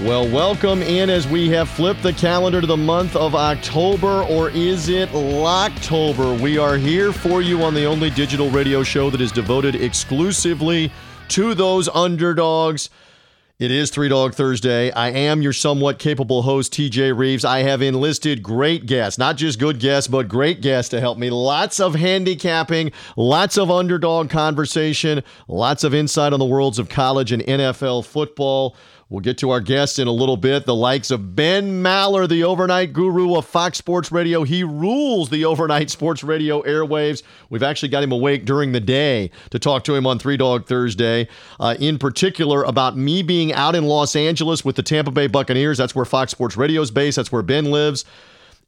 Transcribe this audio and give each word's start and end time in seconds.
Well, 0.00 0.30
welcome 0.30 0.80
in 0.80 1.10
as 1.10 1.26
we 1.26 1.48
have 1.48 1.68
flipped 1.68 2.04
the 2.04 2.12
calendar 2.12 2.60
to 2.60 2.68
the 2.68 2.76
month 2.76 3.16
of 3.16 3.34
October, 3.34 4.22
or 4.22 4.48
is 4.50 4.88
it 4.88 5.08
Locktober? 5.08 6.40
We 6.40 6.56
are 6.56 6.76
here 6.76 7.12
for 7.12 7.42
you 7.42 7.64
on 7.64 7.74
the 7.74 7.84
only 7.84 8.08
digital 8.10 8.48
radio 8.48 8.84
show 8.84 9.10
that 9.10 9.20
is 9.20 9.32
devoted 9.32 9.74
exclusively 9.74 10.92
to 11.30 11.52
those 11.52 11.88
underdogs. 11.88 12.90
It 13.58 13.72
is 13.72 13.90
Three 13.90 14.08
Dog 14.08 14.34
Thursday. 14.34 14.92
I 14.92 15.10
am 15.10 15.42
your 15.42 15.52
somewhat 15.52 15.98
capable 15.98 16.42
host, 16.42 16.72
TJ 16.74 17.18
Reeves. 17.18 17.44
I 17.44 17.64
have 17.64 17.82
enlisted 17.82 18.40
great 18.40 18.86
guests, 18.86 19.18
not 19.18 19.36
just 19.36 19.58
good 19.58 19.80
guests, 19.80 20.06
but 20.06 20.28
great 20.28 20.60
guests 20.60 20.90
to 20.90 21.00
help 21.00 21.18
me. 21.18 21.28
Lots 21.28 21.80
of 21.80 21.96
handicapping, 21.96 22.92
lots 23.16 23.58
of 23.58 23.68
underdog 23.68 24.30
conversation, 24.30 25.24
lots 25.48 25.82
of 25.82 25.92
insight 25.92 26.32
on 26.32 26.38
the 26.38 26.44
worlds 26.44 26.78
of 26.78 26.88
college 26.88 27.32
and 27.32 27.42
NFL 27.42 28.06
football. 28.06 28.76
We'll 29.10 29.20
get 29.20 29.38
to 29.38 29.48
our 29.48 29.60
guests 29.60 29.98
in 29.98 30.06
a 30.06 30.12
little 30.12 30.36
bit. 30.36 30.66
The 30.66 30.74
likes 30.74 31.10
of 31.10 31.34
Ben 31.34 31.82
Maller, 31.82 32.28
the 32.28 32.44
overnight 32.44 32.92
guru 32.92 33.36
of 33.36 33.46
Fox 33.46 33.78
Sports 33.78 34.12
Radio. 34.12 34.42
He 34.42 34.62
rules 34.62 35.30
the 35.30 35.46
overnight 35.46 35.88
sports 35.88 36.22
radio 36.22 36.60
airwaves. 36.64 37.22
We've 37.48 37.62
actually 37.62 37.88
got 37.88 38.02
him 38.02 38.12
awake 38.12 38.44
during 38.44 38.72
the 38.72 38.80
day 38.80 39.30
to 39.48 39.58
talk 39.58 39.84
to 39.84 39.94
him 39.94 40.06
on 40.06 40.18
Three 40.18 40.36
Dog 40.36 40.66
Thursday, 40.66 41.26
uh, 41.58 41.74
in 41.80 41.98
particular 41.98 42.64
about 42.64 42.98
me 42.98 43.22
being 43.22 43.50
out 43.54 43.74
in 43.74 43.84
Los 43.84 44.14
Angeles 44.14 44.62
with 44.62 44.76
the 44.76 44.82
Tampa 44.82 45.10
Bay 45.10 45.26
Buccaneers. 45.26 45.78
That's 45.78 45.94
where 45.94 46.04
Fox 46.04 46.32
Sports 46.32 46.58
Radio 46.58 46.82
is 46.82 46.90
based, 46.90 47.16
that's 47.16 47.32
where 47.32 47.42
Ben 47.42 47.70
lives. 47.70 48.04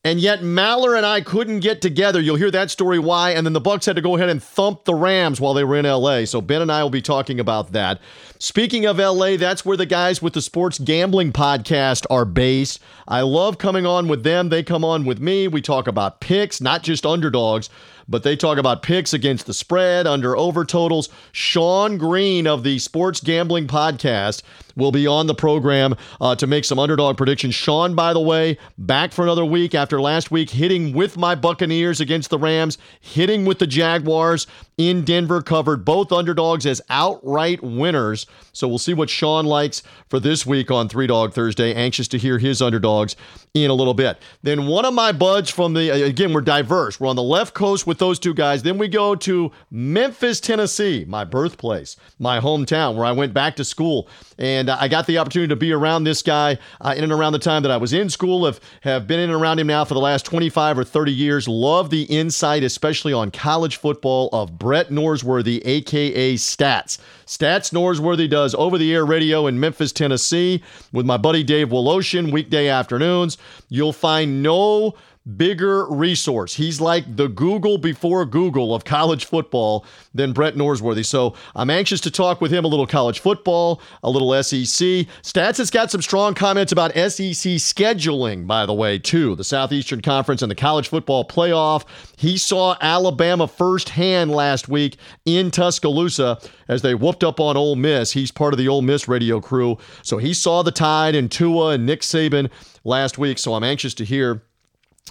And 0.02 0.18
yet 0.18 0.40
Maller 0.40 0.96
and 0.96 1.04
I 1.04 1.20
couldn't 1.20 1.60
get 1.60 1.82
together. 1.82 2.22
You'll 2.22 2.36
hear 2.36 2.50
that 2.52 2.70
story 2.70 2.98
why. 2.98 3.32
And 3.32 3.44
then 3.44 3.52
the 3.52 3.60
Bucs 3.60 3.84
had 3.84 3.96
to 3.96 4.02
go 4.02 4.16
ahead 4.16 4.30
and 4.30 4.42
thump 4.42 4.84
the 4.84 4.94
Rams 4.94 5.42
while 5.42 5.52
they 5.52 5.62
were 5.62 5.76
in 5.76 5.84
LA. 5.84 6.24
So 6.24 6.40
Ben 6.40 6.62
and 6.62 6.72
I 6.72 6.82
will 6.82 6.90
be 6.90 7.02
talking 7.02 7.38
about 7.38 7.72
that. 7.72 8.00
Speaking 8.38 8.86
of 8.86 8.98
LA, 8.98 9.36
that's 9.36 9.66
where 9.66 9.76
the 9.76 9.84
guys 9.84 10.22
with 10.22 10.32
the 10.32 10.40
sports 10.40 10.78
gambling 10.78 11.34
podcast 11.34 12.06
are 12.08 12.24
based. 12.24 12.80
I 13.06 13.20
love 13.20 13.58
coming 13.58 13.84
on 13.84 14.08
with 14.08 14.22
them. 14.22 14.48
They 14.48 14.62
come 14.62 14.86
on 14.86 15.04
with 15.04 15.20
me. 15.20 15.48
We 15.48 15.60
talk 15.60 15.86
about 15.86 16.20
picks, 16.20 16.62
not 16.62 16.82
just 16.82 17.04
underdogs 17.04 17.68
but 18.10 18.24
they 18.24 18.34
talk 18.34 18.58
about 18.58 18.82
picks 18.82 19.12
against 19.12 19.46
the 19.46 19.54
spread, 19.54 20.06
under 20.06 20.36
over 20.36 20.64
totals. 20.64 21.08
Sean 21.30 21.96
Green 21.96 22.46
of 22.46 22.64
the 22.64 22.80
Sports 22.80 23.20
Gambling 23.20 23.68
Podcast 23.68 24.42
will 24.76 24.92
be 24.92 25.06
on 25.06 25.26
the 25.26 25.34
program 25.34 25.94
uh, 26.20 26.34
to 26.36 26.46
make 26.46 26.64
some 26.64 26.78
underdog 26.78 27.16
predictions. 27.16 27.54
Sean, 27.54 27.94
by 27.94 28.12
the 28.12 28.20
way, 28.20 28.58
back 28.78 29.12
for 29.12 29.22
another 29.22 29.44
week 29.44 29.74
after 29.74 30.00
last 30.00 30.30
week, 30.30 30.50
hitting 30.50 30.92
with 30.92 31.16
my 31.16 31.34
Buccaneers 31.34 32.00
against 32.00 32.30
the 32.30 32.38
Rams, 32.38 32.78
hitting 33.00 33.44
with 33.44 33.58
the 33.58 33.66
Jaguars 33.66 34.46
in 34.76 35.04
Denver, 35.04 35.42
covered 35.42 35.84
both 35.84 36.12
underdogs 36.12 36.66
as 36.66 36.80
outright 36.88 37.62
winners. 37.62 38.26
So 38.52 38.66
we'll 38.66 38.78
see 38.78 38.94
what 38.94 39.10
Sean 39.10 39.46
likes 39.46 39.82
for 40.08 40.18
this 40.20 40.44
week 40.44 40.70
on 40.70 40.88
Three 40.88 41.06
Dog 41.06 41.32
Thursday. 41.32 41.74
Anxious 41.74 42.08
to 42.08 42.18
hear 42.18 42.38
his 42.38 42.60
underdogs 42.60 43.16
in 43.54 43.70
a 43.70 43.74
little 43.74 43.94
bit. 43.94 44.18
Then 44.42 44.66
one 44.66 44.84
of 44.84 44.94
my 44.94 45.12
buds 45.12 45.50
from 45.50 45.74
the, 45.74 45.90
again, 46.04 46.32
we're 46.32 46.40
diverse. 46.40 47.00
We're 47.00 47.08
on 47.08 47.16
the 47.16 47.22
left 47.22 47.54
coast 47.54 47.86
with 47.86 47.98
those 47.98 48.18
two 48.18 48.34
guys. 48.34 48.62
Then 48.62 48.78
we 48.78 48.88
go 48.88 49.14
to 49.16 49.52
Memphis, 49.70 50.40
Tennessee, 50.40 51.04
my 51.06 51.24
birthplace, 51.24 51.96
my 52.18 52.40
hometown, 52.40 52.96
where 52.96 53.06
I 53.06 53.12
went 53.12 53.32
back 53.32 53.56
to 53.56 53.64
school. 53.64 54.08
And 54.38 54.59
I 54.68 54.88
got 54.88 55.06
the 55.06 55.18
opportunity 55.18 55.48
to 55.48 55.56
be 55.56 55.72
around 55.72 56.04
this 56.04 56.22
guy 56.22 56.58
uh, 56.80 56.94
in 56.96 57.04
and 57.04 57.12
around 57.12 57.32
the 57.32 57.38
time 57.38 57.62
that 57.62 57.70
I 57.70 57.76
was 57.76 57.92
in 57.92 58.10
school. 58.10 58.44
Have, 58.44 58.60
have 58.82 59.06
been 59.06 59.20
in 59.20 59.30
and 59.30 59.40
around 59.40 59.58
him 59.58 59.68
now 59.68 59.84
for 59.84 59.94
the 59.94 60.00
last 60.00 60.26
25 60.26 60.78
or 60.78 60.84
30 60.84 61.12
years. 61.12 61.48
Love 61.48 61.90
the 61.90 62.02
insight, 62.02 62.62
especially 62.62 63.12
on 63.12 63.30
college 63.30 63.76
football, 63.76 64.28
of 64.32 64.58
Brett 64.58 64.90
Norsworthy, 64.90 65.62
aka 65.64 66.34
Stats. 66.34 66.98
Stats 67.26 67.72
Norsworthy 67.72 68.28
does 68.28 68.54
over 68.56 68.76
the 68.76 68.92
air 68.92 69.06
radio 69.06 69.46
in 69.46 69.60
Memphis, 69.60 69.92
Tennessee 69.92 70.62
with 70.92 71.06
my 71.06 71.16
buddy 71.16 71.44
Dave 71.44 71.68
Woloshin 71.68 72.32
weekday 72.32 72.68
afternoons. 72.68 73.38
You'll 73.68 73.92
find 73.92 74.42
no 74.42 74.94
bigger 75.36 75.86
resource. 75.86 76.54
He's 76.54 76.80
like 76.80 77.16
the 77.16 77.28
Google 77.28 77.78
before 77.78 78.24
Google 78.24 78.74
of 78.74 78.84
college 78.84 79.26
football 79.26 79.84
than 80.14 80.32
Brett 80.32 80.54
Norsworthy. 80.54 81.04
So 81.04 81.34
I'm 81.54 81.70
anxious 81.70 82.00
to 82.02 82.10
talk 82.10 82.40
with 82.40 82.50
him 82.50 82.64
a 82.64 82.68
little 82.68 82.86
college 82.86 83.20
football, 83.20 83.82
a 84.02 84.10
little 84.10 84.30
SEC. 84.42 85.06
Stats 85.22 85.58
has 85.58 85.70
got 85.70 85.90
some 85.90 86.02
strong 86.02 86.34
comments 86.34 86.72
about 86.72 86.92
SEC 86.92 87.58
scheduling, 87.60 88.46
by 88.46 88.64
the 88.64 88.74
way, 88.74 88.98
too. 88.98 89.36
The 89.36 89.44
Southeastern 89.44 90.00
Conference 90.00 90.42
and 90.42 90.50
the 90.50 90.56
college 90.56 90.88
football 90.88 91.24
playoff. 91.26 91.84
He 92.16 92.38
saw 92.38 92.76
Alabama 92.80 93.46
firsthand 93.46 94.30
last 94.30 94.68
week 94.68 94.96
in 95.26 95.50
Tuscaloosa 95.50 96.40
as 96.68 96.82
they 96.82 96.94
whooped 96.94 97.24
up 97.24 97.40
on 97.40 97.56
Ole 97.56 97.76
Miss. 97.76 98.12
He's 98.12 98.30
part 98.30 98.54
of 98.54 98.58
the 98.58 98.68
Ole 98.68 98.82
Miss 98.82 99.06
radio 99.06 99.40
crew. 99.40 99.76
So 100.02 100.18
he 100.18 100.32
saw 100.32 100.62
the 100.62 100.72
tide 100.72 101.14
and 101.14 101.30
Tua 101.30 101.70
and 101.70 101.84
Nick 101.84 102.00
Saban 102.00 102.50
last 102.84 103.18
week. 103.18 103.38
So 103.38 103.54
I'm 103.54 103.64
anxious 103.64 103.94
to 103.94 104.04
hear 104.04 104.42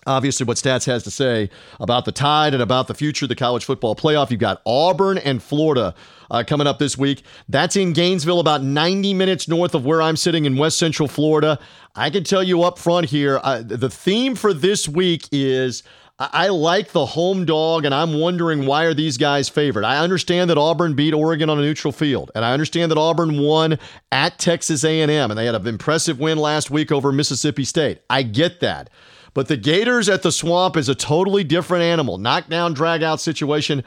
obviously 0.05 0.45
what 0.45 0.57
stats 0.57 0.85
has 0.85 1.03
to 1.03 1.11
say 1.11 1.49
about 1.79 2.05
the 2.05 2.11
tide 2.11 2.53
and 2.53 2.63
about 2.63 2.87
the 2.87 2.93
future 2.93 3.25
of 3.25 3.29
the 3.29 3.35
college 3.35 3.65
football 3.65 3.95
playoff 3.95 4.31
you've 4.31 4.39
got 4.39 4.61
auburn 4.65 5.17
and 5.17 5.43
florida 5.43 5.93
uh, 6.31 6.43
coming 6.45 6.67
up 6.67 6.79
this 6.79 6.97
week 6.97 7.23
that's 7.49 7.75
in 7.75 7.91
gainesville 7.91 8.39
about 8.39 8.63
90 8.63 9.13
minutes 9.13 9.47
north 9.47 9.75
of 9.75 9.85
where 9.85 10.01
i'm 10.01 10.15
sitting 10.15 10.45
in 10.45 10.57
west 10.57 10.77
central 10.77 11.07
florida 11.07 11.59
i 11.95 12.09
can 12.09 12.23
tell 12.23 12.43
you 12.43 12.63
up 12.63 12.79
front 12.79 13.07
here 13.07 13.39
uh, 13.43 13.61
the 13.61 13.89
theme 13.89 14.35
for 14.35 14.53
this 14.53 14.87
week 14.87 15.27
is 15.31 15.83
I 16.21 16.49
like 16.49 16.91
the 16.91 17.05
home 17.05 17.45
dog, 17.45 17.85
and 17.85 17.95
I'm 17.95 18.19
wondering 18.19 18.65
why 18.65 18.83
are 18.83 18.93
these 18.93 19.17
guys 19.17 19.47
favored? 19.47 19.85
I 19.85 19.99
understand 19.99 20.49
that 20.49 20.57
Auburn 20.57 20.93
beat 20.93 21.13
Oregon 21.13 21.49
on 21.49 21.57
a 21.57 21.61
neutral 21.61 21.93
field, 21.93 22.29
and 22.35 22.43
I 22.43 22.51
understand 22.51 22.91
that 22.91 22.97
Auburn 22.97 23.41
won 23.41 23.79
at 24.11 24.37
Texas 24.37 24.83
A&M, 24.83 25.09
and 25.09 25.37
they 25.37 25.45
had 25.45 25.55
an 25.55 25.65
impressive 25.65 26.19
win 26.19 26.37
last 26.37 26.69
week 26.69 26.91
over 26.91 27.13
Mississippi 27.13 27.63
State. 27.63 28.01
I 28.09 28.23
get 28.23 28.59
that. 28.59 28.89
But 29.33 29.47
the 29.47 29.57
Gators 29.57 30.09
at 30.09 30.23
the 30.23 30.31
Swamp 30.31 30.75
is 30.75 30.89
a 30.89 30.95
totally 30.95 31.43
different 31.43 31.83
animal. 31.83 32.17
Knockdown, 32.17 32.73
drag 32.73 33.03
out 33.03 33.19
situation. 33.21 33.83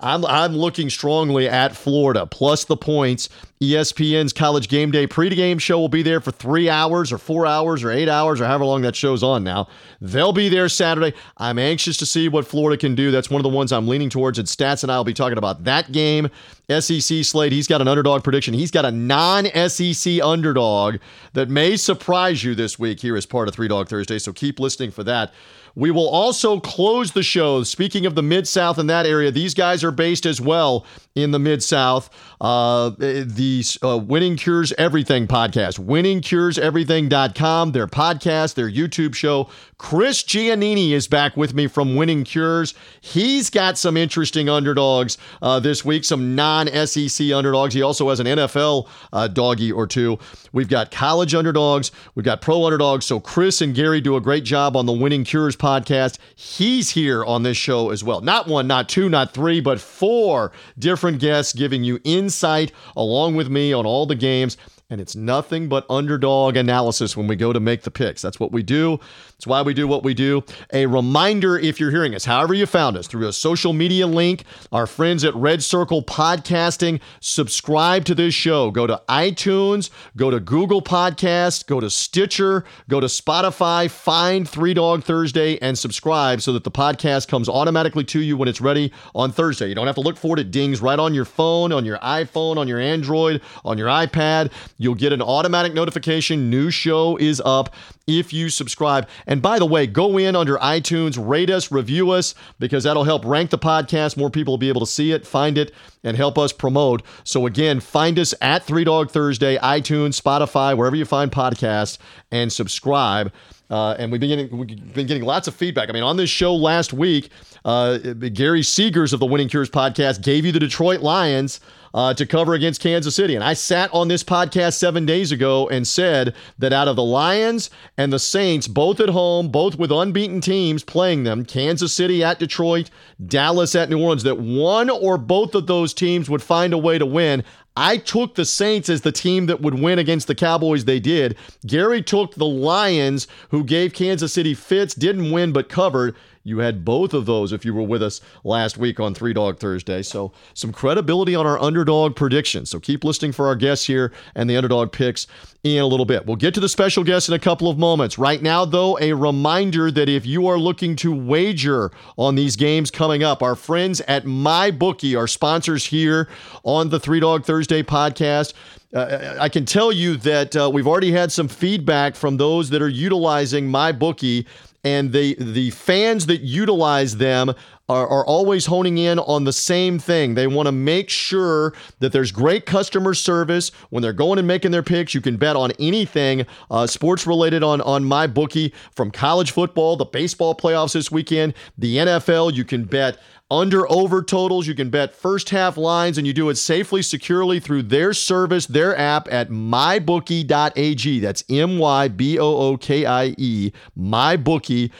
I'm, 0.00 0.24
I'm 0.26 0.54
looking 0.54 0.90
strongly 0.90 1.48
at 1.48 1.74
Florida 1.74 2.26
plus 2.26 2.64
the 2.64 2.76
points. 2.76 3.28
ESPN's 3.60 4.32
College 4.32 4.68
Game 4.68 4.92
Day 4.92 5.08
pregame 5.08 5.60
show 5.60 5.80
will 5.80 5.88
be 5.88 6.02
there 6.02 6.20
for 6.20 6.30
three 6.30 6.68
hours 6.68 7.12
or 7.12 7.18
four 7.18 7.44
hours 7.44 7.82
or 7.82 7.90
eight 7.90 8.08
hours 8.08 8.40
or 8.40 8.46
however 8.46 8.64
long 8.64 8.82
that 8.82 8.94
show's 8.94 9.24
on 9.24 9.42
now. 9.42 9.66
They'll 10.00 10.32
be 10.32 10.48
there 10.48 10.68
Saturday. 10.68 11.16
I'm 11.36 11.58
anxious 11.58 11.96
to 11.96 12.06
see 12.06 12.28
what 12.28 12.46
Florida 12.46 12.78
can 12.78 12.94
do. 12.94 13.10
That's 13.10 13.30
one 13.30 13.40
of 13.40 13.42
the 13.42 13.56
ones 13.56 13.72
I'm 13.72 13.88
leaning 13.88 14.10
towards. 14.10 14.38
And 14.38 14.46
Stats 14.46 14.84
and 14.84 14.92
I 14.92 14.96
will 14.96 15.04
be 15.04 15.14
talking 15.14 15.38
about 15.38 15.64
that 15.64 15.90
game. 15.90 16.28
SEC 16.70 17.24
slate, 17.24 17.50
he's 17.50 17.66
got 17.66 17.80
an 17.80 17.88
underdog 17.88 18.22
prediction. 18.22 18.54
He's 18.54 18.70
got 18.70 18.84
a 18.84 18.92
non 18.92 19.46
SEC 19.68 20.22
underdog 20.22 20.98
that 21.32 21.48
may 21.48 21.76
surprise 21.76 22.44
you 22.44 22.54
this 22.54 22.78
week 22.78 23.00
here 23.00 23.16
as 23.16 23.26
part 23.26 23.48
of 23.48 23.54
Three 23.54 23.68
Dog 23.68 23.88
Thursday. 23.88 24.18
So 24.18 24.32
keep 24.32 24.60
listening 24.60 24.92
for 24.92 25.02
that. 25.04 25.32
We 25.78 25.92
will 25.92 26.08
also 26.08 26.58
close 26.58 27.12
the 27.12 27.22
show. 27.22 27.62
Speaking 27.62 28.04
of 28.04 28.16
the 28.16 28.22
Mid 28.22 28.48
South 28.48 28.78
and 28.78 28.90
that 28.90 29.06
area, 29.06 29.30
these 29.30 29.54
guys 29.54 29.84
are 29.84 29.92
based 29.92 30.26
as 30.26 30.40
well 30.40 30.84
in 31.22 31.30
the 31.32 31.38
Mid 31.38 31.62
South. 31.62 32.10
Uh, 32.40 32.90
the 32.90 33.64
uh, 33.82 33.98
Winning 33.98 34.36
Cures 34.36 34.72
Everything 34.74 35.26
podcast, 35.26 35.80
winningcureseverything.com, 35.80 37.72
their 37.72 37.88
podcast, 37.88 38.54
their 38.54 38.70
YouTube 38.70 39.14
show. 39.14 39.48
Chris 39.78 40.22
Giannini 40.22 40.90
is 40.90 41.08
back 41.08 41.36
with 41.36 41.54
me 41.54 41.66
from 41.66 41.96
Winning 41.96 42.24
Cures. 42.24 42.74
He's 43.00 43.48
got 43.48 43.78
some 43.78 43.96
interesting 43.96 44.48
underdogs 44.48 45.18
uh, 45.40 45.60
this 45.60 45.84
week, 45.84 46.04
some 46.04 46.34
non 46.36 46.68
SEC 46.86 47.32
underdogs. 47.32 47.74
He 47.74 47.82
also 47.82 48.08
has 48.08 48.20
an 48.20 48.26
NFL 48.26 48.88
uh, 49.12 49.28
doggy 49.28 49.72
or 49.72 49.86
two. 49.86 50.18
We've 50.52 50.68
got 50.68 50.90
college 50.90 51.34
underdogs, 51.34 51.90
we've 52.14 52.24
got 52.24 52.40
pro 52.40 52.64
underdogs. 52.64 53.04
So 53.06 53.18
Chris 53.18 53.60
and 53.60 53.74
Gary 53.74 54.00
do 54.00 54.16
a 54.16 54.20
great 54.20 54.44
job 54.44 54.76
on 54.76 54.86
the 54.86 54.92
Winning 54.92 55.24
Cures 55.24 55.56
podcast. 55.56 56.18
He's 56.34 56.90
here 56.90 57.24
on 57.24 57.42
this 57.42 57.56
show 57.56 57.90
as 57.90 58.04
well. 58.04 58.20
Not 58.20 58.46
one, 58.46 58.66
not 58.66 58.88
two, 58.88 59.08
not 59.08 59.32
three, 59.32 59.60
but 59.60 59.80
four 59.80 60.52
different 60.78 61.07
guests 61.16 61.54
giving 61.54 61.84
you 61.84 61.98
insight 62.04 62.72
along 62.96 63.36
with 63.36 63.48
me 63.48 63.72
on 63.72 63.86
all 63.86 64.04
the 64.04 64.14
games 64.14 64.58
and 64.90 65.00
it's 65.00 65.14
nothing 65.14 65.68
but 65.68 65.84
underdog 65.90 66.56
analysis 66.56 67.16
when 67.16 67.26
we 67.26 67.36
go 67.36 67.52
to 67.52 67.60
make 67.60 67.82
the 67.82 67.90
picks. 67.90 68.22
That's 68.22 68.40
what 68.40 68.52
we 68.52 68.62
do. 68.62 68.98
That's 69.38 69.46
why 69.46 69.62
we 69.62 69.72
do 69.72 69.86
what 69.86 70.02
we 70.02 70.14
do. 70.14 70.42
A 70.72 70.86
reminder 70.86 71.56
if 71.56 71.78
you're 71.78 71.92
hearing 71.92 72.12
us, 72.12 72.24
however 72.24 72.54
you 72.54 72.66
found 72.66 72.96
us, 72.96 73.06
through 73.06 73.28
a 73.28 73.32
social 73.32 73.72
media 73.72 74.04
link, 74.04 74.42
our 74.72 74.84
friends 74.84 75.22
at 75.22 75.32
Red 75.36 75.62
Circle 75.62 76.02
Podcasting, 76.02 77.00
subscribe 77.20 78.04
to 78.06 78.16
this 78.16 78.34
show. 78.34 78.72
Go 78.72 78.88
to 78.88 79.00
iTunes, 79.08 79.90
go 80.16 80.32
to 80.32 80.40
Google 80.40 80.82
Podcast, 80.82 81.68
go 81.68 81.78
to 81.78 81.88
Stitcher, 81.88 82.64
go 82.88 82.98
to 82.98 83.06
Spotify, 83.06 83.88
find 83.88 84.48
Three 84.48 84.74
Dog 84.74 85.04
Thursday, 85.04 85.56
and 85.60 85.78
subscribe 85.78 86.42
so 86.42 86.52
that 86.52 86.64
the 86.64 86.72
podcast 86.72 87.28
comes 87.28 87.48
automatically 87.48 88.02
to 88.06 88.20
you 88.20 88.36
when 88.36 88.48
it's 88.48 88.60
ready 88.60 88.92
on 89.14 89.30
Thursday. 89.30 89.68
You 89.68 89.76
don't 89.76 89.86
have 89.86 89.94
to 89.94 90.00
look 90.00 90.16
for 90.16 90.36
it. 90.36 90.40
It 90.40 90.50
dings 90.50 90.82
right 90.82 90.98
on 90.98 91.14
your 91.14 91.24
phone, 91.24 91.70
on 91.70 91.84
your 91.84 91.98
iPhone, 91.98 92.56
on 92.56 92.66
your 92.66 92.80
Android, 92.80 93.40
on 93.64 93.78
your 93.78 93.86
iPad. 93.86 94.50
You'll 94.78 94.96
get 94.96 95.12
an 95.12 95.22
automatic 95.22 95.74
notification. 95.74 96.50
New 96.50 96.72
show 96.72 97.16
is 97.18 97.40
up 97.44 97.72
if 98.08 98.32
you 98.32 98.48
subscribe. 98.48 99.08
And 99.26 99.40
by 99.40 99.58
the 99.58 99.66
way, 99.66 99.86
go 99.86 100.18
in 100.18 100.34
under 100.34 100.56
iTunes, 100.56 101.16
rate 101.18 101.50
us, 101.50 101.70
review 101.70 102.10
us, 102.10 102.34
because 102.58 102.84
that'll 102.84 103.04
help 103.04 103.24
rank 103.24 103.50
the 103.50 103.58
podcast. 103.58 104.16
More 104.16 104.30
people 104.30 104.52
will 104.52 104.58
be 104.58 104.68
able 104.68 104.80
to 104.80 104.86
see 104.86 105.12
it, 105.12 105.26
find 105.26 105.56
it, 105.56 105.72
and 106.02 106.16
help 106.16 106.38
us 106.38 106.52
promote. 106.52 107.02
So 107.22 107.46
again, 107.46 107.80
find 107.80 108.18
us 108.18 108.34
at 108.40 108.64
Three 108.64 108.84
Dog 108.84 109.10
Thursday, 109.10 109.58
iTunes, 109.58 110.20
Spotify, 110.20 110.76
wherever 110.76 110.96
you 110.96 111.04
find 111.04 111.30
podcasts, 111.30 111.98
and 112.30 112.52
subscribe. 112.52 113.32
Uh, 113.70 113.96
and 113.98 114.10
we've 114.10 114.20
been 114.20 114.30
getting 114.30 114.58
we've 114.58 114.94
been 114.94 115.06
getting 115.06 115.24
lots 115.24 115.46
of 115.46 115.54
feedback. 115.54 115.88
I 115.88 115.92
mean, 115.92 116.02
on 116.02 116.16
this 116.16 116.30
show 116.30 116.54
last 116.54 116.92
week, 116.92 117.30
uh, 117.64 117.98
Gary 117.98 118.62
Seegers 118.62 119.12
of 119.12 119.20
the 119.20 119.26
Winning 119.26 119.48
Cures 119.48 119.70
podcast 119.70 120.22
gave 120.22 120.46
you 120.46 120.52
the 120.52 120.60
Detroit 120.60 121.00
Lions 121.00 121.60
uh, 121.94 122.14
to 122.14 122.26
cover 122.26 122.54
against 122.54 122.80
Kansas 122.80 123.14
City. 123.14 123.34
And 123.34 123.44
I 123.44 123.54
sat 123.54 123.92
on 123.92 124.08
this 124.08 124.22
podcast 124.24 124.74
seven 124.74 125.06
days 125.06 125.32
ago 125.32 125.68
and 125.68 125.86
said 125.86 126.34
that 126.58 126.72
out 126.72 126.88
of 126.88 126.96
the 126.96 127.04
Lions 127.04 127.70
and 127.96 128.12
the 128.12 128.18
Saints, 128.18 128.68
both 128.68 129.00
at 129.00 129.08
home, 129.08 129.48
both 129.48 129.78
with 129.78 129.90
unbeaten 129.90 130.40
teams 130.40 130.84
playing 130.84 131.24
them, 131.24 131.44
Kansas 131.44 131.92
City 131.92 132.22
at 132.24 132.38
Detroit, 132.38 132.90
Dallas 133.26 133.74
at 133.74 133.90
New 133.90 134.00
Orleans, 134.00 134.22
that 134.24 134.38
one 134.38 134.90
or 134.90 135.18
both 135.18 135.54
of 135.54 135.66
those 135.66 135.94
teams 135.94 136.30
would 136.30 136.42
find 136.42 136.72
a 136.72 136.78
way 136.78 136.98
to 136.98 137.06
win. 137.06 137.44
I 137.80 137.96
took 137.96 138.34
the 138.34 138.44
Saints 138.44 138.88
as 138.88 139.02
the 139.02 139.12
team 139.12 139.46
that 139.46 139.60
would 139.60 139.74
win 139.78 140.00
against 140.00 140.26
the 140.26 140.34
Cowboys. 140.34 140.84
They 140.84 140.98
did. 140.98 141.36
Gary 141.64 142.02
took 142.02 142.34
the 142.34 142.44
Lions, 142.44 143.28
who 143.50 143.62
gave 143.62 143.92
Kansas 143.92 144.32
City 144.32 144.52
fits, 144.52 144.96
didn't 144.96 145.30
win 145.30 145.52
but 145.52 145.68
covered. 145.68 146.16
You 146.48 146.58
had 146.58 146.84
both 146.84 147.12
of 147.12 147.26
those 147.26 147.52
if 147.52 147.64
you 147.64 147.74
were 147.74 147.82
with 147.82 148.02
us 148.02 148.20
last 148.42 148.78
week 148.78 148.98
on 148.98 149.14
Three 149.14 149.34
Dog 149.34 149.58
Thursday. 149.58 150.02
So, 150.02 150.32
some 150.54 150.72
credibility 150.72 151.34
on 151.34 151.46
our 151.46 151.58
underdog 151.58 152.16
predictions. 152.16 152.70
So, 152.70 152.80
keep 152.80 153.04
listening 153.04 153.32
for 153.32 153.46
our 153.46 153.54
guests 153.54 153.86
here 153.86 154.12
and 154.34 154.48
the 154.48 154.56
underdog 154.56 154.90
picks 154.90 155.26
in 155.62 155.82
a 155.82 155.86
little 155.86 156.06
bit. 156.06 156.24
We'll 156.26 156.36
get 156.36 156.54
to 156.54 156.60
the 156.60 156.68
special 156.68 157.04
guests 157.04 157.28
in 157.28 157.34
a 157.34 157.38
couple 157.38 157.68
of 157.68 157.78
moments. 157.78 158.18
Right 158.18 158.40
now, 158.40 158.64
though, 158.64 158.98
a 158.98 159.12
reminder 159.12 159.90
that 159.90 160.08
if 160.08 160.24
you 160.24 160.46
are 160.46 160.58
looking 160.58 160.96
to 160.96 161.14
wager 161.14 161.90
on 162.16 162.34
these 162.34 162.56
games 162.56 162.90
coming 162.90 163.22
up, 163.22 163.42
our 163.42 163.54
friends 163.54 164.00
at 164.02 164.24
MyBookie 164.24 165.18
our 165.18 165.26
sponsors 165.26 165.86
here 165.86 166.28
on 166.64 166.88
the 166.88 166.98
Three 166.98 167.20
Dog 167.20 167.44
Thursday 167.44 167.82
podcast. 167.82 168.54
Uh, 168.94 169.36
I 169.38 169.50
can 169.50 169.66
tell 169.66 169.92
you 169.92 170.16
that 170.18 170.56
uh, 170.56 170.70
we've 170.72 170.86
already 170.86 171.12
had 171.12 171.30
some 171.30 171.46
feedback 171.46 172.16
from 172.16 172.38
those 172.38 172.70
that 172.70 172.80
are 172.80 172.88
utilizing 172.88 173.68
MyBookie 173.68 174.46
and 174.84 175.12
the 175.12 175.36
the 175.38 175.70
fans 175.70 176.26
that 176.26 176.40
utilize 176.40 177.16
them 177.16 177.54
are, 177.88 178.06
are 178.06 178.26
always 178.26 178.66
honing 178.66 178.98
in 178.98 179.18
on 179.18 179.44
the 179.44 179.52
same 179.52 179.98
thing. 179.98 180.34
They 180.34 180.46
want 180.46 180.66
to 180.66 180.72
make 180.72 181.08
sure 181.08 181.72
that 182.00 182.12
there's 182.12 182.30
great 182.30 182.66
customer 182.66 183.14
service 183.14 183.70
when 183.90 184.02
they're 184.02 184.12
going 184.12 184.38
and 184.38 184.46
making 184.46 184.72
their 184.72 184.82
picks. 184.82 185.14
You 185.14 185.20
can 185.20 185.36
bet 185.36 185.56
on 185.56 185.72
anything 185.78 186.46
uh, 186.70 186.86
sports 186.86 187.26
related 187.26 187.62
on 187.62 187.80
on 187.80 188.04
my 188.04 188.26
bookie 188.26 188.74
from 188.94 189.10
college 189.10 189.50
football, 189.52 189.96
the 189.96 190.04
baseball 190.04 190.54
playoffs 190.54 190.92
this 190.92 191.10
weekend, 191.10 191.54
the 191.76 191.96
NFL. 191.96 192.54
You 192.54 192.64
can 192.64 192.84
bet 192.84 193.18
under 193.50 193.90
over 193.90 194.22
totals. 194.22 194.66
You 194.66 194.74
can 194.74 194.90
bet 194.90 195.14
first 195.14 195.50
half 195.50 195.76
lines, 195.76 196.18
and 196.18 196.26
you 196.26 196.32
do 196.32 196.48
it 196.50 196.56
safely, 196.56 197.02
securely 197.02 197.60
through 197.60 197.84
their 197.84 198.12
service, 198.12 198.66
their 198.66 198.96
app 198.96 199.32
at 199.32 199.48
mybookie.ag. 199.50 201.20
That's 201.20 201.44
M 201.48 201.78
Y 201.78 202.08
B 202.08 202.38
O 202.38 202.56
O 202.56 202.76
K 202.76 203.06
I 203.06 203.34
E, 203.38 203.72
mybookie.ag. 203.98 204.92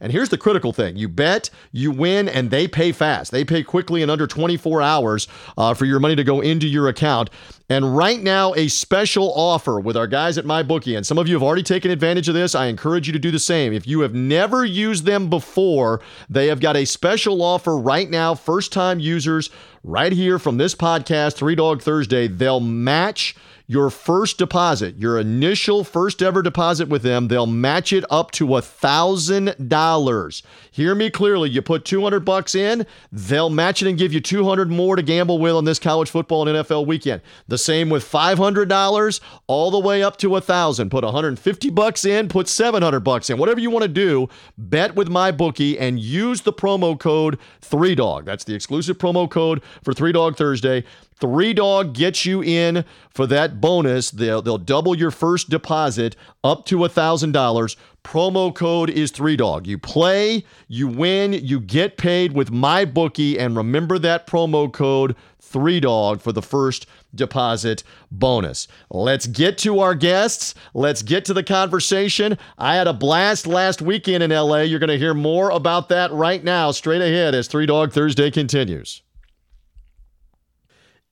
And 0.00 0.12
here's 0.12 0.28
the 0.28 0.38
critical 0.38 0.72
thing 0.72 0.96
you 0.96 1.08
bet, 1.08 1.50
you 1.72 1.90
win, 1.90 2.28
and 2.28 2.50
they 2.50 2.68
pay 2.68 2.92
fast. 2.92 3.32
They 3.32 3.44
pay 3.44 3.62
quickly 3.62 4.02
in 4.02 4.10
under 4.10 4.26
24 4.26 4.82
hours 4.82 5.28
uh, 5.56 5.74
for 5.74 5.84
your 5.84 6.00
money 6.00 6.16
to 6.16 6.24
go 6.24 6.40
into 6.40 6.66
your 6.66 6.88
account. 6.88 7.30
And 7.70 7.94
right 7.94 8.22
now, 8.22 8.54
a 8.54 8.68
special 8.68 9.30
offer 9.34 9.78
with 9.78 9.94
our 9.94 10.06
guys 10.06 10.38
at 10.38 10.46
MyBookie. 10.46 10.96
And 10.96 11.06
some 11.06 11.18
of 11.18 11.28
you 11.28 11.34
have 11.34 11.42
already 11.42 11.62
taken 11.62 11.90
advantage 11.90 12.26
of 12.26 12.34
this. 12.34 12.54
I 12.54 12.66
encourage 12.66 13.06
you 13.06 13.12
to 13.12 13.18
do 13.18 13.30
the 13.30 13.38
same. 13.38 13.74
If 13.74 13.86
you 13.86 14.00
have 14.00 14.14
never 14.14 14.64
used 14.64 15.04
them 15.04 15.28
before, 15.28 16.00
they 16.30 16.46
have 16.46 16.60
got 16.60 16.76
a 16.76 16.86
special 16.86 17.42
offer 17.42 17.76
right 17.76 18.08
now. 18.08 18.34
First 18.34 18.72
time 18.72 19.00
users, 19.00 19.50
right 19.84 20.12
here 20.12 20.38
from 20.38 20.56
this 20.56 20.74
podcast, 20.74 21.34
Three 21.34 21.54
Dog 21.54 21.82
Thursday, 21.82 22.26
they'll 22.26 22.60
match 22.60 23.36
your 23.70 23.90
first 23.90 24.38
deposit, 24.38 24.96
your 24.96 25.18
initial 25.18 25.84
first 25.84 26.22
ever 26.22 26.40
deposit 26.40 26.88
with 26.88 27.02
them, 27.02 27.28
they'll 27.28 27.46
match 27.46 27.92
it 27.92 28.02
up 28.08 28.30
to 28.30 28.56
a 28.56 28.62
thousand 28.62 29.54
dollars. 29.68 30.42
Hear 30.70 30.94
me 30.94 31.10
clearly. 31.10 31.50
You 31.50 31.60
put 31.60 31.84
200 31.84 32.20
bucks 32.20 32.54
in, 32.54 32.86
they'll 33.12 33.50
match 33.50 33.82
it 33.82 33.88
and 33.88 33.98
give 33.98 34.10
you 34.10 34.20
200 34.20 34.70
more 34.70 34.96
to 34.96 35.02
gamble 35.02 35.38
with 35.38 35.52
on 35.52 35.66
this 35.66 35.78
college 35.78 36.08
football 36.08 36.48
and 36.48 36.56
NFL 36.56 36.86
weekend. 36.86 37.20
The 37.46 37.58
same 37.58 37.90
with 37.90 38.10
$500 38.10 39.20
all 39.46 39.70
the 39.70 39.78
way 39.78 40.02
up 40.02 40.16
to 40.18 40.36
a 40.36 40.40
thousand. 40.40 40.88
Put 40.88 41.04
150 41.04 41.68
bucks 41.68 42.06
in, 42.06 42.28
put 42.28 42.48
700 42.48 43.00
bucks 43.00 43.28
in. 43.28 43.36
Whatever 43.36 43.60
you 43.60 43.68
want 43.68 43.82
to 43.82 43.88
do, 43.88 44.30
bet 44.56 44.94
with 44.94 45.10
my 45.10 45.30
bookie 45.30 45.78
and 45.78 46.00
use 46.00 46.40
the 46.40 46.54
promo 46.54 46.98
code 46.98 47.38
3dog. 47.60 48.24
That's 48.24 48.44
the 48.44 48.54
exclusive 48.54 48.96
promo 48.96 49.30
code 49.30 49.62
for 49.82 49.92
3 49.92 50.12
Dog 50.12 50.38
Thursday. 50.38 50.84
Three 51.20 51.52
Dog 51.52 51.94
gets 51.94 52.24
you 52.24 52.42
in 52.42 52.84
for 53.10 53.26
that 53.26 53.60
bonus. 53.60 54.10
They'll, 54.10 54.40
they'll 54.40 54.56
double 54.56 54.96
your 54.96 55.10
first 55.10 55.50
deposit 55.50 56.14
up 56.44 56.64
to 56.66 56.78
$1,000. 56.78 57.76
Promo 58.04 58.54
code 58.54 58.88
is 58.88 59.10
Three 59.10 59.36
Dog. 59.36 59.66
You 59.66 59.78
play, 59.78 60.44
you 60.68 60.86
win, 60.86 61.32
you 61.32 61.58
get 61.60 61.96
paid 61.96 62.32
with 62.32 62.52
my 62.52 62.84
bookie. 62.84 63.38
And 63.38 63.56
remember 63.56 63.98
that 63.98 64.28
promo 64.28 64.72
code 64.72 65.16
Three 65.40 65.80
Dog 65.80 66.20
for 66.20 66.30
the 66.30 66.40
first 66.40 66.86
deposit 67.14 67.82
bonus. 68.12 68.68
Let's 68.88 69.26
get 69.26 69.58
to 69.58 69.80
our 69.80 69.96
guests. 69.96 70.54
Let's 70.72 71.02
get 71.02 71.24
to 71.24 71.34
the 71.34 71.42
conversation. 71.42 72.38
I 72.58 72.76
had 72.76 72.86
a 72.86 72.92
blast 72.92 73.46
last 73.46 73.82
weekend 73.82 74.22
in 74.22 74.30
LA. 74.30 74.60
You're 74.60 74.78
going 74.78 74.88
to 74.88 74.98
hear 74.98 75.14
more 75.14 75.50
about 75.50 75.88
that 75.88 76.12
right 76.12 76.44
now, 76.44 76.70
straight 76.70 77.02
ahead 77.02 77.34
as 77.34 77.48
Three 77.48 77.66
Dog 77.66 77.92
Thursday 77.92 78.30
continues. 78.30 79.02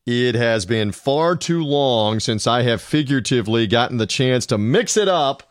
It 0.06 0.36
has 0.36 0.66
been 0.66 0.92
far 0.92 1.34
too 1.34 1.64
long 1.64 2.20
since 2.20 2.46
I 2.46 2.62
have 2.62 2.80
figuratively 2.80 3.66
gotten 3.66 3.96
the 3.96 4.06
chance 4.06 4.46
to 4.46 4.56
mix 4.56 4.96
it 4.96 5.08
up 5.08 5.42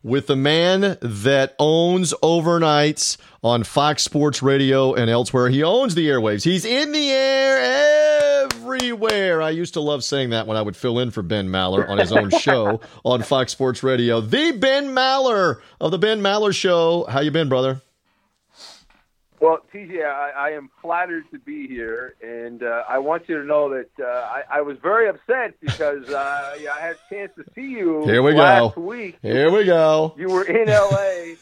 with 0.00 0.28
the 0.28 0.36
man 0.36 0.96
that 1.02 1.56
owns 1.58 2.14
overnights 2.22 3.16
on 3.42 3.64
Fox 3.64 4.04
Sports 4.04 4.44
Radio 4.44 4.94
and 4.94 5.10
elsewhere. 5.10 5.48
He 5.48 5.64
owns 5.64 5.96
the 5.96 6.06
airwaves. 6.06 6.44
He's 6.44 6.64
in 6.64 6.92
the 6.92 7.10
air 7.10 8.44
everywhere. 8.44 9.42
I 9.42 9.50
used 9.50 9.74
to 9.74 9.80
love 9.80 10.04
saying 10.04 10.30
that 10.30 10.46
when 10.46 10.56
I 10.56 10.62
would 10.62 10.76
fill 10.76 11.00
in 11.00 11.10
for 11.10 11.22
Ben 11.22 11.48
Maller 11.48 11.88
on 11.88 11.98
his 11.98 12.12
own 12.12 12.30
show 12.30 12.80
on 13.04 13.24
Fox 13.24 13.50
Sports 13.50 13.82
Radio. 13.82 14.20
The 14.20 14.52
Ben 14.52 14.86
Maller 14.90 15.56
of 15.80 15.90
the 15.90 15.98
Ben 15.98 16.20
Maller 16.20 16.54
Show. 16.54 17.06
How 17.08 17.18
you 17.18 17.32
been, 17.32 17.48
brother? 17.48 17.80
Well, 19.40 19.58
TJ, 19.72 20.04
I, 20.04 20.30
I 20.30 20.50
am 20.50 20.70
flattered 20.80 21.24
to 21.30 21.38
be 21.38 21.66
here, 21.68 22.14
and 22.22 22.62
uh, 22.62 22.84
I 22.88 22.98
want 22.98 23.28
you 23.28 23.38
to 23.40 23.44
know 23.44 23.68
that 23.70 23.90
uh, 24.02 24.06
I, 24.06 24.42
I 24.50 24.60
was 24.62 24.78
very 24.82 25.08
upset 25.08 25.54
because 25.60 26.08
uh, 26.08 26.56
I 26.58 26.80
had 26.80 26.96
a 26.96 27.14
chance 27.14 27.32
to 27.36 27.44
see 27.54 27.68
you 27.68 28.04
Here 28.04 28.22
we 28.22 28.32
last 28.32 28.74
go. 28.76 28.80
week. 28.80 29.18
Here 29.22 29.50
we 29.50 29.64
go. 29.64 30.14
You 30.16 30.28
were 30.28 30.44
in 30.44 30.68
LA, 30.68 31.34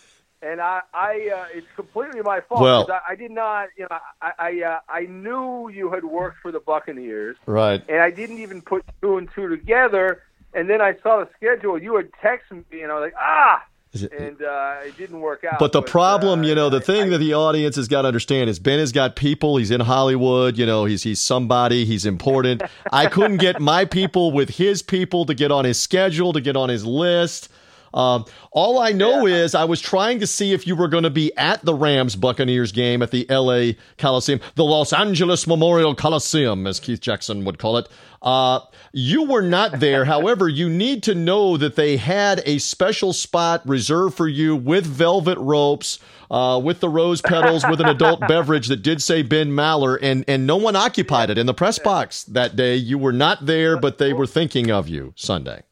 and 0.43 0.61
I, 0.61 0.81
I 0.93 1.31
uh, 1.35 1.47
it's 1.57 1.67
completely 1.77 2.21
my 2.23 2.41
fault. 2.41 2.63
Well- 2.63 3.01
I, 3.09 3.15
did 3.15 3.31
not, 3.31 3.69
you 3.77 3.87
know, 3.89 3.99
I, 4.21 4.33
I, 4.39 4.63
uh, 4.63 4.81
I 4.89 5.01
knew 5.07 5.69
you 5.69 5.91
had 5.91 6.05
worked 6.05 6.39
for 6.43 6.51
the 6.51 6.61
Buccaneers, 6.61 7.37
Right. 7.47 7.83
and 7.89 8.01
I 8.01 8.11
didn't 8.11 8.39
even 8.39 8.61
put 8.61 8.85
two 9.03 9.19
and 9.19 9.29
two 9.35 9.49
together. 9.49 10.23
And 10.57 10.71
then 10.71 10.81
I 10.81 10.95
saw 11.03 11.19
the 11.19 11.29
schedule. 11.37 11.77
You 11.83 11.97
had 11.97 12.13
texted 12.13 12.65
me, 12.71 12.83
and 12.83 12.93
I 12.93 12.95
was 12.95 13.03
like, 13.03 13.15
ah. 13.19 13.65
And 14.03 14.43
uh, 14.43 14.75
it 14.85 14.97
didn't 14.97 15.21
work 15.21 15.45
out. 15.45 15.59
But 15.59 15.73
the 15.73 15.83
problem, 15.83 16.41
uh, 16.41 16.47
you 16.47 16.55
know, 16.55 16.69
the 16.69 16.79
I- 16.79 16.81
thing 16.81 17.03
I- 17.05 17.09
that 17.11 17.19
the 17.19 17.35
audience 17.35 17.77
has 17.77 17.87
got 17.89 18.03
to 18.03 18.09
understand 18.09 18.51
is 18.51 18.59
Ben 18.59 18.79
has 18.79 18.93
got 18.93 19.15
people. 19.17 19.57
He's 19.57 19.71
in 19.71 19.81
Hollywood. 19.81 20.59
You 20.59 20.67
know, 20.67 20.85
he's 20.85 21.03
he's 21.03 21.21
somebody. 21.21 21.85
He's 21.85 22.05
important. 22.05 22.63
I 22.93 23.07
couldn't 23.07 23.37
get 23.39 23.61
my 23.61 23.85
people 23.85 24.33
with 24.33 24.51
his 24.51 24.83
people 24.83 25.27
to 25.27 25.35
get 25.35 25.53
on 25.53 25.65
his 25.65 25.79
schedule, 25.81 26.33
to 26.33 26.41
get 26.41 26.57
on 26.57 26.69
his 26.69 26.85
list. 26.85 27.49
Um, 27.95 28.25
all 28.51 28.81
I 28.81 28.93
know 28.93 29.25
yeah. 29.25 29.37
is 29.37 29.55
I 29.55 29.65
was 29.65 29.81
trying 29.81 30.19
to 30.21 30.27
see 30.27 30.53
if 30.53 30.67
you 30.67 30.75
were 30.75 30.89
going 30.89 31.05
to 31.05 31.11
be 31.11 31.35
at 31.37 31.65
the 31.65 31.73
Rams 31.73 32.17
Buccaneers 32.17 32.73
game 32.73 33.03
at 33.03 33.13
the 33.13 33.29
L.A. 33.31 33.79
Coliseum, 33.99 34.41
the 34.57 34.65
Los 34.65 34.93
Angeles 34.93 35.47
Memorial 35.47 35.95
Coliseum, 35.95 36.67
as 36.67 36.81
Keith 36.81 37.01
Jackson 37.01 37.45
would 37.45 37.59
call 37.59 37.79
it. 37.79 37.89
Uh, 38.21 38.61
you 38.93 39.25
were 39.25 39.43
not 39.43 39.79
there. 39.79 40.05
However, 40.15 40.49
you 40.49 40.69
need 40.69 41.05
to 41.05 41.15
know 41.15 41.57
that 41.57 41.77
they 41.77 41.97
had 41.97 42.43
a 42.45 42.59
special 42.59 43.13
spot 43.13 43.67
reserved 43.67 44.17
for 44.17 44.27
you 44.27 44.57
with 44.57 44.85
velvet 44.85 45.39
ropes, 45.39 46.01
uh, 46.31 46.61
with 46.63 46.81
the 46.81 46.89
rose 46.89 47.21
petals, 47.21 47.65
with 47.69 47.81
an 47.81 47.89
adult 47.89 48.21
beverage 48.29 48.67
that 48.69 48.83
did 48.83 49.03
say 49.03 49.23
Ben 49.23 49.51
Maller, 49.51 49.99
and, 50.03 50.25
and 50.27 50.49
no 50.49 50.57
one 50.57 50.75
occupied 50.75 51.31
it 51.31 51.39
in 51.39 51.47
the 51.47 51.55
press 51.55 51.79
box 51.79 52.25
that 52.25 52.57
day. 52.57 52.75
You 52.75 52.99
were 52.99 53.13
not 53.13 53.47
there, 53.47 53.79
but 53.79 53.99
they 53.99 54.13
were 54.13 54.27
thinking 54.27 54.71
of 54.71 54.89
you 54.89 55.13
Sunday. 55.15 55.63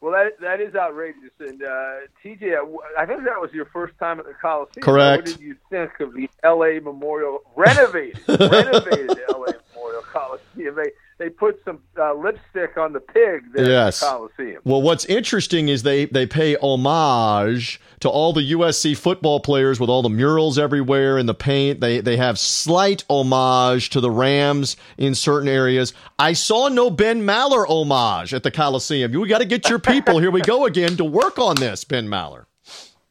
Well, 0.00 0.12
that 0.12 0.40
that 0.40 0.60
is 0.60 0.74
outrageous. 0.74 1.30
And 1.40 1.62
uh, 1.62 2.06
TJ, 2.24 2.56
I 2.98 3.04
think 3.04 3.24
that 3.24 3.40
was 3.40 3.52
your 3.52 3.66
first 3.66 3.98
time 3.98 4.18
at 4.18 4.26
the 4.26 4.32
Coliseum. 4.34 4.82
Correct. 4.82 5.26
What 5.28 5.36
did 5.36 5.40
you 5.40 5.56
think 5.68 6.00
of 6.00 6.14
the 6.14 6.28
L.A. 6.42 6.80
Memorial 6.80 7.40
renovated, 7.54 8.20
renovated 8.28 9.18
L.A. 9.28 9.54
Memorial 9.74 10.02
Coliseum? 10.10 10.74
They 10.74 10.90
they 11.20 11.28
put 11.28 11.60
some 11.66 11.80
uh, 12.00 12.14
lipstick 12.14 12.78
on 12.78 12.94
the 12.94 12.98
pig 12.98 13.42
there 13.52 13.68
yes. 13.68 14.02
at 14.02 14.06
the 14.06 14.12
Coliseum. 14.12 14.62
Well, 14.64 14.80
what's 14.80 15.04
interesting 15.04 15.68
is 15.68 15.82
they 15.82 16.06
they 16.06 16.26
pay 16.26 16.56
homage 16.56 17.78
to 18.00 18.08
all 18.08 18.32
the 18.32 18.52
USC 18.52 18.96
football 18.96 19.38
players 19.38 19.78
with 19.78 19.90
all 19.90 20.00
the 20.00 20.08
murals 20.08 20.58
everywhere 20.58 21.18
and 21.18 21.28
the 21.28 21.34
paint. 21.34 21.80
They 21.80 22.00
they 22.00 22.16
have 22.16 22.38
slight 22.38 23.04
homage 23.10 23.90
to 23.90 24.00
the 24.00 24.10
Rams 24.10 24.78
in 24.96 25.14
certain 25.14 25.48
areas. 25.48 25.92
I 26.18 26.32
saw 26.32 26.68
no 26.68 26.88
Ben 26.88 27.20
Maller 27.20 27.66
homage 27.68 28.32
at 28.32 28.42
the 28.42 28.50
Coliseum. 28.50 29.12
You 29.12 29.28
got 29.28 29.38
to 29.38 29.44
get 29.44 29.68
your 29.68 29.78
people. 29.78 30.18
Here 30.18 30.30
we 30.30 30.40
go 30.40 30.64
again 30.64 30.96
to 30.96 31.04
work 31.04 31.38
on 31.38 31.56
this, 31.56 31.84
Ben 31.84 32.08
Maller. 32.08 32.46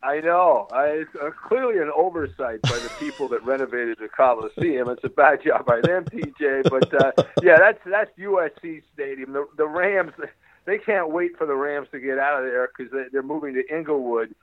I 0.01 0.21
know. 0.21 0.67
I, 0.71 0.85
it's 0.85 1.15
uh, 1.15 1.31
clearly 1.31 1.79
an 1.79 1.91
oversight 1.95 2.61
by 2.61 2.77
the 2.77 2.91
people 2.99 3.27
that 3.29 3.43
renovated 3.43 3.97
the 3.99 4.07
Coliseum. 4.07 4.89
It's 4.89 5.03
a 5.03 5.09
bad 5.09 5.43
job 5.43 5.65
by 5.65 5.81
them, 5.81 6.05
TJ. 6.05 6.69
But 6.69 6.93
uh, 6.93 7.23
yeah, 7.43 7.57
that's 7.57 7.79
that's 7.85 8.11
USC 8.17 8.83
Stadium. 8.93 9.33
The, 9.33 9.47
the 9.57 9.67
Rams, 9.67 10.13
they 10.65 10.77
can't 10.77 11.11
wait 11.11 11.37
for 11.37 11.45
the 11.45 11.55
Rams 11.55 11.89
to 11.91 11.99
get 11.99 12.17
out 12.17 12.43
of 12.43 12.49
there 12.49 12.69
because 12.69 12.91
they, 12.93 13.05
they're 13.11 13.23
moving 13.23 13.55
to 13.55 13.75
Inglewood, 13.75 14.33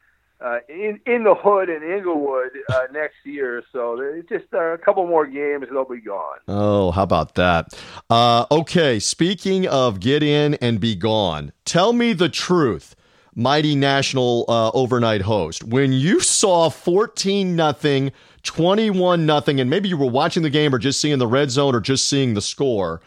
uh, 0.41 0.59
in 0.69 1.01
in 1.07 1.25
the 1.25 1.35
hood 1.35 1.71
in 1.71 1.83
Inglewood 1.83 2.51
uh, 2.69 2.83
next 2.93 3.17
year. 3.25 3.63
So 3.73 4.23
just 4.29 4.53
uh, 4.53 4.59
a 4.59 4.79
couple 4.79 5.07
more 5.07 5.27
games, 5.27 5.65
and 5.69 5.77
they'll 5.77 5.85
be 5.85 6.01
gone. 6.01 6.39
Oh, 6.49 6.91
how 6.91 7.05
about 7.05 7.35
that? 7.37 7.79
Uh, 8.11 8.45
okay, 8.51 8.99
speaking 8.99 9.67
of 9.67 10.01
get 10.01 10.23
in 10.23 10.55
and 10.55 10.79
be 10.81 10.95
gone, 10.95 11.53
tell 11.65 11.93
me 11.93 12.13
the 12.13 12.29
truth 12.29 12.96
mighty 13.37 13.77
national 13.77 14.47
uh, 14.49 14.71
overnight 14.71 15.21
host. 15.23 15.63
When 15.63 15.93
you 15.93 16.21
saw 16.21 16.71
14 16.71 17.55
nothing, 17.55 18.11
21 18.43 19.27
nothing, 19.27 19.61
and 19.61 19.71
maybe 19.71 19.89
you 19.89 19.97
were 19.97 20.11
watching 20.11 20.43
the 20.43 20.51
game 20.51 20.75
or 20.75 20.79
just 20.79 21.01
seeing 21.01 21.19
the 21.19 21.27
red 21.27 21.51
zone 21.51 21.75
or 21.75 21.81
just 21.81 22.09
seeing 22.09 22.35
the 22.35 22.41
score. 22.41 23.01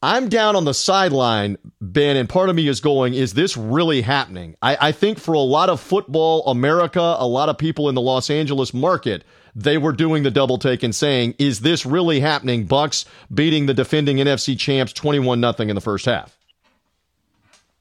I'm 0.00 0.28
down 0.28 0.54
on 0.54 0.64
the 0.64 0.74
sideline, 0.74 1.58
Ben, 1.80 2.16
and 2.16 2.28
part 2.28 2.48
of 2.48 2.54
me 2.54 2.68
is 2.68 2.80
going, 2.80 3.14
is 3.14 3.34
this 3.34 3.56
really 3.56 4.00
happening? 4.02 4.54
I, 4.62 4.76
I 4.80 4.92
think 4.92 5.18
for 5.18 5.32
a 5.32 5.40
lot 5.40 5.68
of 5.68 5.80
football 5.80 6.46
America, 6.46 7.16
a 7.18 7.26
lot 7.26 7.48
of 7.48 7.58
people 7.58 7.88
in 7.88 7.96
the 7.96 8.00
Los 8.00 8.30
Angeles 8.30 8.72
market, 8.72 9.24
they 9.56 9.76
were 9.76 9.92
doing 9.92 10.22
the 10.22 10.30
double 10.30 10.56
take 10.58 10.84
and 10.84 10.94
saying, 10.94 11.34
is 11.40 11.60
this 11.60 11.84
really 11.84 12.20
happening? 12.20 12.68
Bucs 12.68 13.06
beating 13.34 13.66
the 13.66 13.74
defending 13.74 14.18
NFC 14.18 14.56
champs 14.56 14.92
21 14.92 15.40
nothing 15.40 15.68
in 15.68 15.74
the 15.74 15.80
first 15.80 16.04
half. 16.04 16.37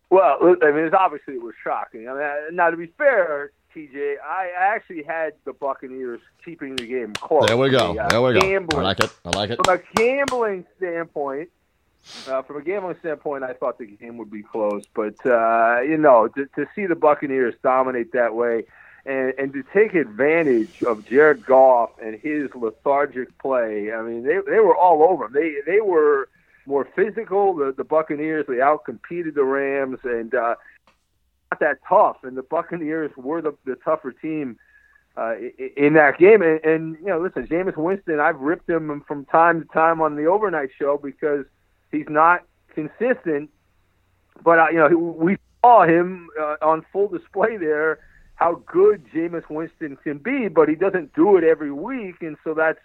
Well, 0.10 0.58
I 0.64 0.72
mean, 0.72 0.86
it's 0.86 0.96
obviously 0.98 1.36
it 1.36 1.42
was 1.42 1.56
shocking. 1.62 2.08
I 2.08 2.14
mean, 2.14 2.56
now 2.56 2.70
to 2.70 2.78
be 2.78 2.88
fair, 2.98 3.52
TJ, 3.76 4.16
I 4.26 4.50
actually 4.58 5.04
had 5.04 5.34
the 5.46 5.54
Buccaneers 5.54 6.22
keeping 6.44 6.76
the 6.76 6.88
game 6.88 7.14
close. 7.14 7.48
There 7.48 7.58
we 7.58 7.70
go. 7.70 7.94
The, 7.94 8.08
there 8.10 8.22
we 8.22 8.34
go. 8.34 8.68
I 8.78 8.82
like 8.82 9.00
it. 9.00 9.12
I 9.26 9.30
like 9.32 9.50
it. 9.50 9.60
From 9.64 9.78
a 9.78 9.82
gambling 9.96 10.66
standpoint, 10.78 11.50
uh, 12.28 12.42
from 12.42 12.58
a 12.58 12.62
gambling 12.62 12.96
standpoint, 13.00 13.44
I 13.44 13.54
thought 13.54 13.78
the 13.78 13.86
game 13.86 14.18
would 14.18 14.32
be 14.32 14.44
close, 14.44 14.84
but 14.94 15.16
uh, 15.26 15.82
you 15.82 15.98
know, 15.98 16.28
to, 16.30 16.46
to 16.56 16.66
see 16.74 16.86
the 16.86 16.96
Buccaneers 16.96 17.56
dominate 17.62 18.14
that 18.14 18.34
way, 18.34 18.64
and, 19.06 19.34
and 19.38 19.54
to 19.54 19.64
take 19.74 19.94
advantage 19.94 20.82
of 20.84 21.06
Jared 21.06 21.46
Goff 21.46 21.92
and 22.02 22.16
his 22.20 22.50
lethargic 22.56 23.38
play, 23.40 23.94
I 23.94 24.02
mean, 24.02 24.24
they 24.24 24.40
they 24.48 24.60
were 24.60 24.76
all 24.76 25.04
over 25.04 25.26
him. 25.26 25.34
They 25.34 25.58
they 25.66 25.82
were 25.82 26.30
more 26.68 26.88
physical. 26.96 27.56
The 27.56 27.74
the 27.76 27.84
Buccaneers 27.84 28.46
they 28.48 28.56
outcompeted 28.56 29.34
the 29.34 29.44
Rams 29.44 30.00
and 30.04 30.34
uh, 30.36 30.56
not 31.52 31.60
that 31.60 31.80
tough. 31.88 32.18
And 32.24 32.38
the 32.38 32.44
Buccaneers 32.44 33.12
were 33.16 33.42
the, 33.42 33.54
the 33.66 33.76
tougher 33.76 34.12
team 34.12 34.58
uh, 35.16 35.36
in 35.76 35.94
that 35.94 36.20
game. 36.20 36.42
And, 36.42 36.64
and 36.64 36.98
you 37.00 37.08
know, 37.08 37.20
listen, 37.20 37.48
Jameis 37.48 37.78
Winston, 37.78 38.20
I've 38.20 38.40
ripped 38.40 38.70
him 38.70 39.04
from 39.08 39.26
time 39.26 39.62
to 39.62 39.68
time 39.70 40.02
on 40.02 40.16
the 40.16 40.26
overnight 40.26 40.70
show 40.78 40.98
because 40.98 41.46
he's 41.92 42.10
not 42.10 42.44
consistent. 42.74 43.50
But 44.44 44.60
uh, 44.60 44.68
you 44.70 44.78
know, 44.78 44.98
we 44.98 45.38
saw 45.62 45.84
him 45.84 46.30
uh, 46.40 46.58
on 46.62 46.86
full 46.92 47.08
display 47.08 47.58
there 47.58 48.00
how 48.36 48.62
good 48.68 49.04
Jameis 49.12 49.50
Winston 49.50 49.98
can 49.98 50.20
be, 50.20 50.48
but 50.48 50.70
he 50.70 50.76
doesn't 50.76 51.14
do 51.16 51.38
it 51.38 51.44
every 51.44 51.72
week, 51.72 52.22
and 52.22 52.38
so 52.44 52.54
that's 52.54 52.78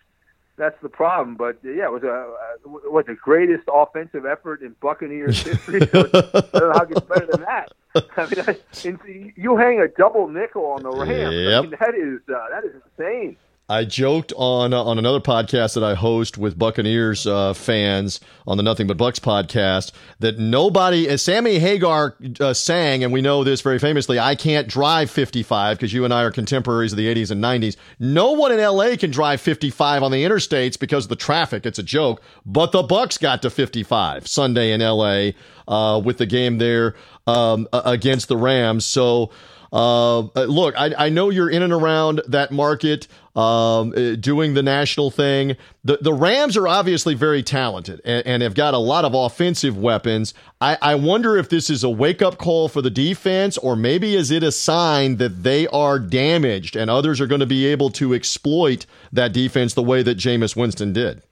that's 0.56 0.80
the 0.82 0.88
problem. 0.88 1.36
But 1.36 1.58
yeah, 1.62 1.84
it 1.84 1.92
was 1.92 2.02
a 2.02 2.32
was 2.64 3.06
the 3.06 3.14
greatest 3.14 3.68
offensive 3.72 4.26
effort 4.26 4.62
in 4.62 4.74
Buccaneers 4.80 5.42
history. 5.42 5.82
I 5.82 5.86
don't 5.86 6.54
know 6.54 6.72
how 6.72 6.82
it 6.82 6.88
gets 6.88 7.06
better 7.06 7.26
than 7.26 7.40
that. 7.42 7.72
I 7.94 8.26
mean, 8.26 8.44
I, 8.46 9.32
you 9.36 9.56
hang 9.56 9.80
a 9.80 9.88
double 9.88 10.28
nickel 10.28 10.66
on 10.66 10.82
the 10.82 10.90
Rams. 10.90 11.34
Yep. 11.34 11.58
I 11.58 11.60
mean, 11.62 11.76
that 11.78 11.94
is 11.94 12.20
uh, 12.28 12.48
that 12.50 12.64
is 12.64 12.74
insane. 12.98 13.36
I 13.72 13.86
joked 13.86 14.34
on 14.36 14.74
uh, 14.74 14.84
on 14.84 14.98
another 14.98 15.18
podcast 15.18 15.72
that 15.74 15.82
I 15.82 15.94
host 15.94 16.36
with 16.36 16.58
Buccaneers 16.58 17.26
uh, 17.26 17.54
fans 17.54 18.20
on 18.46 18.58
the 18.58 18.62
Nothing 18.62 18.86
But 18.86 18.98
Bucks 18.98 19.18
podcast 19.18 19.92
that 20.18 20.38
nobody, 20.38 21.08
as 21.08 21.22
Sammy 21.22 21.58
Hagar 21.58 22.14
uh, 22.38 22.52
sang, 22.52 23.02
and 23.02 23.14
we 23.14 23.22
know 23.22 23.44
this 23.44 23.62
very 23.62 23.78
famously, 23.78 24.18
I 24.18 24.34
can't 24.34 24.68
drive 24.68 25.10
55 25.10 25.78
because 25.78 25.90
you 25.90 26.04
and 26.04 26.12
I 26.12 26.22
are 26.22 26.30
contemporaries 26.30 26.92
of 26.92 26.98
the 26.98 27.06
80s 27.06 27.30
and 27.30 27.42
90s. 27.42 27.76
No 27.98 28.32
one 28.32 28.52
in 28.52 28.60
LA 28.60 28.96
can 28.96 29.10
drive 29.10 29.40
55 29.40 30.02
on 30.02 30.10
the 30.10 30.22
interstates 30.22 30.78
because 30.78 31.06
of 31.06 31.08
the 31.08 31.16
traffic. 31.16 31.64
It's 31.64 31.78
a 31.78 31.82
joke, 31.82 32.20
but 32.44 32.72
the 32.72 32.82
Bucs 32.82 33.18
got 33.18 33.40
to 33.40 33.48
55 33.48 34.28
Sunday 34.28 34.72
in 34.72 34.82
LA 34.82 35.30
uh, 35.66 35.98
with 35.98 36.18
the 36.18 36.26
game 36.26 36.58
there 36.58 36.94
um, 37.26 37.66
against 37.72 38.28
the 38.28 38.36
Rams. 38.36 38.84
So. 38.84 39.30
Uh, 39.72 40.20
uh, 40.20 40.44
look, 40.44 40.74
I, 40.76 40.92
I 40.98 41.08
know 41.08 41.30
you're 41.30 41.48
in 41.48 41.62
and 41.62 41.72
around 41.72 42.20
that 42.28 42.50
market 42.50 43.08
um, 43.34 43.94
uh, 43.96 44.16
doing 44.16 44.52
the 44.52 44.62
national 44.62 45.10
thing. 45.10 45.56
The 45.82 45.96
the 45.98 46.12
Rams 46.12 46.58
are 46.58 46.68
obviously 46.68 47.14
very 47.14 47.42
talented 47.42 48.02
and, 48.04 48.26
and 48.26 48.42
have 48.42 48.54
got 48.54 48.74
a 48.74 48.78
lot 48.78 49.06
of 49.06 49.14
offensive 49.14 49.78
weapons. 49.78 50.34
I, 50.60 50.76
I 50.82 50.94
wonder 50.96 51.36
if 51.36 51.48
this 51.48 51.70
is 51.70 51.82
a 51.82 51.88
wake 51.88 52.20
up 52.20 52.36
call 52.36 52.68
for 52.68 52.82
the 52.82 52.90
defense, 52.90 53.56
or 53.56 53.74
maybe 53.74 54.14
is 54.14 54.30
it 54.30 54.42
a 54.42 54.52
sign 54.52 55.16
that 55.16 55.42
they 55.42 55.66
are 55.68 55.98
damaged 55.98 56.76
and 56.76 56.90
others 56.90 57.20
are 57.20 57.26
going 57.26 57.40
to 57.40 57.46
be 57.46 57.64
able 57.66 57.88
to 57.92 58.12
exploit 58.12 58.84
that 59.10 59.32
defense 59.32 59.72
the 59.72 59.82
way 59.82 60.02
that 60.02 60.18
Jameis 60.18 60.54
Winston 60.54 60.92
did. 60.92 61.22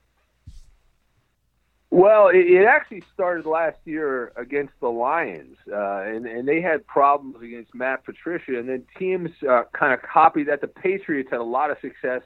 Well, 1.93 2.29
it, 2.29 2.47
it 2.47 2.65
actually 2.65 3.03
started 3.13 3.45
last 3.45 3.77
year 3.83 4.31
against 4.37 4.73
the 4.79 4.87
Lions, 4.87 5.57
uh, 5.69 5.99
and 6.03 6.25
and 6.25 6.47
they 6.47 6.61
had 6.61 6.87
problems 6.87 7.43
against 7.43 7.75
Matt 7.75 8.05
Patricia, 8.05 8.57
and 8.57 8.69
then 8.69 8.85
teams 8.97 9.29
uh, 9.47 9.63
kind 9.73 9.93
of 9.93 10.01
copied 10.01 10.47
that. 10.47 10.61
The 10.61 10.67
Patriots 10.67 11.29
had 11.29 11.41
a 11.41 11.43
lot 11.43 11.69
of 11.69 11.77
success 11.81 12.21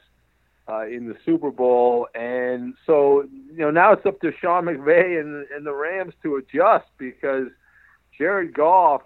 uh, 0.68 0.86
in 0.86 1.08
the 1.08 1.16
Super 1.24 1.50
Bowl, 1.50 2.06
and 2.14 2.74
so 2.86 3.22
you 3.50 3.58
know 3.58 3.72
now 3.72 3.92
it's 3.92 4.06
up 4.06 4.20
to 4.20 4.32
Sean 4.40 4.66
McVay 4.66 5.20
and 5.20 5.46
and 5.50 5.66
the 5.66 5.74
Rams 5.74 6.14
to 6.22 6.36
adjust 6.36 6.86
because 6.96 7.48
Jared 8.16 8.54
Goff 8.54 9.02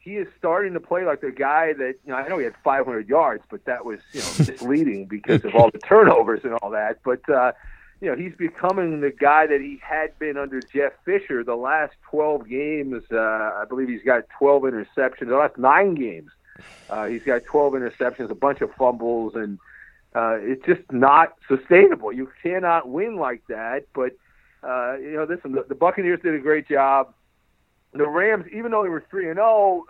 he 0.00 0.16
is 0.16 0.28
starting 0.38 0.74
to 0.74 0.80
play 0.80 1.04
like 1.04 1.22
the 1.22 1.30
guy 1.30 1.72
that 1.72 1.94
you 2.04 2.12
know. 2.12 2.16
I 2.16 2.28
know 2.28 2.36
he 2.36 2.44
had 2.44 2.54
500 2.62 3.08
yards, 3.08 3.42
but 3.50 3.64
that 3.64 3.86
was 3.86 4.00
you 4.12 4.20
know 4.20 4.32
misleading 4.38 5.06
because 5.06 5.44
of 5.46 5.54
all 5.54 5.70
the 5.70 5.78
turnovers 5.78 6.40
and 6.44 6.52
all 6.54 6.70
that. 6.70 6.98
But 7.02 7.26
uh, 7.28 7.52
you 8.00 8.08
know, 8.08 8.16
he's 8.16 8.34
becoming 8.34 9.00
the 9.00 9.10
guy 9.10 9.46
that 9.46 9.60
he 9.60 9.80
had 9.82 10.16
been 10.18 10.36
under 10.36 10.60
Jeff 10.60 10.92
Fisher 11.04 11.42
the 11.42 11.56
last 11.56 11.94
12 12.10 12.48
games. 12.48 13.02
Uh, 13.10 13.18
I 13.18 13.64
believe 13.68 13.88
he's 13.88 14.04
got 14.04 14.24
12 14.38 14.62
interceptions. 14.62 15.28
The 15.28 15.36
last 15.36 15.58
nine 15.58 15.94
games, 15.94 16.30
uh, 16.88 17.06
he's 17.06 17.24
got 17.24 17.44
12 17.44 17.72
interceptions, 17.74 18.30
a 18.30 18.36
bunch 18.36 18.60
of 18.60 18.72
fumbles, 18.74 19.34
and 19.34 19.58
uh, 20.14 20.36
it's 20.40 20.64
just 20.64 20.82
not 20.92 21.34
sustainable. 21.48 22.12
You 22.12 22.30
cannot 22.42 22.88
win 22.88 23.16
like 23.16 23.42
that. 23.48 23.86
But, 23.92 24.12
uh, 24.62 24.96
you 24.98 25.12
know, 25.12 25.26
listen, 25.28 25.52
the, 25.52 25.64
the 25.68 25.74
Buccaneers 25.74 26.20
did 26.22 26.34
a 26.34 26.40
great 26.40 26.68
job. 26.68 27.12
The 27.94 28.06
Rams, 28.06 28.44
even 28.52 28.70
though 28.70 28.84
they 28.84 28.90
were 28.90 29.04
3 29.10 29.30
and 29.30 29.36
0, 29.38 29.86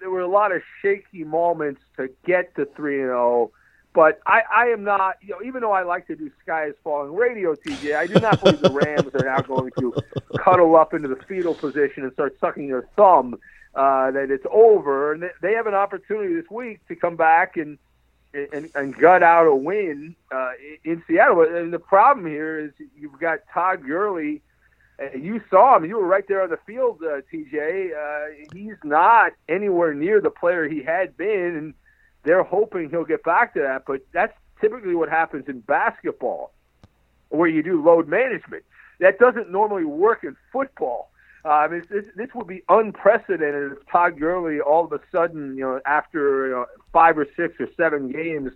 there 0.00 0.10
were 0.10 0.20
a 0.20 0.28
lot 0.28 0.54
of 0.54 0.60
shaky 0.82 1.24
moments 1.24 1.80
to 1.96 2.10
get 2.26 2.54
to 2.56 2.66
3 2.76 3.00
and 3.00 3.08
0 3.08 3.52
but 3.96 4.20
I, 4.26 4.42
I 4.54 4.66
am 4.66 4.84
not, 4.84 5.16
you 5.22 5.30
know, 5.30 5.40
even 5.42 5.62
though 5.62 5.72
I 5.72 5.82
like 5.82 6.06
to 6.08 6.16
do 6.16 6.30
Sky 6.42 6.66
is 6.66 6.74
Falling 6.84 7.14
radio, 7.14 7.54
TJ, 7.54 7.96
I 7.96 8.06
do 8.06 8.20
not 8.20 8.42
believe 8.44 8.60
the 8.60 8.68
Rams 8.68 9.14
are 9.14 9.24
now 9.24 9.40
going 9.40 9.72
to 9.78 9.94
cuddle 10.38 10.76
up 10.76 10.92
into 10.92 11.08
the 11.08 11.16
fetal 11.26 11.54
position 11.54 12.04
and 12.04 12.12
start 12.12 12.36
sucking 12.38 12.68
their 12.68 12.86
thumb 12.94 13.36
uh, 13.74 14.10
that 14.10 14.30
it's 14.30 14.44
over, 14.52 15.14
and 15.14 15.24
they 15.40 15.54
have 15.54 15.66
an 15.66 15.72
opportunity 15.72 16.34
this 16.34 16.44
week 16.50 16.86
to 16.88 16.94
come 16.94 17.16
back 17.16 17.56
and 17.56 17.78
and, 18.34 18.70
and 18.74 18.94
gut 18.94 19.22
out 19.22 19.46
a 19.46 19.54
win 19.56 20.14
uh, 20.30 20.50
in 20.84 21.02
Seattle. 21.08 21.40
And 21.40 21.72
the 21.72 21.78
problem 21.78 22.26
here 22.26 22.58
is 22.58 22.72
you've 22.98 23.18
got 23.18 23.38
Todd 23.54 23.82
Gurley. 23.82 24.42
Uh, 25.00 25.16
you 25.16 25.40
saw 25.48 25.78
him. 25.78 25.86
You 25.86 25.96
were 25.96 26.06
right 26.06 26.28
there 26.28 26.42
on 26.42 26.50
the 26.50 26.58
field, 26.66 27.02
uh, 27.02 27.22
TJ. 27.32 27.92
Uh, 27.96 28.44
he's 28.52 28.76
not 28.84 29.32
anywhere 29.48 29.94
near 29.94 30.20
the 30.20 30.28
player 30.28 30.68
he 30.68 30.82
had 30.82 31.16
been, 31.16 31.56
and 31.56 31.74
they're 32.26 32.42
hoping 32.42 32.90
he'll 32.90 33.04
get 33.04 33.22
back 33.22 33.54
to 33.54 33.60
that. 33.60 33.84
But 33.86 34.02
that's 34.12 34.36
typically 34.60 34.94
what 34.94 35.08
happens 35.08 35.48
in 35.48 35.60
basketball, 35.60 36.52
where 37.30 37.48
you 37.48 37.62
do 37.62 37.82
load 37.82 38.08
management. 38.08 38.64
That 38.98 39.18
doesn't 39.18 39.50
normally 39.50 39.84
work 39.84 40.24
in 40.24 40.36
football. 40.52 41.10
Uh, 41.44 41.50
I 41.50 41.68
mean, 41.68 41.84
this, 41.88 42.06
this 42.16 42.34
would 42.34 42.48
be 42.48 42.62
unprecedented 42.68 43.72
if 43.72 43.78
Todd 43.86 44.18
Gurley 44.18 44.60
all 44.60 44.84
of 44.84 44.92
a 44.92 45.00
sudden, 45.12 45.56
you 45.56 45.62
know, 45.62 45.80
after 45.86 46.48
you 46.48 46.52
know, 46.52 46.66
five 46.92 47.16
or 47.16 47.26
six 47.36 47.54
or 47.60 47.68
seven 47.76 48.10
games, 48.10 48.50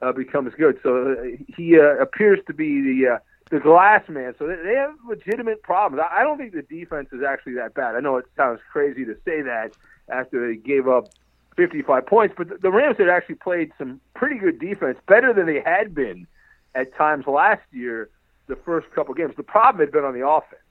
uh, 0.00 0.12
becomes 0.12 0.54
good. 0.54 0.78
So 0.84 1.12
uh, 1.12 1.36
he 1.56 1.78
uh, 1.78 1.96
appears 1.96 2.38
to 2.46 2.54
be 2.54 2.80
the 2.80 3.14
uh, 3.14 3.18
the 3.50 3.58
glass 3.58 4.08
man. 4.08 4.34
So 4.38 4.46
they 4.46 4.74
have 4.76 4.94
legitimate 5.08 5.62
problems. 5.62 6.06
I 6.08 6.22
don't 6.22 6.38
think 6.38 6.52
the 6.52 6.62
defense 6.62 7.08
is 7.12 7.22
actually 7.22 7.54
that 7.54 7.74
bad. 7.74 7.96
I 7.96 8.00
know 8.00 8.18
it 8.18 8.26
sounds 8.36 8.60
crazy 8.70 9.04
to 9.06 9.16
say 9.24 9.42
that 9.42 9.72
after 10.08 10.46
they 10.46 10.54
gave 10.54 10.86
up 10.86 11.08
55 11.58 12.06
points, 12.06 12.34
but 12.38 12.62
the 12.62 12.70
Rams 12.70 12.98
had 12.98 13.08
actually 13.08 13.34
played 13.34 13.72
some 13.76 14.00
pretty 14.14 14.38
good 14.38 14.60
defense, 14.60 14.96
better 15.08 15.34
than 15.34 15.46
they 15.46 15.60
had 15.60 15.92
been 15.92 16.28
at 16.76 16.94
times 16.94 17.26
last 17.26 17.62
year. 17.72 18.08
The 18.46 18.54
first 18.54 18.90
couple 18.92 19.12
games, 19.12 19.34
the 19.36 19.42
problem 19.42 19.80
had 19.80 19.92
been 19.92 20.04
on 20.04 20.14
the 20.14 20.26
offense. 20.26 20.62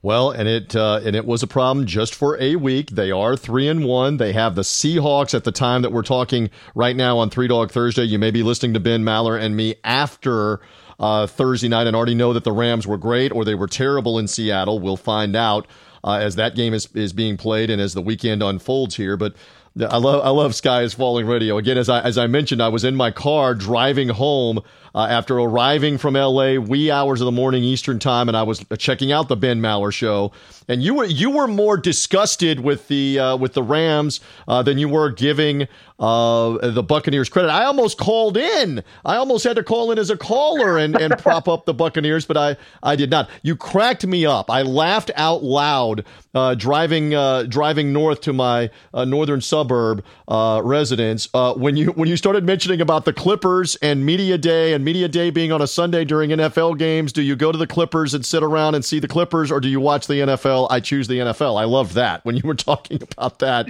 Well, 0.00 0.30
and 0.30 0.48
it 0.48 0.74
uh, 0.74 1.00
and 1.04 1.14
it 1.14 1.26
was 1.26 1.44
a 1.44 1.46
problem 1.46 1.86
just 1.86 2.14
for 2.14 2.36
a 2.40 2.56
week. 2.56 2.90
They 2.90 3.12
are 3.12 3.36
three 3.36 3.68
and 3.68 3.84
one. 3.84 4.16
They 4.16 4.32
have 4.32 4.56
the 4.56 4.62
Seahawks 4.62 5.32
at 5.34 5.44
the 5.44 5.52
time 5.52 5.82
that 5.82 5.92
we're 5.92 6.02
talking 6.02 6.50
right 6.74 6.96
now 6.96 7.18
on 7.18 7.30
Three 7.30 7.46
Dog 7.46 7.70
Thursday. 7.70 8.02
You 8.02 8.18
may 8.18 8.32
be 8.32 8.42
listening 8.42 8.74
to 8.74 8.80
Ben 8.80 9.04
Maller 9.04 9.40
and 9.40 9.54
me 9.54 9.76
after 9.84 10.60
uh, 10.98 11.28
Thursday 11.28 11.68
night 11.68 11.86
and 11.86 11.94
already 11.94 12.16
know 12.16 12.32
that 12.32 12.42
the 12.42 12.50
Rams 12.50 12.84
were 12.84 12.98
great 12.98 13.30
or 13.30 13.44
they 13.44 13.54
were 13.54 13.68
terrible 13.68 14.18
in 14.18 14.26
Seattle. 14.26 14.80
We'll 14.80 14.96
find 14.96 15.36
out 15.36 15.68
uh, 16.04 16.18
as 16.20 16.36
that 16.36 16.54
game 16.54 16.74
is 16.74 16.88
is 16.94 17.12
being 17.12 17.36
played 17.36 17.70
and 17.70 17.80
as 17.80 17.94
the 17.94 18.02
weekend 18.02 18.42
unfolds 18.42 18.96
here. 18.96 19.16
But 19.16 19.34
I 19.80 19.96
love 19.96 20.24
I 20.24 20.28
love 20.28 20.54
Sky 20.54 20.82
is 20.82 20.92
Falling 20.92 21.26
radio. 21.26 21.56
Again, 21.56 21.78
as 21.78 21.88
I 21.88 22.00
as 22.02 22.18
I 22.18 22.26
mentioned, 22.26 22.62
I 22.62 22.68
was 22.68 22.84
in 22.84 22.94
my 22.94 23.10
car 23.10 23.54
driving 23.54 24.10
home 24.10 24.60
uh, 24.94 25.06
after 25.08 25.38
arriving 25.38 25.96
from 25.96 26.14
LA 26.14 26.56
wee 26.56 26.90
hours 26.90 27.22
of 27.22 27.24
the 27.24 27.32
morning 27.32 27.64
Eastern 27.64 27.98
time, 27.98 28.28
and 28.28 28.36
I 28.36 28.42
was 28.42 28.64
checking 28.78 29.12
out 29.12 29.28
the 29.28 29.36
Ben 29.36 29.60
Maller 29.62 29.92
show. 29.92 30.32
And 30.68 30.82
you 30.82 30.94
were 30.94 31.06
you 31.06 31.30
were 31.30 31.48
more 31.48 31.78
disgusted 31.78 32.60
with 32.60 32.88
the 32.88 33.18
uh, 33.18 33.36
with 33.36 33.54
the 33.54 33.62
Rams 33.62 34.20
uh, 34.46 34.62
than 34.62 34.76
you 34.76 34.90
were 34.90 35.10
giving 35.10 35.68
uh, 36.02 36.70
the 36.70 36.82
Buccaneers 36.82 37.28
credit. 37.28 37.48
I 37.48 37.64
almost 37.64 37.96
called 37.96 38.36
in. 38.36 38.82
I 39.04 39.16
almost 39.16 39.44
had 39.44 39.54
to 39.54 39.62
call 39.62 39.92
in 39.92 39.98
as 39.98 40.10
a 40.10 40.16
caller 40.16 40.76
and, 40.76 40.96
and 41.00 41.16
prop 41.16 41.46
up 41.46 41.64
the 41.64 41.72
Buccaneers, 41.72 42.26
but 42.26 42.36
I, 42.36 42.56
I 42.82 42.96
did 42.96 43.08
not. 43.08 43.30
You 43.42 43.54
cracked 43.54 44.04
me 44.04 44.26
up. 44.26 44.50
I 44.50 44.62
laughed 44.62 45.12
out 45.14 45.44
loud 45.44 46.04
uh, 46.34 46.54
driving 46.54 47.14
uh, 47.14 47.42
driving 47.44 47.92
north 47.92 48.22
to 48.22 48.32
my 48.32 48.70
uh, 48.94 49.04
northern 49.04 49.40
suburb 49.40 50.04
uh, 50.28 50.60
residence 50.64 51.28
when 51.56 51.76
you 51.76 51.92
when 51.92 52.08
you 52.08 52.16
started 52.16 52.44
mentioning 52.44 52.80
about 52.80 53.04
the 53.04 53.12
Clippers 53.12 53.76
and 53.76 54.04
media 54.04 54.38
day 54.38 54.72
and 54.72 54.84
media 54.84 55.08
day 55.08 55.30
being 55.30 55.52
on 55.52 55.60
a 55.60 55.66
Sunday 55.66 56.04
during 56.04 56.30
NFL 56.30 56.78
games, 56.78 57.12
do 57.12 57.22
you 57.22 57.36
go 57.36 57.52
to 57.52 57.58
the 57.58 57.66
Clippers 57.66 58.14
and 58.14 58.24
sit 58.24 58.42
around 58.42 58.74
and 58.74 58.84
see 58.84 58.98
the 58.98 59.08
Clippers, 59.08 59.52
or 59.52 59.60
do 59.60 59.68
you 59.68 59.80
watch 59.80 60.06
the 60.06 60.14
NFL? 60.14 60.68
I 60.70 60.80
choose 60.80 61.06
the 61.06 61.18
NFL. 61.18 61.60
I 61.60 61.64
love 61.64 61.94
that 61.94 62.24
when 62.24 62.36
you 62.36 62.42
were 62.44 62.54
talking 62.54 63.02
about 63.02 63.38
that. 63.40 63.66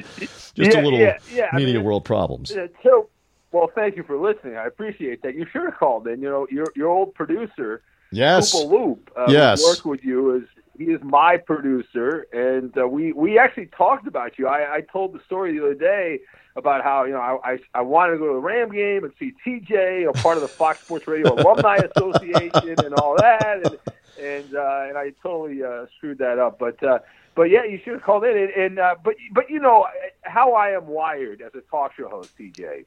Just 0.54 0.74
yeah, 0.74 0.80
a 0.80 0.82
little 0.82 0.98
yeah, 0.98 1.18
yeah. 1.32 1.48
media 1.54 1.74
I 1.74 1.78
mean, 1.78 1.84
world 1.84 2.04
problems. 2.22 2.54
So, 2.82 3.08
well, 3.50 3.70
thank 3.74 3.96
you 3.96 4.02
for 4.02 4.16
listening. 4.16 4.56
I 4.56 4.66
appreciate 4.66 5.22
that. 5.22 5.34
You 5.34 5.46
should 5.52 5.64
have 5.64 5.76
called 5.76 6.06
in. 6.06 6.22
You 6.22 6.30
know, 6.30 6.46
your 6.50 6.66
your 6.74 6.88
old 6.88 7.14
producer, 7.14 7.82
yes, 8.10 8.54
Loop, 8.54 9.10
uh, 9.16 9.26
yes, 9.28 9.62
worked 9.64 9.84
with 9.84 10.04
you 10.04 10.36
is 10.36 10.44
he 10.78 10.84
is 10.84 11.00
my 11.02 11.36
producer, 11.36 12.26
and 12.32 12.76
uh, 12.78 12.86
we 12.86 13.12
we 13.12 13.38
actually 13.38 13.66
talked 13.66 14.06
about 14.06 14.38
you. 14.38 14.46
I, 14.46 14.76
I 14.76 14.80
told 14.80 15.12
the 15.12 15.20
story 15.26 15.58
the 15.58 15.64
other 15.64 15.74
day 15.74 16.20
about 16.56 16.82
how 16.82 17.04
you 17.04 17.12
know 17.12 17.20
I, 17.20 17.52
I 17.52 17.58
I 17.74 17.80
wanted 17.82 18.12
to 18.12 18.18
go 18.18 18.28
to 18.28 18.34
the 18.34 18.40
Ram 18.40 18.70
game 18.70 19.04
and 19.04 19.12
see 19.18 19.32
TJ, 19.46 20.00
you 20.00 20.06
know, 20.06 20.12
part 20.12 20.36
of 20.36 20.42
the 20.42 20.48
Fox 20.48 20.80
Sports 20.80 21.06
Radio 21.06 21.34
Alumni 21.34 21.76
Association 21.96 22.84
and 22.84 22.94
all 22.94 23.16
that, 23.16 23.60
and 23.64 23.78
and 24.18 24.54
uh, 24.54 24.86
and 24.88 24.96
I 24.96 25.12
totally 25.22 25.62
uh, 25.62 25.86
screwed 25.96 26.18
that 26.18 26.38
up. 26.38 26.58
But 26.58 26.82
uh, 26.82 27.00
but 27.34 27.44
yeah, 27.44 27.64
you 27.64 27.78
should 27.82 27.94
have 27.94 28.02
called 28.02 28.24
in. 28.24 28.36
And, 28.36 28.50
and 28.50 28.78
uh, 28.78 28.94
but 29.02 29.14
but 29.32 29.50
you 29.50 29.58
know 29.58 29.86
how 30.22 30.52
I 30.54 30.70
am 30.70 30.86
wired 30.86 31.40
as 31.40 31.54
a 31.54 31.60
talk 31.62 31.94
show 31.94 32.08
host, 32.08 32.36
TJ. 32.38 32.84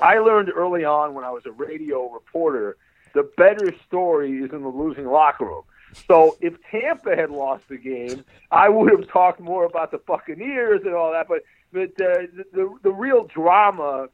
I 0.00 0.18
learned 0.18 0.50
early 0.54 0.84
on 0.84 1.14
when 1.14 1.24
I 1.24 1.30
was 1.30 1.46
a 1.46 1.52
radio 1.52 2.10
reporter, 2.10 2.76
the 3.14 3.30
better 3.36 3.72
story 3.86 4.38
is 4.38 4.52
in 4.52 4.62
the 4.62 4.68
losing 4.68 5.06
locker 5.06 5.44
room. 5.44 5.62
So 6.08 6.36
if 6.40 6.54
Tampa 6.70 7.14
had 7.14 7.30
lost 7.30 7.68
the 7.68 7.76
game, 7.76 8.24
I 8.50 8.68
would 8.68 8.90
have 8.90 9.08
talked 9.08 9.40
more 9.40 9.64
about 9.64 9.90
the 9.90 9.98
Buccaneers 9.98 10.80
and 10.84 10.94
all 10.94 11.12
that. 11.12 11.28
But 11.28 11.42
but 11.72 11.90
uh, 12.02 12.26
the, 12.34 12.44
the 12.52 12.74
the 12.82 12.92
real 12.92 13.24
drama 13.24 14.08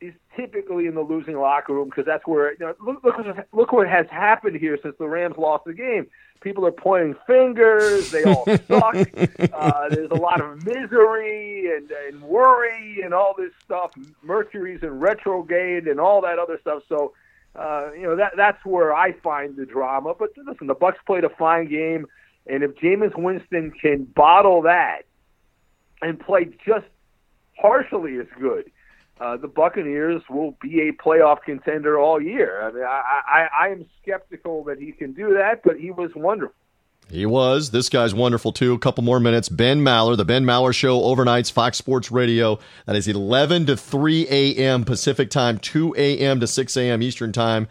is 0.00 0.14
typically 0.34 0.86
in 0.86 0.94
the 0.94 1.02
losing 1.02 1.36
locker 1.36 1.74
room 1.74 1.88
because 1.88 2.06
that's 2.06 2.26
where 2.26 2.52
you 2.52 2.58
know, 2.60 2.74
look 2.84 3.02
look 3.04 3.16
look 3.52 3.72
what 3.72 3.88
has 3.88 4.06
happened 4.10 4.56
here 4.56 4.78
since 4.82 4.96
the 4.98 5.06
Rams 5.06 5.36
lost 5.36 5.64
the 5.64 5.74
game. 5.74 6.06
People 6.40 6.64
are 6.64 6.72
pointing 6.72 7.14
fingers. 7.26 8.10
They 8.10 8.24
all 8.24 8.46
suck. 8.66 8.96
Uh, 9.52 9.90
there's 9.90 10.10
a 10.10 10.14
lot 10.14 10.40
of 10.40 10.64
misery 10.64 11.70
and, 11.76 11.90
and 11.90 12.22
worry 12.22 13.02
and 13.02 13.12
all 13.12 13.34
this 13.36 13.50
stuff. 13.62 13.90
Mercury's 14.22 14.82
in 14.82 14.98
retrograde 14.98 15.86
and 15.86 16.00
all 16.00 16.22
that 16.22 16.38
other 16.38 16.58
stuff. 16.62 16.82
So, 16.88 17.12
uh, 17.54 17.90
you 17.92 18.02
know 18.02 18.16
that 18.16 18.32
that's 18.36 18.64
where 18.64 18.94
I 18.94 19.12
find 19.12 19.56
the 19.56 19.66
drama. 19.66 20.14
But 20.18 20.30
listen, 20.36 20.66
the 20.66 20.74
Bucs 20.74 20.94
played 21.06 21.24
a 21.24 21.28
fine 21.28 21.68
game, 21.68 22.06
and 22.46 22.62
if 22.62 22.74
Jameis 22.76 23.16
Winston 23.18 23.70
can 23.72 24.04
bottle 24.04 24.62
that 24.62 25.02
and 26.00 26.18
play 26.18 26.48
just 26.64 26.86
partially 27.60 28.16
as 28.18 28.26
good, 28.38 28.70
uh, 29.20 29.36
the 29.36 29.48
Buccaneers 29.48 30.22
will 30.30 30.56
be 30.62 30.88
a 30.88 30.92
playoff 30.92 31.42
contender 31.42 31.98
all 31.98 32.20
year. 32.20 32.62
I 32.62 32.72
mean, 32.72 32.84
I, 32.84 33.20
I, 33.28 33.66
I 33.66 33.68
am 33.68 33.84
skeptical 34.02 34.64
that 34.64 34.78
he 34.78 34.92
can 34.92 35.12
do 35.12 35.34
that, 35.34 35.62
but 35.62 35.78
he 35.78 35.90
was 35.90 36.10
wonderful. 36.16 36.54
He 37.10 37.26
was. 37.26 37.70
This 37.70 37.88
guy's 37.88 38.14
wonderful 38.14 38.52
too. 38.52 38.72
A 38.72 38.78
couple 38.78 39.02
more 39.02 39.20
minutes. 39.20 39.48
Ben 39.48 39.80
Maller, 39.82 40.16
the 40.16 40.24
Ben 40.24 40.44
Maller 40.44 40.74
Show, 40.74 41.00
overnights, 41.00 41.50
Fox 41.50 41.76
Sports 41.76 42.10
Radio. 42.10 42.60
That 42.86 42.96
is 42.96 43.08
11 43.08 43.66
to 43.66 43.76
3 43.76 44.26
a.m. 44.30 44.84
Pacific 44.84 45.28
time, 45.28 45.58
2 45.58 45.94
a.m. 45.98 46.40
to 46.40 46.46
6 46.46 46.76
a.m. 46.76 47.02
Eastern 47.02 47.32
time. 47.32 47.66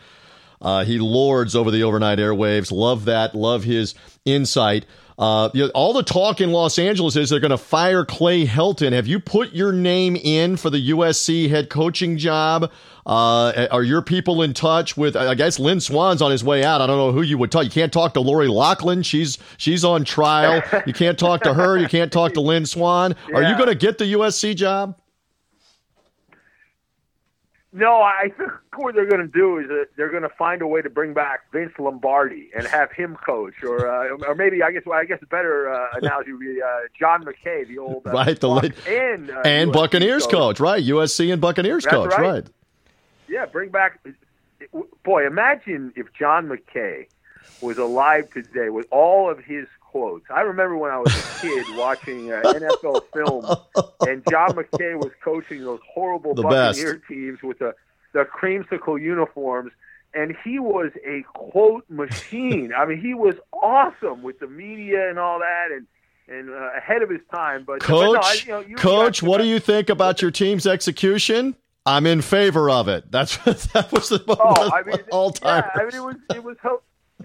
Uh, 0.61 0.83
he 0.83 0.99
lords 0.99 1.55
over 1.55 1.71
the 1.71 1.83
overnight 1.83 2.19
airwaves. 2.19 2.69
Love 2.69 3.05
that. 3.05 3.33
Love 3.33 3.63
his 3.63 3.95
insight. 4.25 4.85
Uh, 5.19 5.49
you 5.53 5.65
know, 5.65 5.71
all 5.75 5.91
the 5.91 6.01
talk 6.01 6.39
in 6.39 6.53
Los 6.53 6.79
Angeles 6.79 7.17
is 7.17 7.29
they're 7.29 7.41
going 7.41 7.51
to 7.51 7.57
fire 7.57 8.05
Clay 8.05 8.47
Helton. 8.47 8.93
Have 8.93 9.05
you 9.05 9.19
put 9.19 9.51
your 9.51 9.73
name 9.73 10.15
in 10.15 10.55
for 10.55 10.69
the 10.69 10.91
USC 10.91 11.49
head 11.49 11.69
coaching 11.69 12.17
job? 12.17 12.71
Uh, 13.05 13.67
are 13.69 13.83
your 13.83 14.01
people 14.01 14.41
in 14.41 14.53
touch 14.53 14.95
with? 14.95 15.17
I 15.17 15.35
guess 15.35 15.59
Lynn 15.59 15.81
Swann's 15.81 16.21
on 16.21 16.31
his 16.31 16.41
way 16.41 16.63
out. 16.63 16.79
I 16.79 16.87
don't 16.87 16.97
know 16.97 17.11
who 17.11 17.21
you 17.21 17.37
would 17.37 17.51
talk. 17.51 17.65
You 17.65 17.69
can't 17.69 17.91
talk 17.91 18.13
to 18.13 18.21
Lori 18.21 18.47
Loughlin. 18.47 19.03
She's 19.03 19.37
she's 19.57 19.83
on 19.83 20.05
trial. 20.05 20.63
You 20.85 20.93
can't 20.93 21.19
talk 21.19 21.41
to 21.41 21.53
her. 21.53 21.77
You 21.77 21.89
can't 21.89 22.13
talk 22.13 22.33
to 22.35 22.41
Lynn 22.41 22.65
Swann. 22.65 23.13
Yeah. 23.27 23.35
Are 23.35 23.43
you 23.43 23.55
going 23.57 23.67
to 23.67 23.75
get 23.75 23.97
the 23.97 24.13
USC 24.13 24.55
job? 24.55 24.95
No, 27.71 28.01
I 28.01 28.31
think 28.35 28.51
what 28.77 28.95
they're 28.95 29.05
going 29.09 29.21
to 29.21 29.27
do 29.27 29.59
is 29.59 29.67
that 29.67 29.87
they're 29.95 30.09
going 30.09 30.23
to 30.23 30.29
find 30.29 30.61
a 30.61 30.67
way 30.67 30.81
to 30.81 30.89
bring 30.89 31.13
back 31.13 31.51
Vince 31.51 31.73
Lombardi 31.77 32.49
and 32.55 32.65
have 32.65 32.91
him 32.91 33.15
coach, 33.15 33.63
or 33.63 33.87
uh, 33.87 34.17
or 34.27 34.35
maybe 34.35 34.63
I 34.63 34.71
guess 34.71 34.83
well, 34.85 34.97
I 34.99 35.05
guess 35.05 35.19
a 35.21 35.27
better 35.27 35.71
uh, 35.71 35.87
analogy 35.93 36.31
would 36.31 36.41
be 36.41 36.61
uh, 36.61 36.79
John 36.99 37.23
McKay, 37.23 37.67
the 37.67 37.77
old 37.77 38.07
uh, 38.07 38.11
right, 38.11 38.39
the 38.39 38.47
Bucs 38.47 38.87
and 38.87 39.29
uh, 39.29 39.41
and 39.45 39.71
Buccaneers 39.71 40.23
coach. 40.23 40.57
coach. 40.57 40.59
right? 40.59 40.83
USC 40.83 41.31
and 41.31 41.41
Buccaneers 41.41 41.83
That's 41.83 41.95
coach, 41.95 42.11
right. 42.11 42.19
right? 42.21 42.47
Yeah, 43.27 43.45
bring 43.45 43.69
back. 43.69 43.99
Boy, 45.03 45.25
imagine 45.27 45.93
if 45.95 46.11
John 46.13 46.47
McKay 46.49 47.07
was 47.61 47.77
alive 47.77 48.29
today 48.31 48.69
with 48.69 48.87
all 48.91 49.29
of 49.29 49.39
his 49.39 49.67
quotes. 49.91 50.25
I 50.29 50.41
remember 50.41 50.77
when 50.77 50.91
I 50.91 50.97
was 50.97 51.13
a 51.13 51.41
kid 51.41 51.65
watching 51.75 52.31
uh, 52.31 52.41
NFL 52.45 53.01
film, 53.13 53.45
and 54.07 54.23
John 54.29 54.51
McKay 54.51 54.95
was 54.95 55.11
coaching 55.23 55.63
those 55.63 55.79
horrible 55.93 56.33
the 56.35 56.43
Buccaneer 56.43 56.95
best. 56.95 57.07
teams 57.07 57.39
with 57.41 57.59
the 57.59 57.73
the 58.13 58.25
creamsicle 58.25 59.01
uniforms, 59.01 59.71
and 60.13 60.35
he 60.43 60.59
was 60.59 60.91
a 61.05 61.23
quote 61.33 61.85
machine. 61.89 62.71
I 62.75 62.85
mean, 62.85 63.01
he 63.01 63.13
was 63.13 63.35
awesome 63.53 64.23
with 64.23 64.39
the 64.39 64.47
media 64.47 65.09
and 65.09 65.19
all 65.19 65.39
that, 65.39 65.67
and 65.71 65.87
and 66.27 66.49
uh, 66.49 66.69
ahead 66.77 67.01
of 67.01 67.09
his 67.09 67.21
time. 67.33 67.63
But 67.65 67.81
coach, 67.81 68.13
but 68.13 68.13
no, 68.13 68.19
I, 68.21 68.33
you 68.33 68.47
know, 68.47 68.59
you 68.69 68.75
coach, 68.75 69.23
what 69.23 69.39
do 69.39 69.45
you 69.45 69.59
think 69.59 69.89
about 69.89 70.21
your 70.21 70.31
team's 70.31 70.67
execution? 70.67 71.55
I'm 71.85 72.05
in 72.05 72.21
favor 72.21 72.69
of 72.69 72.87
it. 72.87 73.11
That's 73.11 73.37
that 73.73 73.91
was 73.91 74.09
the 74.09 74.23
oh, 74.27 74.71
I 74.71 74.83
mean, 74.83 74.97
all 75.11 75.31
time. 75.31 75.63
Yeah, 75.75 75.81
I 75.81 75.85
mean, 75.85 75.95
it 75.95 76.03
was 76.03 76.15
it 76.35 76.43
was 76.43 76.57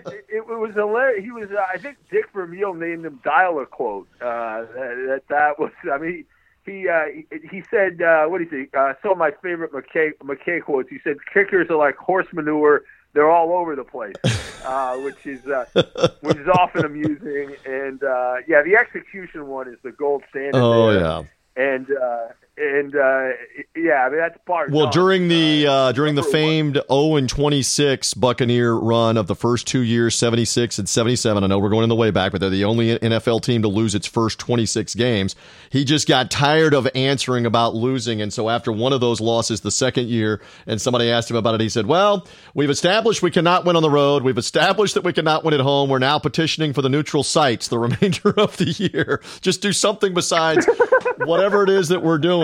it, 0.06 0.24
it 0.28 0.46
was 0.46 0.74
hilarious. 0.74 1.24
He 1.24 1.30
was, 1.30 1.50
uh, 1.50 1.64
I 1.72 1.78
think 1.78 1.98
Dick 2.10 2.26
Vermeil 2.32 2.74
named 2.74 3.06
him 3.06 3.20
dial 3.24 3.64
quote. 3.66 4.08
Uh, 4.20 4.62
that, 4.62 5.04
that 5.08 5.22
that 5.28 5.58
was, 5.58 5.70
I 5.92 5.98
mean, 5.98 6.24
he 6.64 6.88
uh, 6.88 7.04
he, 7.12 7.26
he 7.50 7.62
said, 7.70 8.00
uh, 8.00 8.26
what 8.26 8.38
do 8.38 8.44
you 8.44 8.50
think?" 8.50 8.74
Uh, 8.74 8.94
some 9.02 9.12
of 9.12 9.18
my 9.18 9.30
favorite 9.42 9.72
McKay, 9.72 10.12
McKay 10.22 10.62
quotes. 10.62 10.88
He 10.88 10.98
said, 11.04 11.16
kickers 11.32 11.68
are 11.70 11.76
like 11.76 11.96
horse 11.96 12.26
manure. 12.32 12.82
They're 13.12 13.30
all 13.30 13.52
over 13.52 13.76
the 13.76 13.84
place, 13.84 14.16
uh, 14.64 14.96
which 14.98 15.24
is 15.24 15.46
uh, 15.46 15.66
which 16.20 16.36
is 16.36 16.48
often 16.48 16.84
amusing. 16.84 17.54
And 17.64 18.02
uh, 18.02 18.36
yeah, 18.48 18.62
the 18.62 18.76
execution 18.76 19.46
one 19.46 19.68
is 19.68 19.78
the 19.82 19.92
gold 19.92 20.24
standard. 20.30 20.56
Oh 20.56 20.92
there. 20.92 21.00
yeah. 21.00 21.22
And 21.56 21.86
uh, 21.90 22.28
and 22.56 22.94
uh, 22.94 23.30
yeah, 23.74 24.06
I 24.06 24.08
mean 24.10 24.18
that's 24.18 24.38
part. 24.46 24.70
Well, 24.70 24.88
during 24.90 25.26
the 25.26 25.66
uh, 25.66 25.92
during 25.92 26.14
the 26.14 26.22
famed 26.22 26.80
0 26.88 27.16
and 27.16 27.28
26 27.28 28.14
Buccaneer 28.14 28.74
run 28.74 29.16
of 29.16 29.26
the 29.26 29.34
first 29.34 29.66
two 29.66 29.80
years, 29.80 30.14
76 30.14 30.78
and 30.78 30.88
77. 30.88 31.42
I 31.42 31.46
know 31.48 31.58
we're 31.58 31.70
going 31.70 31.82
in 31.82 31.88
the 31.88 31.96
way 31.96 32.12
back, 32.12 32.30
but 32.30 32.40
they're 32.40 32.50
the 32.50 32.64
only 32.64 32.96
NFL 32.96 33.42
team 33.42 33.62
to 33.62 33.68
lose 33.68 33.96
its 33.96 34.06
first 34.06 34.38
26 34.38 34.94
games. 34.94 35.34
He 35.68 35.84
just 35.84 36.06
got 36.06 36.30
tired 36.30 36.74
of 36.74 36.88
answering 36.94 37.44
about 37.44 37.74
losing, 37.74 38.22
and 38.22 38.32
so 38.32 38.48
after 38.48 38.70
one 38.70 38.92
of 38.92 39.00
those 39.00 39.20
losses, 39.20 39.62
the 39.62 39.72
second 39.72 40.08
year, 40.08 40.40
and 40.66 40.80
somebody 40.80 41.10
asked 41.10 41.30
him 41.30 41.36
about 41.36 41.56
it, 41.56 41.60
he 41.60 41.68
said, 41.68 41.86
"Well, 41.86 42.26
we've 42.54 42.70
established 42.70 43.20
we 43.20 43.32
cannot 43.32 43.64
win 43.64 43.74
on 43.74 43.82
the 43.82 43.90
road. 43.90 44.22
We've 44.22 44.38
established 44.38 44.94
that 44.94 45.02
we 45.02 45.12
cannot 45.12 45.42
win 45.42 45.54
at 45.54 45.60
home. 45.60 45.90
We're 45.90 45.98
now 45.98 46.20
petitioning 46.20 46.72
for 46.72 46.82
the 46.82 46.88
neutral 46.88 47.24
sites 47.24 47.66
the 47.66 47.78
remainder 47.80 48.30
of 48.38 48.56
the 48.58 48.66
year. 48.66 49.20
Just 49.40 49.60
do 49.60 49.72
something 49.72 50.14
besides 50.14 50.68
whatever 51.24 51.64
it 51.64 51.70
is 51.70 51.88
that 51.88 52.00
we're 52.00 52.18
doing." 52.18 52.43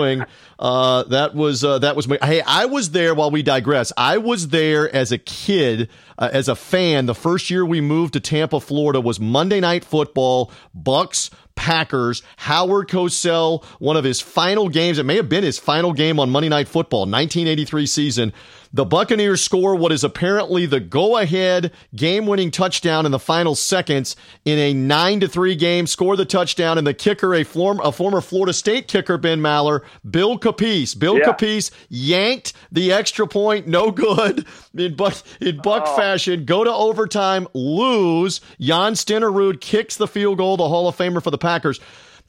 Uh, 0.59 1.03
that 1.03 1.33
was 1.33 1.63
uh, 1.63 1.79
that 1.79 1.95
was 1.95 2.07
my. 2.07 2.17
Hey, 2.21 2.41
I 2.41 2.65
was 2.65 2.91
there. 2.91 3.15
While 3.15 3.31
we 3.31 3.43
digress, 3.43 3.91
I 3.97 4.17
was 4.17 4.49
there 4.49 4.93
as 4.93 5.11
a 5.11 5.17
kid, 5.17 5.89
uh, 6.17 6.29
as 6.31 6.47
a 6.47 6.55
fan. 6.55 7.05
The 7.05 7.15
first 7.15 7.49
year 7.49 7.65
we 7.65 7.81
moved 7.81 8.13
to 8.13 8.19
Tampa, 8.19 8.59
Florida, 8.59 9.01
was 9.01 9.19
Monday 9.19 9.59
Night 9.59 9.83
Football. 9.83 10.51
Bucs 10.77 11.29
Packers. 11.55 12.23
Howard 12.37 12.87
Cosell, 12.87 13.63
one 13.79 13.97
of 13.97 14.03
his 14.03 14.21
final 14.21 14.69
games. 14.69 14.97
It 14.97 15.05
may 15.05 15.15
have 15.15 15.29
been 15.29 15.43
his 15.43 15.59
final 15.59 15.93
game 15.93 16.19
on 16.19 16.29
Monday 16.29 16.49
Night 16.49 16.67
Football, 16.67 17.01
1983 17.01 17.85
season. 17.85 18.33
The 18.73 18.85
Buccaneers 18.85 19.43
score 19.43 19.75
what 19.75 19.91
is 19.91 20.03
apparently 20.03 20.65
the 20.65 20.79
go-ahead 20.79 21.73
game-winning 21.93 22.51
touchdown 22.51 23.05
in 23.05 23.11
the 23.11 23.19
final 23.19 23.53
seconds 23.53 24.15
in 24.45 24.57
a 24.57 24.73
nine 24.73 25.19
to 25.19 25.27
three 25.27 25.55
game. 25.55 25.87
Score 25.87 26.15
the 26.15 26.25
touchdown, 26.25 26.77
and 26.77 26.87
the 26.87 26.93
kicker, 26.93 27.35
a, 27.35 27.43
form, 27.43 27.81
a 27.83 27.91
former 27.91 28.21
Florida 28.21 28.53
State 28.53 28.87
kicker, 28.87 29.17
Ben 29.17 29.41
Maller, 29.41 29.81
Bill 30.09 30.39
Capece. 30.39 30.97
Bill 30.97 31.17
yeah. 31.17 31.25
Capece 31.25 31.71
yanked 31.89 32.53
the 32.71 32.93
extra 32.93 33.27
point, 33.27 33.67
no 33.67 33.91
good 33.91 34.45
in 34.73 34.95
Buck 34.95 35.15
in 35.41 35.57
Buck 35.57 35.83
oh. 35.85 35.95
fashion. 35.97 36.45
Go 36.45 36.63
to 36.63 36.71
overtime, 36.71 37.47
lose. 37.53 38.39
Jan 38.59 38.93
Stenerud 38.93 39.59
kicks 39.59 39.97
the 39.97 40.07
field 40.07 40.37
goal, 40.37 40.55
the 40.55 40.69
Hall 40.69 40.87
of 40.87 40.95
Famer 40.95 41.21
for 41.21 41.31
the 41.31 41.37
Packers. 41.37 41.79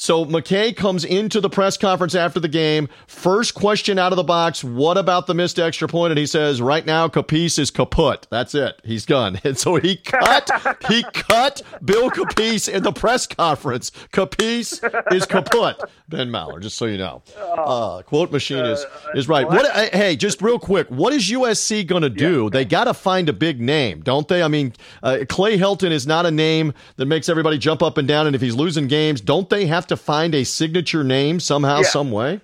So 0.03 0.25
McKay 0.25 0.75
comes 0.75 1.05
into 1.05 1.41
the 1.41 1.49
press 1.49 1.77
conference 1.77 2.17
after 2.17 2.41
the 2.41 2.49
game. 2.49 2.89
First 3.07 3.55
question 3.55 4.01
out 4.01 4.11
of 4.11 4.17
the 4.17 4.25
box, 4.25 4.65
what 4.65 4.99
about 4.99 5.29
the 5.29 5.35
missed 5.35 5.61
extra 5.61 5.87
point? 5.87 6.11
And 6.11 6.19
he 6.19 6.27
says, 6.27 6.61
right 6.61 6.85
now, 6.85 7.07
Capece 7.07 7.61
is 7.61 7.71
kaput. 7.71 8.27
That's 8.29 8.53
it. 8.53 8.81
He's 8.83 9.07
gone. 9.07 9.39
And 9.53 9.59
so 9.59 9.77
he 9.77 9.97
cut, 9.97 10.51
he 10.89 11.05
cut 11.13 11.63
Bill 11.85 12.11
Capece 12.11 12.73
in 12.73 12.83
the 12.83 12.93
press 12.93 13.27
conference. 13.27 13.91
Capece 14.13 15.13
is 15.13 15.27
kaput. 15.27 15.79
Ben 16.09 16.31
Maller, 16.31 16.61
just 16.61 16.79
so 16.79 16.87
you 16.87 16.97
know. 16.97 17.23
Uh, 17.39 18.03
quote 18.03 18.33
machine 18.33 18.65
is, 18.65 18.85
is 19.15 19.29
right. 19.29 19.47
What, 19.47 19.71
hey, 19.93 20.17
just 20.17 20.41
real 20.41 20.59
quick, 20.59 20.89
what 20.89 21.13
is 21.13 21.31
USC 21.31 21.87
going 21.87 22.03
to 22.03 22.11
do? 22.11 22.51
They 22.51 22.65
got 22.65 22.85
to 22.85 22.95
find 22.95 23.29
a 23.29 23.33
big 23.33 23.61
name, 23.61 24.01
don't 24.01 24.27
they? 24.27 24.43
I 24.43 24.49
mean, 24.49 24.73
uh, 25.03 25.19
Clay 25.29 25.59
Helton 25.59 25.91
is 25.91 26.07
not 26.07 26.25
a 26.25 26.31
name 26.31 26.73
that 26.97 27.07
makes 27.07 27.29
everybody 27.29 27.59
jump 27.59 27.83
up 27.83 27.99
and 27.99 28.09
down. 28.09 28.27
And 28.27 28.35
if 28.35 28.41
he's 28.41 28.55
losing 28.55 28.89
games, 28.89 29.21
don't 29.21 29.51
they 29.51 29.67
have 29.67 29.87
to 29.89 29.92
to 29.93 29.97
find 29.97 30.35
a 30.35 30.45
signature 30.45 31.05
name 31.05 31.39
somehow, 31.39 31.79
yeah. 31.79 31.83
some 31.83 32.11
way? 32.11 32.41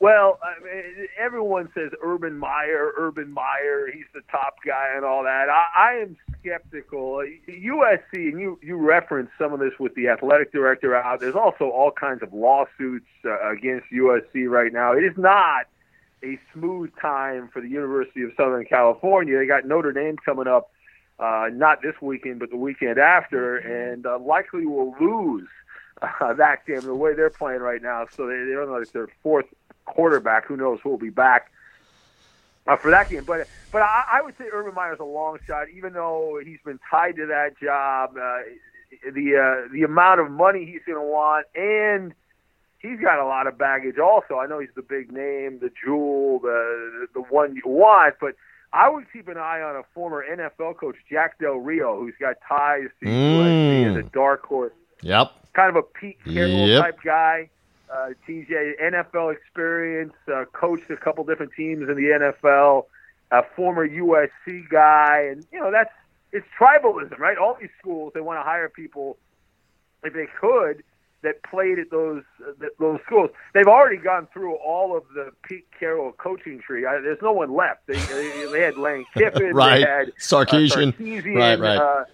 Well, 0.00 0.40
I 0.42 0.60
mean, 0.64 1.06
everyone 1.16 1.68
says 1.74 1.92
Urban 2.02 2.36
Meyer, 2.36 2.92
Urban 2.96 3.30
Meyer, 3.30 3.88
he's 3.92 4.06
the 4.12 4.22
top 4.32 4.56
guy 4.66 4.88
and 4.96 5.04
all 5.04 5.22
that. 5.22 5.48
I, 5.48 5.66
I 5.76 5.92
am 6.02 6.16
skeptical. 6.40 7.24
USC, 7.48 8.12
and 8.12 8.40
you, 8.40 8.58
you 8.62 8.76
referenced 8.76 9.32
some 9.38 9.52
of 9.52 9.60
this 9.60 9.74
with 9.78 9.94
the 9.94 10.08
athletic 10.08 10.50
director 10.50 10.96
out. 10.96 11.20
There's 11.20 11.36
also 11.36 11.66
all 11.66 11.92
kinds 11.92 12.20
of 12.22 12.32
lawsuits 12.32 13.06
uh, 13.24 13.50
against 13.50 13.86
USC 13.92 14.48
right 14.48 14.72
now. 14.72 14.92
It 14.92 15.04
is 15.04 15.16
not 15.16 15.66
a 16.24 16.36
smooth 16.52 16.90
time 17.00 17.48
for 17.52 17.60
the 17.60 17.68
University 17.68 18.22
of 18.22 18.30
Southern 18.36 18.64
California. 18.64 19.38
They 19.38 19.46
got 19.46 19.66
Notre 19.66 19.92
Dame 19.92 20.16
coming 20.16 20.48
up, 20.48 20.72
uh, 21.20 21.48
not 21.52 21.80
this 21.80 21.94
weekend, 22.00 22.40
but 22.40 22.50
the 22.50 22.56
weekend 22.56 22.98
after, 22.98 23.58
and 23.58 24.04
uh, 24.04 24.18
likely 24.18 24.66
will 24.66 24.96
lose 25.00 25.48
uh, 26.02 26.32
that 26.34 26.66
game 26.66 26.80
the 26.80 26.94
way 26.94 27.14
they're 27.14 27.30
playing 27.30 27.60
right 27.60 27.82
now. 27.82 28.06
So 28.14 28.26
they, 28.26 28.44
they 28.44 28.52
don't 28.52 28.68
know 28.68 28.76
if 28.76 28.92
their 28.92 29.08
fourth 29.22 29.46
quarterback. 29.84 30.46
Who 30.46 30.56
knows 30.56 30.80
who 30.82 30.90
will 30.90 30.98
be 30.98 31.10
back 31.10 31.50
uh, 32.66 32.76
for 32.76 32.90
that 32.90 33.10
game? 33.10 33.24
But 33.24 33.48
but 33.70 33.82
I, 33.82 34.04
I 34.14 34.22
would 34.22 34.36
say 34.38 34.44
Urban 34.52 34.74
Meyer's 34.74 35.00
a 35.00 35.04
long 35.04 35.38
shot, 35.46 35.68
even 35.74 35.92
though 35.92 36.40
he's 36.44 36.60
been 36.64 36.80
tied 36.90 37.16
to 37.16 37.26
that 37.26 37.58
job. 37.60 38.16
Uh, 38.16 38.38
the 39.04 39.36
uh, 39.36 39.72
the 39.72 39.82
amount 39.84 40.20
of 40.20 40.30
money 40.30 40.66
he's 40.66 40.82
going 40.86 40.98
to 40.98 41.06
want, 41.06 41.46
and 41.54 42.14
he's 42.78 43.00
got 43.00 43.18
a 43.18 43.24
lot 43.24 43.46
of 43.46 43.56
baggage. 43.56 43.98
Also, 43.98 44.38
I 44.38 44.46
know 44.46 44.58
he's 44.58 44.74
the 44.74 44.82
big 44.82 45.10
name, 45.10 45.60
the 45.60 45.70
jewel, 45.82 46.40
the 46.40 47.06
the 47.14 47.20
one 47.20 47.54
you 47.54 47.62
want, 47.64 48.16
but. 48.20 48.34
I 48.74 48.88
would 48.88 49.04
keep 49.12 49.28
an 49.28 49.36
eye 49.36 49.60
on 49.60 49.76
a 49.76 49.82
former 49.92 50.24
NFL 50.26 50.78
coach, 50.78 50.96
Jack 51.10 51.38
Del 51.38 51.56
Rio, 51.56 52.00
who's 52.00 52.14
got 52.18 52.36
ties 52.48 52.88
to 53.00 53.06
mm. 53.06 53.84
USC 53.84 53.90
as 53.90 53.96
a 53.98 54.08
dark 54.08 54.46
horse 54.46 54.72
Yep 55.02 55.30
kind 55.54 55.70
of 55.70 55.76
a 55.76 55.82
Pete 55.82 56.18
Carroll 56.24 56.68
yep. 56.68 56.82
type 56.82 56.98
guy. 57.04 57.50
Uh, 57.92 58.10
TJ, 58.26 58.80
NFL 58.82 59.34
experience, 59.34 60.14
uh, 60.32 60.46
coached 60.54 60.90
a 60.90 60.96
couple 60.96 61.24
different 61.24 61.52
teams 61.54 61.88
in 61.90 61.94
the 61.94 62.32
NFL, 62.42 62.86
a 63.30 63.42
former 63.54 63.86
USC 63.86 64.66
guy, 64.70 65.28
and 65.30 65.46
you 65.52 65.60
know 65.60 65.70
that's 65.70 65.92
it's 66.32 66.46
tribalism, 66.58 67.18
right? 67.18 67.36
All 67.36 67.56
these 67.60 67.70
schools 67.78 68.12
they 68.14 68.22
want 68.22 68.38
to 68.38 68.42
hire 68.42 68.70
people 68.70 69.18
if 70.02 70.14
they 70.14 70.26
could 70.40 70.82
that 71.22 71.42
played 71.44 71.78
at 71.78 71.90
those 71.90 72.22
uh, 72.46 72.66
those 72.78 73.00
schools. 73.06 73.30
They've 73.54 73.66
already 73.66 73.96
gone 73.96 74.28
through 74.32 74.54
all 74.56 74.96
of 74.96 75.04
the 75.14 75.30
Pete 75.42 75.66
Carroll 75.78 76.12
coaching 76.12 76.60
tree. 76.60 76.84
I, 76.84 76.98
there's 77.00 77.22
no 77.22 77.32
one 77.32 77.54
left. 77.54 77.86
They 77.86 77.94
they, 77.94 78.46
they 78.50 78.60
had 78.60 78.76
Lane 78.76 79.04
Kiffin, 79.14 79.50
right? 79.54 79.78
They 79.78 79.90
had 79.90 80.08
uh, 80.08 80.12
Sarkisian 80.18 81.36
right, 81.36 81.58
right. 81.58 81.76
Uh, 81.76 82.04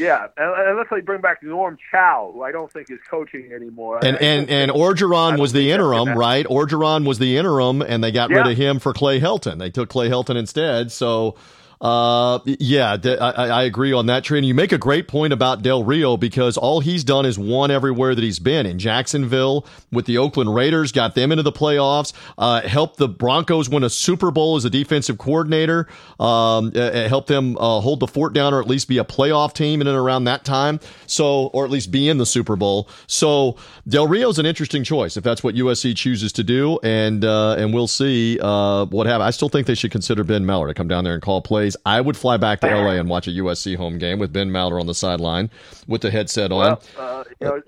yeah, 0.00 0.26
unless 0.36 0.86
they 0.90 1.00
bring 1.00 1.20
back 1.20 1.42
Norm 1.42 1.76
Chow, 1.90 2.30
who 2.34 2.42
I 2.42 2.52
don't 2.52 2.72
think 2.72 2.90
is 2.90 2.98
coaching 3.08 3.52
anymore. 3.52 4.00
And 4.02 4.16
I, 4.16 4.20
and 4.20 4.50
and 4.50 4.70
Orgeron 4.70 5.38
was 5.38 5.52
the 5.52 5.70
interim, 5.70 6.16
right? 6.16 6.46
Orgeron 6.46 7.06
was 7.06 7.18
the 7.18 7.36
interim, 7.36 7.82
and 7.82 8.02
they 8.02 8.10
got 8.10 8.30
yeah. 8.30 8.38
rid 8.38 8.46
of 8.48 8.56
him 8.56 8.78
for 8.78 8.92
Clay 8.92 9.20
Helton. 9.20 9.58
They 9.58 9.70
took 9.70 9.88
Clay 9.88 10.08
Helton 10.08 10.36
instead. 10.36 10.90
So 10.90 11.36
uh, 11.80 12.40
yeah, 12.44 12.98
I, 13.02 13.48
I 13.48 13.62
agree 13.62 13.94
on 13.94 14.04
that, 14.06 14.22
Trey. 14.22 14.40
you 14.40 14.54
make 14.54 14.70
a 14.72 14.78
great 14.78 15.08
point 15.08 15.32
about 15.32 15.62
Del 15.62 15.82
Rio 15.82 16.18
because 16.18 16.58
all 16.58 16.80
he's 16.80 17.04
done 17.04 17.24
is 17.24 17.38
won 17.38 17.70
everywhere 17.70 18.14
that 18.14 18.22
he's 18.22 18.38
been. 18.38 18.66
In 18.66 18.78
Jacksonville 18.78 19.64
with 19.90 20.04
the 20.04 20.18
Oakland 20.18 20.54
Raiders, 20.54 20.92
got 20.92 21.14
them 21.14 21.32
into 21.32 21.42
the 21.42 21.52
playoffs, 21.52 22.12
uh, 22.36 22.60
helped 22.60 22.98
the 22.98 23.08
Broncos 23.08 23.70
win 23.70 23.82
a 23.82 23.88
Super 23.88 24.30
Bowl 24.30 24.56
as 24.56 24.66
a 24.66 24.70
defensive 24.70 25.16
coordinator, 25.16 25.88
um, 26.18 26.70
uh, 26.74 27.08
helped 27.08 27.28
them 27.28 27.56
uh, 27.56 27.80
hold 27.80 28.00
the 28.00 28.06
fort 28.06 28.34
down 28.34 28.52
or 28.52 28.60
at 28.60 28.66
least 28.66 28.86
be 28.86 28.98
a 28.98 29.04
playoff 29.04 29.54
team 29.54 29.80
in 29.80 29.86
and 29.86 29.96
around 29.96 30.24
that 30.24 30.44
time. 30.44 30.80
So, 31.06 31.46
or 31.46 31.64
at 31.64 31.70
least 31.70 31.90
be 31.90 32.10
in 32.10 32.18
the 32.18 32.26
Super 32.26 32.56
Bowl. 32.56 32.88
So 33.06 33.56
Del 33.88 34.06
Rio's 34.06 34.38
an 34.38 34.44
interesting 34.44 34.84
choice 34.84 35.16
if 35.16 35.24
that's 35.24 35.42
what 35.42 35.54
USC 35.54 35.96
chooses 35.96 36.32
to 36.34 36.44
do, 36.44 36.78
and 36.82 37.24
uh, 37.24 37.54
and 37.58 37.72
we'll 37.72 37.88
see 37.88 38.38
uh, 38.40 38.84
what 38.86 39.06
happens. 39.06 39.22
I 39.24 39.30
still 39.30 39.48
think 39.48 39.66
they 39.66 39.74
should 39.74 39.90
consider 39.90 40.24
Ben 40.24 40.44
Maller 40.44 40.68
to 40.68 40.74
come 40.74 40.86
down 40.88 41.04
there 41.04 41.14
and 41.14 41.22
call 41.22 41.40
plays 41.40 41.69
plays. 41.70 41.82
I 41.86 42.00
would 42.00 42.16
fly 42.16 42.36
back 42.36 42.60
to 42.60 42.66
LA 42.66 42.92
and 42.92 43.08
watch 43.08 43.28
a 43.28 43.30
USC 43.30 43.76
home 43.76 43.98
game 43.98 44.18
with 44.18 44.32
Ben 44.32 44.50
Maller 44.50 44.80
on 44.80 44.86
the 44.86 44.94
sideline 44.94 45.50
with 45.86 46.02
the 46.02 46.10
headset 46.10 46.52
on. 46.52 46.78
Well, 46.96 47.20
uh, 47.20 47.24
you 47.40 47.46
know, 47.46 47.62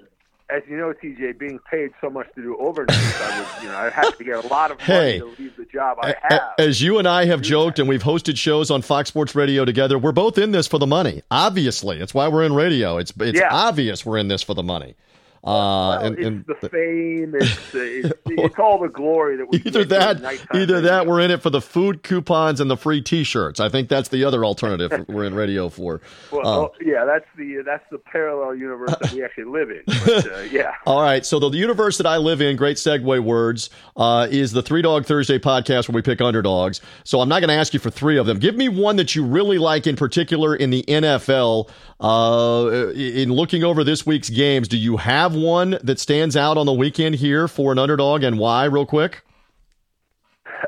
as 0.50 0.62
you 0.68 0.76
know, 0.76 0.92
TJ, 0.92 1.38
being 1.38 1.58
paid 1.70 1.92
so 2.00 2.10
much 2.10 2.26
to 2.34 2.42
do 2.42 2.56
overnight, 2.58 2.94
I 2.94 3.38
would, 3.38 3.62
you 3.62 3.68
know, 3.70 3.78
I 3.78 3.88
have 3.88 4.18
to 4.18 4.24
get 4.24 4.44
a 4.44 4.48
lot 4.48 4.70
of 4.70 4.78
money 4.80 4.92
hey, 4.92 5.18
to 5.18 5.34
leave 5.38 5.56
the 5.56 5.64
job 5.64 5.96
I 6.02 6.14
have. 6.20 6.42
As 6.58 6.82
you 6.82 6.98
and 6.98 7.08
I 7.08 7.24
have 7.24 7.40
joked, 7.40 7.78
and 7.78 7.88
we've 7.88 8.02
hosted 8.02 8.36
shows 8.36 8.70
on 8.70 8.82
Fox 8.82 9.08
Sports 9.08 9.34
Radio 9.34 9.64
together, 9.64 9.98
we're 9.98 10.12
both 10.12 10.36
in 10.36 10.52
this 10.52 10.66
for 10.66 10.78
the 10.78 10.86
money. 10.86 11.22
Obviously, 11.30 12.00
it's 12.00 12.12
why 12.12 12.28
we're 12.28 12.42
in 12.42 12.54
radio. 12.54 12.98
It's 12.98 13.14
it's 13.18 13.38
yeah. 13.38 13.48
obvious 13.50 14.04
we're 14.04 14.18
in 14.18 14.28
this 14.28 14.42
for 14.42 14.52
the 14.52 14.62
money. 14.62 14.94
Uh, 15.44 15.50
well, 15.50 15.92
and, 16.04 16.18
and 16.18 16.44
it's 16.48 16.60
the 16.60 16.68
fame. 16.68 17.34
It's, 17.34 17.74
it's, 17.74 18.12
it's 18.26 18.58
all 18.60 18.78
the 18.78 18.88
glory 18.88 19.36
that 19.38 19.48
we 19.50 19.58
either 19.58 19.84
that 19.86 20.18
either 20.54 20.76
radio. 20.76 20.80
that 20.80 21.06
we're 21.08 21.18
in 21.20 21.32
it 21.32 21.42
for 21.42 21.50
the 21.50 21.60
food 21.60 22.04
coupons 22.04 22.60
and 22.60 22.70
the 22.70 22.76
free 22.76 23.00
T-shirts. 23.02 23.58
I 23.58 23.68
think 23.68 23.88
that's 23.88 24.08
the 24.08 24.22
other 24.24 24.44
alternative 24.44 25.04
we're 25.08 25.24
in 25.24 25.34
radio 25.34 25.68
for. 25.68 26.00
Well, 26.30 26.46
Uh, 26.46 26.58
oh, 26.60 26.72
yeah, 26.80 27.04
that's 27.04 27.26
the 27.36 27.62
that's 27.66 27.84
the 27.90 27.98
parallel 27.98 28.54
universe 28.54 28.94
that 29.00 29.12
we 29.12 29.24
actually 29.24 29.44
live 29.44 29.70
in. 29.70 29.82
But, 29.86 30.32
uh, 30.32 30.38
yeah. 30.42 30.74
All 30.86 31.02
right, 31.02 31.26
so 31.26 31.40
the 31.40 31.48
universe 31.50 31.98
that 31.98 32.06
I 32.06 32.18
live 32.18 32.40
in, 32.40 32.54
great 32.56 32.76
segue 32.76 33.20
words, 33.24 33.70
uh, 33.96 34.28
is 34.30 34.52
the 34.52 34.62
Three 34.62 34.82
Dog 34.82 35.06
Thursday 35.06 35.40
podcast 35.40 35.88
where 35.88 35.96
we 35.96 36.02
pick 36.02 36.20
underdogs. 36.20 36.80
So 37.02 37.20
I'm 37.20 37.28
not 37.28 37.40
going 37.40 37.48
to 37.48 37.54
ask 37.54 37.74
you 37.74 37.80
for 37.80 37.90
three 37.90 38.16
of 38.16 38.26
them. 38.26 38.38
Give 38.38 38.54
me 38.54 38.68
one 38.68 38.94
that 38.96 39.16
you 39.16 39.24
really 39.24 39.58
like 39.58 39.88
in 39.88 39.96
particular 39.96 40.54
in 40.54 40.70
the 40.70 40.84
NFL. 40.86 41.68
Uh, 42.00 42.90
in 42.96 43.32
looking 43.32 43.62
over 43.62 43.84
this 43.84 44.04
week's 44.04 44.28
games, 44.28 44.66
do 44.66 44.76
you 44.76 44.96
have 44.96 45.31
one 45.34 45.78
that 45.82 45.98
stands 45.98 46.36
out 46.36 46.56
on 46.56 46.66
the 46.66 46.72
weekend 46.72 47.16
here 47.16 47.48
for 47.48 47.72
an 47.72 47.78
underdog 47.78 48.22
and 48.22 48.38
why, 48.38 48.64
real 48.64 48.86
quick? 48.86 49.22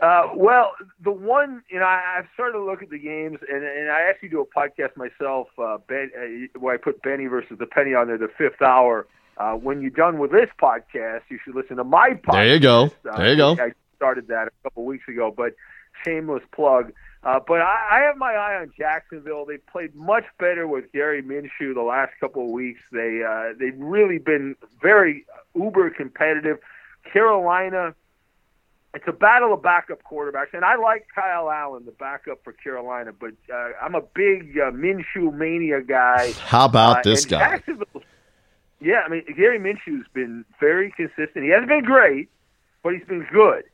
Uh, 0.03 0.31
well, 0.35 0.73
the 1.03 1.11
one 1.11 1.63
you 1.71 1.79
know, 1.79 1.85
I, 1.85 2.19
I've 2.19 2.27
started 2.35 2.55
to 2.55 2.65
look 2.65 2.83
at 2.83 2.91
the 2.91 2.99
games, 2.99 3.39
and 3.49 3.65
and 3.65 3.91
I 3.91 4.03
actually 4.09 4.31
do 4.31 4.41
a 4.41 4.47
podcast 4.47 4.97
myself, 4.97 5.49
uh, 5.59 5.79
ben, 5.89 6.11
uh, 6.17 6.59
where 6.59 6.75
I 6.75 6.79
put 6.79 7.01
Benny 7.03 7.27
versus 7.27 7.59
the 7.59 7.67
Penny 7.67 7.95
on 7.95 8.09
there, 8.09 8.19
the 8.19 8.29
fifth 8.37 8.61
hour. 8.61 9.07
Uh, 9.37 9.55
when 9.55 9.81
you're 9.81 9.91
done 9.91 10.19
with 10.19 10.31
this 10.31 10.49
podcast, 10.61 11.23
you 11.29 11.39
should 11.45 11.55
listen 11.55 11.77
to 11.77 11.85
my 11.85 12.11
podcast. 12.11 12.33
There 12.33 12.55
you 12.55 12.61
go. 12.61 12.85
Uh, 13.09 13.17
There 13.19 13.31
you 13.31 13.37
go. 13.37 13.53
I 13.61 13.73
started 13.97 14.29
that 14.29 14.49
a 14.49 14.51
couple 14.63 14.85
weeks 14.85 15.09
ago, 15.09 15.33
but 15.37 15.55
shameless 16.05 16.43
plug. 16.53 16.93
Uh, 17.25 17.41
but 17.47 17.61
I, 17.63 17.77
I 17.91 17.99
have 18.01 18.17
my 18.19 18.35
eye 18.35 18.57
on 18.61 18.71
Jacksonville. 18.77 19.47
They 19.47 19.57
played 19.57 19.95
much 19.95 20.25
better 20.39 20.69
with 20.69 20.93
Gary 20.93 21.23
Minshew 21.23 21.73
the 21.75 21.81
last 21.83 22.13
couple 22.21 22.45
of 22.45 22.51
weeks. 22.51 22.81
They 22.93 23.23
uh, 23.27 23.55
they've 23.59 23.79
really 23.79 24.19
been 24.19 24.57
very 24.83 25.25
uber 25.55 25.89
competitive. 25.91 26.59
Carolina, 27.11 27.95
it's 28.95 29.05
a 29.09 29.13
battle 29.13 29.55
of 29.55 29.63
backup 29.63 30.03
quarterbacks, 30.05 30.53
and 30.53 30.65
I 30.65 30.77
like 30.77 31.07
Kyle 31.15 31.51
Allen, 31.51 31.85
the 31.87 31.93
backup 31.93 32.45
for 32.45 32.53
Carolina. 32.53 33.13
But 33.19 33.33
uh, 33.53 33.71
I'm 33.81 33.95
a 33.95 34.03
big 34.03 34.59
uh, 34.59 34.71
Minshew 34.71 35.33
mania 35.33 35.81
guy. 35.81 36.33
How 36.33 36.67
about 36.67 36.99
Uh, 36.99 37.03
this 37.05 37.25
guy? 37.25 37.63
Yeah, 38.81 39.01
I 39.07 39.09
mean 39.09 39.25
Gary 39.35 39.59
Minshew's 39.59 40.07
been 40.13 40.45
very 40.61 40.93
consistent. 40.93 41.43
He 41.45 41.49
hasn't 41.49 41.69
been 41.69 41.85
great, 41.85 42.29
but 42.83 42.93
he's 42.93 43.05
been 43.07 43.27
good, 43.33 43.65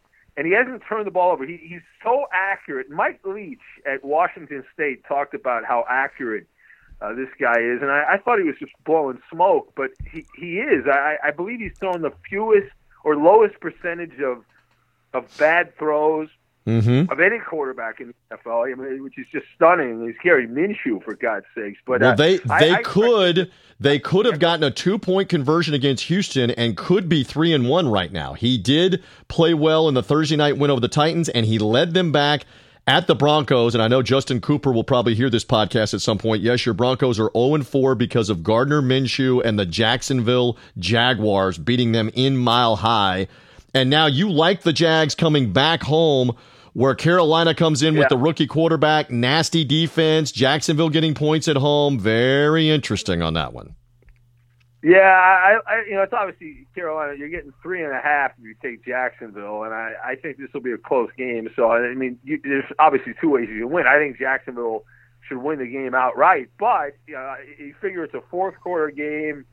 and 0.40 0.46
he 0.46 0.55
hasn't 0.55 0.83
turned 0.88 1.07
the 1.07 1.11
ball 1.11 1.33
over. 1.33 1.44
He, 1.44 1.59
he's 1.62 1.83
so 2.03 2.24
accurate. 2.33 2.88
Mike 2.88 3.20
Leach 3.26 3.61
at 3.85 4.03
Washington 4.03 4.64
State 4.72 5.05
talked 5.05 5.35
about 5.35 5.66
how 5.66 5.85
accurate 5.87 6.46
uh, 7.03 7.12
this 7.12 7.29
guy 7.38 7.59
is, 7.61 7.83
and 7.83 7.90
I, 7.90 8.05
I 8.12 8.16
thought 8.16 8.38
he 8.38 8.46
was 8.46 8.57
just 8.59 8.72
blowing 8.87 9.20
smoke, 9.31 9.74
but 9.76 9.90
he 10.11 10.24
he 10.38 10.61
is. 10.61 10.87
I, 10.87 11.16
I 11.22 11.31
believe 11.31 11.61
he's 11.61 11.76
thrown 11.79 12.00
the 12.00 12.12
fewest 12.26 12.72
or 13.05 13.16
lowest 13.16 13.61
percentage 13.61 14.18
of 14.20 14.42
of 15.12 15.26
bad 15.37 15.76
throws 15.76 16.31
Mm-hmm. 16.66 17.11
of 17.11 17.20
any 17.20 17.38
quarterback 17.38 18.01
in 18.01 18.09
the 18.31 18.37
NFL, 18.37 18.70
I 18.70 18.75
mean, 18.75 19.03
which 19.03 19.18
is 19.18 19.27
just 19.33 19.46
stunning. 19.57 20.07
He's 20.07 20.14
Gary 20.23 20.46
Minshew, 20.46 21.03
for 21.03 21.14
God's 21.14 21.46
sakes. 21.55 21.79
But 21.87 22.03
Well, 22.03 22.11
uh, 22.12 22.14
they 22.16 22.37
they 22.37 22.73
I- 22.73 22.83
could 22.83 23.51
they 23.81 23.99
could 23.99 24.27
have 24.27 24.38
gotten 24.38 24.62
a 24.62 24.70
two 24.70 24.99
point 24.99 25.31
conversion 25.31 25.73
against 25.73 26.05
Houston 26.05 26.51
and 26.51 26.77
could 26.77 27.09
be 27.09 27.25
three 27.25 27.55
and 27.55 27.66
one 27.68 27.88
right 27.88 28.12
now. 28.12 28.35
He 28.35 28.59
did 28.59 29.03
play 29.29 29.55
well 29.55 29.88
in 29.88 29.94
the 29.94 30.03
Thursday 30.03 30.37
night 30.37 30.59
win 30.59 30.70
over 30.70 30.81
the 30.81 30.88
Titans, 30.88 31.31
and 31.31 31.46
he 31.46 31.59
led 31.59 31.94
them 31.94 32.12
back 32.12 32.44
at 32.87 33.07
the 33.07 33.14
Broncos. 33.14 33.75
And 33.75 33.83
I 33.83 33.88
know 33.88 34.03
Justin 34.03 34.42
Cooper 34.42 34.70
will 34.70 34.85
probably 34.85 35.14
hear 35.14 35.31
this 35.31 35.44
podcast 35.46 35.94
at 35.94 36.03
some 36.03 36.18
point. 36.18 36.42
Yes, 36.42 36.66
your 36.66 36.75
Broncos 36.75 37.18
are 37.18 37.31
zero 37.35 37.55
and 37.55 37.66
four 37.66 37.94
because 37.94 38.29
of 38.29 38.42
Gardner 38.42 38.83
Minshew 38.83 39.42
and 39.44 39.59
the 39.59 39.64
Jacksonville 39.66 40.59
Jaguars 40.77 41.57
beating 41.57 41.92
them 41.92 42.11
in 42.14 42.37
Mile 42.37 42.77
High. 42.77 43.29
And 43.74 43.90
now 43.90 44.06
you 44.06 44.30
like 44.30 44.62
the 44.62 44.72
Jags 44.72 45.14
coming 45.14 45.52
back 45.52 45.83
home. 45.83 46.37
Where 46.72 46.94
Carolina 46.94 47.52
comes 47.52 47.83
in 47.83 47.98
with 47.98 48.09
the 48.11 48.16
rookie 48.16 48.46
quarterback, 48.46 49.11
nasty 49.11 49.64
defense, 49.64 50.30
Jacksonville 50.30 50.88
getting 50.88 51.14
points 51.14 51.48
at 51.48 51.56
home. 51.56 51.98
Very 51.98 52.70
interesting 52.70 53.22
on 53.22 53.35
that 53.35 53.52
one. 53.52 53.74
Yeah, 54.83 54.98
I, 55.00 55.59
I, 55.66 55.85
you 55.87 55.94
know, 55.94 56.02
it's 56.02 56.12
obviously 56.12 56.66
Carolina. 56.74 57.14
You're 57.18 57.28
getting 57.28 57.52
three 57.62 57.83
and 57.83 57.92
a 57.92 58.00
half 58.00 58.33
if 58.38 58.44
you 58.44 58.54
take 58.62 58.85
Jacksonville, 58.85 59.64
and 59.64 59.74
I, 59.74 59.94
I 60.02 60.14
think 60.14 60.38
this 60.38 60.48
will 60.54 60.62
be 60.62 60.72
a 60.72 60.78
close 60.78 61.11
game. 61.18 61.50
So, 61.54 61.70
I 61.70 61.92
mean, 61.94 62.18
you, 62.24 62.40
there's 62.42 62.64
obviously 62.78 63.14
two 63.20 63.30
ways 63.30 63.48
you 63.50 63.64
can 63.64 63.70
win. 63.70 63.87
I 63.87 63.98
think 63.98 64.16
Jacksonville 64.16 64.85
should 65.28 65.38
win 65.38 65.59
the 65.59 65.66
game 65.66 65.94
outright, 65.94 66.50
but 66.59 66.96
you, 67.06 67.14
know, 67.14 67.35
you 67.59 67.74
figure 67.80 68.04
it's 68.04 68.14
a 68.14 68.22
fourth 68.30 68.54
quarter 68.61 68.90
game. 68.90 69.44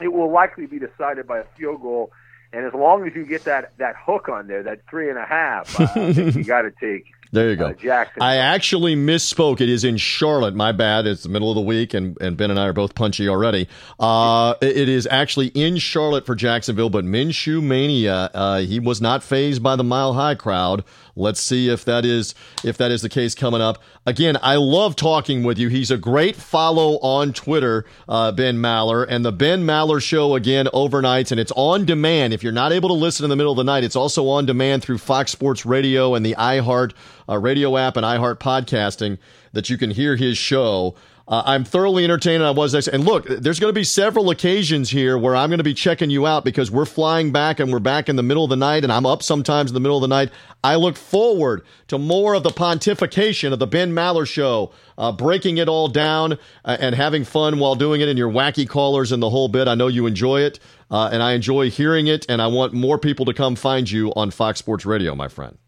It 0.00 0.08
will 0.08 0.32
likely 0.32 0.66
be 0.66 0.78
decided 0.78 1.26
by 1.28 1.40
a 1.40 1.44
field 1.56 1.82
goal, 1.82 2.12
and 2.52 2.64
as 2.66 2.74
long 2.74 3.06
as 3.06 3.14
you 3.14 3.24
get 3.24 3.44
that 3.44 3.72
that 3.78 3.94
hook 3.96 4.28
on 4.28 4.46
there, 4.46 4.62
that 4.64 4.80
three 4.88 5.08
and 5.08 5.18
a 5.18 5.24
half, 5.24 5.78
uh, 5.80 6.00
you 6.08 6.44
got 6.44 6.62
to 6.62 6.70
take 6.80 7.04
There 7.32 7.50
you 7.50 7.56
go. 7.56 7.66
uh, 7.66 7.72
Jacksonville. 7.74 8.22
I 8.24 8.36
actually 8.36 8.96
misspoke. 8.96 9.60
It 9.60 9.68
is 9.68 9.84
in 9.84 9.96
Charlotte. 9.96 10.54
My 10.54 10.72
bad. 10.72 11.06
It's 11.06 11.22
the 11.22 11.28
middle 11.28 11.48
of 11.50 11.54
the 11.54 11.60
week, 11.62 11.94
and, 11.94 12.20
and 12.20 12.36
Ben 12.36 12.50
and 12.50 12.58
I 12.58 12.66
are 12.66 12.72
both 12.72 12.94
punchy 12.96 13.28
already. 13.28 13.68
Uh, 14.00 14.54
it- 14.60 14.76
it 14.76 14.88
is 14.88 15.06
actually 15.10 15.48
in 15.48 15.76
Charlotte 15.78 16.26
for 16.26 16.34
Jacksonville, 16.34 16.90
but 16.90 17.04
Minshew 17.04 17.62
Mania, 17.62 18.30
uh, 18.34 18.58
he 18.60 18.80
was 18.80 19.00
not 19.00 19.22
phased 19.22 19.62
by 19.62 19.76
the 19.76 19.84
Mile 19.84 20.14
High 20.14 20.34
crowd. 20.34 20.82
Let's 21.20 21.40
see 21.40 21.68
if 21.68 21.84
that 21.84 22.04
is 22.04 22.34
if 22.64 22.76
that 22.78 22.90
is 22.90 23.02
the 23.02 23.08
case 23.08 23.34
coming 23.34 23.60
up. 23.60 23.82
Again, 24.06 24.38
I 24.42 24.56
love 24.56 24.96
talking 24.96 25.42
with 25.42 25.58
you. 25.58 25.68
He's 25.68 25.90
a 25.90 25.98
great 25.98 26.34
follow 26.34 26.98
on 27.00 27.32
Twitter, 27.32 27.84
uh, 28.08 28.32
Ben 28.32 28.56
Maller, 28.56 29.06
and 29.08 29.24
the 29.24 29.32
Ben 29.32 29.64
Maller 29.64 30.02
Show 30.02 30.34
again 30.34 30.66
overnights, 30.72 31.30
and 31.30 31.38
it's 31.38 31.52
on 31.54 31.84
demand. 31.84 32.32
If 32.32 32.42
you're 32.42 32.52
not 32.52 32.72
able 32.72 32.88
to 32.88 32.94
listen 32.94 33.24
in 33.24 33.30
the 33.30 33.36
middle 33.36 33.52
of 33.52 33.58
the 33.58 33.64
night, 33.64 33.84
it's 33.84 33.96
also 33.96 34.28
on 34.28 34.46
demand 34.46 34.82
through 34.82 34.98
Fox 34.98 35.30
Sports 35.30 35.66
Radio 35.66 36.14
and 36.14 36.24
the 36.24 36.34
iHeart 36.36 36.92
uh, 37.28 37.38
radio 37.38 37.76
app 37.76 37.96
and 37.96 38.04
iHeart 38.04 38.38
podcasting 38.38 39.18
that 39.52 39.68
you 39.68 39.76
can 39.76 39.90
hear 39.90 40.16
his 40.16 40.38
show. 40.38 40.94
Uh, 41.30 41.44
I'm 41.46 41.62
thoroughly 41.62 42.02
entertained. 42.02 42.42
I 42.42 42.50
was, 42.50 42.74
and 42.88 43.04
look, 43.04 43.24
there's 43.24 43.60
going 43.60 43.72
to 43.72 43.78
be 43.78 43.84
several 43.84 44.30
occasions 44.30 44.90
here 44.90 45.16
where 45.16 45.36
I'm 45.36 45.48
going 45.48 45.58
to 45.58 45.64
be 45.64 45.74
checking 45.74 46.10
you 46.10 46.26
out 46.26 46.44
because 46.44 46.72
we're 46.72 46.84
flying 46.84 47.30
back 47.30 47.60
and 47.60 47.72
we're 47.72 47.78
back 47.78 48.08
in 48.08 48.16
the 48.16 48.22
middle 48.24 48.42
of 48.42 48.50
the 48.50 48.56
night, 48.56 48.82
and 48.82 48.92
I'm 48.92 49.06
up 49.06 49.22
sometimes 49.22 49.70
in 49.70 49.74
the 49.74 49.80
middle 49.80 49.96
of 49.96 50.02
the 50.02 50.08
night. 50.08 50.32
I 50.64 50.74
look 50.74 50.96
forward 50.96 51.62
to 51.86 51.98
more 51.98 52.34
of 52.34 52.42
the 52.42 52.50
pontification 52.50 53.52
of 53.52 53.60
the 53.60 53.66
Ben 53.68 53.92
Maller 53.92 54.26
Show, 54.26 54.72
uh, 54.98 55.12
breaking 55.12 55.58
it 55.58 55.68
all 55.68 55.86
down 55.86 56.32
uh, 56.64 56.76
and 56.80 56.96
having 56.96 57.22
fun 57.22 57.60
while 57.60 57.76
doing 57.76 58.00
it, 58.00 58.08
and 58.08 58.18
your 58.18 58.30
wacky 58.30 58.68
callers 58.68 59.12
and 59.12 59.22
the 59.22 59.30
whole 59.30 59.46
bit. 59.46 59.68
I 59.68 59.76
know 59.76 59.86
you 59.86 60.06
enjoy 60.06 60.40
it, 60.40 60.58
uh, 60.90 61.10
and 61.12 61.22
I 61.22 61.34
enjoy 61.34 61.70
hearing 61.70 62.08
it, 62.08 62.26
and 62.28 62.42
I 62.42 62.48
want 62.48 62.72
more 62.72 62.98
people 62.98 63.24
to 63.26 63.32
come 63.32 63.54
find 63.54 63.88
you 63.88 64.12
on 64.16 64.32
Fox 64.32 64.58
Sports 64.58 64.84
Radio, 64.84 65.14
my 65.14 65.28
friend. 65.28 65.58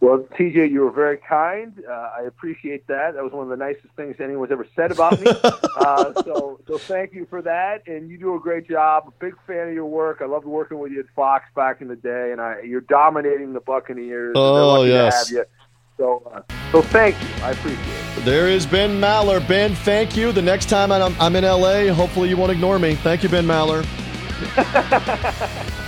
Well, 0.00 0.18
TJ, 0.38 0.70
you 0.70 0.82
were 0.82 0.90
very 0.90 1.16
kind. 1.16 1.72
Uh, 1.88 2.10
I 2.18 2.24
appreciate 2.26 2.86
that. 2.86 3.14
That 3.14 3.24
was 3.24 3.32
one 3.32 3.44
of 3.44 3.48
the 3.48 3.56
nicest 3.56 3.88
things 3.96 4.16
anyone's 4.20 4.52
ever 4.52 4.66
said 4.76 4.92
about 4.92 5.18
me. 5.18 5.26
uh, 5.76 6.22
so, 6.22 6.60
so 6.66 6.76
thank 6.76 7.14
you 7.14 7.26
for 7.30 7.40
that. 7.42 7.86
And 7.86 8.10
you 8.10 8.18
do 8.18 8.34
a 8.34 8.40
great 8.40 8.68
job. 8.68 9.04
A 9.08 9.24
big 9.24 9.34
fan 9.46 9.68
of 9.68 9.74
your 9.74 9.86
work. 9.86 10.18
I 10.20 10.26
loved 10.26 10.44
working 10.44 10.78
with 10.78 10.92
you 10.92 11.00
at 11.00 11.06
Fox 11.14 11.46
back 11.54 11.80
in 11.80 11.88
the 11.88 11.96
day, 11.96 12.30
and 12.30 12.42
I, 12.42 12.60
you're 12.60 12.82
dominating 12.82 13.54
the 13.54 13.60
Buccaneers. 13.60 14.34
Oh, 14.36 14.82
yes. 14.82 15.28
To 15.28 15.34
have 15.34 15.46
you. 15.46 15.50
So, 15.96 16.30
uh, 16.30 16.42
so 16.72 16.82
thank 16.82 17.18
you. 17.22 17.28
I 17.42 17.52
appreciate 17.52 18.18
it. 18.18 18.24
There 18.26 18.48
is 18.48 18.66
Ben 18.66 19.00
Maller. 19.00 19.46
Ben, 19.48 19.74
thank 19.74 20.14
you. 20.14 20.30
The 20.30 20.42
next 20.42 20.68
time 20.68 20.92
I'm, 20.92 21.16
I'm 21.18 21.34
in 21.36 21.44
LA, 21.44 21.92
hopefully 21.94 22.28
you 22.28 22.36
won't 22.36 22.52
ignore 22.52 22.78
me. 22.78 22.96
Thank 22.96 23.22
you, 23.22 23.30
Ben 23.30 23.46
Maller. 23.46 23.86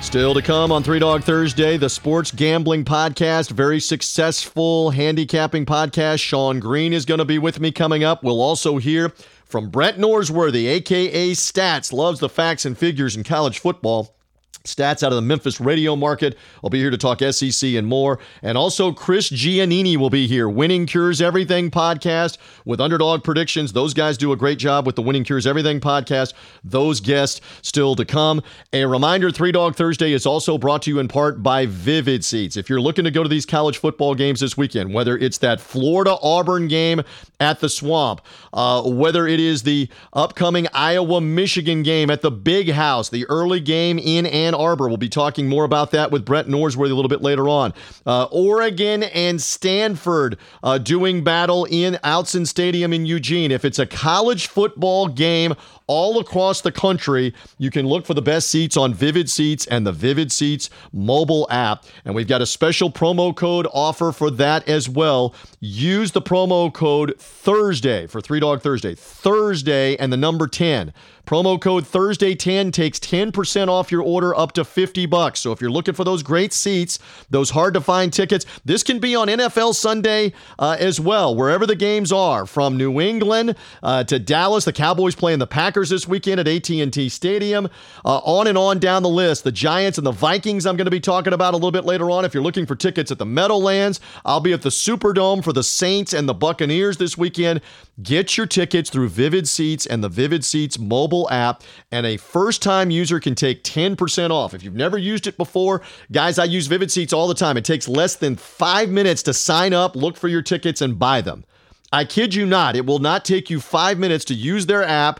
Still 0.00 0.34
to 0.34 0.42
come 0.42 0.72
on 0.72 0.82
Three 0.82 0.98
Dog 0.98 1.22
Thursday, 1.22 1.76
the 1.76 1.88
sports 1.88 2.32
gambling 2.32 2.84
podcast, 2.84 3.50
very 3.50 3.78
successful 3.78 4.90
handicapping 4.90 5.66
podcast. 5.66 6.20
Sean 6.20 6.58
Green 6.58 6.92
is 6.92 7.04
going 7.04 7.18
to 7.18 7.24
be 7.24 7.38
with 7.38 7.60
me 7.60 7.70
coming 7.70 8.02
up. 8.02 8.24
We'll 8.24 8.40
also 8.40 8.78
hear 8.78 9.12
from 9.44 9.68
Brent 9.68 9.98
Norsworthy, 9.98 10.66
aka 10.68 11.30
Stats, 11.32 11.92
loves 11.92 12.18
the 12.18 12.28
facts 12.28 12.64
and 12.64 12.76
figures 12.76 13.14
in 13.14 13.22
college 13.22 13.60
football. 13.60 14.16
Stats 14.64 15.02
out 15.02 15.12
of 15.12 15.16
the 15.16 15.22
Memphis 15.22 15.60
radio 15.60 15.96
market. 15.96 16.36
I'll 16.62 16.70
be 16.70 16.78
here 16.78 16.90
to 16.90 16.98
talk 16.98 17.20
SEC 17.20 17.74
and 17.74 17.86
more. 17.86 18.18
And 18.42 18.58
also, 18.58 18.92
Chris 18.92 19.30
Giannini 19.30 19.96
will 19.96 20.10
be 20.10 20.26
here. 20.26 20.48
Winning 20.48 20.86
Cures 20.86 21.22
Everything 21.22 21.70
podcast 21.70 22.36
with 22.64 22.80
underdog 22.80 23.24
predictions. 23.24 23.72
Those 23.72 23.94
guys 23.94 24.18
do 24.18 24.32
a 24.32 24.36
great 24.36 24.58
job 24.58 24.86
with 24.86 24.96
the 24.96 25.02
Winning 25.02 25.24
Cures 25.24 25.46
Everything 25.46 25.80
podcast. 25.80 26.34
Those 26.62 27.00
guests 27.00 27.40
still 27.62 27.94
to 27.96 28.04
come. 28.04 28.42
A 28.72 28.84
reminder 28.84 29.30
Three 29.30 29.52
Dog 29.52 29.76
Thursday 29.76 30.12
is 30.12 30.26
also 30.26 30.58
brought 30.58 30.82
to 30.82 30.90
you 30.90 30.98
in 30.98 31.08
part 31.08 31.42
by 31.42 31.66
Vivid 31.66 32.24
Seats. 32.24 32.56
If 32.56 32.68
you're 32.68 32.80
looking 32.80 33.04
to 33.04 33.10
go 33.10 33.22
to 33.22 33.28
these 33.28 33.46
college 33.46 33.78
football 33.78 34.14
games 34.14 34.40
this 34.40 34.56
weekend, 34.56 34.92
whether 34.92 35.16
it's 35.16 35.38
that 35.38 35.60
Florida 35.60 36.16
Auburn 36.22 36.68
game 36.68 37.02
at 37.40 37.60
the 37.60 37.68
Swamp, 37.68 38.20
uh, 38.52 38.82
whether 38.82 39.26
it 39.26 39.40
is 39.40 39.62
the 39.62 39.88
upcoming 40.12 40.66
Iowa 40.74 41.20
Michigan 41.20 41.82
game 41.82 42.10
at 42.10 42.20
the 42.20 42.30
Big 42.30 42.70
House, 42.70 43.08
the 43.08 43.24
early 43.26 43.60
game 43.60 43.98
in 43.98 44.26
Ann 44.26 44.49
Ann 44.50 44.54
Arbor. 44.54 44.88
We'll 44.88 44.96
be 44.96 45.08
talking 45.08 45.48
more 45.48 45.64
about 45.64 45.92
that 45.92 46.10
with 46.10 46.24
Brett 46.24 46.46
Norsworthy 46.46 46.90
a 46.90 46.94
little 46.94 47.08
bit 47.08 47.22
later 47.22 47.48
on. 47.48 47.72
Uh, 48.04 48.24
Oregon 48.32 49.04
and 49.04 49.40
Stanford 49.40 50.38
uh, 50.62 50.78
doing 50.78 51.22
battle 51.22 51.66
in 51.70 51.94
Autzen 52.02 52.46
Stadium 52.46 52.92
in 52.92 53.06
Eugene. 53.06 53.52
If 53.52 53.64
it's 53.64 53.78
a 53.78 53.86
college 53.86 54.48
football 54.48 55.06
game, 55.06 55.54
all 55.90 56.20
across 56.20 56.60
the 56.60 56.70
country. 56.70 57.34
You 57.58 57.68
can 57.68 57.84
look 57.84 58.06
for 58.06 58.14
the 58.14 58.22
best 58.22 58.48
seats 58.48 58.76
on 58.76 58.94
Vivid 58.94 59.28
Seats 59.28 59.66
and 59.66 59.84
the 59.84 59.90
Vivid 59.90 60.30
Seats 60.30 60.70
mobile 60.92 61.48
app. 61.50 61.84
And 62.04 62.14
we've 62.14 62.28
got 62.28 62.40
a 62.40 62.46
special 62.46 62.92
promo 62.92 63.34
code 63.34 63.66
offer 63.74 64.12
for 64.12 64.30
that 64.30 64.68
as 64.68 64.88
well. 64.88 65.34
Use 65.58 66.12
the 66.12 66.22
promo 66.22 66.72
code 66.72 67.16
Thursday 67.18 68.06
for 68.06 68.20
Three 68.20 68.38
Dog 68.38 68.62
Thursday. 68.62 68.94
Thursday 68.94 69.96
and 69.96 70.12
the 70.12 70.16
number 70.16 70.46
10. 70.46 70.92
Promo 71.26 71.60
code 71.60 71.84
Thursday10 71.84 72.72
takes 72.72 72.98
10% 72.98 73.68
off 73.68 73.92
your 73.92 74.02
order 74.02 74.36
up 74.36 74.52
to 74.52 74.64
50 74.64 75.06
bucks. 75.06 75.40
So 75.40 75.52
if 75.52 75.60
you're 75.60 75.70
looking 75.70 75.94
for 75.94 76.04
those 76.04 76.22
great 76.22 76.52
seats, 76.52 76.98
those 77.30 77.50
hard 77.50 77.74
to 77.74 77.80
find 77.80 78.12
tickets, 78.12 78.46
this 78.64 78.82
can 78.82 78.98
be 78.98 79.14
on 79.14 79.28
NFL 79.28 79.74
Sunday 79.74 80.32
uh, 80.58 80.76
as 80.78 81.00
well, 81.00 81.34
wherever 81.34 81.66
the 81.66 81.76
games 81.76 82.12
are, 82.12 82.46
from 82.46 82.76
New 82.76 83.00
England 83.00 83.56
uh, 83.82 84.04
to 84.04 84.18
Dallas. 84.18 84.64
The 84.64 84.72
Cowboys 84.72 85.14
playing 85.14 85.38
the 85.38 85.46
Packers 85.46 85.90
this 85.90 86.08
weekend 86.08 86.40
at 86.40 86.48
AT&T 86.48 87.08
Stadium. 87.08 87.68
Uh, 88.04 88.18
on 88.18 88.46
and 88.46 88.58
on 88.58 88.78
down 88.78 89.02
the 89.02 89.08
list. 89.08 89.44
The 89.44 89.52
Giants 89.52 89.98
and 89.98 90.06
the 90.06 90.12
Vikings 90.12 90.66
I'm 90.66 90.76
going 90.76 90.86
to 90.86 90.90
be 90.90 91.00
talking 91.00 91.32
about 91.32 91.54
a 91.54 91.56
little 91.56 91.70
bit 91.70 91.84
later 91.84 92.10
on. 92.10 92.24
If 92.24 92.34
you're 92.34 92.42
looking 92.42 92.66
for 92.66 92.74
tickets 92.76 93.10
at 93.10 93.18
the 93.18 93.26
Meadowlands, 93.26 94.00
I'll 94.24 94.40
be 94.40 94.52
at 94.52 94.62
the 94.62 94.68
Superdome 94.68 95.44
for 95.44 95.52
the 95.52 95.62
Saints 95.62 96.12
and 96.12 96.28
the 96.28 96.34
Buccaneers 96.34 96.96
this 96.96 97.16
weekend. 97.16 97.60
Get 98.02 98.36
your 98.36 98.46
tickets 98.46 98.88
through 98.88 99.08
Vivid 99.08 99.48
Seats 99.48 99.84
and 99.84 100.02
the 100.02 100.08
Vivid 100.08 100.44
Seats 100.44 100.78
mobile 100.78 101.28
app, 101.30 101.64
and 101.90 102.06
a 102.06 102.16
first 102.16 102.62
time 102.62 102.90
user 102.90 103.18
can 103.18 103.34
take 103.34 103.64
10% 103.64 104.30
off. 104.30 104.54
If 104.54 104.62
you've 104.62 104.74
never 104.74 104.96
used 104.96 105.26
it 105.26 105.36
before, 105.36 105.82
guys, 106.12 106.38
I 106.38 106.44
use 106.44 106.68
Vivid 106.68 106.92
Seats 106.92 107.12
all 107.12 107.26
the 107.26 107.34
time. 107.34 107.56
It 107.56 107.64
takes 107.64 107.88
less 107.88 108.14
than 108.14 108.36
five 108.36 108.90
minutes 108.90 109.24
to 109.24 109.34
sign 109.34 109.72
up, 109.72 109.96
look 109.96 110.16
for 110.16 110.28
your 110.28 110.42
tickets, 110.42 110.80
and 110.80 110.98
buy 110.98 111.20
them. 111.20 111.44
I 111.92 112.04
kid 112.04 112.32
you 112.34 112.46
not, 112.46 112.76
it 112.76 112.86
will 112.86 113.00
not 113.00 113.24
take 113.24 113.50
you 113.50 113.60
five 113.60 113.98
minutes 113.98 114.24
to 114.26 114.34
use 114.34 114.66
their 114.66 114.84
app 114.84 115.18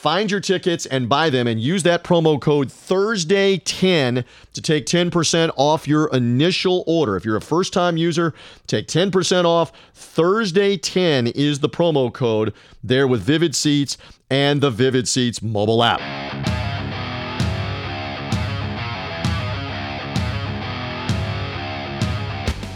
Find 0.00 0.30
your 0.30 0.40
tickets 0.40 0.86
and 0.86 1.10
buy 1.10 1.28
them 1.28 1.46
and 1.46 1.60
use 1.60 1.82
that 1.82 2.04
promo 2.04 2.40
code 2.40 2.68
Thursday10 2.68 4.24
to 4.54 4.62
take 4.62 4.86
10% 4.86 5.50
off 5.58 5.86
your 5.86 6.08
initial 6.08 6.84
order. 6.86 7.18
If 7.18 7.26
you're 7.26 7.36
a 7.36 7.42
first 7.42 7.74
time 7.74 7.98
user, 7.98 8.32
take 8.66 8.86
10% 8.86 9.44
off. 9.44 9.70
Thursday10 9.94 11.32
is 11.34 11.58
the 11.58 11.68
promo 11.68 12.10
code 12.10 12.54
there 12.82 13.06
with 13.06 13.20
Vivid 13.20 13.54
Seats 13.54 13.98
and 14.30 14.62
the 14.62 14.70
Vivid 14.70 15.06
Seats 15.06 15.42
mobile 15.42 15.84
app. 15.84 16.00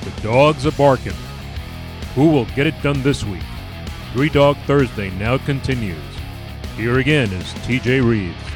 The 0.05 0.21
dogs 0.21 0.67
are 0.67 0.73
barking. 0.73 1.15
Who 2.17 2.29
will 2.29 2.45
get 2.55 2.67
it 2.67 2.75
done 2.83 3.03
this 3.03 3.25
week? 3.25 3.41
Three 4.13 4.29
Dog 4.29 4.59
Thursday 4.67 5.09
now 5.13 5.39
continues. 5.39 6.14
Here 6.77 6.99
again 6.99 7.33
is 7.33 7.45
TJ 7.65 8.03
Rives. 8.03 8.55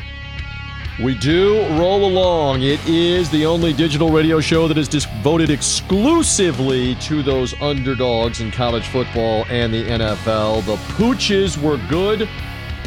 We 1.00 1.14
do 1.14 1.60
roll 1.78 2.04
along. 2.04 2.62
It 2.62 2.80
is 2.88 3.30
the 3.30 3.46
only 3.46 3.72
digital 3.72 4.10
radio 4.10 4.40
show 4.40 4.66
that 4.66 4.76
is 4.76 4.88
devoted 4.88 5.50
exclusively 5.50 6.96
to 6.96 7.22
those 7.22 7.54
underdogs 7.60 8.40
in 8.40 8.50
college 8.50 8.88
football 8.88 9.44
and 9.48 9.72
the 9.72 9.84
NFL. 9.84 10.66
The 10.66 10.74
Pooches 10.94 11.56
were 11.56 11.78
good 11.88 12.28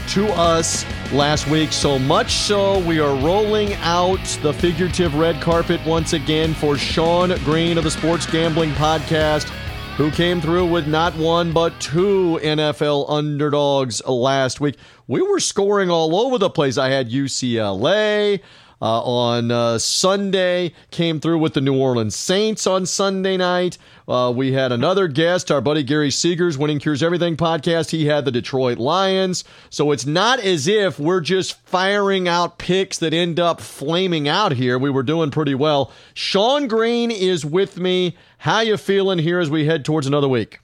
to 0.10 0.28
us 0.34 0.86
last 1.13 1.48
week, 1.48 1.72
so 1.72 1.98
much 1.98 2.34
so 2.34 2.80
we 2.80 3.00
are 3.00 3.15
rolling 3.24 3.76
out 3.76 4.20
the 4.41 4.52
figurative 4.52 5.15
red 5.15 5.41
carpet 5.41 5.80
once 5.86 6.12
again 6.12 6.54
for 6.54 6.78
Sean 6.78 7.30
Green 7.46 7.78
of 7.78 7.86
the 7.86 7.91
Sports 7.91 8.26
Gambling 8.26 8.72
Podcast 8.72 9.50
who 9.98 10.10
came 10.10 10.39
through 10.41 10.65
with 10.65 10.88
not 10.88 11.15
one 11.15 11.52
but 11.52 11.80
two 11.80 12.39
NFL 12.41 13.10
underdogs 13.10 14.04
last 14.08 14.60
week. 14.62 14.78
We 15.12 15.21
were 15.21 15.41
scoring 15.41 15.89
all 15.89 16.15
over 16.15 16.38
the 16.38 16.50
place. 16.50 16.78
I 16.78 16.88
had 16.88 17.12
UCLA. 17.12 18.39
Uh, 18.84 19.00
on 19.04 19.52
uh, 19.52 19.78
Sunday, 19.78 20.74
came 20.89 21.19
through 21.19 21.38
with 21.38 21.54
the 21.54 21.62
New 21.62 21.78
Orleans 21.78 22.15
Saints 22.15 22.65
on 22.65 22.88
Sunday 22.88 23.38
night. 23.38 23.78
Uh, 24.08 24.34
we 24.36 24.54
had 24.54 24.71
another 24.71 25.08
guest, 25.08 25.52
our 25.52 25.62
buddy 25.62 25.84
Gary 25.84 26.10
Seegers, 26.10 26.58
Winning 26.58 26.80
Cures 26.80 27.04
Everything 27.04 27.38
podcast. 27.38 27.91
He 27.91 28.08
had 28.08 28.26
the 28.26 28.32
Detroit 28.32 28.80
Lions. 28.80 29.43
So 29.69 29.91
it's 29.91 30.08
not 30.08 30.39
as 30.39 30.67
if 30.67 30.97
we're 30.97 31.21
just 31.21 31.60
firing 31.67 32.28
out 32.28 32.58
picks 32.58 32.97
that 32.97 33.13
end 33.13 33.39
up 33.39 33.62
flaming 33.62 34.28
out 34.28 34.54
here. 34.54 34.80
We 34.80 34.89
were 34.89 35.04
doing 35.04 35.30
pretty 35.30 35.54
well. 35.54 35.91
Sean 36.15 36.67
Green 36.67 37.12
is 37.12 37.45
with 37.45 37.78
me. 37.78 38.17
How 38.39 38.62
you 38.62 38.78
feeling 38.78 39.19
here 39.19 39.39
as 39.39 39.52
we 39.52 39.65
head 39.65 39.86
towards 39.86 40.08
another 40.08 40.28
week? 40.30 40.60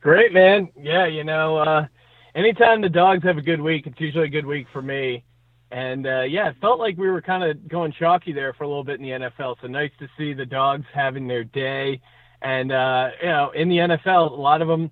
Great, 0.00 0.32
man. 0.32 0.70
Yeah, 0.80 1.06
you 1.06 1.24
know, 1.24 1.58
uh, 1.58 1.86
anytime 2.34 2.80
the 2.80 2.88
dogs 2.88 3.24
have 3.24 3.38
a 3.38 3.42
good 3.42 3.60
week, 3.60 3.86
it's 3.86 4.00
usually 4.00 4.26
a 4.26 4.30
good 4.30 4.46
week 4.46 4.66
for 4.72 4.82
me. 4.82 5.24
And 5.70 6.06
uh, 6.06 6.22
yeah, 6.22 6.50
it 6.50 6.56
felt 6.60 6.80
like 6.80 6.96
we 6.96 7.08
were 7.08 7.22
kind 7.22 7.44
of 7.44 7.68
going 7.68 7.92
chalky 7.92 8.32
there 8.32 8.52
for 8.54 8.64
a 8.64 8.68
little 8.68 8.84
bit 8.84 9.00
in 9.00 9.02
the 9.02 9.10
NFL. 9.10 9.56
So 9.62 9.68
nice 9.68 9.92
to 10.00 10.08
see 10.18 10.32
the 10.32 10.46
dogs 10.46 10.84
having 10.92 11.28
their 11.28 11.44
day. 11.44 12.00
And 12.42 12.72
uh, 12.72 13.10
you 13.22 13.28
know, 13.28 13.50
in 13.54 13.68
the 13.68 13.76
NFL, 13.76 14.32
a 14.32 14.34
lot 14.34 14.62
of 14.62 14.68
them. 14.68 14.90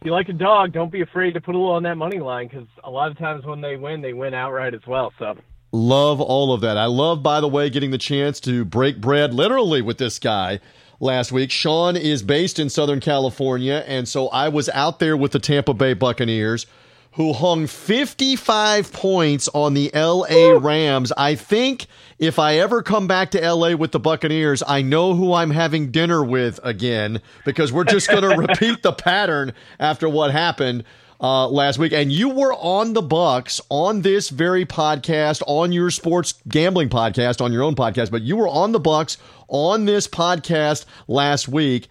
If 0.00 0.06
you 0.06 0.12
like 0.12 0.30
a 0.30 0.34
dog, 0.34 0.72
don't 0.72 0.90
be 0.90 1.02
afraid 1.02 1.34
to 1.34 1.42
put 1.42 1.54
a 1.54 1.58
little 1.58 1.74
on 1.74 1.82
that 1.82 1.96
money 1.96 2.20
line 2.20 2.48
because 2.48 2.66
a 2.82 2.90
lot 2.90 3.10
of 3.10 3.18
times 3.18 3.44
when 3.44 3.60
they 3.60 3.76
win, 3.76 4.00
they 4.00 4.14
win 4.14 4.32
outright 4.32 4.72
as 4.72 4.80
well. 4.86 5.12
So 5.18 5.36
love 5.72 6.22
all 6.22 6.54
of 6.54 6.62
that. 6.62 6.78
I 6.78 6.86
love, 6.86 7.22
by 7.22 7.40
the 7.42 7.48
way, 7.48 7.68
getting 7.68 7.90
the 7.90 7.98
chance 7.98 8.40
to 8.40 8.64
break 8.64 8.98
bread 8.98 9.34
literally 9.34 9.82
with 9.82 9.98
this 9.98 10.18
guy 10.18 10.60
last 11.00 11.32
week. 11.32 11.50
Sean 11.50 11.96
is 11.96 12.22
based 12.22 12.58
in 12.58 12.68
Southern 12.68 13.00
California, 13.00 13.82
and 13.86 14.06
so 14.06 14.28
I 14.28 14.48
was 14.48 14.68
out 14.68 14.98
there 15.00 15.16
with 15.16 15.32
the 15.32 15.40
Tampa 15.40 15.74
Bay 15.74 15.94
Buccaneers 15.94 16.66
who 17.14 17.32
hung 17.32 17.66
55 17.66 18.92
points 18.92 19.48
on 19.48 19.74
the 19.74 19.90
LA 19.92 20.56
Rams. 20.58 21.12
I 21.16 21.34
think 21.34 21.86
if 22.18 22.38
I 22.38 22.58
ever 22.58 22.82
come 22.82 23.08
back 23.08 23.32
to 23.32 23.40
LA 23.52 23.74
with 23.74 23.90
the 23.90 23.98
Buccaneers, 23.98 24.62
I 24.66 24.82
know 24.82 25.14
who 25.14 25.32
I'm 25.32 25.50
having 25.50 25.90
dinner 25.90 26.22
with 26.22 26.60
again 26.62 27.20
because 27.44 27.72
we're 27.72 27.84
just 27.84 28.08
going 28.08 28.22
to 28.30 28.36
repeat 28.36 28.82
the 28.82 28.92
pattern 28.92 29.52
after 29.80 30.08
what 30.08 30.30
happened 30.30 30.84
uh, 31.20 31.48
last 31.48 31.78
week. 31.78 31.92
And 31.92 32.10
you 32.10 32.30
were 32.30 32.54
on 32.54 32.92
the 32.92 33.02
Bucs 33.02 33.60
on 33.68 34.02
this 34.02 34.30
very 34.30 34.64
podcast, 34.64 35.42
on 35.46 35.72
your 35.72 35.90
sports 35.90 36.34
gambling 36.48 36.88
podcast, 36.88 37.40
on 37.40 37.52
your 37.52 37.62
own 37.62 37.74
podcast, 37.74 38.10
but 38.10 38.22
you 38.22 38.36
were 38.36 38.48
on 38.48 38.72
the 38.72 38.80
Bucs 38.80 39.16
on 39.48 39.84
this 39.84 40.08
podcast 40.08 40.86
last 41.06 41.48
week. 41.48 41.88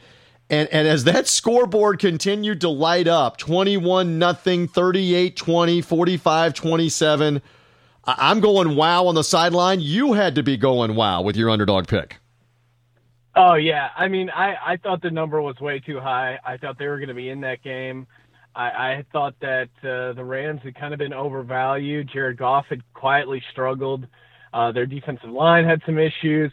And, 0.49 0.67
and 0.69 0.87
as 0.87 1.03
that 1.03 1.27
scoreboard 1.27 1.99
continued 1.99 2.61
to 2.61 2.69
light 2.69 3.07
up 3.07 3.37
21 3.37 4.17
nothing, 4.17 4.67
38 4.67 5.35
20, 5.35 5.81
45 5.81 6.53
27, 6.55 7.41
I'm 8.05 8.39
going 8.39 8.75
wow 8.75 9.05
on 9.05 9.13
the 9.13 9.23
sideline. 9.23 9.79
You 9.79 10.13
had 10.13 10.35
to 10.35 10.43
be 10.43 10.57
going 10.57 10.95
wow 10.95 11.21
with 11.21 11.35
your 11.35 11.51
underdog 11.51 11.87
pick. 11.87 12.17
Oh, 13.35 13.53
yeah. 13.53 13.89
I 13.95 14.07
mean, 14.07 14.31
I, 14.31 14.55
I 14.65 14.77
thought 14.77 15.03
the 15.03 15.11
number 15.11 15.39
was 15.39 15.59
way 15.59 15.79
too 15.79 15.99
high. 15.99 16.39
I 16.43 16.57
thought 16.57 16.79
they 16.79 16.87
were 16.87 16.97
going 16.97 17.09
to 17.09 17.13
be 17.13 17.29
in 17.29 17.41
that 17.41 17.61
game. 17.61 18.07
I, 18.55 18.67
I 18.67 19.05
thought 19.12 19.35
that 19.41 19.69
uh, 19.83 20.13
the 20.13 20.23
Rams 20.23 20.62
had 20.63 20.75
kind 20.75 20.93
of 20.93 20.99
been 20.99 21.13
overvalued. 21.13 22.09
Jared 22.12 22.38
Goff 22.38 22.65
had 22.69 22.81
quietly 22.93 23.41
struggled. 23.51 24.07
Uh, 24.51 24.71
their 24.71 24.85
defensive 24.85 25.29
line 25.29 25.65
had 25.65 25.81
some 25.85 25.97
issues 25.97 26.51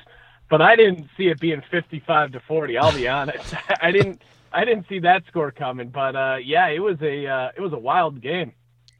but 0.49 0.63
I 0.63 0.77
didn't 0.77 1.09
see 1.17 1.25
it 1.25 1.41
being 1.41 1.63
55 1.71 2.33
to 2.33 2.41
40. 2.41 2.79
I'll 2.79 2.95
be 2.95 3.09
honest. 3.09 3.55
I 3.81 3.91
didn't 3.91 4.23
I 4.53 4.65
didn't 4.65 4.89
see 4.89 5.01
that 5.01 5.25
score 5.27 5.51
coming. 5.51 5.89
But 5.89 6.17
uh, 6.17 6.37
yeah, 6.43 6.69
it 6.69 6.81
was 6.81 7.01
a 7.03 7.27
uh, 7.27 7.51
it 7.57 7.61
was 7.61 7.73
a 7.73 7.79
wild 7.79 8.21
game. 8.21 8.53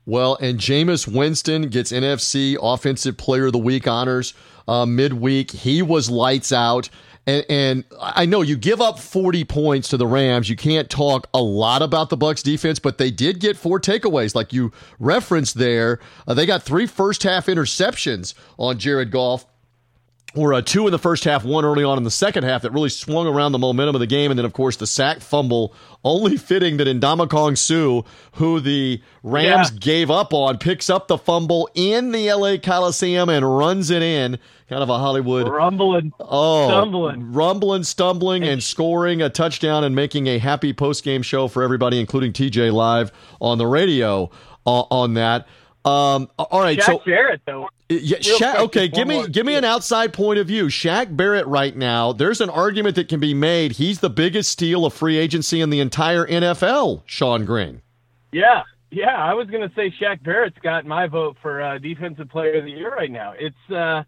Well, 0.05 0.37
and 0.41 0.59
Jameis 0.59 1.13
Winston 1.13 1.63
gets 1.69 1.91
NFC 1.91 2.57
Offensive 2.61 3.17
Player 3.17 3.47
of 3.47 3.53
the 3.53 3.59
Week 3.59 3.89
honors 3.89 4.35
uh, 4.69 4.87
midweek. 4.87 5.51
He 5.51 5.83
was 5.83 6.09
lights 6.09 6.53
out. 6.53 6.89
And, 7.27 7.45
and, 7.49 7.85
I 8.01 8.25
know 8.25 8.43
you 8.43 8.57
give 8.57 8.81
up 8.81 9.01
40 9.01 9.45
points 9.45 9.89
to 9.89 9.97
the 9.97 10.07
Rams. 10.07 10.49
You 10.49 10.55
can't 10.55 10.89
talk 10.89 11.29
a 11.35 11.43
lot 11.43 11.83
about 11.83 12.09
the 12.09 12.17
Bucs 12.17 12.43
defense, 12.43 12.79
but 12.79 12.99
they 12.99 13.11
did 13.11 13.41
get 13.41 13.57
four 13.57 13.81
takeaways, 13.81 14.35
like 14.35 14.53
you 14.53 14.73
referenced 15.01 15.57
there. 15.57 15.99
Uh, 16.29 16.35
they 16.35 16.47
got 16.47 16.63
three 16.63 16.87
first 16.87 17.25
half 17.25 17.47
interceptions 17.47 18.35
on 18.59 18.79
Jared 18.79 19.11
Goff 19.11 19.45
or 20.35 20.53
uh, 20.53 20.61
two 20.61 20.87
in 20.87 20.93
the 20.93 20.99
first 20.99 21.25
half, 21.25 21.45
one 21.45 21.65
early 21.65 21.83
on 21.83 21.97
in 21.97 22.05
the 22.05 22.11
second 22.11 22.45
half 22.45 22.63
that 22.63 22.73
really 22.73 22.91
swung 22.91 23.27
around 23.27 23.53
the 23.53 23.59
momentum 23.59 23.95
of 23.95 24.01
the 24.01 24.07
game. 24.07 24.31
And 24.31 24.39
then, 24.39 24.45
of 24.45 24.53
course, 24.53 24.77
the 24.77 24.87
sack 24.87 25.21
fumble, 25.21 25.75
only 26.05 26.37
fitting 26.37 26.77
that 26.77 26.87
Ndamukong 26.87 27.57
Suh, 27.57 28.09
who 28.33 28.61
the 28.61 29.01
Rams 29.23 29.71
yeah. 29.73 29.79
gave 29.79 30.11
up 30.11 30.35
on, 30.35 30.59
picks 30.59 30.91
up 30.91 31.09
the 31.09 31.17
fumble 31.17 31.71
in 31.75 32.13
the 32.13 32.33
LA 32.33 32.57
Coliseum 32.59 33.29
and 33.29 33.57
runs 33.57 33.91
it 33.91 34.03
in. 34.03 34.39
Kind 34.69 34.83
of 34.83 34.91
a 34.91 34.99
Hollywood 34.99 35.49
rumbling, 35.49 36.13
oh, 36.19 36.67
stumbling, 36.67 37.33
rumbling, 37.33 37.85
stumbling, 37.85 38.43
and 38.43 38.61
scoring 38.61 39.23
a 39.23 39.31
touchdown 39.31 39.85
and 39.85 39.95
making 39.95 40.27
a 40.27 40.39
happy 40.39 40.73
post 40.73 41.05
game 41.05 41.23
show 41.23 41.47
for 41.47 41.63
everybody, 41.63 42.01
including 42.01 42.33
TJ 42.33 42.73
live 42.73 43.13
on 43.41 43.59
the 43.59 43.67
radio 43.67 44.29
uh, 44.67 44.83
on 44.91 45.15
that. 45.15 45.47
Um, 45.87 46.29
all 46.39 46.61
right, 46.61 46.79
Shaq 46.79 46.85
so 46.85 47.03
Barrett 47.07 47.41
though. 47.47 47.69
yeah, 47.89 48.19
Shaq, 48.19 48.57
okay, 48.57 48.89
give 48.89 49.07
me 49.07 49.19
more- 49.19 49.29
give 49.29 49.47
me 49.47 49.55
an 49.55 49.65
outside 49.65 50.13
point 50.13 50.39
of 50.41 50.47
view. 50.49 50.67
Shaq 50.67 51.17
Barrett 51.17 51.47
right 51.47 51.77
now, 51.77 52.13
there's 52.13 52.41
an 52.41 52.51
argument 52.51 52.97
that 52.97 53.09
can 53.09 53.21
be 53.21 53.35
made. 53.35 53.73
He's 53.73 54.01
the 54.01 54.11
biggest 54.11 54.51
steal 54.51 54.85
of 54.85 54.93
free 54.93 55.17
agency 55.17 55.61
in 55.61 55.71
the 55.71 55.79
entire 55.79 56.27
NFL, 56.27 57.03
Sean 57.07 57.45
Green. 57.45 57.83
Yeah, 58.33 58.65
yeah. 58.91 59.15
I 59.17 59.35
was 59.35 59.49
gonna 59.49 59.71
say 59.77 59.91
Shaq 59.91 60.25
Barrett's 60.25 60.59
got 60.61 60.85
my 60.87 61.07
vote 61.07 61.37
for 61.41 61.63
uh, 61.63 61.79
defensive 61.79 62.29
player 62.29 62.55
of 62.59 62.65
the 62.65 62.73
year 62.73 62.93
right 62.93 63.11
now. 63.11 63.35
It's, 63.39 63.55
uh, 63.71 64.03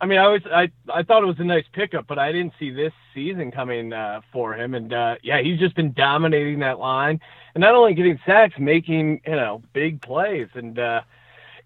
I 0.00 0.06
mean, 0.06 0.18
I 0.18 0.28
was 0.28 0.40
I 0.50 0.70
I 0.90 1.02
thought 1.02 1.22
it 1.22 1.26
was 1.26 1.38
a 1.38 1.44
nice 1.44 1.66
pickup, 1.74 2.06
but 2.06 2.18
I 2.18 2.32
didn't 2.32 2.54
see 2.58 2.70
this 2.70 2.94
season 3.14 3.50
coming 3.50 3.92
uh, 3.92 4.22
for 4.32 4.54
him. 4.54 4.74
And 4.74 4.90
uh, 4.94 5.16
yeah, 5.22 5.42
he's 5.42 5.58
just 5.58 5.76
been 5.76 5.92
dominating 5.92 6.60
that 6.60 6.78
line, 6.78 7.20
and 7.54 7.62
not 7.62 7.74
only 7.74 7.94
getting 7.94 8.18
sacks, 8.26 8.54
making 8.58 9.20
you 9.26 9.36
know 9.36 9.62
big 9.72 10.00
plays. 10.00 10.48
And 10.54 10.78
uh, 10.78 11.02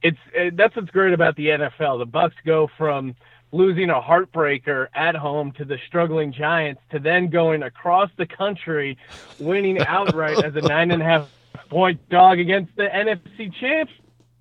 it's 0.03 0.19
it, 0.33 0.57
that's 0.57 0.77
what's 0.77 0.91
great 0.91 1.13
about 1.13 1.37
the 1.37 1.49
NFL. 1.49 1.99
The 1.99 2.07
Bucs 2.07 2.33
go 2.45 2.69
from 2.77 3.15
losing 3.53 3.91
a 3.91 4.01
heartbreaker 4.01 4.89
at 4.95 5.15
home 5.15 5.53
to 5.53 5.65
the 5.65 5.79
struggling 5.87 6.33
Giants 6.33 6.83
to 6.91 6.99
then 6.99 7.29
going 7.29 7.63
across 7.63 8.11
the 8.17 8.27
country, 8.27 8.99
winning 9.39 9.79
outright 9.79 10.43
as 10.45 10.57
a 10.57 10.61
nine 10.61 10.91
and 10.91 11.01
a 11.01 11.05
half 11.05 11.31
point 11.69 12.09
dog 12.09 12.39
against 12.39 12.75
the 12.77 12.85
NFC 12.85 13.53
champs 13.55 13.93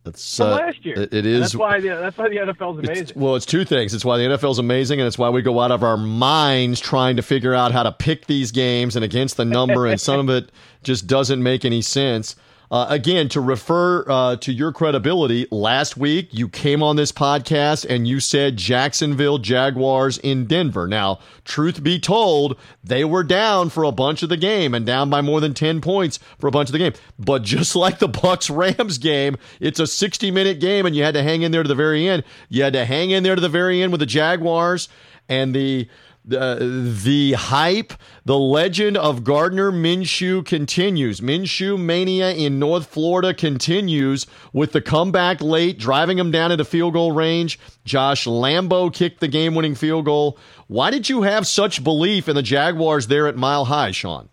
That's 0.03 0.39
uh, 0.39 0.49
last 0.51 0.85
year. 0.85 0.95
it- 1.01 1.13
it 1.13 1.25
And 1.25 1.41
That's 1.43 1.55
why 1.55 1.79
the 1.79 1.87
that's 1.89 2.17
why 2.17 2.27
the 2.29 2.35
NFL 2.37 2.73
is 2.83 2.89
It's, 2.89 2.99
amazing. 2.99 3.21
well, 3.21 3.35
it's 3.35 3.45
two 3.45 3.63
things. 3.63 3.93
It's 3.93 4.03
why 4.03 4.17
the 4.17 4.25
NFL 4.25 4.51
is 4.51 4.59
amazing, 4.59 4.99
and 4.99 5.07
it's 5.07 5.17
why 5.17 5.29
we 5.29 5.41
go 5.41 5.59
out 5.61 5.71
of 5.71 5.81
our 5.83 5.95
minds 5.97 6.79
trying 6.81 7.15
to 7.15 7.21
figure 7.21 7.53
out 7.53 7.71
how 7.71 7.83
to 7.83 7.91
pick 7.91 8.25
these 8.27 8.51
games 8.51 8.95
and 8.97 9.05
against 9.05 9.37
the 9.37 9.45
number, 9.45 9.85
and 9.87 9.99
some 10.01 10.19
of 10.19 10.29
it 10.29 10.51
just 10.83 11.07
doesn't 11.07 11.41
make 11.41 11.63
any 11.63 11.81
sense. 11.81 12.35
Uh, 12.73 12.87
again, 12.89 13.29
to 13.29 13.39
refer 13.39 14.03
uh, 14.09 14.35
to 14.35 14.51
your 14.51 14.71
credibility, 14.71 15.45
last 15.51 15.95
week 15.95 16.29
you 16.31 16.49
came 16.49 16.81
on 16.81 16.95
this 16.95 17.11
podcast 17.11 17.85
and 17.87 18.07
you 18.07 18.19
said 18.19 18.57
Jacksonville 18.57 19.37
Jaguars 19.37 20.17
in 20.17 20.47
Denver. 20.47 20.87
Now, 20.87 21.19
truth 21.45 21.83
be 21.83 21.99
told, 21.99 22.57
they 22.83 23.05
were 23.05 23.23
down 23.23 23.69
for 23.69 23.83
a 23.83 23.91
bunch 23.91 24.23
of 24.23 24.29
the 24.29 24.37
game 24.37 24.73
and 24.73 24.87
down 24.87 25.11
by 25.11 25.21
more 25.21 25.39
than 25.39 25.53
10 25.53 25.81
points 25.81 26.17
for 26.39 26.47
a 26.47 26.51
bunch 26.51 26.69
of 26.69 26.73
the 26.73 26.79
game. 26.79 26.93
But 27.19 27.43
just 27.43 27.75
like 27.75 27.99
the 27.99 28.09
Bucs 28.09 28.49
Rams 28.49 28.97
game, 28.97 29.37
it's 29.59 29.79
a 29.79 29.85
60 29.85 30.31
minute 30.31 30.59
game 30.59 30.87
and 30.87 30.95
you 30.95 31.03
had 31.03 31.13
to 31.13 31.21
hang 31.21 31.43
in 31.43 31.51
there 31.51 31.61
to 31.61 31.69
the 31.69 31.75
very 31.75 32.09
end. 32.09 32.23
You 32.49 32.63
had 32.63 32.73
to 32.73 32.85
hang 32.85 33.11
in 33.11 33.21
there 33.21 33.35
to 33.35 33.41
the 33.41 33.49
very 33.49 33.83
end 33.83 33.91
with 33.91 33.99
the 33.99 34.07
Jaguars 34.07 34.89
and 35.29 35.53
the 35.53 35.87
the 36.25 36.93
the 37.03 37.33
hype, 37.33 37.93
the 38.25 38.37
legend 38.37 38.97
of 38.97 39.23
Gardner 39.23 39.71
Minshew 39.71 40.45
continues. 40.45 41.19
Minshew 41.19 41.79
mania 41.79 42.31
in 42.33 42.59
North 42.59 42.87
Florida 42.87 43.33
continues 43.33 44.25
with 44.53 44.71
the 44.71 44.81
comeback 44.81 45.41
late, 45.41 45.77
driving 45.77 46.17
him 46.17 46.31
down 46.31 46.51
into 46.51 46.65
field 46.65 46.93
goal 46.93 47.11
range. 47.11 47.59
Josh 47.83 48.25
Lambo 48.25 48.93
kicked 48.93 49.19
the 49.19 49.27
game-winning 49.27 49.75
field 49.75 50.05
goal. 50.05 50.37
Why 50.67 50.91
did 50.91 51.09
you 51.09 51.23
have 51.23 51.45
such 51.45 51.83
belief 51.83 52.29
in 52.29 52.35
the 52.35 52.41
Jaguars 52.41 53.07
there 53.07 53.27
at 53.27 53.35
Mile 53.35 53.65
High, 53.65 53.91
Sean? 53.91 54.29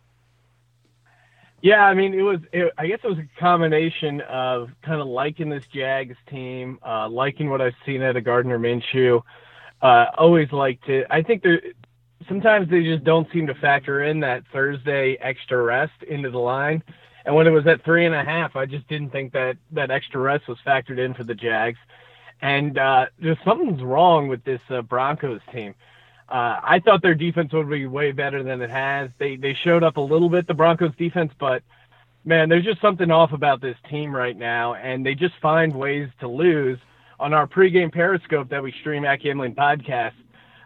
Yeah, 1.63 1.85
I 1.85 1.93
mean, 1.93 2.15
it 2.15 2.23
was. 2.23 2.41
It, 2.53 2.73
I 2.79 2.87
guess 2.87 3.01
it 3.05 3.07
was 3.07 3.19
a 3.19 3.41
combination 3.41 4.23
of 4.23 4.71
kind 4.83 5.01
of 5.01 5.09
liking 5.09 5.51
this 5.51 5.65
Jags 5.75 6.17
team, 6.31 6.79
uh, 6.87 7.09
liking 7.09 7.51
what 7.51 7.61
I've 7.61 7.75
seen 7.85 8.03
out 8.03 8.17
of 8.17 8.25
Gardner 8.25 8.59
Minshew. 8.59 9.21
Uh, 9.83 10.07
always 10.17 10.51
liked 10.53 10.89
it. 10.89 11.07
I 11.11 11.23
think 11.23 11.43
there 11.43 11.61
sometimes 12.29 12.69
they 12.71 12.83
just 12.83 13.05
don't 13.05 13.31
seem 13.33 13.47
to 13.47 13.55
factor 13.55 14.03
in 14.03 14.21
that 14.21 14.45
Thursday 14.53 15.17
extra 15.21 15.63
rest 15.63 16.03
into 16.09 16.31
the 16.31 16.39
line. 16.39 16.83
And 17.25 17.35
when 17.35 17.47
it 17.47 17.51
was 17.51 17.67
at 17.67 17.85
three 17.85 18.07
and 18.07 18.15
a 18.15 18.25
half, 18.25 18.57
I 18.57 18.67
just 18.67 18.89
didn't 18.89 19.11
think 19.11 19.33
that 19.33 19.57
that 19.73 19.91
extra 19.91 20.21
rest 20.21 20.49
was 20.49 20.59
factored 20.67 20.99
in 20.99 21.15
for 21.15 21.25
the 21.25 21.35
Jags. 21.35 21.79
And 22.43 22.79
uh, 22.79 23.07
something's 23.45 23.83
wrong 23.83 24.29
with 24.29 24.43
this 24.45 24.61
uh, 24.71 24.83
Broncos 24.83 25.41
team. 25.53 25.75
Uh, 26.31 26.61
I 26.63 26.81
thought 26.85 27.03
their 27.03 27.15
defense 27.15 27.53
would 27.53 27.69
be 27.69 27.87
way 27.87 28.13
better 28.13 28.43
than 28.43 28.63
it 28.63 28.71
has. 28.71 29.11
They 29.19 29.37
they 29.37 29.53
showed 29.53 29.83
up 29.83 29.97
a 29.97 30.01
little 30.01 30.29
bit 30.29 30.47
the 30.47 30.55
Broncos 30.55 30.95
defense, 30.97 31.33
but 31.41 31.63
man, 32.25 32.49
there's 32.49 32.65
just 32.65 32.81
something 32.81 33.11
off 33.11 33.33
about 33.33 33.61
this 33.61 33.77
team 33.91 34.15
right 34.15 34.37
now, 34.37 34.75
and 34.75 35.05
they 35.05 35.15
just 35.15 35.35
find 35.43 35.75
ways 35.75 36.09
to 36.21 36.29
lose. 36.29 36.79
On 37.19 37.35
our 37.35 37.47
pregame 37.47 37.93
Periscope 37.93 38.49
that 38.49 38.63
we 38.63 38.73
stream 38.81 39.05
at 39.05 39.21
Gambling 39.21 39.55
Podcast, 39.55 40.15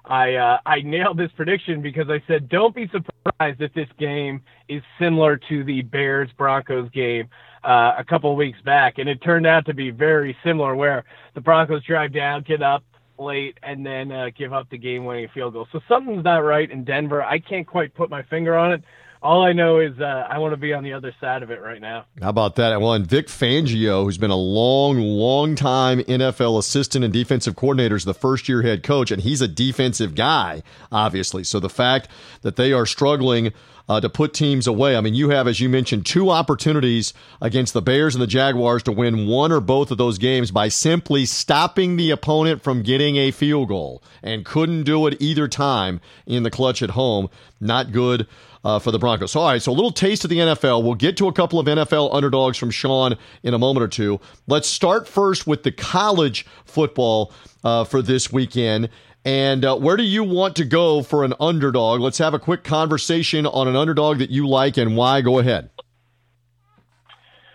I 0.06 0.34
uh, 0.34 0.58
I 0.66 0.82
nailed 0.82 1.16
this 1.16 1.30
prediction 1.36 1.80
because 1.80 2.10
I 2.10 2.22
said 2.26 2.48
don't 2.48 2.74
be 2.74 2.88
surprised 2.88 3.60
if 3.60 3.72
this 3.72 3.88
game 3.98 4.42
is 4.68 4.82
similar 4.98 5.38
to 5.48 5.64
the 5.64 5.82
Bears 5.82 6.30
Broncos 6.36 6.90
game 6.90 7.28
uh, 7.64 7.94
a 7.98 8.04
couple 8.04 8.34
weeks 8.36 8.60
back, 8.62 8.98
and 8.98 9.08
it 9.08 9.22
turned 9.22 9.46
out 9.46 9.64
to 9.66 9.74
be 9.74 9.90
very 9.90 10.36
similar, 10.44 10.76
where 10.76 11.04
the 11.34 11.40
Broncos 11.40 11.82
drive 11.84 12.12
down, 12.12 12.42
get 12.42 12.62
up 12.62 12.84
late, 13.18 13.56
and 13.62 13.84
then 13.86 14.12
uh, 14.12 14.28
give 14.36 14.52
up 14.52 14.68
the 14.70 14.78
game-winning 14.78 15.28
field 15.32 15.54
goal. 15.54 15.66
So 15.72 15.80
something's 15.88 16.24
not 16.24 16.38
right 16.38 16.70
in 16.70 16.84
Denver. 16.84 17.22
I 17.22 17.38
can't 17.38 17.66
quite 17.66 17.94
put 17.94 18.10
my 18.10 18.22
finger 18.24 18.56
on 18.56 18.72
it. 18.72 18.82
All 19.24 19.42
I 19.42 19.54
know 19.54 19.78
is 19.78 19.98
uh, 19.98 20.26
I 20.28 20.36
want 20.36 20.52
to 20.52 20.58
be 20.58 20.74
on 20.74 20.84
the 20.84 20.92
other 20.92 21.14
side 21.18 21.42
of 21.42 21.50
it 21.50 21.58
right 21.62 21.80
now. 21.80 22.04
How 22.20 22.28
about 22.28 22.56
that? 22.56 22.78
Well, 22.78 22.92
and 22.92 23.06
Vic 23.06 23.28
Fangio, 23.28 24.04
who's 24.04 24.18
been 24.18 24.30
a 24.30 24.36
long, 24.36 24.98
long 24.98 25.56
time 25.56 26.00
NFL 26.00 26.58
assistant 26.58 27.06
and 27.06 27.10
defensive 27.12 27.56
coordinator, 27.56 27.96
is 27.96 28.04
the 28.04 28.12
first 28.12 28.50
year 28.50 28.60
head 28.60 28.82
coach, 28.82 29.10
and 29.10 29.22
he's 29.22 29.40
a 29.40 29.48
defensive 29.48 30.14
guy, 30.14 30.62
obviously. 30.92 31.42
So 31.42 31.58
the 31.58 31.70
fact 31.70 32.08
that 32.42 32.56
they 32.56 32.74
are 32.74 32.84
struggling 32.84 33.54
uh, 33.88 34.00
to 34.00 34.08
put 34.08 34.32
teams 34.32 34.66
away, 34.66 34.96
I 34.96 35.00
mean, 35.00 35.14
you 35.14 35.30
have, 35.30 35.46
as 35.46 35.60
you 35.60 35.68
mentioned, 35.68 36.06
two 36.06 36.30
opportunities 36.30 37.12
against 37.40 37.74
the 37.74 37.82
Bears 37.82 38.14
and 38.14 38.22
the 38.22 38.26
Jaguars 38.26 38.82
to 38.84 38.92
win 38.92 39.26
one 39.26 39.52
or 39.52 39.60
both 39.60 39.90
of 39.90 39.98
those 39.98 40.18
games 40.18 40.50
by 40.50 40.68
simply 40.68 41.26
stopping 41.26 41.96
the 41.96 42.10
opponent 42.10 42.62
from 42.62 42.82
getting 42.82 43.16
a 43.16 43.30
field 43.30 43.68
goal, 43.68 44.02
and 44.22 44.44
couldn't 44.44 44.84
do 44.84 45.06
it 45.06 45.16
either 45.20 45.48
time 45.48 46.00
in 46.26 46.42
the 46.42 46.50
clutch 46.50 46.82
at 46.82 46.90
home. 46.90 47.28
Not 47.60 47.92
good 47.92 48.26
uh, 48.64 48.78
for 48.78 48.90
the 48.90 48.98
Broncos. 48.98 49.32
So, 49.32 49.40
all 49.40 49.48
right, 49.50 49.60
so 49.60 49.70
a 49.70 49.74
little 49.74 49.92
taste 49.92 50.24
of 50.24 50.30
the 50.30 50.38
NFL. 50.38 50.82
We'll 50.82 50.94
get 50.94 51.16
to 51.18 51.28
a 51.28 51.32
couple 51.32 51.58
of 51.58 51.66
NFL 51.66 52.14
underdogs 52.14 52.56
from 52.56 52.70
Sean 52.70 53.16
in 53.42 53.54
a 53.54 53.58
moment 53.58 53.84
or 53.84 53.88
two. 53.88 54.20
Let's 54.46 54.68
start 54.68 55.06
first 55.06 55.46
with 55.46 55.62
the 55.62 55.72
college 55.72 56.46
football 56.64 57.32
uh, 57.62 57.84
for 57.84 58.00
this 58.00 58.32
weekend. 58.32 58.88
And 59.24 59.64
uh, 59.64 59.76
where 59.76 59.96
do 59.96 60.02
you 60.02 60.22
want 60.22 60.56
to 60.56 60.64
go 60.64 61.02
for 61.02 61.24
an 61.24 61.32
underdog? 61.40 62.00
Let's 62.00 62.18
have 62.18 62.34
a 62.34 62.38
quick 62.38 62.62
conversation 62.62 63.46
on 63.46 63.68
an 63.68 63.76
underdog 63.76 64.18
that 64.18 64.30
you 64.30 64.46
like 64.46 64.76
and 64.76 64.96
why. 64.96 65.22
Go 65.22 65.38
ahead. 65.38 65.70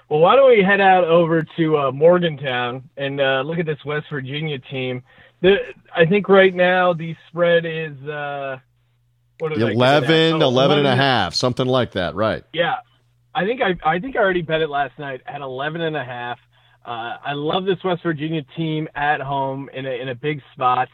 Well, 0.09 0.20
why 0.22 0.36
don't 0.36 0.49
we 0.49 0.63
head 0.63 0.82
out 0.82 1.03
over 1.03 1.45
to 1.57 1.78
uh, 1.78 1.91
Morgantown 1.91 2.89
and 2.97 3.22
uh, 3.22 3.43
look 3.45 3.59
at 3.59 3.67
this 3.67 3.78
West 3.86 4.07
Virginia 4.09 4.57
team? 4.57 5.03
The, 5.41 5.57
I 5.95 6.05
think 6.05 6.28
right 6.28 6.53
now 6.53 6.93
the 6.93 7.15
spread 7.30 7.63
is 7.65 7.95
uh, 8.07 8.57
what 9.38 9.49
did 9.49 9.59
I 9.59 9.61
get 9.61 9.67
it 9.67 9.72
at? 9.72 9.76
11, 9.76 10.41
Oh, 10.41 10.47
11 10.47 10.80
and 10.80 10.88
a 10.88 10.95
half, 10.95 11.36
something 11.36 11.67
like 11.67 11.91
that, 11.91 12.15
right? 12.15 12.43
Yeah, 12.53 12.78
I 13.36 13.45
think 13.45 13.61
I 13.61 13.76
I 13.88 13.99
think 13.99 14.15
I 14.15 14.20
already 14.20 14.41
bet 14.41 14.61
it 14.61 14.70
last 14.70 14.97
night 14.97 15.22
at 15.28 15.41
11 15.41 15.82
and 15.82 15.95
a 15.95 16.03
half. 16.03 16.39
Uh, 16.84 17.17
I 17.24 17.34
love 17.34 17.65
this 17.65 17.78
West 17.84 18.01
Virginia 18.01 18.41
team 18.57 18.88
at 18.95 19.22
home 19.22 19.70
in 19.72 19.86
a 19.86 19.91
in 19.91 20.09
a 20.09 20.15
big 20.15 20.41
spot, 20.53 20.89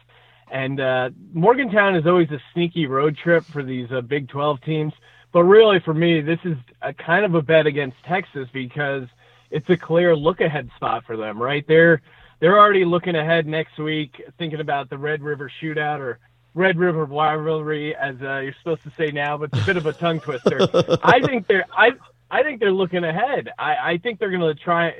and 0.51 0.79
uh, 0.79 1.09
Morgantown 1.33 1.95
is 1.95 2.05
always 2.05 2.29
a 2.31 2.39
sneaky 2.53 2.85
road 2.85 3.17
trip 3.17 3.43
for 3.45 3.63
these 3.63 3.91
uh, 3.91 4.01
Big 4.01 4.29
12 4.29 4.61
teams. 4.61 4.93
But 5.31 5.43
really, 5.43 5.79
for 5.79 5.93
me, 5.93 6.21
this 6.21 6.39
is 6.45 6.55
a 6.81 6.93
kind 6.93 7.25
of 7.25 7.35
a 7.35 7.41
bet 7.41 7.67
against 7.67 7.97
Texas 8.07 8.47
because 8.53 9.03
it's 9.51 9.69
a 9.69 9.77
clear 9.77 10.15
look 10.15 10.39
ahead 10.39 10.69
spot 10.75 11.03
for 11.05 11.17
them. 11.17 11.41
Right, 11.41 11.65
they're 11.67 12.01
they're 12.39 12.57
already 12.59 12.85
looking 12.85 13.15
ahead 13.15 13.45
next 13.45 13.77
week, 13.77 14.21
thinking 14.37 14.59
about 14.59 14.89
the 14.89 14.97
Red 14.97 15.21
River 15.21 15.51
Shootout 15.61 15.99
or 15.99 16.19
Red 16.53 16.77
River 16.77 17.03
rivalry, 17.03 17.95
as 17.95 18.15
uh, 18.21 18.39
you're 18.39 18.55
supposed 18.59 18.83
to 18.83 18.91
say 18.97 19.11
now, 19.11 19.37
but 19.37 19.49
it's 19.51 19.61
a 19.61 19.65
bit 19.65 19.77
of 19.77 19.85
a 19.85 19.93
tongue 19.93 20.21
twister. 20.21 20.59
I 21.03 21.19
think 21.19 21.47
they're 21.47 21.65
I 21.75 21.91
I 22.31 22.43
think 22.43 22.59
they're 22.59 22.71
looking 22.71 23.03
ahead. 23.03 23.49
I, 23.59 23.75
I 23.75 23.97
think 23.97 24.19
they're 24.19 24.31
going 24.31 24.55
to 24.55 24.61
try. 24.61 24.93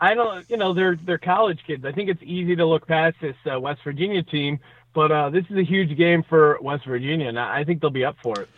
I 0.00 0.14
don't, 0.14 0.48
you 0.50 0.56
know, 0.56 0.74
they're 0.74 0.96
they're 0.96 1.18
college 1.18 1.60
kids. 1.66 1.84
I 1.84 1.92
think 1.92 2.10
it's 2.10 2.22
easy 2.22 2.56
to 2.56 2.66
look 2.66 2.86
past 2.86 3.16
this 3.20 3.36
uh, 3.50 3.58
West 3.60 3.80
Virginia 3.84 4.22
team, 4.22 4.58
but 4.96 5.12
uh, 5.12 5.28
this 5.28 5.44
is 5.50 5.58
a 5.58 5.62
huge 5.62 5.96
game 5.96 6.24
for 6.28 6.58
West 6.62 6.86
Virginia, 6.86 7.28
and 7.28 7.38
I 7.38 7.62
think 7.64 7.82
they'll 7.82 7.90
be 7.90 8.04
up 8.04 8.16
for 8.22 8.40
it. 8.40 8.48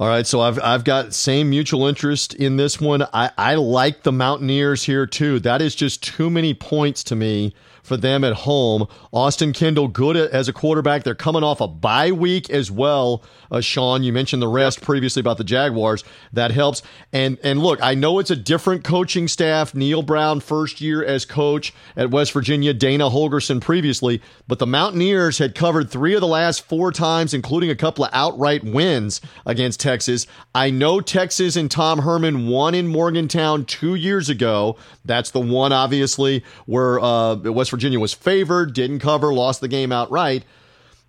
All 0.00 0.08
right, 0.08 0.26
so 0.26 0.40
I've 0.40 0.58
I've 0.60 0.84
got 0.84 1.14
same 1.14 1.50
mutual 1.50 1.86
interest 1.86 2.34
in 2.34 2.56
this 2.56 2.80
one. 2.80 3.02
I, 3.12 3.30
I 3.36 3.54
like 3.56 4.02
the 4.02 4.10
Mountaineers 4.10 4.82
here 4.82 5.06
too. 5.06 5.38
That 5.38 5.60
is 5.60 5.76
just 5.76 6.02
too 6.02 6.30
many 6.30 6.54
points 6.54 7.04
to 7.04 7.14
me 7.14 7.54
for 7.82 7.96
them 7.96 8.24
at 8.24 8.32
home. 8.32 8.86
Austin 9.12 9.52
Kendall 9.52 9.88
good 9.88 10.16
as 10.16 10.48
a 10.48 10.52
quarterback. 10.52 11.02
They're 11.02 11.14
coming 11.14 11.42
off 11.42 11.60
a 11.60 11.68
bye 11.68 12.12
week 12.12 12.48
as 12.50 12.70
well. 12.70 13.22
Uh, 13.50 13.60
Sean, 13.60 14.02
you 14.02 14.12
mentioned 14.12 14.40
the 14.40 14.48
rest 14.48 14.80
previously 14.80 15.20
about 15.20 15.36
the 15.36 15.44
Jaguars. 15.44 16.04
That 16.32 16.52
helps. 16.52 16.82
And 17.12 17.38
and 17.42 17.60
look, 17.60 17.82
I 17.82 17.94
know 17.94 18.18
it's 18.18 18.30
a 18.30 18.36
different 18.36 18.84
coaching 18.84 19.28
staff. 19.28 19.74
Neal 19.74 20.02
Brown 20.02 20.40
first 20.40 20.80
year 20.80 21.04
as 21.04 21.24
coach 21.24 21.74
at 21.96 22.10
West 22.10 22.32
Virginia. 22.32 22.72
Dana 22.72 23.10
Holgorsen 23.10 23.60
previously, 23.60 24.22
but 24.48 24.58
the 24.58 24.66
Mountaineers 24.66 25.38
had 25.38 25.54
covered 25.54 25.90
three 25.90 26.14
of 26.14 26.20
the 26.20 26.26
last 26.26 26.62
four 26.62 26.92
times, 26.92 27.34
including 27.34 27.70
a 27.70 27.76
couple 27.76 28.04
of 28.04 28.10
outright 28.14 28.64
wins 28.64 29.20
against 29.44 29.80
Texas. 29.80 30.26
I 30.54 30.70
know 30.70 31.00
Texas 31.00 31.56
and 31.56 31.70
Tom 31.70 32.00
Herman 32.00 32.48
won 32.48 32.74
in 32.74 32.86
Morgantown 32.86 33.64
two 33.64 33.94
years 33.94 34.28
ago. 34.28 34.76
That's 35.04 35.30
the 35.30 35.40
one, 35.40 35.72
obviously, 35.72 36.44
where 36.66 37.00
uh, 37.00 37.34
West 37.34 37.71
Virginia 37.72 37.98
was 37.98 38.14
favored, 38.14 38.72
didn't 38.72 39.00
cover, 39.00 39.34
lost 39.34 39.60
the 39.60 39.66
game 39.68 39.90
outright. 39.90 40.44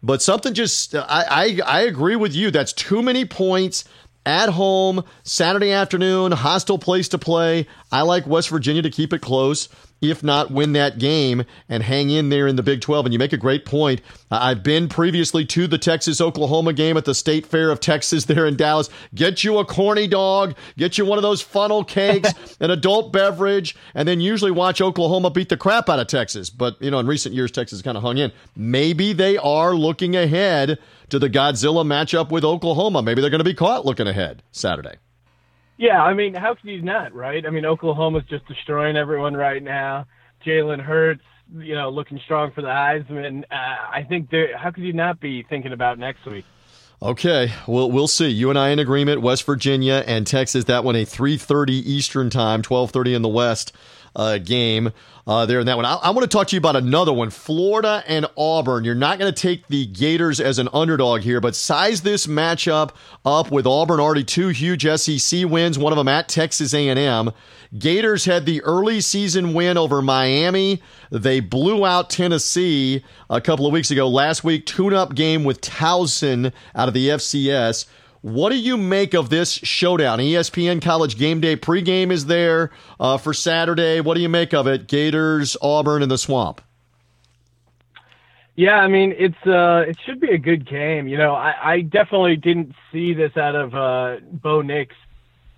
But 0.01 0.21
something 0.21 0.55
just, 0.55 0.95
I, 0.95 1.25
I, 1.29 1.59
I 1.65 1.81
agree 1.81 2.15
with 2.15 2.33
you. 2.33 2.49
That's 2.49 2.73
too 2.73 3.03
many 3.03 3.23
points 3.23 3.85
at 4.25 4.49
home, 4.49 5.03
Saturday 5.23 5.71
afternoon, 5.71 6.31
hostile 6.31 6.79
place 6.79 7.07
to 7.09 7.17
play. 7.17 7.67
I 7.91 8.01
like 8.01 8.25
West 8.25 8.49
Virginia 8.49 8.81
to 8.81 8.89
keep 8.89 9.13
it 9.13 9.21
close 9.21 9.69
if 10.03 10.23
not 10.23 10.51
win 10.51 10.73
that 10.73 10.99
game 10.99 11.43
and 11.69 11.81
hang 11.81 12.09
in 12.09 12.29
there 12.29 12.47
in 12.47 12.55
the 12.55 12.63
Big 12.63 12.81
12. 12.81 13.05
And 13.05 13.13
you 13.13 13.19
make 13.19 13.33
a 13.33 13.37
great 13.37 13.65
point. 13.65 14.01
I've 14.29 14.63
been 14.63 14.89
previously 14.89 15.45
to 15.45 15.67
the 15.67 15.77
Texas 15.77 16.19
Oklahoma 16.19 16.73
game 16.73 16.97
at 16.97 17.05
the 17.05 17.15
State 17.15 17.45
Fair 17.45 17.69
of 17.71 17.79
Texas 17.79 18.25
there 18.25 18.45
in 18.45 18.55
Dallas. 18.55 18.89
Get 19.15 19.43
you 19.43 19.57
a 19.59 19.65
corny 19.65 20.07
dog, 20.07 20.55
get 20.77 20.97
you 20.97 21.05
one 21.05 21.17
of 21.17 21.23
those 21.23 21.41
funnel 21.41 21.83
cakes, 21.83 22.33
an 22.59 22.71
adult 22.71 23.13
beverage, 23.13 23.75
and 23.95 24.07
then 24.07 24.19
usually 24.19 24.51
watch 24.51 24.81
Oklahoma 24.81 25.29
beat 25.29 25.49
the 25.49 25.57
crap 25.57 25.89
out 25.89 25.99
of 25.99 26.07
Texas. 26.07 26.49
But, 26.49 26.81
you 26.81 26.91
know, 26.91 26.99
in 26.99 27.07
recent 27.07 27.33
years, 27.33 27.51
Texas 27.51 27.81
kind 27.81 27.97
of 27.97 28.03
hung 28.03 28.17
in. 28.17 28.31
Maybe 28.55 29.13
they 29.13 29.37
are 29.37 29.73
looking 29.73 30.15
ahead 30.15 30.79
to 31.09 31.19
the 31.19 31.29
Godzilla 31.29 31.85
matchup 31.85 32.29
with 32.31 32.43
Oklahoma. 32.43 33.01
Maybe 33.01 33.21
they're 33.21 33.29
going 33.29 33.39
to 33.39 33.45
be 33.45 33.53
caught 33.53 33.85
looking 33.85 34.07
ahead 34.07 34.43
Saturday. 34.51 34.95
Yeah, 35.83 36.01
I 36.01 36.13
mean, 36.13 36.33
how 36.33 36.55
could 36.55 36.69
you 36.69 36.81
not, 36.81 37.13
right? 37.13 37.45
I 37.45 37.49
mean, 37.49 37.65
Oklahoma's 37.65 38.23
just 38.29 38.47
destroying 38.47 38.95
everyone 38.95 39.33
right 39.33 39.61
now. 39.61 40.05
Jalen 40.45 40.79
Hurts, 40.79 41.25
you 41.57 41.75
know, 41.75 41.89
looking 41.89 42.21
strong 42.23 42.53
for 42.53 42.61
the 42.61 42.69
Heisman. 42.69 43.43
Uh, 43.51 43.91
I 43.91 44.05
think 44.07 44.29
there. 44.29 44.57
How 44.57 44.71
could 44.71 44.85
you 44.85 44.93
not 44.93 45.19
be 45.19 45.43
thinking 45.43 45.73
about 45.73 45.99
next 45.99 46.25
week? 46.25 46.45
Okay, 47.01 47.51
well, 47.67 47.91
we'll 47.91 48.07
see. 48.07 48.29
You 48.29 48.49
and 48.49 48.57
I 48.57 48.69
in 48.69 48.79
agreement. 48.79 49.19
West 49.19 49.45
Virginia 49.45 50.05
and 50.07 50.25
Texas. 50.25 50.63
That 50.63 50.85
one 50.85 50.95
a 50.95 51.03
three 51.03 51.35
thirty 51.35 51.73
Eastern 51.73 52.29
time, 52.29 52.61
twelve 52.61 52.91
thirty 52.91 53.13
in 53.13 53.21
the 53.21 53.27
West 53.27 53.73
uh, 54.15 54.37
game 54.37 54.91
uh, 55.25 55.45
there 55.45 55.59
in 55.59 55.65
that 55.65 55.77
one. 55.77 55.85
I, 55.85 55.95
I 55.95 56.09
want 56.09 56.29
to 56.29 56.37
talk 56.37 56.47
to 56.47 56.55
you 56.55 56.59
about 56.59 56.75
another 56.75 57.13
one 57.13 57.29
Florida 57.29 58.03
and 58.07 58.25
Auburn. 58.37 58.83
You're 58.83 58.95
not 58.95 59.19
going 59.19 59.33
to 59.33 59.41
take 59.41 59.67
the 59.67 59.85
Gators 59.85 60.39
as 60.39 60.59
an 60.59 60.69
underdog 60.73 61.21
here, 61.21 61.39
but 61.39 61.55
size 61.55 62.01
this 62.01 62.27
matchup 62.27 62.91
up 63.25 63.51
with 63.51 63.65
Auburn 63.65 63.99
already 63.99 64.23
two 64.23 64.49
huge 64.49 64.85
SEC 64.85 65.45
wins, 65.49 65.79
one 65.79 65.93
of 65.93 65.97
them 65.97 66.07
at 66.07 66.27
Texas 66.27 66.73
A&M. 66.73 67.31
Gators 67.77 68.25
had 68.25 68.45
the 68.45 68.61
early 68.63 69.01
season 69.01 69.53
win 69.53 69.77
over 69.77 70.01
Miami. 70.01 70.81
They 71.09 71.39
blew 71.39 71.85
out 71.85 72.09
Tennessee 72.09 73.03
a 73.29 73.41
couple 73.41 73.65
of 73.65 73.73
weeks 73.73 73.89
ago. 73.89 74.07
Last 74.07 74.43
week, 74.43 74.65
tune 74.65 74.93
up 74.93 75.15
game 75.15 75.43
with 75.43 75.61
Towson 75.61 76.51
out 76.75 76.87
of 76.87 76.93
the 76.93 77.09
FCS. 77.09 77.85
What 78.23 78.51
do 78.51 78.55
you 78.55 78.77
make 78.77 79.13
of 79.13 79.29
this 79.29 79.51
showdown? 79.51 80.19
ESPN 80.19 80.81
College 80.81 81.17
Game 81.17 81.41
Day 81.41 81.57
pregame 81.57 82.09
is 82.09 82.27
there 82.27 82.71
uh, 82.97 83.17
for 83.17 83.33
Saturday. 83.33 83.99
What 83.99 84.13
do 84.13 84.21
you 84.21 84.29
make 84.29 84.53
of 84.53 84.65
it? 84.65 84.87
Gators, 84.87 85.57
Auburn, 85.61 86.01
and 86.01 86.09
the 86.09 86.17
Swamp. 86.17 86.61
Yeah, 88.55 88.75
I 88.75 88.87
mean 88.87 89.13
it's 89.17 89.35
uh 89.45 89.83
it 89.89 89.97
should 90.05 90.21
be 90.21 90.29
a 90.29 90.37
good 90.37 90.65
game. 90.65 91.09
You 91.09 91.17
know, 91.17 91.33
I, 91.33 91.73
I 91.73 91.81
definitely 91.81 92.37
didn't 92.37 92.73
see 92.93 93.13
this 93.13 93.35
out 93.35 93.55
of 93.55 93.75
uh 93.75 94.23
Bo 94.31 94.61
Nix 94.61 94.95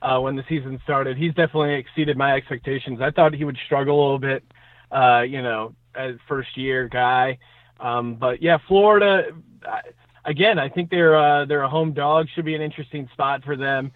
uh 0.01 0.19
when 0.19 0.35
the 0.35 0.43
season 0.49 0.79
started. 0.83 1.17
He's 1.17 1.35
definitely 1.35 1.75
exceeded 1.75 2.17
my 2.17 2.33
expectations. 2.33 2.99
I 2.99 3.11
thought 3.11 3.35
he 3.35 3.43
would 3.43 3.59
struggle 3.63 3.99
a 3.99 4.01
little 4.01 4.19
bit, 4.19 4.43
uh, 4.91 5.21
you 5.21 5.43
know, 5.43 5.75
as 5.93 6.15
first 6.27 6.57
year 6.57 6.87
guy. 6.87 7.37
Um 7.79 8.15
but 8.15 8.41
yeah, 8.41 8.57
Florida 8.67 9.25
I, 9.63 9.81
again, 10.25 10.59
I 10.59 10.69
think 10.69 10.89
they're 10.89 11.15
uh, 11.15 11.45
they're 11.45 11.61
a 11.61 11.69
home 11.69 11.93
dog. 11.93 12.27
Should 12.33 12.45
be 12.45 12.55
an 12.55 12.61
interesting 12.61 13.09
spot 13.13 13.43
for 13.43 13.55
them. 13.55 13.91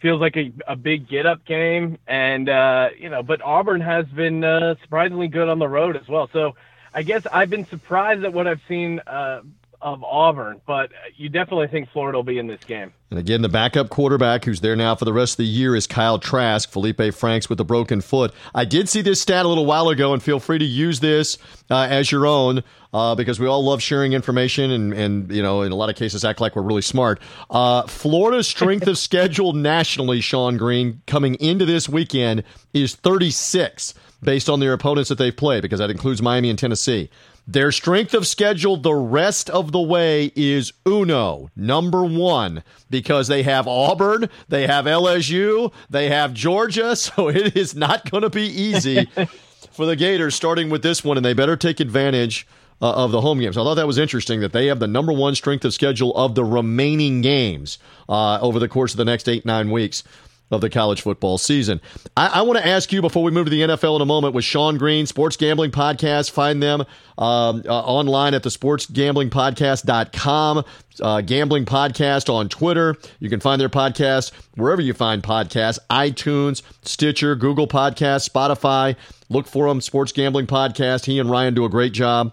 Feels 0.00 0.20
like 0.20 0.36
a, 0.36 0.52
a 0.66 0.76
big 0.76 1.08
get 1.08 1.24
up 1.26 1.44
game, 1.44 1.98
and 2.06 2.48
uh, 2.48 2.90
you 2.98 3.08
know, 3.08 3.22
but 3.22 3.40
Auburn 3.42 3.80
has 3.80 4.06
been 4.06 4.44
uh, 4.44 4.74
surprisingly 4.82 5.28
good 5.28 5.48
on 5.48 5.58
the 5.58 5.68
road 5.68 5.96
as 5.96 6.08
well. 6.08 6.28
So 6.32 6.56
I 6.92 7.02
guess 7.02 7.26
I've 7.30 7.50
been 7.50 7.66
surprised 7.66 8.24
at 8.24 8.32
what 8.32 8.46
I've 8.46 8.60
seen 8.68 9.00
uh, 9.06 9.40
of 9.84 10.02
Auburn, 10.02 10.62
but 10.66 10.90
you 11.14 11.28
definitely 11.28 11.68
think 11.68 11.90
Florida 11.90 12.16
will 12.16 12.24
be 12.24 12.38
in 12.38 12.46
this 12.46 12.64
game. 12.64 12.94
And 13.10 13.18
again, 13.18 13.42
the 13.42 13.50
backup 13.50 13.90
quarterback 13.90 14.46
who's 14.46 14.62
there 14.62 14.74
now 14.74 14.94
for 14.94 15.04
the 15.04 15.12
rest 15.12 15.34
of 15.34 15.36
the 15.36 15.44
year 15.44 15.76
is 15.76 15.86
Kyle 15.86 16.18
Trask. 16.18 16.72
Feleipe 16.72 17.14
Franks 17.14 17.50
with 17.50 17.60
a 17.60 17.64
broken 17.64 18.00
foot. 18.00 18.32
I 18.54 18.64
did 18.64 18.88
see 18.88 19.02
this 19.02 19.20
stat 19.20 19.44
a 19.44 19.48
little 19.48 19.66
while 19.66 19.90
ago, 19.90 20.14
and 20.14 20.22
feel 20.22 20.40
free 20.40 20.58
to 20.58 20.64
use 20.64 21.00
this 21.00 21.36
uh, 21.70 21.86
as 21.88 22.10
your 22.10 22.26
own 22.26 22.64
uh, 22.94 23.14
because 23.14 23.38
we 23.38 23.46
all 23.46 23.62
love 23.62 23.82
sharing 23.82 24.14
information 24.14 24.70
and, 24.70 24.94
and, 24.94 25.30
you 25.30 25.42
know, 25.42 25.60
in 25.60 25.70
a 25.70 25.76
lot 25.76 25.90
of 25.90 25.96
cases 25.96 26.24
act 26.24 26.40
like 26.40 26.56
we're 26.56 26.62
really 26.62 26.82
smart. 26.82 27.20
Uh, 27.50 27.82
Florida's 27.82 28.48
strength 28.48 28.86
of 28.86 28.96
schedule 28.98 29.52
nationally, 29.52 30.22
Sean 30.22 30.56
Green, 30.56 31.02
coming 31.06 31.34
into 31.34 31.66
this 31.66 31.90
weekend 31.90 32.42
is 32.72 32.94
36 32.94 33.92
based 34.22 34.48
on 34.48 34.60
their 34.60 34.72
opponents 34.72 35.10
that 35.10 35.18
they've 35.18 35.36
played 35.36 35.60
because 35.60 35.78
that 35.78 35.90
includes 35.90 36.22
Miami 36.22 36.48
and 36.48 36.58
Tennessee. 36.58 37.10
Their 37.46 37.72
strength 37.72 38.14
of 38.14 38.26
schedule 38.26 38.78
the 38.78 38.94
rest 38.94 39.50
of 39.50 39.70
the 39.70 39.80
way 39.80 40.32
is 40.34 40.72
uno, 40.86 41.50
number 41.54 42.02
one, 42.02 42.62
because 42.88 43.28
they 43.28 43.42
have 43.42 43.68
Auburn, 43.68 44.30
they 44.48 44.66
have 44.66 44.86
LSU, 44.86 45.70
they 45.90 46.08
have 46.08 46.32
Georgia, 46.32 46.96
so 46.96 47.28
it 47.28 47.54
is 47.54 47.74
not 47.74 48.10
going 48.10 48.22
to 48.22 48.30
be 48.30 48.46
easy 48.46 49.06
for 49.72 49.84
the 49.84 49.96
Gators 49.96 50.34
starting 50.34 50.70
with 50.70 50.82
this 50.82 51.04
one, 51.04 51.18
and 51.18 51.24
they 51.24 51.34
better 51.34 51.56
take 51.56 51.80
advantage 51.80 52.46
uh, 52.80 52.92
of 52.92 53.12
the 53.12 53.20
home 53.20 53.40
games. 53.40 53.58
I 53.58 53.62
thought 53.62 53.74
that 53.74 53.86
was 53.86 53.98
interesting 53.98 54.40
that 54.40 54.52
they 54.52 54.66
have 54.66 54.78
the 54.78 54.86
number 54.86 55.12
one 55.12 55.34
strength 55.34 55.64
of 55.66 55.74
schedule 55.74 56.16
of 56.16 56.34
the 56.34 56.44
remaining 56.44 57.20
games 57.20 57.78
uh, 58.08 58.40
over 58.40 58.58
the 58.58 58.68
course 58.68 58.94
of 58.94 58.96
the 58.98 59.04
next 59.04 59.28
eight, 59.28 59.44
nine 59.44 59.70
weeks 59.70 60.02
of 60.50 60.60
the 60.60 60.70
college 60.70 61.02
football 61.02 61.38
season. 61.38 61.80
I, 62.16 62.26
I 62.26 62.42
want 62.42 62.58
to 62.58 62.66
ask 62.66 62.92
you 62.92 63.00
before 63.00 63.22
we 63.22 63.30
move 63.30 63.46
to 63.46 63.50
the 63.50 63.62
NFL 63.62 63.96
in 63.96 64.02
a 64.02 64.06
moment 64.06 64.34
with 64.34 64.44
Sean 64.44 64.76
Green, 64.78 65.06
Sports 65.06 65.36
Gambling 65.36 65.70
Podcast. 65.70 66.30
Find 66.30 66.62
them 66.62 66.80
um, 67.18 67.62
uh, 67.66 67.80
online 67.80 68.34
at 68.34 68.42
the 68.42 68.50
sportsgamblingpodcast.com. 68.50 70.64
Uh, 71.00 71.20
Gambling 71.22 71.64
Podcast 71.64 72.32
on 72.32 72.48
Twitter. 72.48 72.96
You 73.18 73.28
can 73.28 73.40
find 73.40 73.60
their 73.60 73.68
podcast 73.68 74.32
wherever 74.54 74.80
you 74.80 74.94
find 74.94 75.22
podcasts 75.22 75.78
iTunes, 75.90 76.62
Stitcher, 76.82 77.34
Google 77.34 77.66
Podcasts, 77.66 78.28
Spotify. 78.28 78.96
Look 79.28 79.46
for 79.46 79.68
them, 79.68 79.80
Sports 79.80 80.12
Gambling 80.12 80.46
Podcast. 80.46 81.06
He 81.06 81.18
and 81.18 81.30
Ryan 81.30 81.54
do 81.54 81.64
a 81.64 81.68
great 81.68 81.92
job 81.92 82.32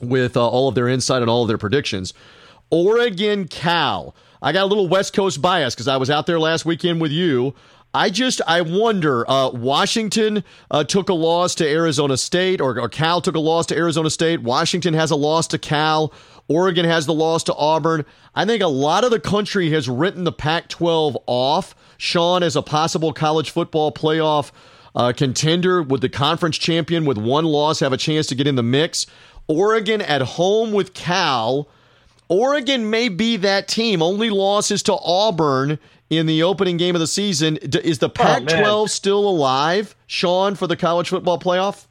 with 0.00 0.36
uh, 0.36 0.48
all 0.48 0.68
of 0.68 0.74
their 0.74 0.88
insight 0.88 1.22
and 1.22 1.30
all 1.30 1.42
of 1.42 1.48
their 1.48 1.58
predictions. 1.58 2.14
Oregon 2.70 3.46
Cal. 3.46 4.14
I 4.40 4.52
got 4.52 4.64
a 4.64 4.66
little 4.66 4.88
West 4.88 5.14
Coast 5.14 5.42
bias 5.42 5.74
because 5.74 5.88
I 5.88 5.96
was 5.96 6.10
out 6.10 6.26
there 6.26 6.38
last 6.38 6.64
weekend 6.64 7.00
with 7.00 7.12
you. 7.12 7.54
I 7.94 8.10
just 8.10 8.40
I 8.46 8.60
wonder. 8.60 9.28
Uh, 9.28 9.50
Washington 9.50 10.44
uh, 10.70 10.84
took 10.84 11.08
a 11.08 11.14
loss 11.14 11.54
to 11.56 11.66
Arizona 11.66 12.16
State, 12.16 12.60
or, 12.60 12.78
or, 12.78 12.88
Cal 12.88 13.20
took 13.20 13.34
a 13.34 13.40
loss 13.40 13.66
to 13.66 13.76
Arizona 13.76 14.10
State. 14.10 14.42
Washington 14.42 14.92
has 14.94 15.10
a 15.10 15.16
loss 15.16 15.46
to 15.48 15.58
Cal. 15.58 16.12
Oregon 16.48 16.84
has 16.84 17.06
the 17.06 17.14
loss 17.14 17.42
to 17.44 17.54
Auburn. 17.54 18.04
I 18.34 18.44
think 18.44 18.62
a 18.62 18.68
lot 18.68 19.04
of 19.04 19.10
the 19.10 19.20
country 19.20 19.70
has 19.70 19.88
written 19.88 20.24
the 20.24 20.32
Pac-12 20.32 21.16
off. 21.26 21.74
Sean 21.96 22.42
as 22.42 22.56
a 22.56 22.62
possible 22.62 23.12
college 23.12 23.50
football 23.50 23.90
playoff 23.90 24.52
uh, 24.94 25.12
contender, 25.16 25.82
would 25.82 26.00
the 26.00 26.08
conference 26.08 26.58
champion 26.58 27.04
with 27.04 27.18
one 27.18 27.44
loss 27.44 27.80
have 27.80 27.92
a 27.92 27.96
chance 27.96 28.26
to 28.28 28.34
get 28.34 28.46
in 28.46 28.56
the 28.56 28.62
mix? 28.62 29.06
Oregon 29.46 30.02
at 30.02 30.22
home 30.22 30.72
with 30.72 30.92
Cal 30.94 31.68
Oregon 32.28 32.90
may 32.90 33.08
be 33.08 33.36
that 33.38 33.68
team. 33.68 34.02
Only 34.02 34.30
losses 34.30 34.82
to 34.84 34.94
Auburn 34.94 35.78
in 36.10 36.26
the 36.26 36.42
opening 36.42 36.76
game 36.76 36.94
of 36.94 37.00
the 37.00 37.06
season. 37.06 37.56
Is 37.56 37.98
the 37.98 38.08
Pac 38.08 38.46
12 38.46 38.64
oh, 38.66 38.86
still 38.86 39.28
alive, 39.28 39.94
Sean, 40.06 40.54
for 40.54 40.66
the 40.66 40.76
college 40.76 41.08
football 41.08 41.38
playoff? 41.38 41.86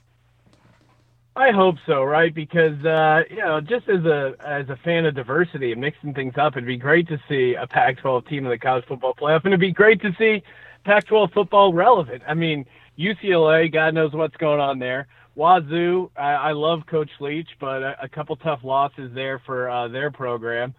I 1.36 1.52
hope 1.52 1.76
so, 1.86 2.04
right? 2.04 2.34
Because 2.34 2.84
uh, 2.84 3.22
you 3.30 3.38
know, 3.38 3.62
just 3.62 3.88
as 3.88 4.04
a 4.06 4.34
as 4.44 4.70
a 4.70 4.76
fan 4.78 5.06
of 5.06 5.14
diversity 5.14 5.72
and 5.72 5.80
mixing 5.80 6.16
things 6.16 6.34
up, 6.36 6.54
it'd 6.54 6.66
be 6.66 6.78
great 6.78 7.08
to 7.10 7.20
see 7.30 7.54
a 7.54 7.68
Pac-12 7.68 8.28
team 8.28 8.46
in 8.46 8.50
the 8.50 8.58
college 8.58 8.86
football 8.88 9.14
playoff, 9.14 9.44
and 9.44 9.54
it'd 9.54 9.60
be 9.60 9.72
great 9.72 10.02
to 10.02 10.12
see 10.18 10.42
Pac-12 10.84 11.32
football 11.34 11.74
relevant. 11.74 12.24
I 12.28 12.34
mean, 12.34 12.66
UCLA, 12.98 13.72
God 13.72 13.94
knows 13.94 14.14
what's 14.14 14.36
going 14.38 14.60
on 14.60 14.80
there. 14.80 15.08
Wazoo, 15.38 16.10
I, 16.18 16.32
I 16.32 16.52
love 16.54 16.86
Coach 16.88 17.12
Leach, 17.20 17.50
but 17.60 17.84
a, 17.84 17.96
a 18.04 18.10
couple 18.10 18.36
tough 18.38 18.62
losses 18.64 19.12
there 19.14 19.40
for 19.46 19.70
uh, 19.70 19.88
their 19.88 20.10
program. 20.10 20.74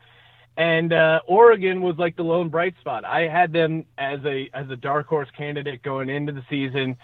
And 0.57 0.93
uh, 0.93 1.21
Oregon 1.29 1.81
was 1.81 1.97
like 1.99 2.17
the 2.17 2.25
lone 2.25 2.49
bright 2.49 2.75
spot. 2.81 3.05
I 3.05 3.29
had 3.29 3.53
them 3.53 3.85
as 3.97 4.19
a 4.25 4.51
as 4.53 4.69
a 4.71 4.77
dark 4.77 5.07
horse 5.07 5.29
candidate 5.37 5.85
going 5.85 6.09
into 6.09 6.33
the 6.33 6.43
season, 6.51 6.97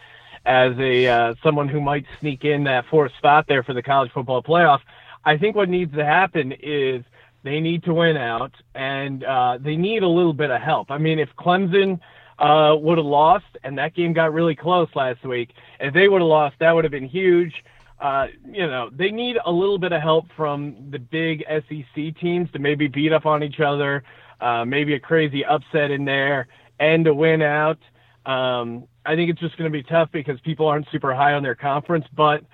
as 0.44 0.76
a 0.80 1.06
uh, 1.06 1.34
someone 1.40 1.68
who 1.68 1.80
might 1.80 2.04
sneak 2.18 2.44
in 2.44 2.64
that 2.64 2.86
fourth 2.90 3.12
spot 3.16 3.46
there 3.46 3.62
for 3.62 3.72
the 3.72 3.82
college 3.82 4.10
football 4.10 4.42
playoff. 4.42 4.80
I 5.24 5.38
think 5.38 5.54
what 5.54 5.68
needs 5.68 5.94
to 5.94 6.04
happen 6.04 6.52
is 6.60 7.04
they 7.44 7.60
need 7.60 7.84
to 7.84 7.94
win 7.94 8.16
out, 8.16 8.52
and 8.74 9.22
uh, 9.22 9.58
they 9.60 9.76
need 9.76 10.02
a 10.02 10.08
little 10.08 10.32
bit 10.32 10.50
of 10.50 10.60
help. 10.60 10.90
I 10.90 10.98
mean, 10.98 11.20
if 11.20 11.28
Clemson 11.38 12.00
uh, 12.38 12.74
would 12.78 12.98
have 12.98 13.06
lost, 13.06 13.44
and 13.62 13.78
that 13.78 13.94
game 13.94 14.12
got 14.12 14.32
really 14.32 14.54
close 14.56 14.88
last 14.94 15.24
week. 15.24 15.50
If 15.80 15.94
they 15.94 16.08
would 16.08 16.20
have 16.20 16.28
lost, 16.28 16.56
that 16.60 16.72
would 16.72 16.84
have 16.84 16.90
been 16.90 17.08
huge. 17.08 17.64
Uh, 18.00 18.26
you 18.44 18.66
know, 18.66 18.90
they 18.92 19.10
need 19.10 19.38
a 19.44 19.52
little 19.52 19.78
bit 19.78 19.92
of 19.92 20.02
help 20.02 20.26
from 20.36 20.90
the 20.90 20.98
big 20.98 21.44
SEC 21.48 22.16
teams 22.20 22.50
to 22.52 22.58
maybe 22.58 22.88
beat 22.88 23.12
up 23.12 23.24
on 23.24 23.42
each 23.42 23.60
other. 23.60 24.02
uh, 24.40 24.64
maybe 24.64 24.94
a 24.94 25.00
crazy 25.00 25.44
upset 25.44 25.90
in 25.90 26.04
there, 26.04 26.48
and 26.78 27.06
a 27.06 27.14
win 27.14 27.42
out. 27.42 27.78
Um, 28.26 28.86
I 29.06 29.14
think 29.14 29.30
it's 29.30 29.40
just 29.40 29.56
going 29.56 29.70
to 29.70 29.76
be 29.76 29.82
tough 29.82 30.10
because 30.12 30.40
people 30.40 30.66
aren't 30.66 30.86
super 30.90 31.14
high 31.14 31.34
on 31.34 31.42
their 31.42 31.54
conference. 31.54 32.06
But 32.14 32.44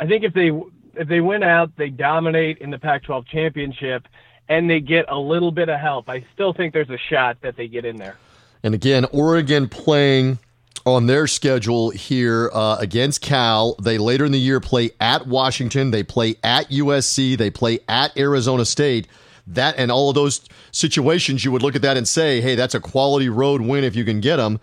I 0.00 0.06
think 0.06 0.24
if 0.24 0.32
they 0.32 0.50
if 0.94 1.08
they 1.08 1.20
win 1.20 1.42
out, 1.42 1.70
they 1.76 1.90
dominate 1.90 2.58
in 2.58 2.70
the 2.70 2.78
Pac-12 2.78 3.26
championship, 3.28 4.08
and 4.48 4.68
they 4.68 4.80
get 4.80 5.04
a 5.08 5.18
little 5.18 5.52
bit 5.52 5.68
of 5.68 5.78
help. 5.78 6.08
I 6.08 6.24
still 6.34 6.52
think 6.52 6.72
there's 6.72 6.90
a 6.90 6.98
shot 6.98 7.38
that 7.42 7.56
they 7.56 7.68
get 7.68 7.84
in 7.84 7.96
there. 7.96 8.16
And 8.62 8.74
again, 8.74 9.06
Oregon 9.12 9.68
playing 9.68 10.38
on 10.84 11.06
their 11.06 11.26
schedule 11.26 11.90
here 11.90 12.50
uh, 12.52 12.76
against 12.80 13.20
Cal. 13.20 13.74
They 13.82 13.98
later 13.98 14.24
in 14.24 14.32
the 14.32 14.38
year 14.38 14.60
play 14.60 14.90
at 15.00 15.26
Washington. 15.26 15.90
They 15.90 16.02
play 16.02 16.36
at 16.42 16.70
USC. 16.70 17.36
They 17.36 17.50
play 17.50 17.80
at 17.88 18.16
Arizona 18.16 18.64
State. 18.64 19.06
That 19.46 19.76
and 19.78 19.90
all 19.90 20.10
of 20.10 20.14
those 20.14 20.42
situations, 20.72 21.44
you 21.44 21.52
would 21.52 21.62
look 21.62 21.74
at 21.74 21.82
that 21.82 21.96
and 21.96 22.06
say, 22.06 22.40
"Hey, 22.40 22.54
that's 22.54 22.74
a 22.74 22.80
quality 22.80 23.28
road 23.28 23.62
win 23.62 23.84
if 23.84 23.96
you 23.96 24.04
can 24.04 24.20
get 24.20 24.36
them." 24.36 24.60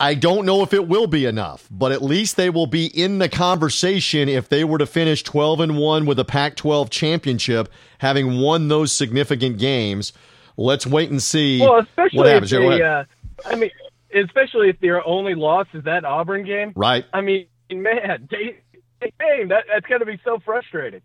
I 0.00 0.14
don't 0.14 0.46
know 0.46 0.62
if 0.62 0.72
it 0.72 0.86
will 0.86 1.08
be 1.08 1.24
enough, 1.24 1.66
but 1.72 1.90
at 1.90 2.02
least 2.02 2.36
they 2.36 2.50
will 2.50 2.68
be 2.68 2.86
in 2.86 3.18
the 3.18 3.28
conversation 3.28 4.28
if 4.28 4.48
they 4.48 4.62
were 4.62 4.78
to 4.78 4.86
finish 4.86 5.24
12 5.24 5.58
and 5.58 5.76
1 5.76 6.06
with 6.06 6.20
a 6.20 6.24
Pac 6.24 6.54
12 6.54 6.88
championship, 6.88 7.68
having 7.98 8.38
won 8.38 8.68
those 8.68 8.92
significant 8.92 9.58
games. 9.58 10.12
Let's 10.56 10.86
wait 10.86 11.10
and 11.10 11.22
see 11.22 11.60
well, 11.60 11.78
especially 11.80 12.18
what 12.18 12.26
happens. 12.28 12.52
If 12.52 12.60
they, 12.60 12.82
uh, 12.82 13.04
I 13.44 13.56
mean, 13.56 13.70
especially 14.14 14.70
if 14.70 14.80
their 14.80 15.06
only 15.06 15.34
loss 15.34 15.66
is 15.74 15.84
that 15.84 16.04
Auburn 16.04 16.44
game. 16.44 16.72
Right. 16.74 17.04
I 17.12 17.20
mean, 17.20 17.46
man, 17.70 18.28
they, 18.30 18.58
they, 19.00 19.44
that, 19.48 19.64
that's 19.68 19.86
going 19.86 20.00
to 20.00 20.06
be 20.06 20.20
so 20.24 20.38
frustrating. 20.44 21.02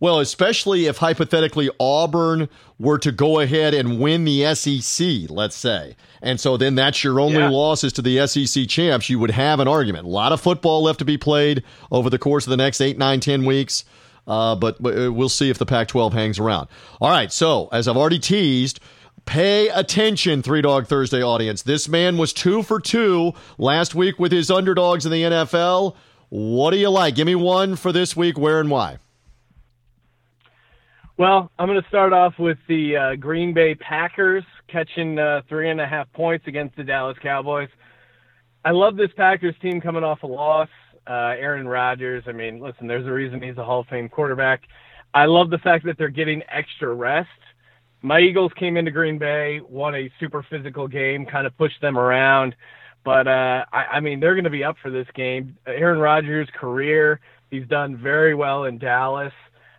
Well, 0.00 0.20
especially 0.20 0.86
if 0.86 0.98
hypothetically 0.98 1.70
Auburn 1.80 2.48
were 2.78 2.98
to 2.98 3.10
go 3.10 3.40
ahead 3.40 3.74
and 3.74 4.00
win 4.00 4.24
the 4.24 4.54
SEC, 4.54 5.28
let's 5.28 5.56
say. 5.56 5.96
And 6.22 6.38
so 6.38 6.56
then 6.56 6.76
that's 6.76 7.02
your 7.02 7.18
only 7.18 7.38
yeah. 7.38 7.48
losses 7.48 7.92
to 7.94 8.02
the 8.02 8.24
SEC 8.26 8.68
champs. 8.68 9.10
You 9.10 9.18
would 9.18 9.32
have 9.32 9.58
an 9.58 9.66
argument. 9.66 10.06
A 10.06 10.10
lot 10.10 10.30
of 10.30 10.40
football 10.40 10.84
left 10.84 11.00
to 11.00 11.04
be 11.04 11.18
played 11.18 11.64
over 11.90 12.08
the 12.08 12.18
course 12.18 12.46
of 12.46 12.50
the 12.50 12.56
next 12.56 12.80
eight, 12.80 12.96
nine, 12.96 13.18
ten 13.18 13.44
weeks. 13.44 13.84
Uh, 14.28 14.54
but, 14.54 14.80
but 14.80 14.96
uh, 14.96 15.12
we'll 15.12 15.30
see 15.30 15.48
if 15.48 15.58
the 15.58 15.66
Pac 15.66 15.88
12 15.88 16.12
hangs 16.12 16.38
around. 16.38 16.68
All 17.00 17.10
right. 17.10 17.32
So, 17.32 17.68
as 17.72 17.88
I've 17.88 17.96
already 17.96 18.18
teased, 18.18 18.78
Pay 19.28 19.68
attention, 19.68 20.40
Three 20.40 20.62
Dog 20.62 20.86
Thursday 20.86 21.22
audience. 21.22 21.60
This 21.60 21.86
man 21.86 22.16
was 22.16 22.32
two 22.32 22.62
for 22.62 22.80
two 22.80 23.34
last 23.58 23.94
week 23.94 24.18
with 24.18 24.32
his 24.32 24.50
underdogs 24.50 25.04
in 25.04 25.12
the 25.12 25.22
NFL. 25.22 25.96
What 26.30 26.70
do 26.70 26.78
you 26.78 26.88
like? 26.88 27.14
Give 27.14 27.26
me 27.26 27.34
one 27.34 27.76
for 27.76 27.92
this 27.92 28.16
week. 28.16 28.38
Where 28.38 28.58
and 28.58 28.70
why? 28.70 28.96
Well, 31.18 31.50
I'm 31.58 31.68
going 31.68 31.78
to 31.78 31.86
start 31.88 32.14
off 32.14 32.38
with 32.38 32.56
the 32.68 32.96
uh, 32.96 33.16
Green 33.16 33.52
Bay 33.52 33.74
Packers 33.74 34.44
catching 34.66 35.18
uh, 35.18 35.42
three 35.46 35.68
and 35.68 35.78
a 35.78 35.86
half 35.86 36.10
points 36.14 36.46
against 36.46 36.74
the 36.76 36.84
Dallas 36.84 37.18
Cowboys. 37.22 37.68
I 38.64 38.70
love 38.70 38.96
this 38.96 39.10
Packers 39.14 39.56
team 39.60 39.82
coming 39.82 40.04
off 40.04 40.22
a 40.22 40.26
loss. 40.26 40.70
Uh, 41.06 41.36
Aaron 41.36 41.68
Rodgers, 41.68 42.24
I 42.26 42.32
mean, 42.32 42.60
listen, 42.60 42.86
there's 42.86 43.06
a 43.06 43.12
reason 43.12 43.42
he's 43.42 43.58
a 43.58 43.64
Hall 43.64 43.80
of 43.80 43.88
Fame 43.88 44.08
quarterback. 44.08 44.62
I 45.12 45.26
love 45.26 45.50
the 45.50 45.58
fact 45.58 45.84
that 45.84 45.98
they're 45.98 46.08
getting 46.08 46.42
extra 46.50 46.94
rest 46.94 47.28
my 48.02 48.20
Eagles 48.20 48.52
came 48.56 48.76
into 48.76 48.90
Green 48.90 49.18
Bay, 49.18 49.60
won 49.68 49.94
a 49.94 50.10
super 50.20 50.42
physical 50.42 50.86
game, 50.86 51.26
kind 51.26 51.46
of 51.46 51.56
pushed 51.56 51.80
them 51.80 51.98
around. 51.98 52.54
But 53.04 53.26
uh, 53.26 53.64
I, 53.72 53.84
I 53.84 54.00
mean, 54.00 54.20
they're 54.20 54.34
going 54.34 54.44
to 54.44 54.50
be 54.50 54.64
up 54.64 54.76
for 54.82 54.90
this 54.90 55.06
game. 55.14 55.56
Aaron 55.66 55.98
Rodgers' 55.98 56.48
career, 56.54 57.20
he's 57.50 57.66
done 57.66 57.96
very 57.96 58.34
well 58.34 58.64
in 58.64 58.78
Dallas. 58.78 59.32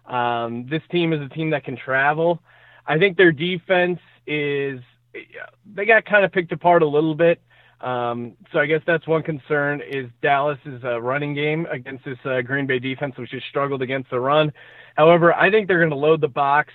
Um, 0.06 0.66
this 0.70 0.82
team 0.92 1.14
is 1.14 1.22
a 1.22 1.30
team 1.30 1.52
that 1.52 1.64
can 1.64 1.78
travel. 1.78 2.42
I 2.88 2.98
think 2.98 3.18
their 3.18 3.32
defense 3.32 4.00
is 4.26 4.82
they 5.74 5.86
got 5.86 6.06
kind 6.06 6.26
of 6.26 6.32
picked 6.32 6.52
apart 6.52 6.82
a 6.82 6.88
little 6.88 7.16
bit. 7.16 7.42
Um, 7.82 8.34
so 8.52 8.60
I 8.60 8.66
guess 8.66 8.82
that's 8.86 9.08
one 9.08 9.24
concern 9.24 9.82
is 9.82 10.08
Dallas's 10.22 10.84
uh, 10.84 11.00
running 11.02 11.34
game 11.34 11.66
against 11.72 12.04
this 12.04 12.18
uh, 12.26 12.42
Green 12.42 12.68
Bay 12.68 12.80
defense, 12.80 13.16
which 13.18 13.32
has 13.32 13.42
struggled 13.50 13.82
against 13.82 14.10
the 14.10 14.20
run. 14.20 14.52
However, 14.96 15.34
I 15.34 15.50
think 15.50 15.68
they're 15.68 15.80
going 15.80 15.92
to 15.92 15.96
load 15.96 16.20
the 16.20 16.28
box 16.28 16.74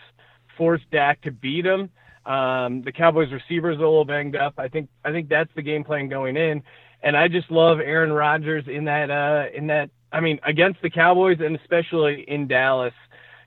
force 0.56 0.80
Dak 0.90 1.20
to 1.22 1.30
beat 1.30 1.66
him. 1.66 1.90
Um, 2.26 2.82
the 2.82 2.92
Cowboys 2.92 3.32
receivers 3.32 3.76
are 3.78 3.84
a 3.84 3.88
little 3.88 4.04
banged 4.04 4.36
up. 4.36 4.54
I 4.56 4.68
think 4.68 4.88
I 5.04 5.12
think 5.12 5.28
that's 5.28 5.50
the 5.54 5.62
game 5.62 5.84
plan 5.84 6.08
going 6.08 6.36
in. 6.36 6.62
And 7.02 7.16
I 7.16 7.28
just 7.28 7.50
love 7.50 7.80
Aaron 7.80 8.12
Rodgers 8.12 8.64
in 8.66 8.84
that 8.86 9.10
uh, 9.10 9.44
in 9.54 9.66
that 9.66 9.90
I 10.12 10.20
mean 10.20 10.40
against 10.46 10.80
the 10.82 10.90
Cowboys 10.90 11.38
and 11.40 11.56
especially 11.56 12.24
in 12.28 12.48
Dallas. 12.48 12.94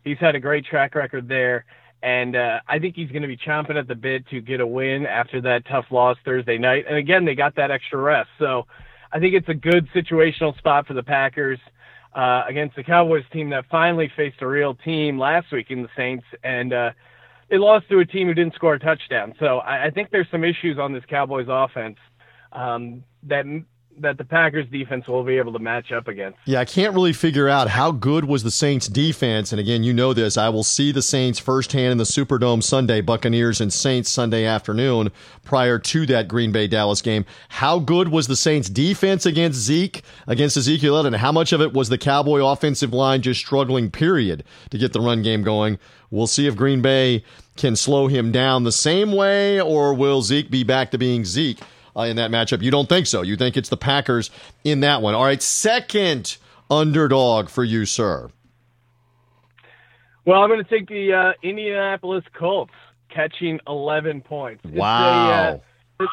He's 0.03 0.17
had 0.19 0.35
a 0.35 0.39
great 0.39 0.65
track 0.65 0.95
record 0.95 1.27
there. 1.27 1.65
And 2.03 2.35
uh, 2.35 2.59
I 2.67 2.77
think 2.79 2.95
he's 2.95 3.09
going 3.09 3.23
to 3.23 3.27
be 3.27 3.35
chomping 3.35 3.75
at 3.75 3.87
the 3.87 3.95
bit 3.95 4.27
to 4.29 4.39
get 4.39 4.61
a 4.61 4.67
win 4.67 5.05
after 5.05 5.41
that 5.41 5.65
tough 5.65 5.85
loss 5.89 6.15
Thursday 6.23 6.57
night. 6.57 6.85
And 6.87 6.95
again, 6.95 7.25
they 7.25 7.33
got 7.33 7.55
that 7.55 7.71
extra 7.71 7.99
rest. 7.99 8.29
So 8.37 8.67
I 9.11 9.19
think 9.19 9.33
it's 9.33 9.49
a 9.49 9.55
good 9.55 9.87
situational 9.95 10.55
spot 10.57 10.85
for 10.85 10.93
the 10.93 11.03
Packers 11.03 11.59
uh, 12.17 12.43
against 12.49 12.75
the 12.75 12.83
Cowboys 12.83 13.23
team 13.31 13.51
that 13.51 13.65
finally 13.69 14.11
faced 14.17 14.41
a 14.41 14.47
real 14.47 14.73
team 14.73 15.19
last 15.19 15.51
week 15.51 15.67
in 15.69 15.83
the 15.83 15.89
Saints, 15.95 16.25
and 16.43 16.73
uh, 16.73 16.89
they 17.49 17.59
lost 17.59 17.87
to 17.89 17.99
a 17.99 18.05
team 18.05 18.27
who 18.27 18.33
didn't 18.33 18.55
score 18.55 18.73
a 18.73 18.79
touchdown. 18.79 19.35
So 19.39 19.59
I, 19.59 19.85
I 19.85 19.89
think 19.91 20.09
there's 20.09 20.27
some 20.31 20.43
issues 20.43 20.79
on 20.79 20.91
this 20.93 21.03
Cowboys 21.07 21.45
offense 21.47 21.97
um, 22.53 23.03
that 23.23 23.45
that 24.01 24.17
the 24.17 24.23
Packers 24.23 24.67
defense 24.71 25.07
will 25.07 25.23
be 25.23 25.37
able 25.37 25.53
to 25.53 25.59
match 25.59 25.91
up 25.91 26.07
against. 26.07 26.37
Yeah, 26.45 26.59
I 26.59 26.65
can't 26.65 26.93
really 26.93 27.13
figure 27.13 27.47
out 27.47 27.69
how 27.69 27.91
good 27.91 28.25
was 28.25 28.43
the 28.43 28.51
Saints 28.51 28.87
defense. 28.87 29.51
And 29.51 29.59
again, 29.59 29.83
you 29.83 29.93
know 29.93 30.13
this. 30.13 30.37
I 30.37 30.49
will 30.49 30.63
see 30.63 30.91
the 30.91 31.01
Saints 31.01 31.39
firsthand 31.39 31.93
in 31.93 31.97
the 31.97 32.03
Superdome 32.03 32.63
Sunday, 32.63 33.01
Buccaneers 33.01 33.61
and 33.61 33.71
Saints 33.71 34.09
Sunday 34.09 34.45
afternoon 34.45 35.11
prior 35.43 35.79
to 35.79 36.05
that 36.07 36.27
Green 36.27 36.51
Bay 36.51 36.67
Dallas 36.67 37.01
game. 37.01 37.25
How 37.49 37.79
good 37.79 38.09
was 38.09 38.27
the 38.27 38.35
Saints 38.35 38.69
defense 38.69 39.25
against 39.25 39.59
Zeke, 39.59 40.03
against 40.27 40.57
Ezekiel 40.57 40.95
Elliott, 40.95 41.13
and 41.13 41.21
how 41.21 41.31
much 41.31 41.53
of 41.53 41.61
it 41.61 41.73
was 41.73 41.89
the 41.89 41.97
Cowboy 41.97 42.39
offensive 42.39 42.93
line 42.93 43.21
just 43.21 43.39
struggling, 43.39 43.91
period, 43.91 44.43
to 44.69 44.77
get 44.77 44.93
the 44.93 45.01
run 45.01 45.21
game 45.23 45.43
going? 45.43 45.79
We'll 46.09 46.27
see 46.27 46.47
if 46.47 46.55
Green 46.55 46.81
Bay 46.81 47.23
can 47.57 47.75
slow 47.75 48.07
him 48.07 48.31
down 48.31 48.63
the 48.63 48.71
same 48.71 49.11
way, 49.11 49.59
or 49.59 49.93
will 49.93 50.21
Zeke 50.21 50.49
be 50.49 50.63
back 50.63 50.91
to 50.91 50.97
being 50.97 51.25
Zeke? 51.25 51.59
Uh, 51.97 52.03
in 52.03 52.15
that 52.17 52.29
matchup. 52.29 52.61
You 52.61 52.69
don't 52.69 52.87
think 52.87 53.07
so. 53.07 53.23
You 53.23 53.35
think 53.35 53.57
it's 53.57 53.69
the 53.69 53.77
Packers 53.77 54.29
in 54.63 54.81
that 54.81 55.01
one. 55.01 55.15
All 55.15 55.23
right, 55.23 55.41
second 55.41 56.37
underdog 56.69 57.49
for 57.49 57.63
you, 57.63 57.85
sir. 57.85 58.29
Well, 60.23 60.41
I'm 60.41 60.49
going 60.49 60.63
to 60.63 60.69
take 60.69 60.87
the 60.87 61.13
uh, 61.13 61.33
Indianapolis 61.41 62.23
Colts 62.37 62.73
catching 63.09 63.59
11 63.65 64.21
points. 64.21 64.63
Wow. 64.65 65.61
A, 65.99 66.03
uh, 66.03 66.07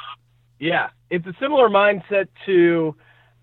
yeah, 0.59 0.89
it's 1.11 1.27
a 1.27 1.35
similar 1.39 1.69
mindset 1.69 2.29
to 2.47 2.95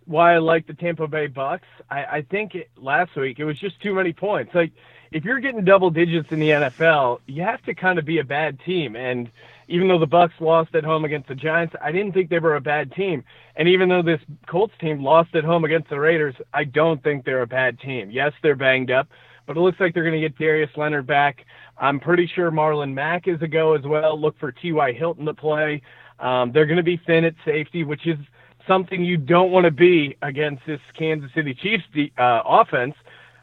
why 0.05 0.33
I 0.33 0.37
like 0.39 0.65
the 0.65 0.73
Tampa 0.73 1.07
Bay 1.07 1.27
Bucs. 1.27 1.59
I, 1.89 2.05
I 2.05 2.25
think 2.31 2.55
it, 2.55 2.69
last 2.75 3.15
week 3.15 3.37
it 3.37 3.45
was 3.45 3.59
just 3.59 3.79
too 3.81 3.93
many 3.93 4.13
points. 4.13 4.55
Like 4.55 4.71
if 5.11 5.25
you're 5.25 5.41
getting 5.41 5.63
double 5.63 5.91
digits 5.91 6.31
in 6.31 6.39
the 6.39 6.49
NFL, 6.49 7.19
you 7.27 7.43
have 7.43 7.61
to 7.63 7.75
kind 7.75 7.99
of 7.99 8.05
be 8.05 8.19
a 8.19 8.23
bad 8.23 8.59
team. 8.61 8.95
And 8.95 9.29
even 9.71 9.87
though 9.87 9.99
the 9.99 10.05
Bucs 10.05 10.39
lost 10.41 10.75
at 10.75 10.83
home 10.83 11.05
against 11.05 11.29
the 11.29 11.35
Giants, 11.35 11.73
I 11.81 11.93
didn't 11.93 12.11
think 12.11 12.29
they 12.29 12.39
were 12.39 12.57
a 12.57 12.61
bad 12.61 12.91
team. 12.91 13.23
And 13.55 13.69
even 13.69 13.87
though 13.87 14.01
this 14.01 14.19
Colts 14.47 14.73
team 14.81 15.01
lost 15.01 15.33
at 15.33 15.45
home 15.45 15.63
against 15.63 15.89
the 15.89 15.99
Raiders, 15.99 16.35
I 16.53 16.65
don't 16.65 17.01
think 17.01 17.23
they're 17.23 17.41
a 17.41 17.47
bad 17.47 17.79
team. 17.79 18.11
Yes, 18.11 18.33
they're 18.43 18.55
banged 18.55 18.91
up, 18.91 19.07
but 19.47 19.55
it 19.55 19.61
looks 19.61 19.79
like 19.79 19.93
they're 19.93 20.03
going 20.03 20.21
to 20.21 20.27
get 20.27 20.37
Darius 20.37 20.69
Leonard 20.75 21.07
back. 21.07 21.45
I'm 21.77 22.01
pretty 22.01 22.29
sure 22.35 22.51
Marlon 22.51 22.93
Mack 22.93 23.29
is 23.29 23.41
a 23.41 23.47
go 23.47 23.73
as 23.73 23.83
well. 23.85 24.19
Look 24.19 24.37
for 24.39 24.51
T.Y. 24.51 24.91
Hilton 24.91 25.25
to 25.25 25.33
play. 25.33 25.81
Um, 26.19 26.51
they're 26.51 26.65
going 26.65 26.77
to 26.77 26.83
be 26.83 26.99
thin 27.07 27.23
at 27.23 27.33
safety, 27.45 27.85
which 27.85 28.05
is 28.05 28.17
something 28.67 29.03
you 29.03 29.15
don't 29.15 29.51
want 29.51 29.63
to 29.63 29.71
be 29.71 30.17
against 30.21 30.63
this 30.67 30.81
Kansas 30.99 31.31
City 31.33 31.53
Chiefs 31.53 31.83
uh, 32.17 32.41
offense, 32.45 32.93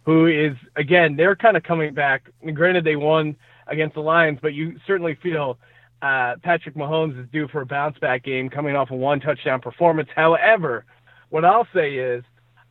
who 0.05 0.27
is, 0.27 0.57
again, 0.77 1.17
they're 1.17 1.37
kind 1.37 1.57
of 1.57 1.63
coming 1.63 1.95
back. 1.95 2.31
Granted, 2.53 2.85
they 2.85 2.97
won 2.97 3.35
against 3.67 3.95
the 3.95 4.01
Lions, 4.01 4.39
but 4.43 4.53
you 4.53 4.79
certainly 4.87 5.19
feel– 5.23 5.57
uh, 6.03 6.37
Patrick 6.43 6.75
Mahomes 6.75 7.21
is 7.21 7.29
due 7.31 7.49
for 7.49 7.61
a 7.61 7.67
bounce 7.67 7.99
back 7.99 8.23
game 8.25 8.49
coming 8.49 8.77
off 8.77 8.91
a 8.91 8.97
one 8.97 9.21
touchdown 9.21 9.61
performance. 9.61 10.09
However, 10.15 10.85
what 11.31 11.45
I'll 11.45 11.69
say 11.75 11.95
is, 11.97 12.25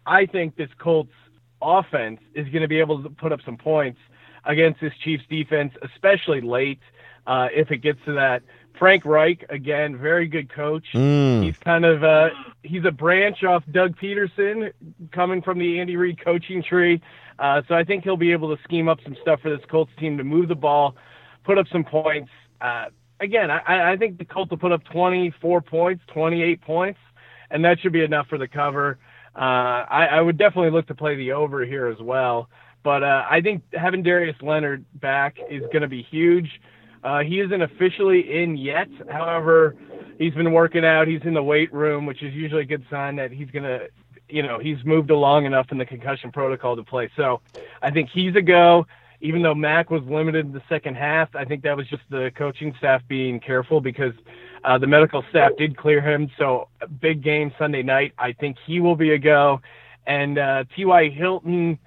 I 0.05 0.25
think 0.25 0.55
this 0.55 0.69
Colts 0.77 1.11
offense 1.61 2.19
is 2.33 2.47
going 2.49 2.61
to 2.61 2.67
be 2.67 2.79
able 2.79 3.03
to 3.03 3.09
put 3.09 3.31
up 3.31 3.39
some 3.43 3.57
points 3.57 3.99
against 4.45 4.79
this 4.79 4.93
Chiefs 5.03 5.23
defense, 5.29 5.73
especially 5.81 6.41
late 6.41 6.79
uh, 7.25 7.47
if 7.53 7.71
it 7.71 7.79
gets 7.79 7.99
to 8.05 8.13
that. 8.13 8.43
Frank 8.79 9.05
Reich, 9.05 9.43
again, 9.49 9.97
very 9.97 10.27
good 10.27 10.53
coach. 10.53 10.85
Mm. 10.93 11.43
He's 11.43 11.57
kind 11.57 11.83
of 11.83 12.03
uh, 12.03 12.29
he's 12.63 12.85
a 12.85 12.91
branch 12.91 13.43
off 13.43 13.63
Doug 13.71 13.97
Pederson, 13.97 14.71
coming 15.11 15.41
from 15.41 15.57
the 15.59 15.79
Andy 15.79 15.97
Reid 15.97 16.23
coaching 16.23 16.63
tree. 16.63 17.01
Uh, 17.39 17.61
so 17.67 17.75
I 17.75 17.83
think 17.83 18.03
he'll 18.03 18.17
be 18.17 18.31
able 18.31 18.55
to 18.55 18.61
scheme 18.63 18.87
up 18.87 18.99
some 19.03 19.15
stuff 19.21 19.41
for 19.41 19.49
this 19.49 19.65
Colts 19.69 19.91
team 19.99 20.17
to 20.17 20.23
move 20.23 20.47
the 20.47 20.55
ball, 20.55 20.95
put 21.43 21.57
up 21.57 21.67
some 21.71 21.83
points. 21.83 22.29
Uh, 22.61 22.85
again, 23.19 23.49
I, 23.51 23.93
I 23.93 23.97
think 23.97 24.17
the 24.17 24.25
Colts 24.25 24.51
will 24.51 24.57
put 24.57 24.71
up 24.71 24.83
24 24.85 25.61
points, 25.61 26.03
28 26.07 26.61
points, 26.61 26.99
and 27.49 27.63
that 27.65 27.79
should 27.79 27.93
be 27.93 28.03
enough 28.03 28.27
for 28.27 28.37
the 28.37 28.47
cover. 28.47 28.97
Uh, 29.35 29.85
I, 29.89 30.07
I 30.13 30.21
would 30.21 30.37
definitely 30.37 30.71
look 30.71 30.87
to 30.87 30.95
play 30.95 31.15
the 31.15 31.33
over 31.33 31.63
here 31.65 31.87
as 31.87 31.99
well. 31.99 32.49
But 32.83 33.03
uh, 33.03 33.25
I 33.29 33.41
think 33.41 33.63
having 33.73 34.03
Darius 34.03 34.35
Leonard 34.41 34.85
back 34.99 35.37
is 35.49 35.61
going 35.63 35.81
to 35.81 35.87
be 35.87 36.03
huge. 36.03 36.49
Uh, 37.03 37.19
he 37.19 37.39
isn't 37.39 37.61
officially 37.61 38.41
in 38.41 38.57
yet. 38.57 38.87
However, 39.09 39.75
he's 40.17 40.33
been 40.33 40.51
working 40.51 40.85
out. 40.85 41.07
He's 41.07 41.21
in 41.23 41.33
the 41.33 41.43
weight 41.43 41.71
room, 41.73 42.05
which 42.05 42.23
is 42.23 42.33
usually 42.33 42.63
a 42.63 42.65
good 42.65 42.85
sign 42.89 43.15
that 43.17 43.31
he's 43.31 43.49
gonna, 43.51 43.81
you 44.29 44.41
know, 44.41 44.57
he's 44.59 44.77
moved 44.83 45.11
along 45.11 45.45
enough 45.45 45.67
in 45.71 45.77
the 45.77 45.85
concussion 45.85 46.31
protocol 46.31 46.75
to 46.75 46.83
play. 46.83 47.09
So, 47.15 47.41
I 47.81 47.91
think 47.91 48.09
he's 48.09 48.35
a 48.35 48.41
go. 48.41 48.87
Even 49.21 49.41
though 49.41 49.55
Mack 49.55 49.89
was 49.89 50.03
limited 50.03 50.45
in 50.45 50.53
the 50.53 50.61
second 50.69 50.95
half, 50.95 51.35
I 51.35 51.45
think 51.45 51.63
that 51.63 51.75
was 51.75 51.87
just 51.87 52.03
the 52.09 52.31
coaching 52.37 52.73
staff 52.77 53.01
being 53.07 53.39
careful 53.39 53.81
because 53.81 54.13
uh, 54.63 54.77
the 54.77 54.87
medical 54.87 55.23
staff 55.29 55.51
did 55.57 55.75
clear 55.75 56.01
him. 56.01 56.29
So, 56.37 56.67
big 57.01 57.23
game 57.23 57.51
Sunday 57.57 57.83
night. 57.83 58.13
I 58.19 58.33
think 58.33 58.57
he 58.65 58.79
will 58.79 58.95
be 58.95 59.11
a 59.11 59.17
go. 59.17 59.61
And 60.05 60.37
uh, 60.37 60.63
T.Y. 60.75 61.09
Hilton 61.09 61.79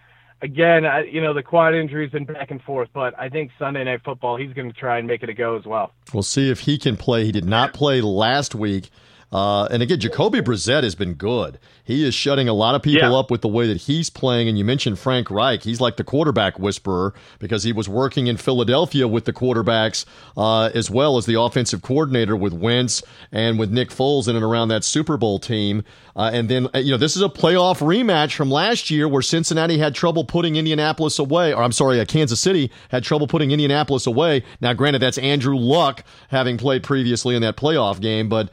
again, 0.42 0.84
I, 0.84 1.04
you 1.04 1.20
know, 1.20 1.34
the 1.34 1.42
quad 1.42 1.74
injury's 1.74 2.10
been 2.10 2.24
back 2.24 2.50
and 2.50 2.60
forth, 2.62 2.88
but 2.92 3.18
I 3.18 3.28
think 3.28 3.50
Sunday 3.58 3.84
Night 3.84 4.00
Football, 4.04 4.36
he's 4.36 4.52
going 4.52 4.72
to 4.72 4.78
try 4.78 4.98
and 4.98 5.06
make 5.06 5.22
it 5.22 5.28
a 5.28 5.34
go 5.34 5.56
as 5.56 5.64
well. 5.64 5.92
We'll 6.12 6.22
see 6.22 6.50
if 6.50 6.60
he 6.60 6.78
can 6.78 6.96
play. 6.96 7.24
He 7.24 7.32
did 7.32 7.44
not 7.44 7.74
play 7.74 8.00
last 8.00 8.54
week. 8.54 8.90
Uh, 9.32 9.66
and 9.70 9.80
again, 9.82 10.00
Jacoby 10.00 10.40
Brissett 10.40 10.82
has 10.82 10.94
been 10.96 11.14
good. 11.14 11.58
He 11.84 12.04
is 12.06 12.14
shutting 12.14 12.48
a 12.48 12.52
lot 12.52 12.74
of 12.74 12.82
people 12.82 13.10
Yeah. 13.10 13.16
up 13.18 13.30
with 13.30 13.42
the 13.42 13.48
way 13.48 13.66
that 13.68 13.76
he's 13.82 14.10
playing. 14.10 14.48
And 14.48 14.58
you 14.58 14.64
mentioned 14.64 14.98
Frank 14.98 15.30
Reich. 15.30 15.62
He's 15.62 15.80
like 15.80 15.96
the 15.96 16.04
quarterback 16.04 16.58
whisperer 16.58 17.14
because 17.38 17.62
he 17.62 17.72
was 17.72 17.88
working 17.88 18.26
in 18.26 18.36
Philadelphia 18.36 19.06
with 19.08 19.24
the 19.26 19.32
quarterbacks 19.32 20.04
uh, 20.36 20.70
as 20.74 20.90
well 20.90 21.16
as 21.16 21.26
the 21.26 21.40
offensive 21.40 21.80
coordinator 21.82 22.36
with 22.36 22.52
Wentz 22.52 23.02
and 23.30 23.58
with 23.58 23.70
Nick 23.70 23.90
Foles 23.90 24.26
in 24.28 24.34
and 24.36 24.44
around 24.44 24.68
that 24.68 24.82
Super 24.84 25.16
Bowl 25.16 25.38
team. 25.38 25.84
Uh, 26.16 26.30
and 26.32 26.48
then, 26.48 26.68
uh, 26.74 26.78
you 26.78 26.90
know, 26.90 26.96
this 26.98 27.14
is 27.16 27.22
a 27.22 27.28
playoff 27.28 27.78
rematch 27.78 28.34
from 28.34 28.50
last 28.50 28.90
year 28.90 29.08
where 29.08 29.22
Cincinnati 29.22 29.78
had 29.78 29.94
trouble 29.94 30.24
putting 30.24 30.56
Indianapolis 30.56 31.18
away. 31.20 31.52
Or 31.54 31.62
I'm 31.62 31.72
sorry, 31.72 32.00
uh, 32.00 32.04
Kansas 32.04 32.40
City 32.40 32.70
had 32.88 33.04
trouble 33.04 33.26
putting 33.28 33.52
Indianapolis 33.52 34.06
away. 34.06 34.42
Now, 34.60 34.72
granted, 34.72 35.00
that's 35.02 35.18
Andrew 35.18 35.56
Luck 35.56 36.02
having 36.30 36.56
played 36.58 36.82
previously 36.82 37.36
in 37.36 37.42
that 37.42 37.56
playoff 37.56 38.00
game, 38.00 38.28
but. 38.28 38.50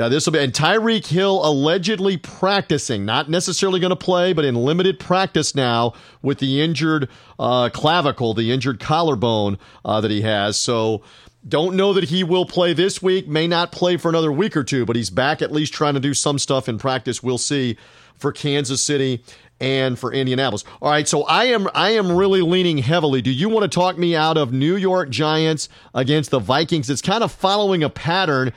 Now 0.00 0.08
this 0.08 0.24
will 0.24 0.32
be 0.32 0.38
and 0.38 0.50
Tyreek 0.50 1.06
Hill 1.08 1.46
allegedly 1.46 2.16
practicing, 2.16 3.04
not 3.04 3.28
necessarily 3.28 3.80
going 3.80 3.90
to 3.90 3.96
play, 3.96 4.32
but 4.32 4.46
in 4.46 4.54
limited 4.54 4.98
practice 4.98 5.54
now 5.54 5.92
with 6.22 6.38
the 6.38 6.62
injured 6.62 7.10
uh, 7.38 7.68
clavicle, 7.68 8.32
the 8.32 8.50
injured 8.50 8.80
collarbone 8.80 9.58
uh, 9.84 10.00
that 10.00 10.10
he 10.10 10.22
has. 10.22 10.56
So 10.56 11.02
don't 11.46 11.76
know 11.76 11.92
that 11.92 12.04
he 12.04 12.24
will 12.24 12.46
play 12.46 12.72
this 12.72 13.02
week. 13.02 13.28
May 13.28 13.46
not 13.46 13.72
play 13.72 13.98
for 13.98 14.08
another 14.08 14.32
week 14.32 14.56
or 14.56 14.64
two, 14.64 14.86
but 14.86 14.96
he's 14.96 15.10
back 15.10 15.42
at 15.42 15.52
least 15.52 15.74
trying 15.74 15.92
to 15.92 16.00
do 16.00 16.14
some 16.14 16.38
stuff 16.38 16.66
in 16.66 16.78
practice. 16.78 17.22
We'll 17.22 17.36
see 17.36 17.76
for 18.16 18.32
Kansas 18.32 18.82
City 18.82 19.22
and 19.60 19.98
for 19.98 20.12
Indianapolis. 20.12 20.64
All 20.80 20.90
right, 20.90 21.06
so 21.06 21.24
I 21.24 21.44
am 21.46 21.68
I 21.74 21.90
am 21.90 22.12
really 22.12 22.40
leaning 22.40 22.78
heavily. 22.78 23.20
Do 23.20 23.30
you 23.30 23.48
want 23.48 23.70
to 23.70 23.74
talk 23.74 23.98
me 23.98 24.16
out 24.16 24.36
of 24.36 24.52
New 24.52 24.74
York 24.74 25.10
Giants 25.10 25.68
against 25.94 26.30
the 26.30 26.38
Vikings? 26.38 26.88
It's 26.88 27.02
kind 27.02 27.22
of 27.22 27.30
following 27.30 27.82
a 27.82 27.90
pattern 27.90 28.52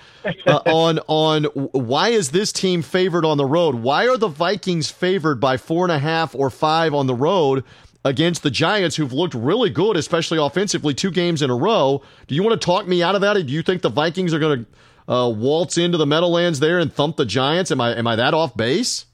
uh, 0.48 0.62
on 0.66 1.00
on 1.08 1.44
why 1.44 2.10
is 2.10 2.32
this 2.32 2.52
team 2.52 2.82
favored 2.82 3.26
on 3.26 3.38
the 3.38 3.46
road? 3.46 3.76
Why 3.76 4.08
are 4.08 4.18
the 4.18 4.30
Vikings 4.30 4.90
favored 4.90 5.40
by 5.40 5.58
four 5.58 5.84
and 5.86 5.92
a 5.92 6.00
half 6.00 6.34
or 6.34 6.50
five 6.50 6.94
on 6.94 7.08
the 7.08 7.16
road? 7.16 7.64
Against 8.06 8.44
the 8.44 8.52
Giants, 8.52 8.98
who've 8.98 9.14
looked 9.14 9.34
really 9.34 9.70
good, 9.70 9.96
especially 9.96 10.38
offensively, 10.38 10.94
two 10.94 11.10
games 11.10 11.42
in 11.42 11.50
a 11.50 11.56
row. 11.56 12.02
Do 12.28 12.36
you 12.36 12.44
want 12.44 12.60
to 12.60 12.66
talk 12.66 12.86
me 12.86 13.02
out 13.02 13.16
of 13.16 13.22
that? 13.22 13.38
Or 13.38 13.44
do 13.44 13.54
you 13.54 13.62
think 13.62 13.82
the 13.82 13.88
Vikings 13.88 14.34
are 14.34 14.40
going 14.40 14.66
to 15.08 15.14
uh, 15.14 15.30
waltz 15.30 15.78
into 15.78 15.98
the 15.98 16.06
Meadowlands 16.06 16.60
there 16.60 16.80
and 16.80 16.92
thump 16.92 17.16
the 17.16 17.24
Giants? 17.24 17.72
Am 17.72 17.80
I 17.80 17.96
am 17.96 18.06
I 18.06 18.18
that 18.18 18.34
off 18.34 18.58
base? 18.58 19.06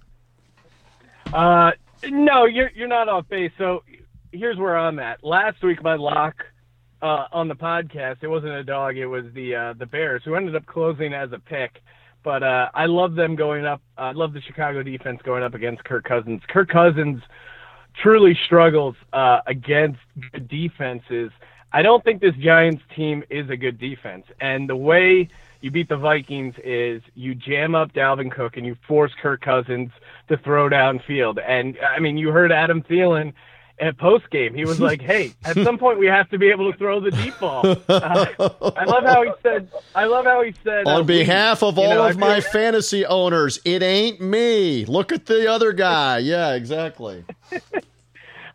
Uh, 1.34 1.72
no, 2.10 2.46
you're 2.46 2.72
you're 2.76 2.88
not 2.88 3.08
off 3.08 3.28
base. 3.30 3.52
So 3.58 3.84
here's 4.32 4.58
where 4.58 4.78
I'm 4.78 5.00
at. 5.00 5.24
Last 5.24 5.62
week, 5.64 5.84
my 5.84 5.96
lock 5.96 6.36
uh, 7.02 7.26
on 7.32 7.48
the 7.48 7.56
podcast, 7.56 8.18
it 8.22 8.28
wasn't 8.28 8.54
a 8.54 8.64
dog, 8.64 8.98
it 8.98 9.06
was 9.06 9.26
the 9.34 9.56
uh, 9.56 9.74
the 9.74 9.86
Bears, 9.86 10.22
who 10.26 10.36
ended 10.36 10.56
up 10.56 10.66
closing 10.66 11.14
as 11.14 11.32
a 11.32 11.40
pick. 11.40 11.82
But 12.24 12.44
uh, 12.44 12.70
I 12.74 12.86
love 12.86 13.16
them 13.16 13.36
going 13.36 13.66
up. 13.66 13.82
I 13.98 14.12
love 14.12 14.34
the 14.34 14.42
Chicago 14.42 14.84
defense 14.84 15.22
going 15.24 15.44
up 15.44 15.54
against 15.54 15.84
Kirk 15.86 16.04
Cousins. 16.04 16.42
Kirk 16.50 16.70
Cousins 16.70 17.22
truly 18.02 18.38
struggles 18.46 18.96
uh, 19.14 19.40
against 19.48 20.00
good 20.32 20.48
defenses. 20.48 21.32
I 21.72 21.82
don't 21.82 22.04
think 22.04 22.20
this 22.20 22.36
Giants 22.36 22.82
team 22.96 23.24
is 23.30 23.50
a 23.50 23.56
good 23.56 23.80
defense. 23.80 24.26
And 24.42 24.68
the 24.68 24.76
way 24.76 25.30
you 25.62 25.72
beat 25.72 25.88
the 25.88 25.98
Vikings 25.98 26.56
is 26.64 27.02
you 27.16 27.36
jam 27.36 27.76
up 27.76 27.94
Dalvin 27.94 28.32
Cook 28.32 28.58
and 28.58 28.66
you 28.66 28.76
force 28.88 29.12
Kirk 29.22 29.42
Cousins 29.42 29.92
to 30.30 30.38
throw 30.38 30.70
downfield. 30.70 31.38
And 31.46 31.78
I 31.80 32.00
mean, 32.00 32.18
you 32.18 32.30
heard 32.30 32.52
Adam 32.52 32.82
Thielen 32.82 33.34
at 33.82 33.98
post 33.98 34.30
game. 34.30 34.54
He 34.54 34.66
was 34.66 34.80
like, 34.90 35.02
"Hey, 35.02 35.34
at 35.46 35.56
some 35.58 35.78
point 35.78 36.00
we 36.00 36.08
have 36.08 36.30
to 36.30 36.38
be 36.38 36.50
able 36.50 36.72
to 36.72 36.78
throw 36.78 37.00
the 37.00 37.12
deep 37.12 37.38
ball." 37.40 37.66
Uh, 37.88 38.26
I 38.76 38.84
love 38.86 39.04
how 39.04 39.24
he 39.24 39.32
said. 39.44 39.70
I 39.96 40.06
love 40.06 40.26
how 40.26 40.42
he 40.44 40.54
said. 40.64 40.88
uh, 40.88 40.92
On 40.92 41.02
we- 41.06 41.20
behalf 41.20 41.62
of 41.64 41.78
all 41.78 41.90
know, 41.96 42.08
of 42.08 42.18
my 42.18 42.42
fantasy 42.42 43.06
owners, 43.06 43.60
it 43.66 43.82
ain't 43.84 44.20
me. 44.22 44.86
Look 44.86 45.12
at 45.12 45.26
the 45.28 45.50
other 45.52 45.74
guy. 45.74 46.18
Yeah, 46.30 46.54
exactly. 46.56 47.24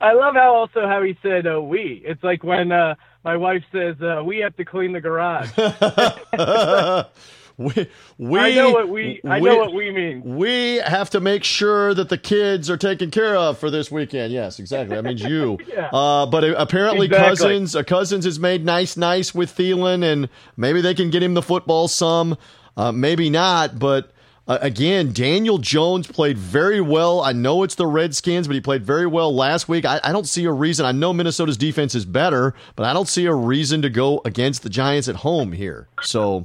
I 0.00 0.12
love 0.12 0.34
how 0.34 0.54
also 0.54 0.86
how 0.86 1.02
he 1.02 1.16
said 1.22 1.46
uh, 1.46 1.60
"we." 1.62 2.02
It's 2.04 2.22
like 2.22 2.44
when 2.44 2.70
uh, 2.72 2.94
my 3.24 3.36
wife 3.38 3.64
says 3.72 3.96
uh, 4.02 4.22
we 4.22 4.38
have 4.38 4.54
to 4.56 4.64
clean 4.64 4.92
the 4.92 5.00
garage. 5.00 5.50
we, 7.58 7.88
we, 8.18 8.38
I 8.40 8.52
know 8.54 8.70
what 8.72 8.88
we. 8.88 9.20
I 9.24 9.38
know 9.38 9.56
what 9.56 9.72
we 9.72 9.90
mean. 9.90 10.22
We 10.36 10.76
have 10.78 11.10
to 11.10 11.20
make 11.20 11.44
sure 11.44 11.94
that 11.94 12.08
the 12.08 12.18
kids 12.18 12.68
are 12.68 12.76
taken 12.76 13.10
care 13.12 13.36
of 13.36 13.58
for 13.58 13.70
this 13.70 13.90
weekend. 13.92 14.32
Yes, 14.32 14.58
exactly. 14.58 14.96
That 14.96 15.04
means 15.04 15.22
you. 15.22 15.58
Yeah. 15.68 15.88
uh, 15.92 16.26
but 16.26 16.44
apparently, 16.44 17.06
Exactly. 17.06 17.28
Cousins, 17.28 17.76
uh, 17.76 17.82
Cousins 17.84 18.24
has 18.24 18.38
made 18.38 18.64
nice, 18.64 18.96
nice 18.96 19.34
with 19.34 19.54
Thielen, 19.56 20.04
and 20.04 20.28
maybe 20.56 20.80
they 20.80 20.94
can 20.94 21.10
get 21.10 21.22
him 21.22 21.34
the 21.34 21.42
football 21.42 21.88
some. 21.88 22.36
Uh, 22.76 22.90
maybe 22.92 23.30
not, 23.30 23.78
but. 23.78 24.10
Uh, 24.46 24.58
again, 24.60 25.10
Daniel 25.14 25.56
Jones 25.56 26.06
played 26.06 26.36
very 26.36 26.78
well. 26.78 27.22
I 27.22 27.32
know 27.32 27.62
it's 27.62 27.76
the 27.76 27.86
Redskins, 27.86 28.46
but 28.46 28.52
he 28.52 28.60
played 28.60 28.84
very 28.84 29.06
well 29.06 29.34
last 29.34 29.70
week. 29.70 29.86
I, 29.86 30.00
I 30.04 30.12
don't 30.12 30.26
see 30.28 30.44
a 30.44 30.52
reason. 30.52 30.84
I 30.84 30.92
know 30.92 31.14
Minnesota's 31.14 31.56
defense 31.56 31.94
is 31.94 32.04
better, 32.04 32.52
but 32.76 32.84
I 32.84 32.92
don't 32.92 33.08
see 33.08 33.24
a 33.24 33.32
reason 33.32 33.80
to 33.80 33.88
go 33.88 34.20
against 34.26 34.62
the 34.62 34.68
Giants 34.68 35.08
at 35.08 35.16
home 35.16 35.52
here. 35.52 35.88
So, 36.02 36.44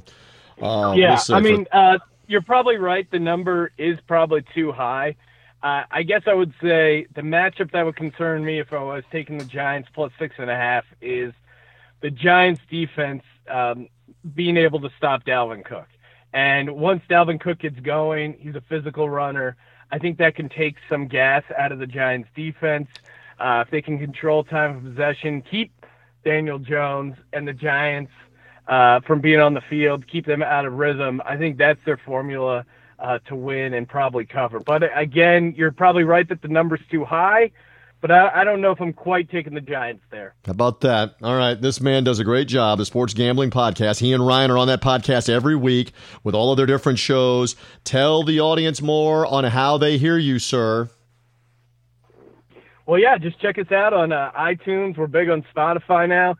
uh, 0.62 0.94
Yeah. 0.94 1.20
I 1.30 1.40
mean, 1.40 1.66
uh, 1.72 1.98
you're 2.26 2.42
probably 2.42 2.76
right. 2.76 3.10
The 3.10 3.18
number 3.18 3.72
is 3.76 3.98
probably 4.06 4.44
too 4.54 4.72
high. 4.72 5.16
Uh, 5.62 5.82
I 5.90 6.02
guess 6.04 6.22
I 6.26 6.32
would 6.32 6.54
say 6.62 7.06
the 7.14 7.20
matchup 7.20 7.72
that 7.72 7.84
would 7.84 7.96
concern 7.96 8.44
me 8.44 8.60
if 8.60 8.72
I 8.72 8.82
was 8.82 9.04
taking 9.12 9.36
the 9.36 9.44
Giants 9.44 9.88
plus 9.92 10.10
six 10.18 10.36
and 10.38 10.48
a 10.50 10.54
half 10.54 10.84
is 11.02 11.34
the 12.00 12.10
Giants 12.10 12.62
defense 12.70 13.22
um, 13.50 13.88
being 14.34 14.56
able 14.56 14.80
to 14.80 14.90
stop 14.96 15.24
Dalvin 15.24 15.64
Cook. 15.64 15.88
And 16.32 16.76
once 16.76 17.02
Dalvin 17.10 17.40
Cook 17.40 17.58
gets 17.58 17.78
going, 17.80 18.36
he's 18.38 18.54
a 18.54 18.62
physical 18.62 19.10
runner. 19.10 19.56
I 19.90 19.98
think 19.98 20.18
that 20.18 20.34
can 20.34 20.48
take 20.48 20.76
some 20.88 21.08
gas 21.08 21.42
out 21.58 21.72
of 21.72 21.78
the 21.78 21.86
Giants 21.86 22.28
defense. 22.34 22.88
Uh, 23.38 23.64
if 23.66 23.70
they 23.70 23.82
can 23.82 23.98
control 23.98 24.44
time 24.44 24.76
of 24.76 24.82
possession, 24.84 25.42
keep 25.42 25.72
Daniel 26.24 26.58
Jones 26.58 27.16
and 27.32 27.46
the 27.46 27.52
Giants 27.52 28.12
uh, 28.70 29.00
from 29.00 29.20
being 29.20 29.40
on 29.40 29.52
the 29.52 29.60
field, 29.68 30.06
keep 30.06 30.24
them 30.24 30.42
out 30.42 30.64
of 30.64 30.72
rhythm. 30.74 31.20
I 31.26 31.36
think 31.36 31.58
that's 31.58 31.80
their 31.84 31.96
formula 31.98 32.64
uh, 33.00 33.18
to 33.26 33.34
win 33.34 33.74
and 33.74 33.88
probably 33.88 34.24
cover. 34.24 34.60
But 34.60 34.84
again, 34.96 35.54
you're 35.56 35.72
probably 35.72 36.04
right 36.04 36.26
that 36.28 36.40
the 36.40 36.48
number's 36.48 36.80
too 36.90 37.04
high. 37.04 37.50
But 38.00 38.12
I, 38.12 38.40
I 38.40 38.44
don't 38.44 38.62
know 38.62 38.70
if 38.70 38.80
I'm 38.80 38.94
quite 38.94 39.28
taking 39.28 39.52
the 39.52 39.60
Giants 39.60 40.02
there. 40.10 40.34
How 40.46 40.52
about 40.52 40.80
that? 40.82 41.16
All 41.22 41.36
right. 41.36 41.60
This 41.60 41.82
man 41.82 42.04
does 42.04 42.18
a 42.18 42.24
great 42.24 42.48
job. 42.48 42.78
The 42.78 42.86
Sports 42.86 43.12
Gambling 43.12 43.50
Podcast. 43.50 44.00
He 44.00 44.12
and 44.14 44.26
Ryan 44.26 44.50
are 44.50 44.56
on 44.56 44.68
that 44.68 44.80
podcast 44.80 45.28
every 45.28 45.56
week 45.56 45.92
with 46.24 46.34
all 46.34 46.50
of 46.50 46.56
their 46.56 46.64
different 46.64 46.98
shows. 46.98 47.56
Tell 47.84 48.22
the 48.22 48.40
audience 48.40 48.80
more 48.80 49.26
on 49.26 49.44
how 49.44 49.76
they 49.76 49.98
hear 49.98 50.16
you, 50.16 50.38
sir. 50.38 50.88
Well, 52.86 52.98
yeah, 52.98 53.18
just 53.18 53.38
check 53.40 53.58
us 53.58 53.70
out 53.70 53.92
on 53.92 54.12
uh, 54.12 54.30
iTunes. 54.32 54.96
We're 54.96 55.06
big 55.06 55.28
on 55.28 55.44
Spotify 55.54 56.08
now. 56.08 56.36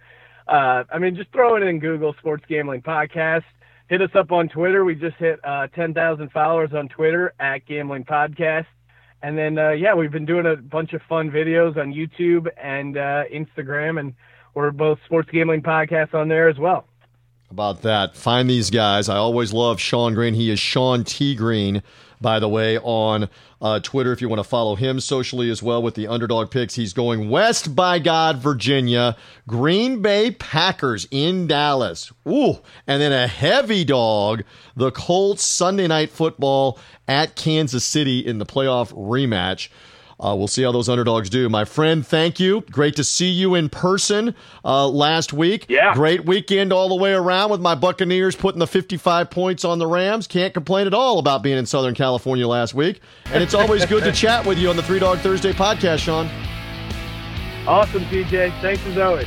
Uh, 0.51 0.83
I 0.93 0.99
mean, 0.99 1.15
just 1.15 1.31
throw 1.33 1.55
it 1.55 1.63
in 1.63 1.79
Google 1.79 2.15
Sports 2.19 2.45
Gambling 2.49 2.83
Podcast. 2.83 3.45
Hit 3.89 4.03
us 4.03 4.11
up 4.15 4.33
on 4.33 4.49
Twitter. 4.49 4.85
We 4.85 4.97
just 4.97 5.17
hit 5.17 5.39
uh, 5.45 5.69
10,000 5.69 6.31
followers 6.33 6.71
on 6.75 6.89
Twitter 6.89 7.33
at 7.39 7.67
Gambling 7.67 8.05
Podcast. 8.05 8.67
And 9.23 9.39
then, 9.39 9.59
uh, 9.59 9.71
yeah, 9.71 9.95
we've 9.95 10.11
been 10.11 10.27
doing 10.27 10.47
a 10.47 10.57
bunch 10.57 10.93
of 10.93 11.03
fun 11.09 11.31
videos 11.31 11.77
on 11.77 11.93
YouTube 11.93 12.49
and 12.61 12.97
uh, 12.97 13.25
Instagram, 13.33 14.01
and 14.01 14.15
we're 14.55 14.71
both 14.73 14.99
Sports 15.05 15.29
Gambling 15.31 15.63
Podcasts 15.63 16.15
on 16.15 16.29
there 16.29 16.49
as 16.49 16.59
well. 16.59 16.87
About 17.51 17.83
that. 17.83 18.17
Find 18.17 18.49
these 18.49 18.71
guys. 18.71 19.09
I 19.09 19.17
always 19.17 19.53
love 19.53 19.81
Sean 19.81 20.15
Green. 20.15 20.35
He 20.35 20.51
is 20.51 20.59
Sean 20.59 21.05
T. 21.05 21.35
Green, 21.35 21.83
by 22.21 22.39
the 22.39 22.49
way, 22.49 22.79
on 22.79 23.29
uh, 23.63 23.81
Twitter 23.81 24.13
if 24.13 24.21
you 24.21 24.29
want 24.29 24.41
to 24.41 24.49
follow 24.49 24.75
him 24.75 25.01
socially 25.01 25.51
as 25.51 25.63
well 25.63 25.83
with 25.83 25.95
the 25.95 26.07
underdog 26.07 26.51
picks. 26.51 26.75
He's 26.75 26.93
going 26.93 27.31
west 27.31 27.75
by 27.75 27.99
God, 27.99 28.39
Virginia, 28.39 29.17
Green 29.47 30.03
Bay 30.03 30.31
Packers 30.31 31.07
in 31.11 31.47
Dallas. 31.47 32.13
Ooh, 32.29 32.59
and 32.87 33.01
then 33.01 33.13
a 33.13 33.27
heavy 33.27 33.85
dog, 33.85 34.45
the 34.77 34.91
Colts 34.91 35.43
Sunday 35.43 35.87
night 35.87 36.11
football 36.11 36.79
at 37.09 37.37
Kansas 37.37 37.85
City 37.85 38.21
in 38.21 38.39
the 38.39 38.47
playoff 38.47 38.93
rematch. 38.93 39.69
Uh, 40.21 40.35
we'll 40.37 40.49
see 40.49 40.63
how 40.63 40.71
those 40.71 40.89
underdogs 40.89 41.31
do. 41.31 41.49
My 41.49 41.65
friend, 41.65 42.07
thank 42.07 42.39
you. 42.39 42.61
Great 42.71 42.95
to 42.97 43.05
see 43.05 43.31
you 43.31 43.55
in 43.55 43.71
person 43.71 44.35
uh, 44.65 44.87
last 44.87 45.33
week. 45.33 45.65
Yeah. 45.69 45.95
Great 45.95 46.27
weekend 46.27 46.75
all 46.75 46.91
the 46.91 46.95
way 46.95 47.15
around 47.15 47.51
with 47.51 47.61
my 47.61 47.75
Buccaneers 47.75 48.37
putting 48.37 48.59
the 48.59 48.67
55 48.67 49.31
points 49.31 49.65
on 49.65 49.79
the 49.79 49.87
Rams. 49.87 50.27
Can't 50.27 50.53
complain 50.53 50.87
at 50.87 50.93
all 50.93 51.19
about 51.19 51.43
being 51.43 51.57
in 51.57 51.65
Southern 51.65 51.95
California 51.95 52.47
last 52.47 52.75
week. 52.75 53.01
And 53.27 53.43
it's 53.43 53.55
always 53.55 53.87
good 53.87 54.05
to 54.05 54.13
chat 54.13 54.45
with 54.45 54.59
you 54.59 54.69
on 54.69 54.77
the 54.77 54.83
Three 54.83 54.99
Dog 54.99 55.19
Thursday 55.21 55.55
podcast, 55.55 56.01
Sean. 56.01 56.29
Awesome, 57.67 58.05
TJ. 58.05 58.61
Thanks 58.61 58.85
as 58.87 58.99
always. 58.99 59.27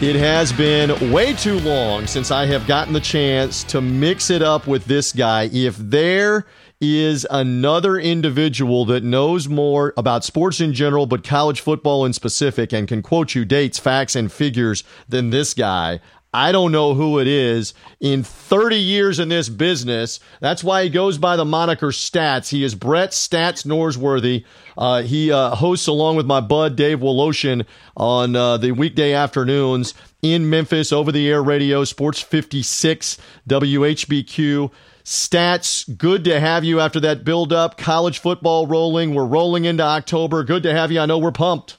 It 0.00 0.16
has 0.16 0.52
been 0.52 1.12
way 1.12 1.32
too 1.34 1.58
long 1.60 2.06
since 2.06 2.30
I 2.30 2.46
have 2.46 2.66
gotten 2.66 2.92
the 2.92 3.00
chance 3.00 3.64
to 3.64 3.80
mix 3.80 4.28
it 4.28 4.42
up 4.42 4.66
with 4.66 4.84
this 4.84 5.12
guy. 5.12 5.48
If 5.52 5.76
there 5.76 6.46
is 6.84 7.26
another 7.30 7.98
individual 7.98 8.84
that 8.86 9.02
knows 9.02 9.48
more 9.48 9.92
about 9.96 10.24
sports 10.24 10.60
in 10.60 10.72
general, 10.72 11.06
but 11.06 11.24
college 11.24 11.60
football 11.60 12.04
in 12.04 12.12
specific, 12.12 12.72
and 12.72 12.86
can 12.86 13.02
quote 13.02 13.34
you 13.34 13.44
dates, 13.44 13.78
facts, 13.78 14.14
and 14.14 14.30
figures 14.30 14.84
than 15.08 15.30
this 15.30 15.54
guy. 15.54 16.00
I 16.34 16.50
don't 16.50 16.72
know 16.72 16.94
who 16.94 17.20
it 17.20 17.28
is. 17.28 17.74
In 18.00 18.24
30 18.24 18.76
years 18.76 19.20
in 19.20 19.28
this 19.28 19.48
business, 19.48 20.18
that's 20.40 20.64
why 20.64 20.82
he 20.82 20.90
goes 20.90 21.16
by 21.16 21.36
the 21.36 21.44
moniker 21.44 21.92
Stats. 21.92 22.48
He 22.48 22.64
is 22.64 22.74
Brett 22.74 23.10
Stats 23.10 23.64
Norsworthy. 23.64 24.44
Uh, 24.76 25.02
he 25.02 25.30
uh, 25.30 25.54
hosts 25.54 25.86
along 25.86 26.16
with 26.16 26.26
my 26.26 26.40
bud 26.40 26.74
Dave 26.74 26.98
Woloshin 26.98 27.64
on 27.96 28.34
uh, 28.34 28.56
the 28.56 28.72
weekday 28.72 29.12
afternoons 29.12 29.94
in 30.22 30.50
Memphis 30.50 30.92
over 30.92 31.12
the 31.12 31.28
air 31.28 31.40
radio, 31.40 31.84
Sports 31.84 32.20
56, 32.20 33.16
WHBQ. 33.48 34.72
Stats, 35.04 35.98
good 35.98 36.24
to 36.24 36.40
have 36.40 36.64
you 36.64 36.80
after 36.80 36.98
that 37.00 37.24
build 37.24 37.52
up. 37.52 37.76
College 37.76 38.18
football 38.18 38.66
rolling. 38.66 39.14
We're 39.14 39.26
rolling 39.26 39.66
into 39.66 39.82
October. 39.82 40.42
Good 40.44 40.62
to 40.62 40.72
have 40.72 40.90
you. 40.90 40.98
I 41.00 41.04
know 41.04 41.18
we're 41.18 41.30
pumped. 41.30 41.76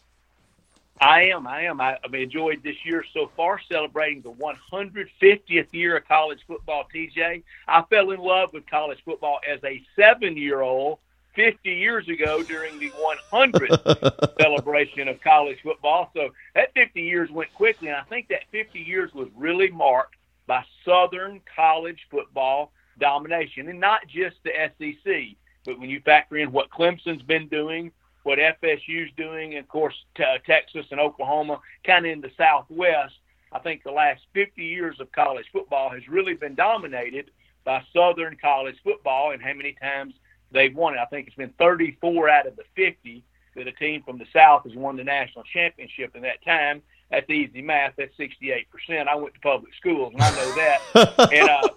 I 1.01 1.23
am. 1.23 1.47
I 1.47 1.63
am. 1.63 1.82
I, 1.82 1.97
have 2.03 2.13
enjoyed 2.13 2.61
this 2.63 2.76
year 2.86 3.03
so 3.13 3.32
far, 3.36 3.59
celebrating 3.69 4.21
the 4.21 4.32
150th 4.32 5.73
year 5.73 5.97
of 5.97 6.07
college 6.07 6.39
football. 6.47 6.86
TJ, 6.93 7.41
I 7.67 7.82
fell 7.89 8.11
in 8.11 8.19
love 8.19 8.53
with 8.53 8.65
college 8.67 8.99
football 9.03 9.39
as 9.47 9.59
a 9.63 9.82
seven-year-old 9.95 10.99
50 11.36 11.69
years 11.69 12.07
ago 12.07 12.43
during 12.43 12.78
the 12.80 12.91
100th 13.34 14.38
celebration 14.41 15.07
of 15.07 15.19
college 15.21 15.57
football. 15.63 16.11
So 16.15 16.30
that 16.53 16.73
50 16.76 17.01
years 17.01 17.32
went 17.32 17.51
quickly, 17.55 17.88
and 17.88 17.97
I 17.97 18.03
think 18.03 18.28
that 18.30 18.43
50 18.51 18.80
years 18.80 19.13
was 19.15 19.28
really 19.36 19.69
marked 19.69 20.15
by 20.47 20.63
Southern 20.86 21.41
college 21.55 22.07
football 22.09 22.71
domination, 22.99 23.69
and 23.69 23.79
not 23.79 24.07
just 24.07 24.37
the 24.43 24.51
SEC, 24.77 25.37
but 25.65 25.79
when 25.79 25.89
you 25.89 25.99
factor 26.01 26.37
in 26.37 26.51
what 26.51 26.69
Clemson's 26.69 27.23
been 27.23 27.47
doing 27.47 27.91
what 28.25 28.39
FSU's 28.39 29.11
doing, 29.15 29.53
and 29.53 29.63
of 29.63 29.69
course 29.69 29.93
t- 30.17 30.23
Texas 30.47 30.87
and 30.89 30.99
Oklahoma, 30.99 31.59
kind 31.85 32.05
of 32.05 32.11
in 32.11 32.21
the 32.21 32.31
Southwest. 32.35 33.13
I 33.51 33.59
think 33.59 33.83
the 33.83 33.91
last 33.91 34.21
50 34.33 34.63
years 34.63 34.99
of 34.99 35.11
college 35.11 35.45
football 35.53 35.91
has 35.91 36.07
really 36.09 36.33
been 36.33 36.55
dominated 36.55 37.29
by 37.63 37.83
Southern 37.93 38.35
college 38.41 38.75
football, 38.83 39.31
and 39.31 39.41
how 39.41 39.53
many 39.53 39.75
times 39.79 40.15
they've 40.51 40.75
won 40.75 40.95
it. 40.95 40.99
I 40.99 41.05
think 41.05 41.27
it's 41.27 41.35
been 41.35 41.53
34 41.59 42.29
out 42.29 42.47
of 42.47 42.55
the 42.55 42.63
50 42.75 43.23
that 43.55 43.67
a 43.67 43.71
team 43.73 44.01
from 44.03 44.17
the 44.17 44.25
South 44.33 44.63
has 44.63 44.75
won 44.75 44.97
the 44.97 45.03
national 45.03 45.43
championship 45.43 46.15
in 46.15 46.23
that 46.23 46.43
time. 46.43 46.81
That's 47.11 47.29
easy 47.29 47.61
math. 47.61 47.93
That's 47.95 48.15
68%. 48.17 48.65
I 49.07 49.15
went 49.15 49.35
to 49.35 49.39
public 49.39 49.73
schools, 49.75 50.13
and 50.13 50.21
I 50.21 50.31
know 50.31 50.55
that. 50.55 51.29
and 51.31 51.49
uh, 51.49 51.69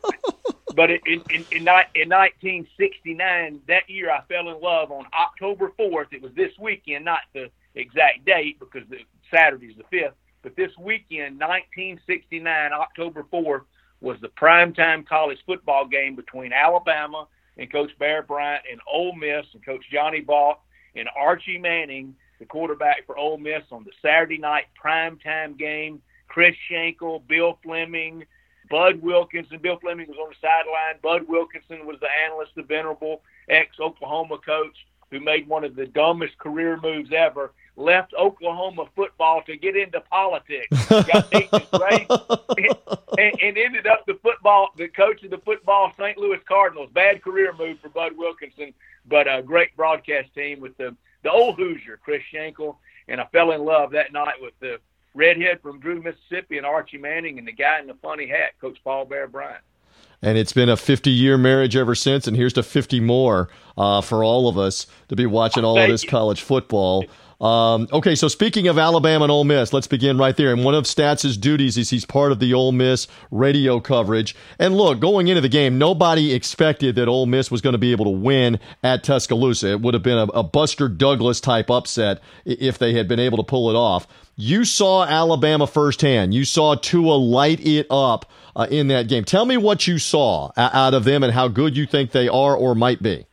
but 0.78 0.92
in, 0.92 1.00
in, 1.06 1.22
in, 1.30 1.44
in 1.50 1.64
1969, 1.64 3.60
that 3.66 3.90
year 3.90 4.12
I 4.12 4.20
fell 4.28 4.48
in 4.48 4.60
love 4.60 4.92
on 4.92 5.06
October 5.12 5.72
4th. 5.76 6.12
It 6.12 6.22
was 6.22 6.30
this 6.36 6.52
weekend, 6.56 7.04
not 7.04 7.22
the 7.34 7.50
exact 7.74 8.24
date 8.24 8.60
because 8.60 8.88
the 8.88 8.98
Saturday's 9.28 9.74
the 9.76 9.96
5th, 9.96 10.12
but 10.42 10.54
this 10.54 10.70
weekend, 10.78 11.40
1969, 11.40 12.72
October 12.72 13.24
4th, 13.24 13.62
was 14.00 14.18
the 14.20 14.28
primetime 14.28 15.04
college 15.04 15.40
football 15.46 15.84
game 15.84 16.14
between 16.14 16.52
Alabama 16.52 17.26
and 17.56 17.72
Coach 17.72 17.90
Bear 17.98 18.22
Bryant 18.22 18.62
and 18.70 18.80
Ole 18.88 19.16
Miss 19.16 19.46
and 19.54 19.64
Coach 19.64 19.84
Johnny 19.92 20.22
Vaught 20.22 20.58
and 20.94 21.08
Archie 21.18 21.58
Manning, 21.58 22.14
the 22.38 22.46
quarterback 22.46 23.04
for 23.04 23.18
Ole 23.18 23.38
Miss, 23.38 23.64
on 23.72 23.82
the 23.82 23.90
Saturday 24.00 24.38
night 24.38 24.66
primetime 24.80 25.58
game. 25.58 26.00
Chris 26.28 26.54
Schenkel, 26.68 27.24
Bill 27.26 27.58
Fleming, 27.64 28.24
Bud 28.70 29.02
Wilkinson, 29.02 29.58
Bill 29.58 29.78
Fleming 29.78 30.08
was 30.08 30.16
on 30.18 30.30
the 30.30 30.36
sideline. 30.40 31.00
Bud 31.02 31.28
Wilkinson 31.28 31.86
was 31.86 31.98
the 32.00 32.08
analyst, 32.26 32.52
the 32.54 32.62
venerable 32.62 33.22
ex 33.48 33.78
Oklahoma 33.80 34.38
coach 34.38 34.76
who 35.10 35.20
made 35.20 35.48
one 35.48 35.64
of 35.64 35.74
the 35.74 35.86
dumbest 35.86 36.36
career 36.38 36.78
moves 36.82 37.10
ever. 37.12 37.52
Left 37.76 38.12
Oklahoma 38.18 38.86
football 38.96 39.42
to 39.46 39.56
get 39.56 39.76
into 39.76 40.00
politics. 40.00 40.66
Got 40.88 41.32
and, 43.18 43.40
and 43.40 43.56
ended 43.56 43.86
up 43.86 44.04
the 44.06 44.18
football, 44.22 44.70
the 44.76 44.88
coach 44.88 45.22
of 45.22 45.30
the 45.30 45.38
football 45.38 45.92
St. 45.98 46.18
Louis 46.18 46.40
Cardinals. 46.46 46.90
Bad 46.92 47.22
career 47.22 47.52
move 47.56 47.78
for 47.80 47.88
Bud 47.88 48.12
Wilkinson, 48.16 48.74
but 49.06 49.26
a 49.32 49.42
great 49.42 49.76
broadcast 49.76 50.34
team 50.34 50.60
with 50.60 50.76
the 50.76 50.94
the 51.22 51.30
old 51.30 51.56
Hoosier, 51.56 51.98
Chris 52.02 52.22
Schenkel. 52.30 52.78
And 53.08 53.20
I 53.20 53.26
fell 53.32 53.52
in 53.52 53.64
love 53.64 53.92
that 53.92 54.12
night 54.12 54.34
with 54.40 54.54
the 54.60 54.78
redhead 55.14 55.60
from 55.62 55.80
Drew, 55.80 56.02
Mississippi, 56.02 56.56
and 56.58 56.66
Archie 56.66 56.98
Manning, 56.98 57.38
and 57.38 57.46
the 57.46 57.52
guy 57.52 57.80
in 57.80 57.86
the 57.86 57.94
funny 57.94 58.26
hat, 58.26 58.52
Coach 58.60 58.78
Paul 58.84 59.04
Bear 59.04 59.26
Bryant. 59.26 59.62
And 60.20 60.36
it's 60.36 60.52
been 60.52 60.68
a 60.68 60.76
50 60.76 61.10
year 61.10 61.38
marriage 61.38 61.76
ever 61.76 61.94
since, 61.94 62.26
and 62.26 62.36
here's 62.36 62.52
to 62.54 62.62
50 62.62 63.00
more 63.00 63.48
uh, 63.76 64.00
for 64.00 64.24
all 64.24 64.48
of 64.48 64.58
us 64.58 64.86
to 65.08 65.16
be 65.16 65.26
watching 65.26 65.64
all 65.64 65.78
of 65.78 65.88
this 65.88 66.02
you. 66.02 66.10
college 66.10 66.42
football. 66.42 67.04
Um, 67.40 67.86
okay, 67.92 68.16
so 68.16 68.26
speaking 68.26 68.66
of 68.66 68.78
Alabama 68.78 69.26
and 69.26 69.30
Ole 69.30 69.44
Miss, 69.44 69.72
let's 69.72 69.86
begin 69.86 70.18
right 70.18 70.36
there. 70.36 70.52
And 70.52 70.64
one 70.64 70.74
of 70.74 70.84
Stats' 70.84 71.40
duties 71.40 71.78
is 71.78 71.90
he's 71.90 72.04
part 72.04 72.32
of 72.32 72.40
the 72.40 72.52
Ole 72.52 72.72
Miss 72.72 73.06
radio 73.30 73.78
coverage. 73.78 74.34
And 74.58 74.76
look, 74.76 74.98
going 74.98 75.28
into 75.28 75.40
the 75.40 75.48
game, 75.48 75.78
nobody 75.78 76.34
expected 76.34 76.96
that 76.96 77.06
Ole 77.06 77.26
Miss 77.26 77.48
was 77.48 77.60
going 77.60 77.74
to 77.74 77.78
be 77.78 77.92
able 77.92 78.06
to 78.06 78.10
win 78.10 78.58
at 78.82 79.04
Tuscaloosa. 79.04 79.70
It 79.70 79.80
would 79.82 79.94
have 79.94 80.02
been 80.02 80.18
a, 80.18 80.24
a 80.24 80.42
Buster 80.42 80.88
Douglas 80.88 81.40
type 81.40 81.70
upset 81.70 82.20
if 82.44 82.78
they 82.78 82.94
had 82.94 83.06
been 83.06 83.20
able 83.20 83.36
to 83.36 83.44
pull 83.44 83.70
it 83.70 83.76
off. 83.76 84.08
You 84.40 84.64
saw 84.64 85.04
Alabama 85.04 85.66
firsthand. 85.66 86.32
You 86.32 86.44
saw 86.44 86.76
Tua 86.76 87.14
light 87.14 87.58
it 87.58 87.88
up 87.90 88.30
uh, 88.54 88.68
in 88.70 88.86
that 88.86 89.08
game. 89.08 89.24
Tell 89.24 89.44
me 89.44 89.56
what 89.56 89.88
you 89.88 89.98
saw 89.98 90.52
out 90.56 90.94
of 90.94 91.02
them 91.02 91.24
and 91.24 91.32
how 91.32 91.48
good 91.48 91.76
you 91.76 91.86
think 91.86 92.12
they 92.12 92.28
are 92.28 92.54
or 92.54 92.76
might 92.76 93.02
be. 93.02 93.26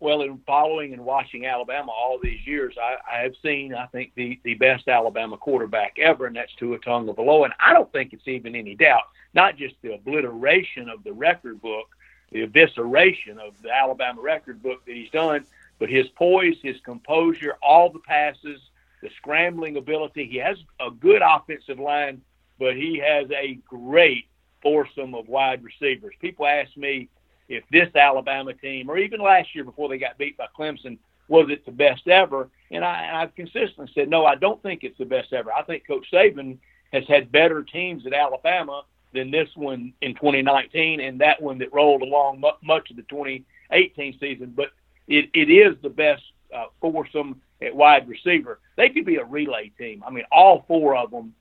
Well, 0.00 0.22
in 0.22 0.38
following 0.44 0.94
and 0.94 1.04
watching 1.04 1.46
Alabama 1.46 1.92
all 1.92 2.18
these 2.20 2.44
years, 2.44 2.74
I, 2.76 2.96
I 3.08 3.22
have 3.22 3.34
seen, 3.40 3.72
I 3.72 3.86
think, 3.86 4.10
the, 4.16 4.40
the 4.42 4.54
best 4.54 4.88
Alabama 4.88 5.36
quarterback 5.36 5.96
ever, 6.00 6.26
and 6.26 6.34
that's 6.34 6.52
Tua 6.56 6.80
Tagovailoa. 6.80 7.44
And 7.44 7.54
I 7.60 7.72
don't 7.72 7.92
think 7.92 8.12
it's 8.12 8.26
even 8.26 8.56
any 8.56 8.74
doubt, 8.74 9.04
not 9.32 9.56
just 9.56 9.76
the 9.80 9.94
obliteration 9.94 10.88
of 10.88 11.04
the 11.04 11.12
record 11.12 11.62
book, 11.62 11.86
the 12.32 12.44
evisceration 12.44 13.38
of 13.38 13.62
the 13.62 13.70
Alabama 13.70 14.20
record 14.20 14.60
book 14.60 14.84
that 14.86 14.96
he's 14.96 15.10
done, 15.10 15.44
but 15.78 15.88
his 15.88 16.08
poise, 16.08 16.56
his 16.60 16.80
composure, 16.80 17.56
all 17.62 17.92
the 17.92 18.00
passes, 18.00 18.60
the 19.02 19.10
scrambling 19.16 19.76
ability. 19.76 20.28
He 20.30 20.38
has 20.38 20.58
a 20.80 20.90
good 20.90 21.22
offensive 21.22 21.78
line, 21.78 22.20
but 22.58 22.76
he 22.76 23.02
has 23.04 23.30
a 23.30 23.58
great 23.66 24.26
foursome 24.62 25.14
of 25.14 25.28
wide 25.28 25.62
receivers. 25.64 26.14
People 26.20 26.46
ask 26.46 26.76
me 26.76 27.08
if 27.48 27.64
this 27.70 27.94
Alabama 27.94 28.54
team, 28.54 28.88
or 28.88 28.98
even 28.98 29.20
last 29.20 29.54
year 29.54 29.64
before 29.64 29.88
they 29.88 29.98
got 29.98 30.18
beat 30.18 30.36
by 30.36 30.46
Clemson, 30.56 30.98
was 31.28 31.48
it 31.48 31.64
the 31.64 31.72
best 31.72 32.06
ever? 32.08 32.48
And 32.70 32.84
I, 32.84 33.22
I've 33.22 33.34
consistently 33.34 33.90
said, 33.94 34.08
no, 34.08 34.26
I 34.26 34.34
don't 34.34 34.62
think 34.62 34.84
it's 34.84 34.98
the 34.98 35.04
best 35.04 35.32
ever. 35.32 35.52
I 35.52 35.62
think 35.62 35.86
Coach 35.86 36.06
Saban 36.12 36.58
has 36.92 37.04
had 37.08 37.32
better 37.32 37.62
teams 37.62 38.06
at 38.06 38.12
Alabama 38.12 38.82
than 39.12 39.30
this 39.30 39.48
one 39.54 39.92
in 40.00 40.14
2019 40.14 41.00
and 41.00 41.20
that 41.20 41.40
one 41.40 41.58
that 41.58 41.72
rolled 41.72 42.02
along 42.02 42.42
much 42.62 42.90
of 42.90 42.96
the 42.96 43.02
2018 43.02 44.18
season. 44.20 44.52
But 44.56 44.70
it, 45.08 45.30
it 45.34 45.50
is 45.50 45.76
the 45.82 45.88
best 45.88 46.22
uh, 46.54 46.66
foursome 46.80 47.40
at 47.62 47.74
wide 47.74 48.08
receiver. 48.08 48.60
They 48.76 48.88
could 48.88 49.04
be 49.04 49.16
a 49.16 49.24
relay 49.24 49.70
team. 49.78 50.02
I 50.06 50.10
mean, 50.10 50.24
all 50.32 50.64
four 50.66 50.96
of 50.96 51.10
them 51.10 51.34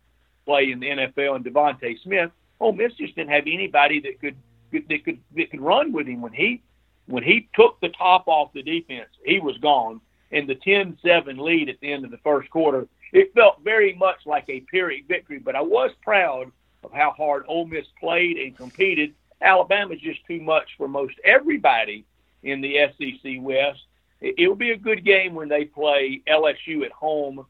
play 0.45 0.72
in 0.72 0.80
the 0.80 0.88
NFL. 0.88 1.36
And 1.38 1.45
DeVonta 1.45 2.01
Smith, 2.03 2.32
Ole 2.59 2.74
Miss 2.74 2.93
just 2.93 3.15
didn't 3.15 3.32
have 3.32 3.43
anybody 3.47 3.99
that 4.01 4.20
could 4.20 4.36
that 4.72 5.03
could 5.03 5.20
that 5.36 5.51
could 5.51 5.61
run 5.61 5.91
with 5.91 6.07
him 6.07 6.22
when 6.22 6.34
he 6.34 6.61
when 7.07 7.24
he 7.24 7.49
took 7.55 7.80
the 7.80 7.89
top 7.89 8.28
off 8.28 8.53
the 8.53 8.63
defense. 8.63 9.09
He 9.26 9.39
was 9.39 9.57
gone. 9.57 10.01
And 10.32 10.47
the 10.47 10.55
10-7 10.55 11.39
lead 11.39 11.70
at 11.70 11.80
the 11.80 11.91
end 11.91 12.05
of 12.05 12.11
the 12.11 12.20
first 12.20 12.51
quarter, 12.51 12.88
it 13.13 13.34
felt 13.34 13.63
very 13.63 13.95
much 13.95 14.17
like 14.28 14.45
a 14.47 14.59
Pyrrhic 14.59 15.07
victory. 15.07 15.39
But 15.39 15.55
I 15.55 15.61
was 15.61 15.89
proud 16.03 16.51
of 16.84 16.91
how 16.91 17.11
hard 17.17 17.45
Ole 17.47 17.65
Miss 17.65 17.88
played 17.99 18.38
and 18.38 18.55
competed. 18.55 19.15
Alabama's 19.41 19.99
just 19.99 20.20
too 20.28 20.39
much 20.39 20.70
for 20.78 20.88
most 20.88 21.15
everybody 21.24 22.05
in 22.43 22.61
the 22.61 22.78
SEC 22.97 23.41
West 23.41 23.80
it'll 24.22 24.55
be 24.55 24.72
a 24.72 24.78
good 24.78 25.05
game 25.05 25.34
when 25.34 25.49
they 25.49 25.65
play 25.65 26.22
LSU 26.28 26.86
at 26.86 26.91
home 26.91 27.45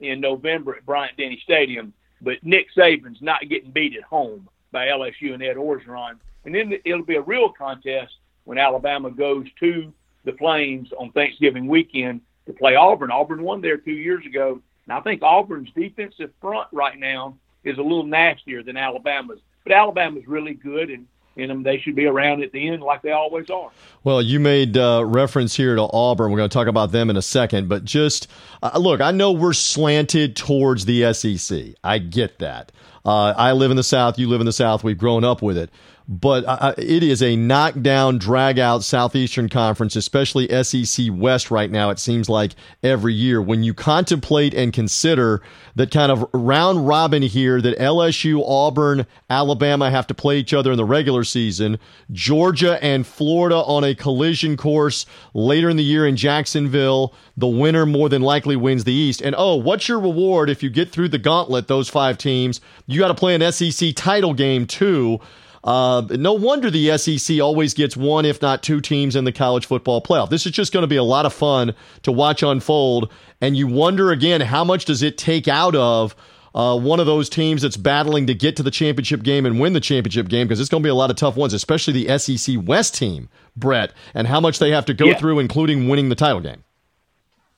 in 0.00 0.20
November 0.20 0.76
at 0.76 0.86
Bryant 0.86 1.16
Denny 1.16 1.40
Stadium. 1.42 1.92
But 2.20 2.42
Nick 2.42 2.68
Saban's 2.76 3.20
not 3.20 3.48
getting 3.48 3.70
beat 3.70 3.96
at 3.96 4.02
home 4.02 4.48
by 4.72 4.86
LSU 4.86 5.34
and 5.34 5.42
Ed 5.42 5.56
Orgeron. 5.56 6.18
And 6.44 6.54
then 6.54 6.72
it'll 6.84 7.04
be 7.04 7.16
a 7.16 7.22
real 7.22 7.50
contest 7.50 8.14
when 8.44 8.58
Alabama 8.58 9.10
goes 9.10 9.46
to 9.60 9.92
the 10.24 10.32
Plains 10.32 10.90
on 10.98 11.12
Thanksgiving 11.12 11.66
weekend 11.66 12.20
to 12.46 12.52
play 12.52 12.74
Auburn. 12.74 13.10
Auburn 13.10 13.42
won 13.42 13.60
there 13.60 13.76
two 13.76 13.92
years 13.92 14.24
ago, 14.26 14.60
and 14.86 14.92
I 14.96 15.00
think 15.00 15.22
Auburn's 15.22 15.70
defensive 15.74 16.30
front 16.40 16.68
right 16.72 16.98
now 16.98 17.36
is 17.62 17.78
a 17.78 17.82
little 17.82 18.06
nastier 18.06 18.62
than 18.62 18.76
Alabama's. 18.76 19.40
But 19.64 19.72
Alabama's 19.72 20.26
really 20.26 20.54
good, 20.54 20.90
and 20.90 21.06
in 21.36 21.48
them. 21.48 21.62
They 21.62 21.78
should 21.78 21.94
be 21.94 22.06
around 22.06 22.42
at 22.42 22.52
the 22.52 22.68
end 22.68 22.82
like 22.82 23.02
they 23.02 23.12
always 23.12 23.50
are. 23.50 23.70
Well, 24.02 24.22
you 24.22 24.40
made 24.40 24.76
uh, 24.76 25.04
reference 25.04 25.54
here 25.56 25.76
to 25.76 25.88
Auburn. 25.92 26.30
We're 26.30 26.38
going 26.38 26.50
to 26.50 26.54
talk 26.54 26.68
about 26.68 26.92
them 26.92 27.10
in 27.10 27.16
a 27.16 27.22
second, 27.22 27.68
but 27.68 27.84
just 27.84 28.28
uh, 28.62 28.78
look, 28.78 29.00
I 29.00 29.10
know 29.10 29.32
we're 29.32 29.52
slanted 29.52 30.36
towards 30.36 30.84
the 30.84 31.12
SEC. 31.12 31.74
I 31.82 31.98
get 31.98 32.38
that. 32.38 32.72
Uh, 33.04 33.34
I 33.36 33.52
live 33.52 33.70
in 33.70 33.76
the 33.76 33.82
South. 33.82 34.18
You 34.18 34.28
live 34.28 34.40
in 34.40 34.46
the 34.46 34.52
South. 34.52 34.82
We've 34.82 34.96
grown 34.96 35.24
up 35.24 35.42
with 35.42 35.58
it 35.58 35.70
but 36.06 36.44
uh, 36.46 36.74
it 36.76 37.02
is 37.02 37.22
a 37.22 37.34
knockdown, 37.34 38.18
drag 38.18 38.58
out 38.58 38.84
Southeastern 38.84 39.48
Conference, 39.48 39.96
especially 39.96 40.48
SEC 40.62 41.06
West 41.10 41.50
right 41.50 41.70
now. 41.70 41.88
It 41.88 41.98
seems 41.98 42.28
like 42.28 42.52
every 42.82 43.14
year 43.14 43.40
when 43.40 43.62
you 43.62 43.72
contemplate 43.72 44.52
and 44.52 44.70
consider 44.70 45.40
that 45.76 45.90
kind 45.90 46.12
of 46.12 46.26
round 46.34 46.86
robin 46.86 47.22
here 47.22 47.60
that 47.62 47.78
LSU, 47.78 48.42
Auburn, 48.46 49.06
Alabama 49.30 49.90
have 49.90 50.06
to 50.08 50.14
play 50.14 50.38
each 50.38 50.52
other 50.52 50.72
in 50.72 50.76
the 50.76 50.84
regular 50.84 51.24
season, 51.24 51.78
Georgia 52.12 52.82
and 52.84 53.06
Florida 53.06 53.56
on 53.56 53.82
a 53.82 53.94
collision 53.94 54.58
course 54.58 55.06
later 55.32 55.70
in 55.70 55.78
the 55.78 55.84
year 55.84 56.06
in 56.06 56.16
Jacksonville. 56.16 57.14
The 57.38 57.48
winner 57.48 57.86
more 57.86 58.10
than 58.10 58.20
likely 58.20 58.56
wins 58.56 58.84
the 58.84 58.92
East. 58.92 59.22
And 59.22 59.34
oh, 59.38 59.56
what's 59.56 59.88
your 59.88 59.98
reward 59.98 60.50
if 60.50 60.62
you 60.62 60.68
get 60.68 60.90
through 60.90 61.08
the 61.08 61.18
gauntlet, 61.18 61.66
those 61.66 61.88
five 61.88 62.18
teams? 62.18 62.60
You 62.86 63.00
got 63.00 63.08
to 63.08 63.14
play 63.14 63.34
an 63.34 63.52
SEC 63.52 63.94
title 63.96 64.34
game 64.34 64.66
too. 64.66 65.18
Uh, 65.64 66.02
no 66.10 66.34
wonder 66.34 66.70
the 66.70 66.96
SEC 66.98 67.40
always 67.40 67.72
gets 67.72 67.96
one, 67.96 68.26
if 68.26 68.42
not 68.42 68.62
two 68.62 68.82
teams 68.82 69.16
in 69.16 69.24
the 69.24 69.32
college 69.32 69.64
football 69.64 70.02
playoff. 70.02 70.28
This 70.28 70.44
is 70.44 70.52
just 70.52 70.72
going 70.72 70.82
to 70.82 70.86
be 70.86 70.96
a 70.96 71.02
lot 71.02 71.24
of 71.24 71.32
fun 71.32 71.74
to 72.02 72.12
watch 72.12 72.42
unfold. 72.42 73.10
And 73.40 73.56
you 73.56 73.66
wonder 73.66 74.10
again, 74.10 74.42
how 74.42 74.62
much 74.62 74.84
does 74.84 75.02
it 75.02 75.16
take 75.16 75.48
out 75.48 75.74
of 75.74 76.14
uh, 76.54 76.78
one 76.78 77.00
of 77.00 77.06
those 77.06 77.30
teams 77.30 77.62
that's 77.62 77.78
battling 77.78 78.26
to 78.26 78.34
get 78.34 78.56
to 78.56 78.62
the 78.62 78.70
championship 78.70 79.22
game 79.22 79.46
and 79.46 79.58
win 79.58 79.72
the 79.72 79.80
championship 79.80 80.28
game? 80.28 80.46
Because 80.46 80.60
it's 80.60 80.68
going 80.68 80.82
to 80.82 80.86
be 80.86 80.90
a 80.90 80.94
lot 80.94 81.08
of 81.08 81.16
tough 81.16 81.34
ones, 81.34 81.54
especially 81.54 82.04
the 82.04 82.18
SEC 82.18 82.56
West 82.62 82.94
team, 82.94 83.30
Brett, 83.56 83.94
and 84.12 84.26
how 84.26 84.40
much 84.40 84.58
they 84.58 84.70
have 84.70 84.84
to 84.84 84.94
go 84.94 85.06
yeah. 85.06 85.18
through, 85.18 85.38
including 85.38 85.88
winning 85.88 86.10
the 86.10 86.14
title 86.14 86.40
game. 86.40 86.62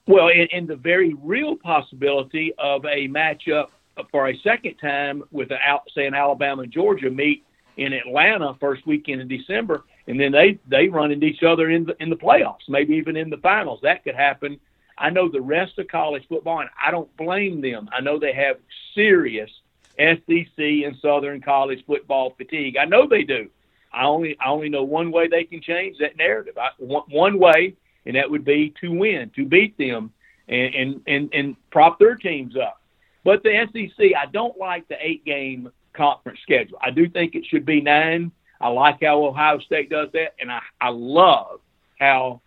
Well, 0.06 0.28
in 0.28 0.68
the 0.68 0.76
very 0.76 1.14
real 1.14 1.56
possibility 1.56 2.54
of 2.56 2.84
a 2.84 3.08
matchup 3.08 3.70
for 4.12 4.28
a 4.28 4.38
second 4.44 4.76
time 4.76 5.24
with, 5.32 5.50
a, 5.50 5.56
say, 5.92 6.06
an 6.06 6.14
Alabama 6.14 6.62
and 6.62 6.70
Georgia 6.70 7.10
meet 7.10 7.42
in 7.76 7.92
Atlanta 7.92 8.54
first 8.58 8.86
weekend 8.86 9.20
in 9.20 9.28
December, 9.28 9.84
and 10.06 10.18
then 10.18 10.32
they 10.32 10.58
they 10.68 10.88
run 10.88 11.12
into 11.12 11.26
each 11.26 11.42
other 11.42 11.70
in 11.70 11.84
the 11.84 12.02
in 12.02 12.10
the 12.10 12.16
playoffs, 12.16 12.68
maybe 12.68 12.94
even 12.94 13.16
in 13.16 13.30
the 13.30 13.36
finals. 13.38 13.80
That 13.82 14.04
could 14.04 14.14
happen. 14.14 14.58
I 14.98 15.10
know 15.10 15.28
the 15.28 15.42
rest 15.42 15.78
of 15.78 15.88
college 15.88 16.26
football, 16.28 16.60
and 16.60 16.70
I 16.82 16.90
don't 16.90 17.14
blame 17.16 17.60
them. 17.60 17.90
I 17.92 18.00
know 18.00 18.18
they 18.18 18.32
have 18.32 18.56
serious 18.94 19.50
SEC 19.98 20.58
and 20.58 20.96
Southern 21.00 21.40
college 21.40 21.84
football 21.86 22.30
fatigue. 22.30 22.76
I 22.76 22.84
know 22.84 23.06
they 23.06 23.22
do. 23.22 23.48
I 23.92 24.04
only 24.04 24.36
I 24.40 24.48
only 24.48 24.68
know 24.68 24.84
one 24.84 25.10
way 25.10 25.28
they 25.28 25.44
can 25.44 25.60
change 25.60 25.98
that 25.98 26.16
narrative. 26.16 26.58
I, 26.58 26.70
one, 26.78 27.04
one 27.08 27.38
way, 27.38 27.74
and 28.04 28.16
that 28.16 28.30
would 28.30 28.44
be 28.44 28.74
to 28.80 28.90
win, 28.90 29.30
to 29.36 29.44
beat 29.44 29.76
them, 29.78 30.12
and 30.48 30.74
and 30.74 31.02
and, 31.06 31.30
and 31.32 31.56
prop 31.70 31.98
their 31.98 32.14
teams 32.14 32.56
up. 32.56 32.80
But 33.24 33.42
the 33.42 33.66
SEC, 33.72 34.12
I 34.16 34.26
don't 34.26 34.56
like 34.58 34.86
the 34.88 34.96
eight 35.00 35.24
game 35.24 35.70
conference 35.96 36.40
schedule. 36.42 36.78
I 36.80 36.90
do 36.90 37.08
think 37.08 37.34
it 37.34 37.44
should 37.46 37.64
be 37.64 37.80
nine. 37.80 38.32
I 38.60 38.68
like 38.68 38.98
how 39.02 39.24
Ohio 39.24 39.58
State 39.60 39.90
does 39.90 40.08
that, 40.12 40.34
and 40.40 40.50
I, 40.50 40.60
I 40.80 40.88
love 40.88 41.60
how 41.98 42.40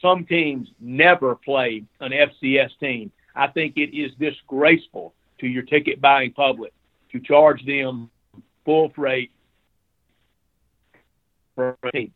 some 0.00 0.24
teams 0.24 0.68
never 0.80 1.34
play 1.34 1.84
an 2.00 2.12
FCS 2.12 2.70
team. 2.78 3.10
I 3.34 3.48
think 3.48 3.76
it 3.76 3.96
is 3.96 4.12
disgraceful 4.18 5.14
to 5.40 5.46
your 5.46 5.62
ticket 5.62 6.00
buying 6.00 6.32
public 6.32 6.72
to 7.12 7.20
charge 7.20 7.64
them 7.64 8.10
full 8.64 8.90
freight 8.94 9.30
for 11.54 11.76
a 11.82 11.92
team. 11.92 12.12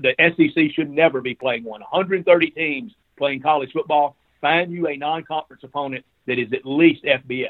The 0.00 0.14
SEC 0.18 0.72
should 0.74 0.90
never 0.90 1.20
be 1.20 1.34
playing 1.34 1.64
one. 1.64 1.80
130 1.80 2.50
teams 2.50 2.92
playing 3.16 3.40
college 3.40 3.72
football. 3.72 4.16
Find 4.40 4.70
you 4.70 4.86
a 4.88 4.96
non-conference 4.96 5.64
opponent 5.64 6.04
that 6.26 6.38
is 6.38 6.52
at 6.52 6.64
least 6.64 7.04
FBS. 7.04 7.48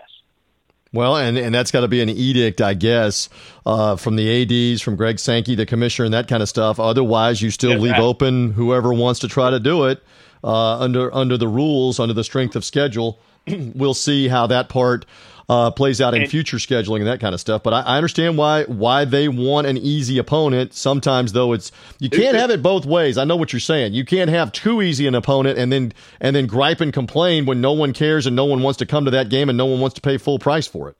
Well, 0.95 1.17
and, 1.17 1.37
and 1.37 1.53
that's 1.53 1.73
got 1.73 1.81
to 1.81 1.89
be 1.89 2.01
an 2.03 2.09
edict, 2.09 2.61
I 2.61 2.75
guess, 2.75 3.29
uh, 3.67 3.97
from 3.97 4.15
the 4.15 4.73
ADs, 4.73 4.81
from 4.81 4.95
Greg 4.95 5.19
Sankey, 5.19 5.57
the 5.57 5.67
commissioner, 5.67 6.05
and 6.05 6.15
that 6.15 6.29
kind 6.29 6.41
of 6.41 6.49
stuff. 6.49 6.79
Otherwise, 6.79 7.43
you 7.43 7.51
still 7.51 7.77
leave 7.79 7.97
open 7.99 8.53
whoever 8.53 8.95
wants 8.95 9.19
to 9.21 9.29
try 9.29 9.51
to 9.51 9.59
do 9.59 9.87
it 9.87 10.01
uh, 10.45 10.79
under 10.79 11.13
under 11.13 11.37
the 11.37 11.49
rules, 11.49 11.99
under 11.99 12.15
the 12.15 12.23
strength 12.23 12.55
of 12.55 12.65
schedule. 12.65 13.19
we'll 13.75 13.93
see 13.93 14.29
how 14.29 14.47
that 14.47 14.69
part 14.69 15.05
uh, 15.49 15.71
plays 15.71 16.01
out 16.01 16.15
in 16.15 16.27
future 16.27 16.57
scheduling 16.57 16.99
and 16.99 17.07
that 17.07 17.21
kind 17.21 17.35
of 17.35 17.41
stuff. 17.41 17.63
But 17.63 17.75
I, 17.75 17.81
I, 17.83 17.97
understand 17.97 18.39
why 18.39 18.65
why 18.65 19.05
they 19.05 19.29
want 19.29 19.67
an 19.67 19.77
easy 19.77 20.19
opponent. 20.19 20.75
Sometimes 20.75 21.33
though, 21.33 21.53
it's 21.53 21.71
you 21.99 22.09
can't 22.09 22.37
have 22.37 22.51
it 22.51 22.63
both 22.63 22.87
ways. 22.87 23.19
I 23.19 23.25
know 23.25 23.37
what 23.37 23.53
you're 23.53 23.61
saying. 23.61 23.93
You 23.93 24.05
can't 24.05 24.31
have 24.31 24.53
too 24.53 24.81
easy 24.81 25.07
an 25.07 25.15
opponent 25.15 25.59
and 25.59 25.73
then 25.73 25.93
and 26.21 26.35
then 26.35 26.47
gripe 26.47 26.81
and 26.81 26.93
complain 26.93 27.47
when 27.47 27.61
no 27.61 27.73
one 27.73 27.93
cares 27.93 28.27
and 28.27 28.35
no 28.35 28.47
one 28.47 28.63
wants 28.63 28.79
to 28.79 28.87
come 28.87 29.05
to 29.05 29.11
that 29.13 29.29
game 29.29 29.49
and 29.49 29.59
no 29.59 29.67
one 29.67 29.81
wants 29.81 29.95
to 29.95 30.01
pay 30.01 30.17
full 30.17 30.39
price 30.39 30.67
for 30.67 30.89
it. 30.89 30.97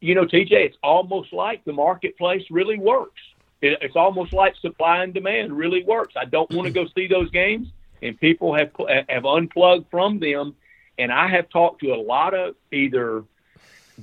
You 0.00 0.14
know, 0.14 0.24
TJ, 0.24 0.52
it's 0.52 0.76
almost 0.82 1.32
like 1.32 1.64
the 1.64 1.72
marketplace 1.72 2.44
really 2.50 2.78
works. 2.78 3.20
It, 3.60 3.78
it's 3.82 3.96
almost 3.96 4.32
like 4.32 4.54
supply 4.56 5.02
and 5.02 5.12
demand 5.12 5.52
really 5.52 5.84
works. 5.84 6.14
I 6.16 6.24
don't 6.24 6.50
want 6.52 6.66
to 6.66 6.72
go 6.72 6.86
see 6.94 7.06
those 7.08 7.30
games, 7.30 7.68
and 8.00 8.18
people 8.18 8.54
have 8.54 8.70
have 9.08 9.26
unplugged 9.26 9.90
from 9.90 10.20
them. 10.20 10.54
And 10.98 11.10
I 11.10 11.28
have 11.28 11.48
talked 11.48 11.80
to 11.80 11.92
a 11.94 12.00
lot 12.00 12.34
of 12.34 12.56
either 12.70 13.24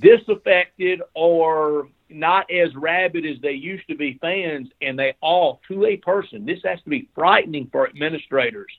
disaffected 0.00 1.02
or 1.14 1.88
not 2.10 2.50
as 2.50 2.74
rabid 2.74 3.26
as 3.26 3.36
they 3.42 3.52
used 3.52 3.86
to 3.88 3.94
be 3.94 4.18
fans, 4.20 4.68
and 4.80 4.98
they 4.98 5.14
all, 5.20 5.60
to 5.68 5.84
a 5.84 5.96
person, 5.96 6.46
this 6.46 6.60
has 6.64 6.80
to 6.82 6.90
be 6.90 7.08
frightening 7.14 7.68
for 7.70 7.86
administrators 7.86 8.70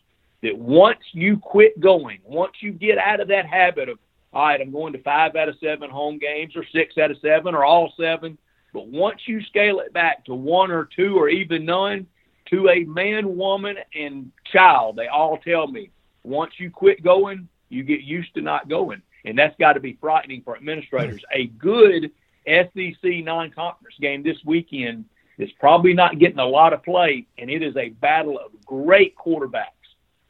that 0.42 0.58
once 0.58 1.00
you 1.12 1.38
quit 1.38 1.80
going, 1.80 2.20
once 2.24 2.54
you 2.62 2.72
get 2.72 2.98
out 2.98 3.20
of 3.20 3.28
that 3.28 3.46
habit 3.46 3.90
of, 3.90 4.00
all 4.34 4.48
right, 4.48 4.62
I'm 4.62 4.72
going 4.72 4.94
to 4.94 5.02
five 5.04 5.36
out 5.36 5.50
of 5.50 5.56
seven 5.62 5.90
home 5.90 6.18
games 6.18 6.56
or 6.56 6.66
six 6.72 6.98
out 6.98 7.12
of 7.12 7.18
seven 7.22 7.54
or 7.54 7.66
all 7.66 7.94
seven, 8.00 8.38
but 8.74 8.88
once 8.88 9.22
you 9.26 9.44
scale 9.44 9.80
it 9.80 9.94
back 9.94 10.26
to 10.26 10.34
one 10.34 10.72
or 10.72 10.86
two 10.96 11.18
or 11.18 11.30
even 11.30 11.66
none, 11.66 12.08
to 12.50 12.70
a 12.70 12.84
man, 12.86 13.38
woman, 13.38 13.76
and 13.94 14.32
child, 14.52 14.96
they 14.96 15.08
all 15.08 15.38
tell 15.38 15.68
me 15.68 15.92
once 16.24 16.54
you 16.58 16.72
quit 16.72 17.04
going, 17.04 17.48
you 17.70 17.84
get 17.84 18.02
used 18.02 18.34
to 18.34 18.42
not 18.42 18.70
going 18.70 19.02
and 19.30 19.38
that's 19.38 19.56
got 19.60 19.74
to 19.74 19.80
be 19.80 19.98
frightening 20.02 20.42
for 20.42 20.58
administrators. 20.58 21.22
A 21.34 21.46
good 21.46 22.12
SEC 22.48 23.04
non-conference 23.04 23.96
game 24.02 24.24
this 24.24 24.38
weekend 24.44 25.06
is 25.38 25.52
probably 25.60 25.94
not 25.94 26.18
getting 26.18 26.40
a 26.40 26.46
lot 26.46 26.74
of 26.74 26.84
play, 26.84 27.28
and 27.38 27.50
it 27.50 27.62
is 27.62 27.78
a 27.78 27.90
battle 27.90 28.40
of 28.40 28.52
great 28.66 29.16
quarterbacks. 29.16 29.66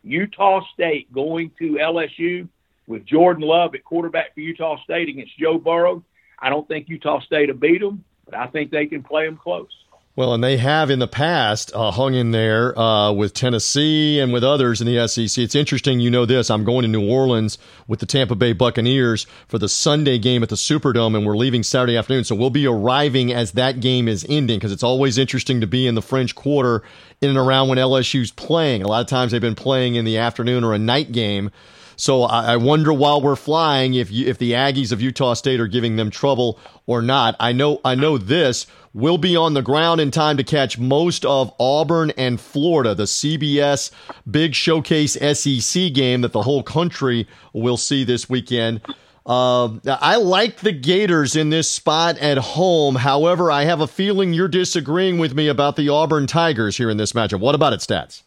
Utah 0.04 0.62
State 0.74 1.12
going 1.14 1.52
to 1.60 1.78
LSU 1.82 2.48
with 2.88 3.06
Jordan 3.06 3.44
Love 3.44 3.74
at 3.74 3.86
quarterback 3.86 4.34
for 4.34 4.42
Utah 4.42 4.78
State 4.84 5.08
against 5.08 5.38
Joe 5.38 5.58
Burrow. 5.58 6.04
I 6.38 6.50
don't 6.50 6.68
think 6.68 6.90
Utah 6.90 7.22
State 7.22 7.48
will 7.48 7.56
beat 7.56 7.80
them, 7.80 8.04
but 8.26 8.36
I 8.36 8.48
think 8.48 8.70
they 8.70 8.86
can 8.86 9.02
play 9.02 9.26
them 9.26 9.38
close. 9.38 9.72
Well, 10.20 10.34
and 10.34 10.44
they 10.44 10.58
have 10.58 10.90
in 10.90 11.00
the 11.00 11.08
past 11.08 11.72
uh, 11.74 11.92
hung 11.92 12.14
in 12.14 12.32
there 12.32 12.78
uh, 12.78 13.10
with 13.14 13.34
Tennessee 13.34 14.20
and 14.20 14.34
with 14.34 14.44
others 14.44 14.82
in 14.82 14.86
the 14.86 15.08
SEC. 15.08 15.42
It's 15.42 15.56
interesting, 15.56 16.02
you 16.02 16.12
know 16.12 16.26
this. 16.26 16.50
I'm 16.50 16.66
going 16.66 16.82
to 16.82 16.90
New 16.90 17.10
Orleans 17.10 17.58
with 17.88 18.02
the 18.02 18.06
Tampa 18.06 18.36
Bay 18.36 18.52
Buccaneers 18.52 19.28
for 19.48 19.58
the 19.58 19.70
Sunday 19.70 20.18
game 20.18 20.44
at 20.44 20.50
the 20.50 20.58
Superdome, 20.58 21.16
and 21.16 21.26
we're 21.26 21.38
leaving 21.38 21.64
Saturday 21.64 21.96
afternoon. 21.96 22.26
So 22.26 22.36
we'll 22.36 22.50
be 22.50 22.68
arriving 22.68 23.32
as 23.32 23.54
that 23.54 23.80
game 23.80 24.10
is 24.10 24.26
ending 24.28 24.60
because 24.60 24.74
it's 24.74 24.84
always 24.84 25.18
interesting 25.18 25.62
to 25.62 25.68
be 25.68 25.88
in 25.88 25.96
the 25.96 26.02
French 26.02 26.36
Quarter 26.36 26.84
in 27.22 27.30
and 27.30 27.38
around 27.38 27.70
when 27.70 27.78
LSU's 27.78 28.32
playing. 28.32 28.82
A 28.82 28.90
lot 28.90 29.00
of 29.00 29.08
times 29.08 29.32
they've 29.32 29.40
been 29.40 29.56
playing 29.56 29.96
in 29.96 30.04
the 30.04 30.18
afternoon 30.18 30.66
or 30.66 30.74
a 30.74 30.80
night 30.80 31.14
game. 31.14 31.50
So 31.96 32.24
I, 32.24 32.56
wonder 32.56 32.94
while 32.94 33.22
we're 33.22 33.36
flying 33.36 33.94
if 33.94 34.10
you, 34.10 34.28
if 34.28 34.38
the 34.38 34.54
Aggies 34.54 34.94
of 34.94 35.02
Utah 35.02 35.34
State 35.34 35.60
are 35.60 35.68
giving 35.68 35.98
them 35.98 36.10
trouble 36.10 36.58
or 36.88 37.02
not. 37.02 37.36
I 37.42 37.52
know 37.52 37.82
I 37.84 37.96
know 37.96 38.18
this 38.18 38.68
will 38.94 39.18
be 39.18 39.36
on 39.36 39.54
the 39.54 39.62
ground 39.62 40.02
in 40.02 40.12
time 40.12 40.38
to 40.38 40.44
catch 40.44 40.78
most 40.78 41.26
of 41.26 41.54
Auburn 41.60 42.12
and 42.18 42.40
Florida, 42.40 42.96
the 42.96 43.04
CBS 43.04 43.92
big 44.30 44.56
showcase 44.56 45.14
SEC 45.14 45.94
game 45.94 46.22
that 46.22 46.32
the 46.32 46.42
whole 46.42 46.64
country 46.64 47.28
will 47.54 47.78
see 47.78 48.04
this 48.04 48.30
weekend. 48.30 48.82
Uh, 49.26 49.78
I 49.86 50.16
like 50.16 50.62
the 50.62 50.72
Gators 50.72 51.36
in 51.36 51.52
this 51.52 51.70
spot 51.70 52.18
at 52.18 52.38
home. 52.38 52.96
However, 52.96 53.52
I 53.52 53.66
have 53.66 53.80
a 53.80 53.88
feeling 53.88 54.34
you're 54.34 54.48
disagreeing 54.48 55.20
with 55.20 55.36
me 55.36 55.48
about 55.48 55.76
the 55.76 55.90
Auburn 55.90 56.26
Tigers 56.26 56.78
here 56.78 56.90
in 56.90 56.98
this 56.98 57.14
matchup. 57.14 57.40
What 57.40 57.54
about 57.54 57.74
it, 57.74 57.82
stats? 57.82 58.24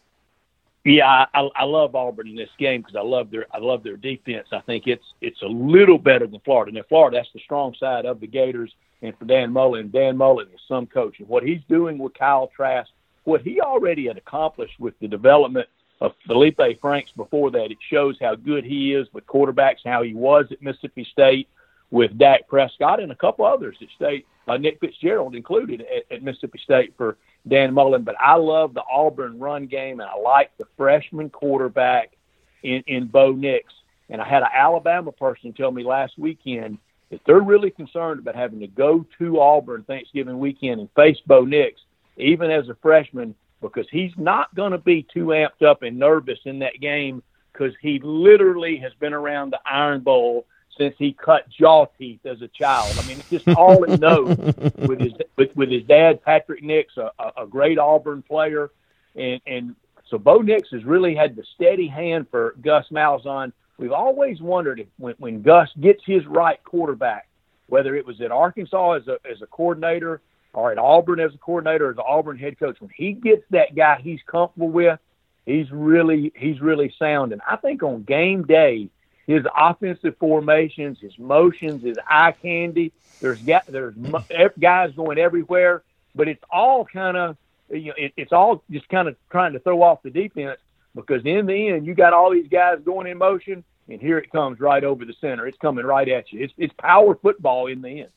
Yeah, 0.85 1.25
I, 1.33 1.49
I 1.55 1.63
love 1.63 1.95
Auburn 1.95 2.27
in 2.27 2.35
this 2.35 2.49
game 2.57 2.81
because 2.81 2.95
I 2.95 3.01
love 3.01 3.31
their 3.31 3.45
I 3.53 3.59
love 3.59 3.83
their 3.83 3.95
defense. 3.95 4.47
I 4.51 4.59
think 4.59 4.85
it's 4.85 5.05
it's 5.21 5.41
a 5.41 5.47
little 5.47 5.97
better 5.97 6.27
than 6.27 6.41
Florida. 6.41 6.73
Now, 6.73 6.83
Florida, 6.89 7.17
that's 7.17 7.31
the 7.33 7.39
strong 7.39 7.73
side 7.79 8.05
of 8.05 8.19
the 8.19 8.27
Gators 8.27 8.73
and 9.03 9.15
for 9.19 9.25
Dan 9.25 9.53
Mullen. 9.53 9.91
Dan 9.91 10.17
Mullen 10.17 10.47
is 10.47 10.61
some 10.67 10.87
coach, 10.87 11.19
and 11.19 11.27
what 11.27 11.43
he's 11.43 11.61
doing 11.69 11.99
with 11.99 12.15
Kyle 12.15 12.49
Trask 12.55 12.89
what 13.23 13.41
he 13.41 13.61
already 13.61 14.07
had 14.07 14.17
accomplished 14.17 14.79
with 14.79 14.97
the 14.99 15.07
development 15.07 15.67
of 16.01 16.13
Feleipe 16.27 16.79
Franks 16.81 17.11
before 17.15 17.51
that, 17.51 17.71
it 17.71 17.77
shows 17.89 18.17
how 18.19 18.35
good 18.35 18.65
he 18.65 18.93
is 18.93 19.07
with 19.13 19.25
quarterbacks, 19.25 19.77
how 19.85 20.03
he 20.03 20.13
was 20.13 20.45
at 20.51 20.61
Mississippi 20.61 21.07
State 21.11 21.47
with 21.91 22.17
Dak 22.17 22.47
Prescott 22.47 22.99
and 22.99 23.11
a 23.11 23.15
couple 23.15 23.45
others 23.45 23.77
at 23.81 23.87
State, 23.95 24.25
uh, 24.47 24.57
Nick 24.57 24.79
Fitzgerald 24.79 25.35
included 25.35 25.81
at, 25.81 26.15
at 26.15 26.23
Mississippi 26.23 26.59
State 26.63 26.93
for 26.97 27.17
Dan 27.47 27.73
Mullen. 27.73 28.03
But 28.03 28.15
I 28.19 28.35
love 28.35 28.73
the 28.73 28.83
Auburn 28.91 29.39
run 29.39 29.67
game, 29.67 29.99
and 29.99 30.09
I 30.09 30.17
like 30.17 30.51
the 30.57 30.65
freshman 30.75 31.29
quarterback 31.29 32.17
in, 32.63 32.83
in 32.87 33.07
Bo 33.07 33.31
Nix. 33.31 33.71
And 34.09 34.21
I 34.21 34.27
had 34.27 34.43
an 34.43 34.49
Alabama 34.53 35.11
person 35.11 35.53
tell 35.53 35.71
me 35.71 35.83
last 35.83 36.17
weekend 36.17 36.79
that 37.13 37.21
they're 37.25 37.39
really 37.39 37.69
concerned 37.69 38.19
about 38.19 38.35
having 38.35 38.59
to 38.59 38.67
go 38.67 39.05
to 39.19 39.39
Auburn 39.39 39.83
Thanksgiving 39.83 40.39
weekend 40.39 40.81
and 40.81 40.89
face 40.95 41.19
Bo 41.27 41.45
Nix, 41.45 41.79
even 42.17 42.49
as 42.49 42.69
a 42.69 42.75
freshman, 42.81 43.35
because 43.61 43.87
he's 43.91 44.11
not 44.17 44.53
going 44.55 44.71
to 44.71 44.79
be 44.79 45.03
too 45.03 45.27
amped 45.27 45.61
up 45.63 45.83
and 45.83 45.97
nervous 45.97 46.39
in 46.45 46.59
that 46.59 46.81
game 46.81 47.21
because 47.51 47.73
he 47.81 47.99
literally 48.03 48.77
has 48.77 48.93
been 48.95 49.13
around 49.13 49.51
the 49.51 49.59
Iron 49.63 50.01
Bowl 50.01 50.47
since 50.75 50.95
he 50.97 51.13
cut 51.13 51.47
jaw 51.49 51.85
teeth 51.99 52.25
as 52.25 52.41
a 52.41 52.47
child. 52.47 52.97
I 52.99 53.07
mean, 53.07 53.19
it's 53.19 53.29
just 53.29 53.47
all 53.49 53.83
he 53.83 53.95
knows 53.97 54.35
with 54.77 54.99
his 54.99 55.13
with, 55.37 55.55
with 55.55 55.69
his 55.69 55.83
dad, 55.83 56.23
Patrick 56.23 56.63
Nix, 56.63 56.97
a, 56.97 57.11
a 57.37 57.45
great 57.45 57.77
Auburn 57.77 58.23
player, 58.23 58.71
and 59.15 59.39
and 59.45 59.75
so 60.09 60.17
Bo 60.17 60.39
Nix 60.39 60.71
has 60.71 60.83
really 60.83 61.13
had 61.13 61.35
the 61.35 61.43
steady 61.55 61.87
hand 61.87 62.27
for 62.31 62.55
Gus 62.59 62.87
Malzahn. 62.91 63.53
We've 63.77 63.91
always 63.91 64.41
wondered 64.41 64.79
if 64.79 64.87
when, 64.97 65.15
when 65.17 65.41
Gus 65.41 65.69
gets 65.79 66.03
his 66.05 66.25
right 66.25 66.63
quarterback, 66.63 67.27
whether 67.67 67.95
it 67.95 68.05
was 68.05 68.21
at 68.21 68.31
Arkansas 68.31 68.93
as 68.93 69.07
a 69.07 69.17
as 69.29 69.41
a 69.41 69.47
coordinator 69.47 70.21
or 70.53 70.71
at 70.71 70.77
Auburn 70.77 71.19
as 71.19 71.33
a 71.33 71.37
coordinator 71.37 71.87
or 71.87 71.91
as 71.91 71.97
an 71.97 72.03
Auburn 72.07 72.37
head 72.37 72.59
coach, 72.59 72.79
when 72.79 72.91
he 72.95 73.13
gets 73.13 73.43
that 73.49 73.75
guy 73.75 73.99
he's 74.01 74.21
comfortable 74.27 74.69
with, 74.69 74.99
he's 75.45 75.71
really 75.71 76.31
he's 76.35 76.61
really 76.61 76.93
sound. 76.99 77.31
And 77.31 77.41
I 77.47 77.55
think 77.55 77.81
on 77.83 78.03
game 78.03 78.43
day 78.43 78.89
his 79.25 79.43
offensive 79.55 80.17
formations, 80.17 80.99
his 80.99 81.17
motions, 81.17 81.83
his 81.83 81.97
eye 82.07 82.33
candy. 82.33 82.91
There's 83.21 83.41
there's 83.41 83.95
guys 84.59 84.91
going 84.95 85.17
everywhere, 85.17 85.83
but 86.13 86.27
it's 86.27 86.43
all 86.51 86.85
kind 86.85 87.17
of 87.17 87.37
you 87.69 87.87
know 87.87 87.93
it, 87.97 88.13
it's 88.17 88.33
all 88.33 88.63
just 88.69 88.87
kind 88.89 89.07
of 89.07 89.15
trying 89.31 89.53
to 89.53 89.59
throw 89.59 89.81
off 89.81 90.03
the 90.03 90.09
defense 90.09 90.59
because 90.95 91.21
in 91.25 91.45
the 91.45 91.69
end 91.69 91.85
you 91.85 91.93
got 91.95 92.13
all 92.13 92.31
these 92.31 92.47
guys 92.47 92.77
going 92.85 93.07
in 93.07 93.17
motion, 93.17 93.63
and 93.89 94.01
here 94.01 94.17
it 94.17 94.31
comes 94.31 94.59
right 94.59 94.83
over 94.83 95.05
the 95.05 95.13
center. 95.19 95.47
It's 95.47 95.57
coming 95.57 95.85
right 95.85 96.07
at 96.07 96.31
you. 96.31 96.43
It's 96.43 96.53
it's 96.57 96.73
power 96.79 97.15
football 97.15 97.67
in 97.67 97.81
the 97.81 98.01
end. 98.01 98.09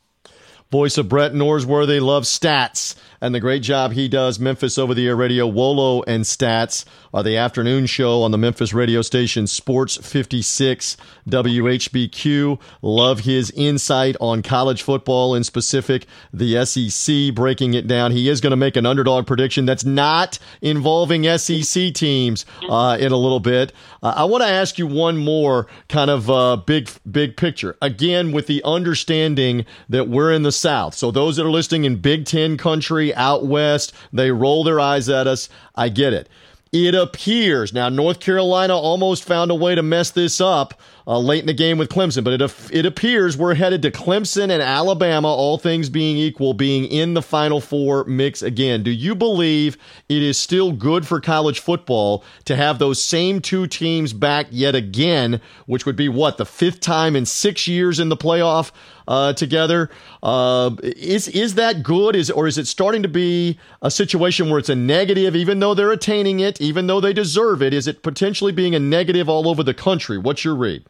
Voice 0.71 0.99
of 0.99 1.09
Brett 1.09 1.33
Norsworthy 1.33 2.01
loves 2.01 2.29
stats 2.29 2.97
and 3.21 3.35
the 3.35 3.41
great 3.41 3.63
job 3.63 3.93
he 3.93 4.09
does. 4.09 4.39
Memphis 4.39 4.79
over 4.79 4.95
the 4.95 5.07
air 5.07 5.17
radio, 5.17 5.47
Wolo 5.47 6.03
and 6.03 6.25
Stats 6.25 6.85
are 7.15 7.23
the 7.23 7.37
afternoon 7.37 7.87
show 7.87 8.23
on 8.23 8.31
the 8.31 8.39
Memphis 8.39 8.73
radio 8.73 9.03
station 9.03 9.47
Sports 9.47 9.97
56 9.97 10.97
WHBQ. 11.29 12.61
Love 12.83 13.21
his 13.21 13.51
insight 13.53 14.17
on 14.21 14.43
college 14.43 14.83
football, 14.83 15.35
in 15.35 15.45
specific 15.45 16.07
the 16.33 16.65
SEC, 16.65 17.35
breaking 17.35 17.75
it 17.75 17.87
down. 17.87 18.13
He 18.13 18.29
is 18.29 18.41
going 18.41 18.51
to 18.51 18.57
make 18.57 18.77
an 18.77 18.87
underdog 18.87 19.27
prediction 19.27 19.67
that's 19.67 19.85
not 19.85 20.39
involving 20.61 21.25
SEC 21.39 21.95
teams 21.95 22.45
uh, 22.69 22.97
in 23.01 23.13
a 23.13 23.17
little 23.17 23.41
bit. 23.41 23.73
Uh, 24.03 24.15
I 24.17 24.25
want 24.25 24.43
to 24.43 24.49
ask 24.49 24.79
you 24.79 24.87
one 24.87 25.17
more 25.17 25.67
kind 25.89 26.11
of 26.11 26.31
uh, 26.31 26.57
big, 26.57 26.91
big 27.11 27.37
picture. 27.37 27.77
Again, 27.81 28.33
with 28.33 28.47
the 28.47 28.63
understanding 28.65 29.65
that 29.89 30.09
we're 30.09 30.33
in 30.33 30.43
the 30.43 30.53
South. 30.57 30.95
So 30.95 31.11
those 31.11 31.37
that 31.37 31.47
are 31.47 31.51
listening 31.51 31.85
in 31.85 31.97
Big 31.97 32.27
Ten 32.27 32.57
country 32.57 33.15
out 33.15 33.47
west, 33.47 33.93
they 34.13 34.31
roll 34.31 34.65
their 34.65 34.81
eyes 34.81 35.09
at 35.09 35.27
us. 35.27 35.49
I 35.75 35.89
get 35.89 36.13
it. 36.13 36.29
It 36.73 36.95
appears 36.95 37.73
now 37.73 37.89
North 37.89 38.21
Carolina 38.21 38.77
almost 38.77 39.25
found 39.25 39.51
a 39.51 39.55
way 39.55 39.75
to 39.75 39.83
mess 39.83 40.11
this 40.11 40.41
up 40.41 40.75
uh, 41.07 41.19
late 41.19 41.39
in 41.39 41.47
the 41.47 41.55
game 41.55 41.79
with 41.79 41.89
Clemson, 41.89 42.25
but 42.25 42.41
it 42.41 42.71
it 42.73 42.85
appears 42.85 43.37
we're 43.37 43.55
headed 43.55 43.83
to 43.83 43.93
Clemson 43.93 44.51
and 44.51 44.61
Alabama, 44.61 45.29
all 45.29 45.57
things 45.57 45.89
being 45.89 46.17
equal, 46.17 46.53
being 46.53 46.85
in 46.85 47.15
the 47.15 47.23
Final 47.23 47.61
Four 47.61 48.05
mix 48.05 48.43
again. 48.43 48.83
Do 48.83 48.91
you 48.91 49.15
believe 49.15 49.79
it 50.09 50.21
is 50.21 50.37
still 50.37 50.73
good 50.73 51.07
for 51.07 51.21
college 51.21 51.61
football 51.61 52.25
to 52.47 52.57
have 52.57 52.81
those 52.81 53.01
same 53.01 53.41
two 53.41 53.69
teams 53.69 54.13
back 54.13 54.49
yet 54.51 54.75
again, 54.75 55.41
which 55.67 55.87
would 55.87 55.97
be 55.97 56.09
what 56.09 56.37
the 56.37 56.47
fifth 56.47 56.81
time 56.81 57.15
in 57.15 57.25
six 57.25 57.69
years 57.69 58.01
in 58.01 58.09
the 58.09 58.17
playoff? 58.17 58.73
Uh, 59.09 59.33
together. 59.33 59.91
Uh, 60.23 60.71
is 60.83 61.29
is 61.29 61.55
that 61.55 61.83
good? 61.83 62.17
Is 62.17 62.31
or 62.31 62.47
is 62.47 62.59
it 62.59 62.67
starting 62.67 63.03
to 63.03 63.09
be 63.09 63.59
a 63.83 63.91
situation 63.91 64.51
where 64.51 64.59
it's 64.59 64.69
a 64.69 64.75
negative, 64.75 65.37
even 65.37 65.61
though 65.61 65.75
they're 65.75 65.93
attaining 65.93 66.41
it, 66.41 66.61
even 66.61 66.87
though 66.87 67.01
they 67.01 67.13
deserve 67.13 67.63
it? 67.63 67.73
Is 67.73 67.87
it 67.87 68.03
potentially 68.03 68.53
being 68.53 68.75
a 68.75 68.81
negative 68.81 69.29
all 69.29 69.49
over 69.49 69.63
the 69.63 69.75
country? 69.75 70.19
What's 70.19 70.45
your 70.45 70.55
read? 70.55 70.85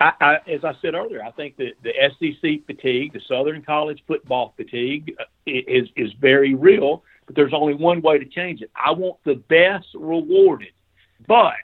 I, 0.00 0.12
I, 0.20 0.34
as 0.50 0.64
I 0.64 0.74
said 0.82 0.94
earlier, 0.94 1.22
I 1.22 1.30
think 1.30 1.56
that 1.56 1.72
the 1.82 1.92
SEC 2.18 2.66
fatigue, 2.66 3.12
the 3.12 3.20
Southern 3.28 3.62
College 3.62 4.02
football 4.06 4.52
fatigue, 4.56 5.14
uh, 5.18 5.24
is 5.46 5.88
is 5.96 6.12
very 6.20 6.54
real. 6.54 7.02
But 7.26 7.36
there's 7.36 7.54
only 7.54 7.74
one 7.74 8.02
way 8.02 8.18
to 8.18 8.26
change 8.26 8.60
it. 8.60 8.70
I 8.76 8.92
want 8.92 9.16
the 9.24 9.36
best 9.36 9.86
rewarded, 9.94 10.72
but 11.26 11.54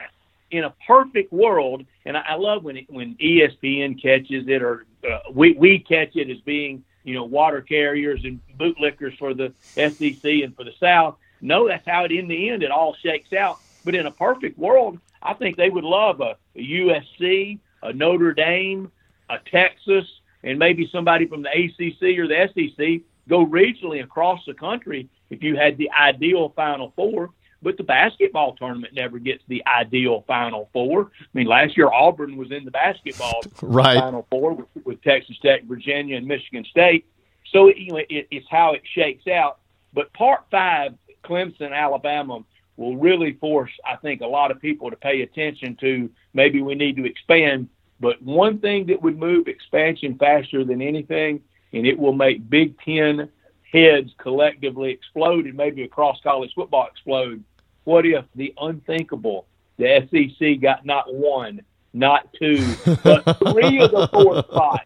in 0.51 0.65
a 0.65 0.73
perfect 0.85 1.31
world, 1.31 1.85
and 2.05 2.17
I, 2.17 2.21
I 2.29 2.35
love 2.35 2.63
when 2.63 2.85
when 2.89 3.15
ESPN 3.15 4.01
catches 4.01 4.47
it 4.47 4.61
or 4.61 4.85
uh, 5.09 5.19
we 5.33 5.53
we 5.53 5.79
catch 5.79 6.15
it 6.15 6.29
as 6.29 6.39
being 6.41 6.83
you 7.03 7.13
know 7.13 7.23
water 7.23 7.61
carriers 7.61 8.21
and 8.23 8.39
bootlickers 8.59 9.17
for 9.17 9.33
the 9.33 9.53
SEC 9.75 10.23
and 10.23 10.55
for 10.55 10.63
the 10.63 10.73
South. 10.79 11.15
No, 11.41 11.67
that's 11.67 11.87
how 11.87 12.05
it 12.05 12.11
in 12.11 12.27
the 12.27 12.49
end 12.49 12.63
it 12.63 12.71
all 12.71 12.95
shakes 13.01 13.33
out. 13.33 13.59
But 13.83 13.95
in 13.95 14.05
a 14.05 14.11
perfect 14.11 14.59
world, 14.59 14.99
I 15.23 15.33
think 15.33 15.57
they 15.57 15.69
would 15.69 15.83
love 15.83 16.21
a, 16.21 16.35
a 16.55 16.59
USC, 16.59 17.59
a 17.81 17.93
Notre 17.93 18.33
Dame, 18.33 18.91
a 19.29 19.37
Texas, 19.49 20.05
and 20.43 20.59
maybe 20.59 20.87
somebody 20.91 21.25
from 21.25 21.41
the 21.41 21.49
ACC 21.49 22.19
or 22.19 22.27
the 22.27 22.49
SEC 22.53 23.01
go 23.27 23.45
regionally 23.45 24.03
across 24.03 24.43
the 24.45 24.53
country 24.53 25.09
if 25.29 25.41
you 25.41 25.55
had 25.55 25.77
the 25.77 25.89
ideal 25.91 26.49
Final 26.55 26.91
Four 26.95 27.31
but 27.61 27.77
the 27.77 27.83
basketball 27.83 28.55
tournament 28.55 28.93
never 28.93 29.19
gets 29.19 29.43
the 29.47 29.63
ideal 29.67 30.23
Final 30.27 30.69
Four. 30.73 31.11
I 31.21 31.25
mean, 31.33 31.47
last 31.47 31.77
year 31.77 31.91
Auburn 31.91 32.37
was 32.37 32.51
in 32.51 32.65
the 32.65 32.71
basketball 32.71 33.41
right. 33.61 33.99
Final 33.99 34.27
Four 34.29 34.53
with, 34.53 34.85
with, 34.85 35.01
Texas 35.03 35.37
Tech, 35.41 35.63
Virginia, 35.65 36.17
and 36.17 36.27
Michigan 36.27 36.65
State. 36.65 37.05
So 37.51 37.67
you 37.67 37.91
know, 37.91 37.97
it, 37.97 38.27
it's 38.31 38.47
how 38.49 38.73
it 38.73 38.81
shakes 38.93 39.27
out. 39.27 39.59
But 39.93 40.11
Part 40.13 40.45
Five, 40.49 40.93
Clemson, 41.23 41.73
Alabama, 41.73 42.39
will 42.77 42.97
really 42.97 43.33
force, 43.33 43.71
I 43.85 43.95
think, 43.97 44.21
a 44.21 44.27
lot 44.27 44.51
of 44.51 44.59
people 44.59 44.89
to 44.89 44.95
pay 44.95 45.21
attention 45.21 45.77
to. 45.81 46.09
Maybe 46.33 46.61
we 46.61 46.75
need 46.75 46.95
to 46.95 47.05
expand. 47.05 47.69
But 47.99 48.21
one 48.21 48.59
thing 48.59 48.87
that 48.87 49.01
would 49.01 49.19
move 49.19 49.47
expansion 49.47 50.17
faster 50.17 50.63
than 50.63 50.81
anything, 50.81 51.41
and 51.73 51.85
it 51.85 51.99
will 51.99 52.13
make 52.13 52.49
Big 52.49 52.75
Ten 52.79 53.29
heads 53.71 54.11
collectively 54.17 54.91
explode 54.91 55.45
and 55.45 55.55
maybe 55.55 55.83
across 55.83 56.19
college 56.21 56.51
football 56.53 56.87
explode 56.87 57.43
what 57.83 58.05
if 58.05 58.25
the 58.35 58.53
unthinkable, 58.59 59.45
the 59.77 60.07
SEC 60.11 60.61
got 60.61 60.85
not 60.85 61.13
one, 61.13 61.61
not 61.93 62.31
two, 62.33 62.57
but 63.03 63.23
three 63.51 63.79
of 63.81 63.91
the 63.91 64.09
four 64.11 64.43
spots? 64.43 64.85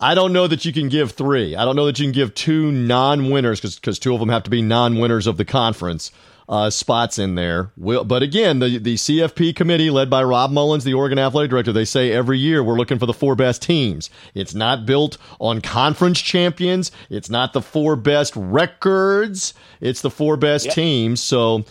I 0.00 0.14
don't 0.14 0.32
know 0.32 0.46
that 0.46 0.64
you 0.64 0.72
can 0.72 0.88
give 0.88 1.12
three. 1.12 1.56
I 1.56 1.64
don't 1.64 1.76
know 1.76 1.86
that 1.86 1.98
you 1.98 2.04
can 2.04 2.12
give 2.12 2.34
two 2.34 2.70
non-winners 2.72 3.60
because 3.60 3.98
two 3.98 4.12
of 4.12 4.20
them 4.20 4.28
have 4.28 4.42
to 4.42 4.50
be 4.50 4.60
non-winners 4.60 5.26
of 5.26 5.36
the 5.36 5.44
conference 5.44 6.10
uh, 6.48 6.70
spots 6.70 7.18
in 7.18 7.34
there. 7.34 7.70
Will, 7.76 8.04
but 8.04 8.22
again, 8.22 8.58
the 8.58 8.78
the 8.78 8.94
CFP 8.96 9.56
committee 9.56 9.90
led 9.90 10.10
by 10.10 10.22
Rob 10.22 10.50
Mullens, 10.50 10.84
the 10.84 10.94
Oregon 10.94 11.18
athletic 11.18 11.50
director, 11.50 11.72
they 11.72 11.84
say 11.84 12.12
every 12.12 12.38
year 12.38 12.62
we're 12.62 12.76
looking 12.76 12.98
for 12.98 13.06
the 13.06 13.14
four 13.14 13.34
best 13.34 13.62
teams. 13.62 14.10
It's 14.34 14.54
not 14.54 14.86
built 14.86 15.16
on 15.40 15.60
conference 15.60 16.20
champions. 16.20 16.90
It's 17.10 17.30
not 17.30 17.52
the 17.52 17.62
four 17.62 17.96
best 17.96 18.34
records. 18.36 19.54
It's 19.80 20.02
the 20.02 20.10
four 20.10 20.36
best 20.36 20.66
yep. 20.66 20.74
teams. 20.74 21.20
So 21.20 21.64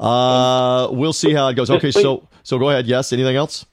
uh, 0.00 0.88
we'll 0.90 1.12
see 1.12 1.32
how 1.32 1.48
it 1.48 1.54
goes. 1.54 1.70
Okay, 1.70 1.90
so 1.90 2.28
so 2.42 2.58
go 2.58 2.70
ahead. 2.70 2.86
Yes. 2.86 3.12
Anything 3.12 3.36
else? 3.36 3.66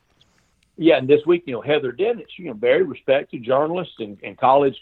Yeah, 0.77 0.97
and 0.97 1.07
this 1.07 1.21
week, 1.25 1.43
you 1.45 1.53
know, 1.53 1.61
Heather 1.61 1.93
Dinich, 1.93 2.37
you 2.37 2.47
know, 2.47 2.53
very 2.53 2.83
respected 2.83 3.43
journalist 3.43 3.91
and, 3.99 4.17
and 4.23 4.37
college, 4.37 4.75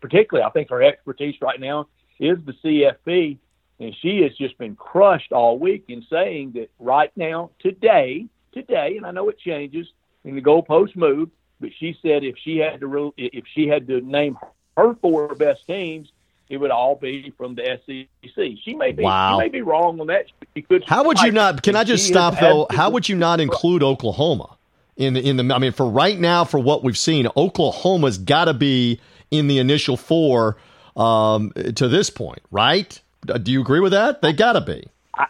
particularly, 0.00 0.46
I 0.46 0.50
think 0.50 0.68
her 0.68 0.82
expertise 0.82 1.36
right 1.40 1.58
now 1.58 1.88
is 2.20 2.36
the 2.44 2.52
CFP 2.62 3.38
and 3.82 3.94
she 4.00 4.22
has 4.22 4.36
just 4.36 4.56
been 4.58 4.76
crushed 4.76 5.32
all 5.32 5.58
week 5.58 5.84
in 5.88 6.04
saying 6.08 6.52
that 6.52 6.70
right 6.78 7.10
now, 7.16 7.50
today, 7.58 8.26
today, 8.52 8.96
and 8.96 9.04
I 9.04 9.10
know 9.10 9.28
it 9.28 9.38
changes 9.38 9.88
and 10.24 10.36
the 10.36 10.42
goalposts 10.42 10.96
move, 10.96 11.30
but 11.60 11.70
she 11.78 11.96
said 12.02 12.24
if 12.24 12.36
she 12.38 12.58
had 12.58 12.80
to 12.80 12.86
re- 12.86 13.12
if 13.16 13.44
she 13.52 13.66
had 13.66 13.86
to 13.88 14.00
name 14.00 14.38
her 14.76 14.94
four 14.94 15.34
best 15.34 15.66
teams, 15.66 16.10
it 16.48 16.58
would 16.58 16.70
all 16.70 16.94
be 16.94 17.32
from 17.36 17.54
the 17.54 17.80
SEC. 17.86 18.58
She 18.62 18.74
may 18.74 18.92
be 18.92 19.02
wow. 19.02 19.38
she 19.38 19.44
may 19.44 19.48
be 19.48 19.62
wrong 19.62 20.00
on 20.00 20.06
that. 20.08 20.26
She 20.54 20.62
could. 20.62 20.84
How 20.86 21.04
would 21.04 21.20
you 21.20 21.32
not? 21.32 21.62
Can 21.62 21.76
I 21.76 21.84
just 21.84 22.06
stop 22.06 22.38
though? 22.38 22.66
How 22.70 22.90
would 22.90 23.08
you 23.08 23.16
not 23.16 23.40
include 23.40 23.82
Oklahoma 23.82 24.56
in 24.96 25.14
the 25.14 25.28
in 25.28 25.36
the? 25.36 25.54
I 25.54 25.58
mean, 25.58 25.72
for 25.72 25.88
right 25.88 26.18
now, 26.18 26.44
for 26.44 26.60
what 26.60 26.84
we've 26.84 26.98
seen, 26.98 27.26
Oklahoma's 27.36 28.18
got 28.18 28.44
to 28.44 28.54
be 28.54 29.00
in 29.30 29.48
the 29.48 29.58
initial 29.58 29.96
four 29.96 30.56
um, 30.96 31.52
to 31.74 31.88
this 31.88 32.10
point, 32.10 32.42
right? 32.50 33.00
Uh, 33.28 33.38
Do 33.38 33.52
you 33.52 33.60
agree 33.60 33.80
with 33.80 33.92
that? 33.92 34.22
They 34.22 34.32
got 34.32 34.52
to 34.54 34.60
be. 34.60 34.86
I 35.14 35.26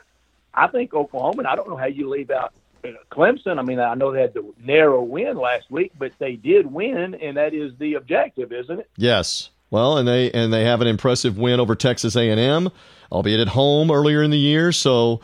I 0.54 0.66
think 0.68 0.94
Oklahoma. 0.94 1.38
And 1.38 1.46
I 1.46 1.56
don't 1.56 1.68
know 1.68 1.76
how 1.76 1.86
you 1.86 2.08
leave 2.08 2.30
out 2.30 2.52
uh, 2.84 2.88
Clemson. 3.10 3.58
I 3.58 3.62
mean, 3.62 3.78
I 3.78 3.94
know 3.94 4.12
they 4.12 4.20
had 4.20 4.34
the 4.34 4.52
narrow 4.64 5.02
win 5.02 5.36
last 5.36 5.70
week, 5.70 5.92
but 5.98 6.12
they 6.18 6.36
did 6.36 6.72
win, 6.72 7.14
and 7.14 7.36
that 7.36 7.54
is 7.54 7.72
the 7.78 7.94
objective, 7.94 8.52
isn't 8.52 8.80
it? 8.80 8.90
Yes. 8.96 9.50
Well, 9.70 9.96
and 9.96 10.06
they 10.06 10.30
and 10.32 10.52
they 10.52 10.64
have 10.64 10.82
an 10.82 10.86
impressive 10.86 11.38
win 11.38 11.58
over 11.58 11.74
Texas 11.74 12.14
A&M, 12.14 12.68
albeit 13.10 13.40
at 13.40 13.48
home 13.48 13.90
earlier 13.90 14.22
in 14.22 14.30
the 14.30 14.38
year. 14.38 14.70
So 14.70 15.20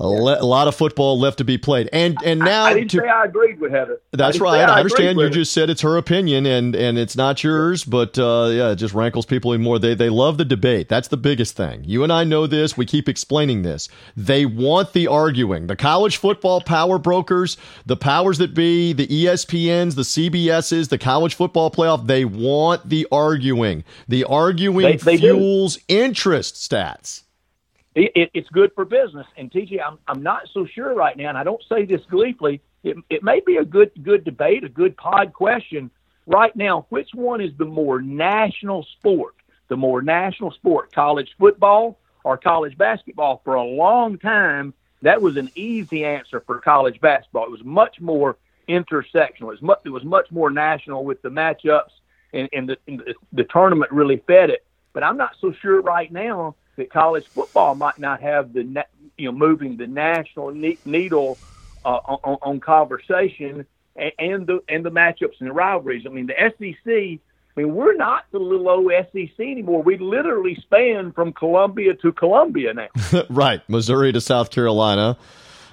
a, 0.00 0.06
le- 0.06 0.40
a 0.40 0.44
lot 0.44 0.68
of 0.68 0.74
football 0.74 1.18
left 1.18 1.38
to 1.38 1.44
be 1.44 1.58
played. 1.58 1.88
And 1.92 2.16
and 2.24 2.38
now 2.40 2.64
I 2.64 2.74
didn't 2.74 2.90
to, 2.92 2.98
say 2.98 3.08
I 3.08 3.24
agreed 3.24 3.60
with 3.60 3.72
Heather. 3.72 4.00
That's 4.12 4.34
didn't 4.34 4.44
right. 4.44 4.58
say 4.66 4.72
I, 4.72 4.78
understand. 4.78 5.18
You 5.18 5.24
her. 5.24 5.30
just 5.30 5.52
said 5.52 5.70
it's 5.70 5.80
her 5.82 5.96
opinion, 5.96 6.46
and 6.46 6.74
and 6.76 6.96
it's 6.98 7.16
not 7.16 7.42
yours. 7.42 7.84
But 7.84 8.18
uh, 8.18 8.48
yeah, 8.52 8.70
it 8.70 8.76
just 8.76 8.94
rankles 8.94 9.26
people 9.26 9.52
even 9.54 9.64
more. 9.64 9.78
They 9.78 9.94
they 9.94 10.08
love 10.08 10.38
the 10.38 10.44
debate. 10.44 10.88
That's 10.88 11.08
the 11.08 11.16
biggest 11.16 11.56
thing. 11.56 11.82
You 11.84 12.04
and 12.04 12.12
I 12.12 12.24
know 12.24 12.46
this. 12.46 12.76
We 12.76 12.86
keep 12.86 13.08
explaining 13.08 13.62
this. 13.62 13.88
They 14.16 14.46
want 14.46 14.92
the 14.92 15.08
arguing. 15.08 15.66
The 15.66 15.76
college 15.76 16.16
football 16.16 16.60
power 16.60 16.98
brokers, 16.98 17.56
the 17.86 17.96
powers 17.96 18.38
that 18.38 18.54
be, 18.54 18.92
the 18.92 19.06
ESPNs, 19.08 19.94
the 19.96 20.02
CBSs, 20.02 20.88
the 20.90 20.98
college 20.98 21.34
football 21.34 21.70
playoff. 21.70 22.06
They 22.06 22.24
want 22.24 22.88
the 22.88 23.06
arguing. 23.10 23.84
The 24.06 24.24
arguing 24.24 24.84
They- 24.86 24.96
they 24.96 25.16
do. 25.16 25.34
fuels 25.34 25.78
interest 25.88 26.54
stats. 26.56 27.22
It, 27.98 28.12
it, 28.14 28.30
it's 28.34 28.48
good 28.50 28.70
for 28.74 28.84
business. 28.84 29.26
And 29.36 29.50
TJ, 29.50 29.80
I'm 29.84 29.98
I'm 30.06 30.22
not 30.22 30.48
so 30.52 30.66
sure 30.66 30.94
right 30.94 31.16
now, 31.16 31.28
and 31.28 31.38
I 31.38 31.44
don't 31.44 31.62
say 31.68 31.84
this 31.84 32.00
gleefully. 32.08 32.60
It 32.84 32.96
it 33.10 33.22
may 33.22 33.40
be 33.40 33.56
a 33.56 33.64
good 33.64 33.90
good 34.02 34.24
debate, 34.24 34.64
a 34.64 34.68
good 34.68 34.96
pod 34.96 35.32
question 35.32 35.90
right 36.26 36.54
now. 36.54 36.86
Which 36.90 37.10
one 37.14 37.40
is 37.40 37.50
the 37.58 37.64
more 37.64 38.00
national 38.00 38.86
sport? 38.98 39.34
The 39.68 39.76
more 39.76 40.00
national 40.00 40.52
sport, 40.52 40.92
college 40.92 41.34
football 41.38 41.98
or 42.24 42.38
college 42.38 42.78
basketball? 42.78 43.42
For 43.44 43.54
a 43.54 43.64
long 43.64 44.18
time, 44.18 44.74
that 45.02 45.20
was 45.20 45.36
an 45.36 45.50
easy 45.54 46.04
answer 46.04 46.40
for 46.40 46.60
college 46.60 47.00
basketball. 47.00 47.44
It 47.44 47.50
was 47.50 47.64
much 47.64 48.00
more 48.00 48.36
intersectional. 48.68 49.42
It 49.42 49.60
was 49.60 49.62
much, 49.62 49.80
it 49.84 49.90
was 49.90 50.04
much 50.04 50.30
more 50.30 50.50
national 50.50 51.04
with 51.04 51.20
the 51.22 51.30
matchups, 51.30 51.90
and, 52.32 52.48
and, 52.52 52.68
the, 52.68 52.78
and 52.86 53.00
the 53.00 53.14
the 53.32 53.44
tournament 53.44 53.90
really 53.90 54.22
fed 54.26 54.50
it. 54.50 54.64
But 54.92 55.02
I'm 55.02 55.16
not 55.16 55.36
so 55.40 55.52
sure 55.52 55.80
right 55.80 56.10
now 56.12 56.54
that 56.78 56.90
college 56.90 57.26
football 57.26 57.74
might 57.74 57.98
not 57.98 58.22
have 58.22 58.52
the 58.54 58.84
you 59.16 59.26
know 59.26 59.32
moving 59.32 59.76
the 59.76 59.86
national 59.86 60.52
ne- 60.52 60.78
needle 60.84 61.36
uh, 61.84 62.00
on, 62.06 62.38
on 62.42 62.60
conversation 62.60 63.66
and, 63.96 64.12
and 64.18 64.46
the 64.46 64.60
and 64.68 64.84
the 64.84 64.90
matchups 64.90 65.40
and 65.40 65.48
the 65.48 65.52
rivalries. 65.52 66.04
I 66.06 66.08
mean, 66.08 66.26
the 66.26 66.34
SEC. 66.34 67.20
I 67.56 67.60
mean, 67.62 67.74
we're 67.74 67.96
not 67.96 68.24
the 68.30 68.38
little 68.38 68.68
old 68.68 68.92
SEC 69.12 69.40
anymore. 69.40 69.82
We 69.82 69.98
literally 69.98 70.54
span 70.54 71.10
from 71.10 71.32
Columbia 71.32 71.94
to 71.94 72.12
Columbia 72.12 72.72
now. 72.72 72.88
right, 73.30 73.60
Missouri 73.68 74.12
to 74.12 74.20
South 74.20 74.50
Carolina, 74.50 75.18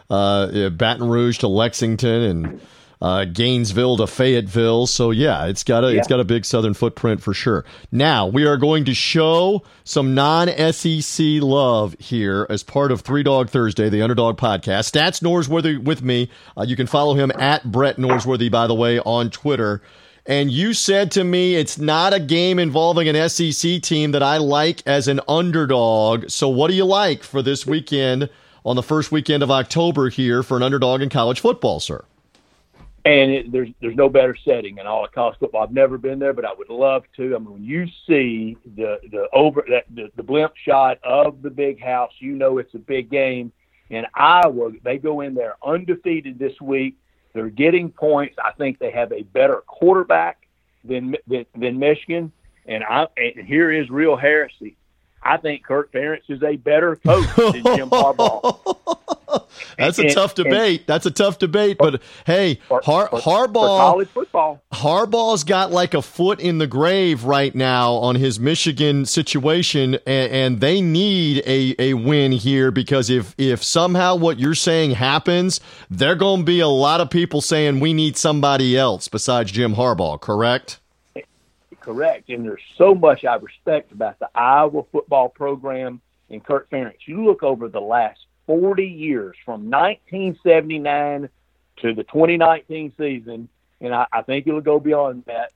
uh, 0.09 0.49
yeah, 0.51 0.69
Baton 0.69 1.07
Rouge 1.07 1.37
to 1.39 1.47
Lexington, 1.47 2.21
and 2.23 2.61
uh, 3.05 3.23
Gainesville 3.25 3.97
to 3.97 4.07
Fayetteville. 4.07 4.87
So 4.87 5.11
yeah, 5.11 5.45
it's 5.45 5.63
got 5.63 5.83
a 5.83 5.89
it's 5.89 6.07
Yeah. 6.07 6.15
got 6.15 6.19
a 6.21 6.23
big 6.23 6.43
Southern 6.43 6.73
footprint 6.73 7.21
for 7.21 7.33
sure. 7.35 7.63
Now 7.91 8.25
we 8.25 8.45
are 8.47 8.57
going 8.57 8.83
to 8.85 8.95
show 8.95 9.61
some 9.83 10.15
non-SEC 10.15 11.41
love 11.41 11.95
here 11.99 12.47
as 12.49 12.63
part 12.63 12.91
of 12.91 13.01
Three 13.01 13.21
Dog 13.21 13.49
Thursday, 13.49 13.89
the 13.89 14.01
Underdog 14.01 14.37
Podcast. 14.37 14.91
Stats 14.91 15.21
Norsworthy 15.21 15.77
with 15.77 16.01
me. 16.01 16.29
Uh, 16.57 16.63
you 16.63 16.75
can 16.75 16.87
follow 16.87 17.13
him 17.13 17.31
at 17.37 17.71
Brett 17.71 17.97
Norsworthy, 17.97 18.49
by 18.49 18.65
the 18.65 18.75
way, 18.75 18.99
on 18.99 19.29
Twitter. 19.29 19.81
And 20.25 20.49
you 20.49 20.73
said 20.73 21.11
to 21.11 21.23
me 21.23 21.53
it's 21.55 21.77
not 21.77 22.11
a 22.11 22.19
game 22.19 22.57
involving 22.57 23.07
an 23.07 23.29
SEC 23.29 23.79
team 23.83 24.13
that 24.13 24.23
I 24.23 24.37
like 24.37 24.81
as 24.87 25.07
an 25.07 25.19
underdog. 25.27 26.31
So 26.31 26.49
what 26.49 26.69
do 26.71 26.73
you 26.75 26.85
like 26.85 27.21
for 27.21 27.43
this 27.43 27.67
weekend 27.67 28.29
on 28.65 28.75
the 28.75 28.81
first 28.81 29.11
weekend 29.11 29.43
of 29.43 29.51
October 29.51 30.09
here 30.09 30.41
for 30.41 30.57
an 30.57 30.63
underdog 30.63 31.03
in 31.03 31.09
college 31.09 31.39
football, 31.39 31.79
sir? 31.79 32.03
And 33.05 33.31
it, 33.31 33.51
there's 33.51 33.69
there's 33.81 33.95
no 33.95 34.09
better 34.09 34.35
setting 34.43 34.79
in 34.79 34.87
all 34.87 35.05
of 35.05 35.11
college 35.11 35.37
football. 35.39 35.61
I've 35.61 35.71
never 35.71 35.97
been 35.97 36.17
there, 36.17 36.33
but 36.33 36.43
I 36.43 36.53
would 36.53 36.69
love 36.69 37.03
to. 37.17 37.35
I 37.35 37.39
mean, 37.39 37.53
when 37.53 37.63
you 37.63 37.87
see 38.07 38.57
the 38.75 38.99
the 39.11 39.27
over 39.31 39.63
that 39.69 39.85
the, 39.93 40.11
the 40.15 40.23
blimp 40.23 40.53
shot 40.55 40.97
of 41.03 41.43
the 41.43 41.51
big 41.51 41.81
house, 41.81 42.11
you 42.19 42.33
know 42.33 42.57
it's 42.57 42.73
a 42.73 42.79
big 42.79 43.11
game. 43.11 43.51
And 43.91 44.07
Iowa, 44.15 44.71
they 44.83 44.97
go 44.97 45.21
in 45.21 45.35
there 45.35 45.55
undefeated 45.63 46.39
this 46.39 46.59
week. 46.59 46.97
They're 47.33 47.49
getting 47.49 47.91
points. 47.91 48.35
I 48.43 48.51
think 48.53 48.79
they 48.79 48.89
have 48.91 49.11
a 49.11 49.21
better 49.21 49.61
quarterback 49.67 50.47
than 50.83 51.15
than, 51.27 51.45
than 51.55 51.77
Michigan. 51.77 52.31
And 52.65 52.83
I 52.83 53.05
and 53.17 53.45
here 53.45 53.71
is 53.71 53.89
real 53.91 54.15
heresy. 54.15 54.77
I 55.21 55.37
think 55.37 55.63
Kirk 55.63 55.91
Ferentz 55.91 56.29
is 56.29 56.41
a 56.41 56.55
better 56.55 56.95
coach 56.95 57.27
than 57.35 57.63
Jim 57.75 57.89
Harbaugh. 57.89 58.87
That's 59.77 59.99
a 59.99 60.03
And- 60.03 60.11
tough 60.13 60.37
and- 60.37 60.45
debate. 60.45 60.87
That's 60.87 61.05
a 61.05 61.11
tough 61.11 61.39
debate. 61.39 61.77
But 61.77 62.01
hey, 62.25 62.59
For- 62.67 62.81
Har- 62.83 63.07
for- 63.09 63.19
for 63.19 63.47
Harbaugh 63.47 63.77
college 63.79 64.09
football. 64.09 64.61
Harbaugh's 64.73 65.43
got 65.43 65.71
like 65.71 65.93
a 65.93 66.01
foot 66.01 66.39
in 66.39 66.57
the 66.57 66.67
grave 66.67 67.23
right 67.23 67.53
now 67.55 67.93
on 67.93 68.15
his 68.15 68.39
Michigan 68.39 69.05
situation, 69.05 69.95
and, 70.05 70.31
and 70.31 70.59
they 70.61 70.81
need 70.81 71.43
a, 71.45 71.75
a 71.79 71.93
win 71.93 72.31
here 72.31 72.71
because 72.71 73.09
if 73.09 73.33
if 73.37 73.63
somehow 73.63 74.15
what 74.15 74.39
you're 74.39 74.55
saying 74.55 74.91
happens, 74.91 75.59
there 75.89 76.11
are 76.11 76.15
going 76.15 76.41
to 76.41 76.45
be 76.45 76.59
a 76.59 76.67
lot 76.67 77.01
of 77.01 77.09
people 77.09 77.41
saying 77.41 77.79
we 77.79 77.93
need 77.93 78.17
somebody 78.17 78.77
else 78.77 79.07
besides 79.07 79.51
Jim 79.51 79.75
Harbaugh. 79.75 80.19
Correct? 80.19 80.79
correct. 81.81 82.29
And 82.29 82.43
there's 82.45 82.61
so 82.77 82.95
much 82.95 83.25
I 83.25 83.35
respect 83.35 83.91
about 83.91 84.17
the 84.19 84.27
Iowa 84.33 84.83
football 84.91 85.29
program 85.29 86.01
and 86.31 86.43
Kirk 86.43 86.69
Ferentz. 86.71 86.95
You 87.05 87.23
look 87.23 87.43
over 87.43 87.67
the 87.69 87.79
last 87.81 88.24
40 88.47 88.85
years 88.85 89.35
from 89.43 89.69
1979 89.69 91.29
to 91.81 91.93
the 91.93 92.03
2019 92.03 92.93
season, 92.97 93.49
and 93.81 93.93
I, 93.93 94.07
I 94.11 94.21
think 94.21 94.47
it'll 94.47 94.61
go 94.61 94.79
beyond 94.79 95.25
that. 95.27 95.51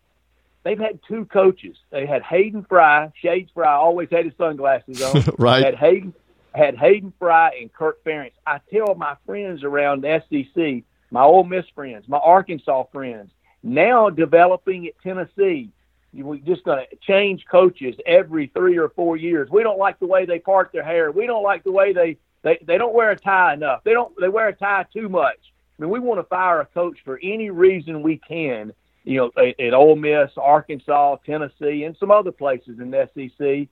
They've 0.64 0.80
had 0.80 0.99
two 1.07 1.26
coaches. 1.26 1.78
They 1.90 2.06
had 2.06 2.22
Hayden 2.24 2.66
Fry. 2.68 3.11
Shades 3.22 3.49
Fry 3.53 3.74
always 3.74 4.10
had 4.11 4.26
his 4.26 4.34
sunglasses 4.38 5.02
on. 5.02 5.24
Right. 5.38 5.64
Had 5.64 5.76
Hayden 5.76 6.14
had 6.53 6.76
Hayden 6.78 7.14
Fry 7.20 7.57
and 7.61 7.72
Kirk 7.72 8.03
Ferentz. 8.03 8.34
I 8.45 8.60
tell 8.74 8.95
my 8.95 9.16
friends 9.26 9.64
around 9.64 10.03
the 10.03 10.22
SEC, 10.30 10.84
my 11.11 11.22
Ole 11.22 11.44
Miss 11.44 11.66
friends, 11.76 12.07
my 12.07 12.18
Arkansas 12.18 12.84
friends, 12.91 13.32
now 13.64 14.10
developing 14.10 14.88
at 14.88 14.94
Tennessee. 15.02 15.70
We're 16.11 16.38
just 16.38 16.64
going 16.64 16.84
to 16.90 16.95
change 16.98 17.45
coaches 17.49 17.95
every 18.06 18.48
three 18.48 18.80
or 18.80 18.90
four 18.90 19.16
years. 19.16 19.49
We 19.52 19.61
don't 19.61 19.78
like 19.78 19.99
the 19.99 20.07
way 20.07 20.26
they 20.26 20.40
part 20.40 20.72
their 20.72 20.84
hair. 20.84 21.11
We 21.11 21.28
don't 21.28 21.44
like 21.44 21.64
the 21.64 21.72
way 21.72 21.94
they, 21.94 22.18
they, 22.41 22.57
they 22.66 22.78
don't 22.78 22.94
wear 22.94 23.11
a 23.11 23.18
tie 23.18 23.53
enough. 23.53 23.84
They 23.84 23.94
don't 23.94 24.14
they 24.20 24.30
wear 24.30 24.48
a 24.48 24.56
tie 24.56 24.86
too 24.94 25.10
much. 25.10 25.38
I 25.78 25.84
mean, 25.84 25.91
we 25.91 25.99
want 25.99 26.20
to 26.20 26.24
fire 26.24 26.61
a 26.61 26.66
coach 26.66 26.99
for 27.03 27.20
any 27.22 27.49
reason 27.49 28.02
we 28.02 28.18
can. 28.18 28.74
You 29.06 29.18
know, 29.18 29.32
at, 29.38 29.60
at 29.60 29.74
Ole 29.74 29.95
Miss, 29.95 30.32
Arkansas, 30.38 31.18
Tennessee, 31.26 31.84
and 31.84 31.95
some 31.98 32.11
other 32.11 32.32
places 32.32 32.80
in 32.80 32.91
the 32.91 33.10
SEC. 33.14 33.68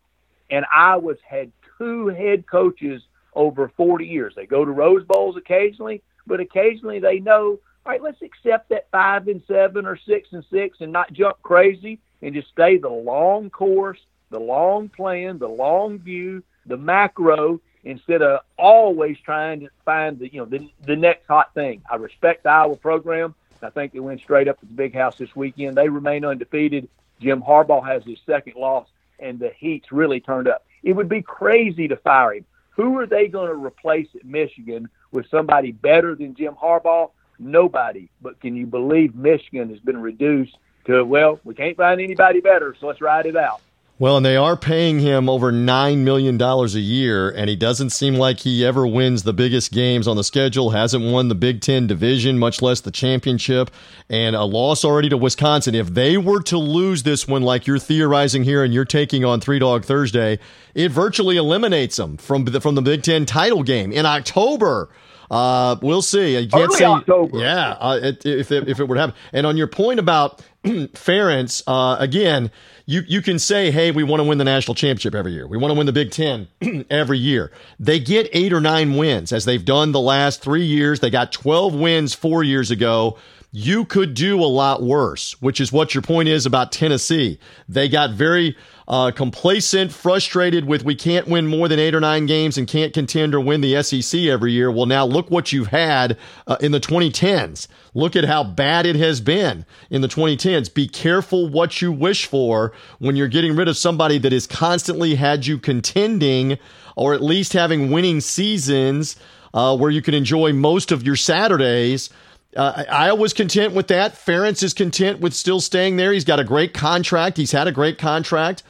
And 0.49 0.65
Iowa's 0.73 1.17
had 1.27 1.51
two 1.77 2.07
head 2.07 2.47
coaches 2.47 3.03
over 3.33 3.71
40 3.75 4.05
years. 4.05 4.33
They 4.35 4.45
go 4.45 4.65
to 4.65 4.71
Rose 4.71 5.03
Bowls 5.05 5.37
occasionally, 5.37 6.01
but 6.25 6.39
occasionally 6.39 6.99
they 6.99 7.19
know, 7.19 7.59
all 7.85 7.91
right, 7.91 8.01
let's 8.01 8.21
accept 8.21 8.69
that 8.69 8.87
five 8.91 9.27
and 9.27 9.41
seven 9.47 9.85
or 9.85 9.97
six 9.97 10.29
and 10.31 10.43
six 10.49 10.77
and 10.79 10.91
not 10.91 11.13
jump 11.13 11.41
crazy 11.43 11.99
and 12.21 12.33
just 12.33 12.49
stay 12.49 12.77
the 12.77 12.89
long 12.89 13.49
course, 13.49 13.99
the 14.31 14.39
long 14.39 14.89
plan, 14.89 15.37
the 15.37 15.47
long 15.47 15.99
view, 15.99 16.41
the 16.65 16.77
macro, 16.77 17.59
instead 17.83 18.21
of 18.21 18.41
always 18.57 19.17
trying 19.19 19.61
to 19.61 19.69
find 19.85 20.19
the 20.19 20.31
you 20.31 20.39
know 20.39 20.45
the, 20.45 20.69
the 20.83 20.95
next 20.95 21.27
hot 21.27 21.53
thing. 21.53 21.81
I 21.89 21.95
respect 21.95 22.43
the 22.43 22.49
Iowa 22.49 22.75
program. 22.75 23.35
I 23.61 23.69
think 23.69 23.93
they 23.93 23.99
went 23.99 24.21
straight 24.21 24.47
up 24.47 24.59
to 24.59 24.65
the 24.65 24.73
big 24.73 24.93
house 24.93 25.17
this 25.17 25.35
weekend. 25.35 25.77
They 25.77 25.89
remain 25.89 26.23
undefeated. 26.25 26.89
Jim 27.19 27.41
Harbaugh 27.41 27.85
has 27.85 28.03
his 28.03 28.19
second 28.25 28.55
loss, 28.55 28.87
and 29.19 29.39
the 29.39 29.51
heat's 29.57 29.91
really 29.91 30.19
turned 30.19 30.47
up. 30.47 30.65
It 30.83 30.93
would 30.93 31.09
be 31.09 31.21
crazy 31.23 31.87
to 31.87 31.95
fire 31.97 32.33
him. 32.33 32.45
Who 32.71 32.97
are 32.99 33.07
they 33.07 33.27
going 33.27 33.47
to 33.47 33.55
replace 33.55 34.07
at 34.15 34.23
Michigan 34.23 34.87
with 35.11 35.27
somebody 35.29 35.71
better 35.71 36.13
than 36.13 36.35
Jim 36.35 36.53
Harbaugh? 36.53 37.09
Nobody. 37.39 38.09
But 38.21 38.39
can 38.39 38.55
you 38.55 38.67
believe 38.67 39.15
Michigan 39.15 39.69
has 39.69 39.79
been 39.79 39.99
reduced 39.99 40.55
to, 40.85 41.03
well, 41.03 41.39
we 41.43 41.55
can't 41.55 41.75
find 41.75 41.99
anybody 41.99 42.39
better, 42.39 42.75
so 42.79 42.87
let's 42.87 43.01
ride 43.01 43.25
it 43.25 43.35
out. 43.35 43.61
Well, 43.99 44.17
and 44.17 44.23
they 44.25 44.35
are 44.35 44.55
paying 44.55 44.99
him 44.99 45.27
over 45.27 45.51
$9 45.51 45.97
million 45.97 46.39
a 46.39 46.65
year, 46.67 47.31
and 47.31 47.49
he 47.49 47.55
doesn't 47.55 47.89
seem 47.89 48.13
like 48.13 48.41
he 48.41 48.63
ever 48.63 48.85
wins 48.85 49.23
the 49.23 49.33
biggest 49.33 49.71
games 49.71 50.07
on 50.07 50.15
the 50.15 50.23
schedule, 50.23 50.69
hasn't 50.69 51.03
won 51.03 51.29
the 51.29 51.35
Big 51.35 51.61
Ten 51.61 51.87
division, 51.87 52.37
much 52.37 52.61
less 52.61 52.79
the 52.79 52.91
championship, 52.91 53.71
and 54.07 54.35
a 54.35 54.43
loss 54.43 54.85
already 54.85 55.09
to 55.09 55.17
Wisconsin. 55.17 55.73
If 55.73 55.95
they 55.95 56.15
were 56.15 56.43
to 56.43 56.59
lose 56.59 57.01
this 57.01 57.27
one, 57.27 57.41
like 57.41 57.65
you're 57.65 57.79
theorizing 57.79 58.43
here 58.43 58.63
and 58.63 58.71
you're 58.71 58.85
taking 58.85 59.25
on 59.25 59.41
Three 59.41 59.57
Dog 59.57 59.83
Thursday, 59.83 60.37
it 60.75 60.91
virtually 60.91 61.37
eliminates 61.37 61.95
them 61.95 62.17
from 62.17 62.45
the, 62.45 62.61
from 62.61 62.75
the 62.75 62.83
Big 62.83 63.01
Ten 63.01 63.25
title 63.25 63.63
game 63.63 63.91
in 63.91 64.05
October. 64.05 64.89
Uh, 65.29 65.75
we'll 65.81 66.01
see. 66.01 66.37
You 66.37 66.47
can't 66.47 66.69
Early 66.69 66.77
say, 66.77 66.85
October. 66.85 67.39
yeah, 67.39 67.71
uh, 67.79 67.99
it, 68.01 68.25
if 68.25 68.51
it, 68.51 68.69
if 68.69 68.79
it 68.79 68.87
were 68.87 68.95
to 68.95 69.01
happen. 69.01 69.15
And 69.33 69.45
on 69.45 69.57
your 69.57 69.67
point 69.67 69.99
about 69.99 70.41
Ferentz, 70.63 71.63
uh, 71.67 71.97
again, 71.99 72.51
you, 72.85 73.01
you 73.07 73.21
can 73.21 73.39
say, 73.39 73.69
hey, 73.71 73.91
we 73.91 74.03
want 74.03 74.21
to 74.21 74.23
win 74.23 74.37
the 74.37 74.43
national 74.43 74.75
championship 74.75 75.13
every 75.13 75.33
year. 75.33 75.47
We 75.47 75.57
want 75.57 75.71
to 75.71 75.77
win 75.77 75.85
the 75.85 75.93
Big 75.93 76.11
Ten 76.11 76.47
every 76.89 77.17
year. 77.17 77.51
They 77.79 77.99
get 77.99 78.29
eight 78.33 78.53
or 78.53 78.61
nine 78.61 78.95
wins 78.95 79.31
as 79.31 79.45
they've 79.45 79.63
done 79.63 79.91
the 79.91 79.99
last 79.99 80.41
three 80.41 80.65
years. 80.65 80.99
They 80.99 81.09
got 81.09 81.31
12 81.31 81.75
wins 81.75 82.13
four 82.13 82.43
years 82.43 82.71
ago. 82.71 83.17
You 83.51 83.85
could 83.85 84.13
do 84.13 84.41
a 84.41 84.45
lot 84.45 84.83
worse, 84.83 85.41
which 85.41 85.61
is 85.61 85.71
what 85.71 85.95
your 85.95 86.01
point 86.01 86.27
is 86.27 86.45
about 86.45 86.73
Tennessee. 86.73 87.39
They 87.69 87.87
got 87.87 88.11
very 88.11 88.57
uh, 88.89 89.11
complacent, 89.11 89.93
frustrated 89.93 90.65
with 90.65 90.83
we 90.83 90.95
can't 90.95 91.27
win 91.27 91.47
more 91.47 91.69
than 91.69 91.79
eight 91.79 91.95
or 91.95 92.01
nine 92.01 92.25
games 92.25 92.57
and 92.57 92.67
can't 92.67 92.93
contend 92.93 93.33
or 93.33 93.39
win 93.39 93.61
the 93.61 93.81
SEC 93.81 94.21
every 94.23 94.51
year. 94.51 94.69
Well, 94.69 94.85
now 94.85 95.05
look 95.05 95.31
what 95.31 95.53
you've 95.53 95.67
had 95.67 96.17
uh, 96.45 96.57
in 96.59 96.73
the 96.73 96.79
2010s. 96.81 97.67
Look 97.93 98.17
at 98.17 98.25
how 98.25 98.43
bad 98.43 98.85
it 98.85 98.97
has 98.97 99.21
been 99.21 99.65
in 99.89 100.01
the 100.01 100.09
2010s. 100.09 100.73
Be 100.73 100.87
careful 100.87 101.47
what 101.47 101.81
you 101.81 101.91
wish 101.91 102.25
for 102.25 102.73
when 102.99 103.15
you're 103.15 103.29
getting 103.29 103.55
rid 103.55 103.69
of 103.69 103.77
somebody 103.77 104.17
that 104.19 104.33
has 104.33 104.45
constantly 104.45 105.15
had 105.15 105.45
you 105.45 105.57
contending 105.57 106.57
or 106.97 107.13
at 107.13 107.23
least 107.23 107.53
having 107.53 107.91
winning 107.91 108.19
seasons 108.19 109.15
uh, 109.53 109.75
where 109.75 109.91
you 109.91 110.01
can 110.01 110.13
enjoy 110.13 110.51
most 110.51 110.91
of 110.91 111.03
your 111.03 111.15
Saturdays. 111.15 112.09
Uh, 112.57 112.83
I 112.89 113.13
was 113.13 113.33
content 113.33 113.73
with 113.73 113.87
that. 113.87 114.15
Ferentz 114.15 114.63
is 114.63 114.73
content 114.73 115.19
with 115.19 115.33
still 115.33 115.61
staying 115.61 115.97
there. 115.97 116.11
He's 116.11 116.25
got 116.25 116.39
a 116.39 116.43
great 116.43 116.73
contract. 116.73 117.37
He's 117.37 117.51
had 117.51 117.67
a 117.67 117.71
great 117.71 117.97
contract 117.97 118.63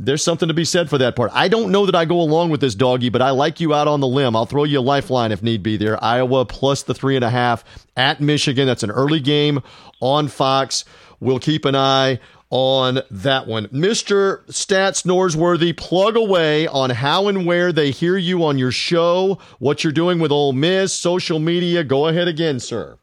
there's 0.00 0.22
something 0.22 0.46
to 0.46 0.54
be 0.54 0.64
said 0.64 0.88
for 0.88 0.96
that 0.98 1.16
part. 1.16 1.32
I 1.34 1.48
don't 1.48 1.72
know 1.72 1.84
that 1.84 1.94
I 1.96 2.04
go 2.04 2.20
along 2.20 2.50
with 2.50 2.60
this 2.60 2.76
doggy, 2.76 3.08
but 3.08 3.20
I 3.20 3.30
like 3.30 3.58
you 3.58 3.74
out 3.74 3.88
on 3.88 3.98
the 3.98 4.06
limb. 4.06 4.36
I'll 4.36 4.46
throw 4.46 4.62
you 4.62 4.78
a 4.78 4.80
lifeline 4.80 5.32
if 5.32 5.42
need 5.42 5.62
be 5.62 5.76
there. 5.76 6.02
Iowa 6.02 6.44
plus 6.44 6.84
the 6.84 6.94
three 6.94 7.16
and 7.16 7.24
a 7.24 7.30
half 7.30 7.64
at 7.96 8.20
Michigan. 8.20 8.68
That's 8.68 8.84
an 8.84 8.92
early 8.92 9.18
game 9.18 9.60
on 10.00 10.28
Fox. 10.28 10.84
We'll 11.18 11.40
keep 11.40 11.64
an 11.64 11.74
eye 11.74 12.20
on 12.48 13.00
that 13.10 13.48
one. 13.48 13.66
Mr. 13.68 14.46
Stats 14.46 15.04
Norsworthy, 15.04 15.76
plug 15.76 16.16
away 16.16 16.68
on 16.68 16.90
how 16.90 17.26
and 17.26 17.44
where 17.44 17.72
they 17.72 17.90
hear 17.90 18.16
you 18.16 18.44
on 18.44 18.56
your 18.56 18.72
show, 18.72 19.38
what 19.58 19.82
you're 19.82 19.92
doing 19.92 20.20
with 20.20 20.30
Ole 20.30 20.52
Miss, 20.52 20.94
social 20.94 21.40
media. 21.40 21.82
Go 21.82 22.06
ahead 22.06 22.28
again, 22.28 22.60
sir 22.60 22.98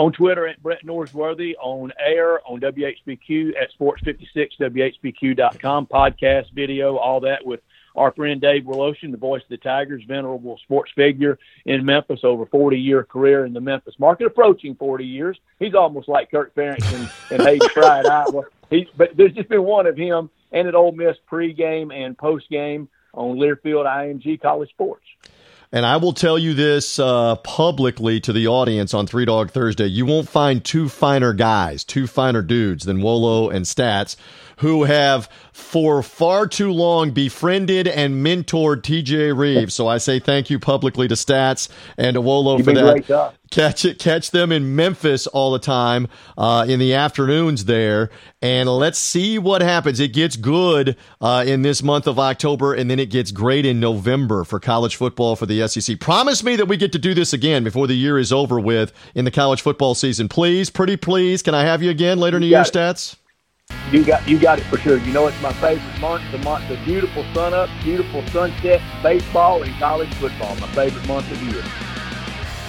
on 0.00 0.12
Twitter 0.12 0.46
at 0.46 0.62
Brett 0.62 0.82
Norsworthy, 0.82 1.52
on 1.60 1.92
air, 1.98 2.40
on 2.48 2.58
WHBQ 2.58 3.52
at 3.60 3.68
Sports56, 3.78 4.48
WHBQ.com, 4.58 5.86
podcast, 5.88 6.50
video, 6.54 6.96
all 6.96 7.20
that 7.20 7.44
with 7.44 7.60
our 7.94 8.10
friend 8.12 8.40
Dave 8.40 8.62
Woloshin, 8.62 9.10
the 9.10 9.18
voice 9.18 9.42
of 9.42 9.50
the 9.50 9.58
Tigers, 9.58 10.02
venerable 10.08 10.58
sports 10.62 10.90
figure 10.96 11.38
in 11.66 11.84
Memphis, 11.84 12.20
over 12.22 12.46
40 12.46 12.78
year 12.78 13.04
career 13.04 13.44
in 13.44 13.52
the 13.52 13.60
Memphis 13.60 13.94
market, 13.98 14.26
approaching 14.26 14.74
40 14.74 15.04
years. 15.04 15.38
He's 15.58 15.74
almost 15.74 16.08
like 16.08 16.30
Kirk 16.30 16.54
Ferentz 16.54 17.20
and, 17.30 17.42
and 17.46 17.62
Fry 17.72 18.00
Iowa. 18.00 18.44
He, 18.70 18.88
but 18.96 19.14
there's 19.18 19.32
just 19.32 19.50
been 19.50 19.64
one 19.64 19.86
of 19.86 19.98
him 19.98 20.30
and 20.52 20.66
at 20.66 20.74
Ole 20.74 20.92
Miss 20.92 21.18
pregame 21.30 21.92
and 21.92 22.16
postgame 22.16 22.88
on 23.12 23.36
Learfield 23.36 23.84
IMG 23.84 24.40
College 24.40 24.70
Sports. 24.70 25.04
And 25.72 25.86
I 25.86 25.98
will 25.98 26.12
tell 26.12 26.36
you 26.36 26.52
this 26.52 26.98
uh, 26.98 27.36
publicly 27.36 28.18
to 28.20 28.32
the 28.32 28.48
audience 28.48 28.92
on 28.92 29.06
Three 29.06 29.24
Dog 29.24 29.52
Thursday. 29.52 29.86
You 29.86 30.04
won't 30.04 30.28
find 30.28 30.64
two 30.64 30.88
finer 30.88 31.32
guys, 31.32 31.84
two 31.84 32.08
finer 32.08 32.42
dudes 32.42 32.84
than 32.84 33.00
Wolo 33.02 33.50
and 33.50 33.64
Stats 33.64 34.16
who 34.60 34.84
have 34.84 35.28
for 35.52 36.02
far 36.02 36.46
too 36.46 36.70
long 36.70 37.12
befriended 37.12 37.88
and 37.88 38.24
mentored 38.24 38.82
TJ 38.82 39.34
Rives. 39.34 39.72
So 39.74 39.88
I 39.88 39.96
say 39.96 40.18
thank 40.18 40.50
you 40.50 40.58
publicly 40.58 41.08
to 41.08 41.14
Stats 41.14 41.68
and 41.96 42.14
to 42.14 42.20
Wolo 42.20 42.58
You've 42.58 42.66
for 42.66 42.74
that. 42.74 43.34
Catch 43.50 43.84
it, 43.84 43.98
catch 43.98 44.30
them 44.30 44.52
in 44.52 44.76
Memphis 44.76 45.26
all 45.26 45.50
the 45.50 45.58
time 45.58 46.06
uh, 46.38 46.64
in 46.68 46.78
the 46.78 46.94
afternoons 46.94 47.64
there, 47.64 48.08
and 48.40 48.68
let's 48.68 48.96
see 48.96 49.40
what 49.40 49.60
happens. 49.60 49.98
It 49.98 50.12
gets 50.12 50.36
good 50.36 50.96
uh, 51.20 51.42
in 51.44 51.62
this 51.62 51.82
month 51.82 52.06
of 52.06 52.16
October, 52.16 52.74
and 52.74 52.88
then 52.88 53.00
it 53.00 53.10
gets 53.10 53.32
great 53.32 53.66
in 53.66 53.80
November 53.80 54.44
for 54.44 54.60
college 54.60 54.94
football 54.94 55.34
for 55.34 55.46
the 55.46 55.66
SEC. 55.66 55.98
Promise 55.98 56.44
me 56.44 56.54
that 56.54 56.66
we 56.66 56.76
get 56.76 56.92
to 56.92 56.98
do 57.00 57.12
this 57.12 57.32
again 57.32 57.64
before 57.64 57.88
the 57.88 57.94
year 57.94 58.20
is 58.20 58.32
over 58.32 58.60
with 58.60 58.92
in 59.16 59.24
the 59.24 59.32
college 59.32 59.62
football 59.62 59.96
season, 59.96 60.28
please. 60.28 60.70
Pretty 60.70 60.96
please, 60.96 61.42
can 61.42 61.52
I 61.52 61.64
have 61.64 61.82
you 61.82 61.90
again 61.90 62.18
later 62.18 62.36
in 62.36 62.42
the 62.42 62.48
year, 62.48 62.62
Stats? 62.62 63.16
You 63.90 64.04
got 64.04 64.28
you 64.28 64.38
got 64.38 64.60
it 64.60 64.64
for 64.66 64.78
sure. 64.78 64.98
You 64.98 65.12
know 65.12 65.26
it's 65.26 65.42
my 65.42 65.52
favorite 65.54 66.00
month. 66.00 66.22
The 66.30 66.38
month, 66.38 66.68
the 66.68 66.76
beautiful 66.84 67.24
sun 67.34 67.52
up, 67.52 67.68
beautiful 67.82 68.24
sunset, 68.28 68.80
baseball 69.02 69.64
and 69.64 69.74
college 69.80 70.14
football. 70.14 70.54
My 70.56 70.68
favorite 70.68 71.06
month 71.08 71.28
of 71.32 71.40
the 71.40 71.46
year. 71.46 71.89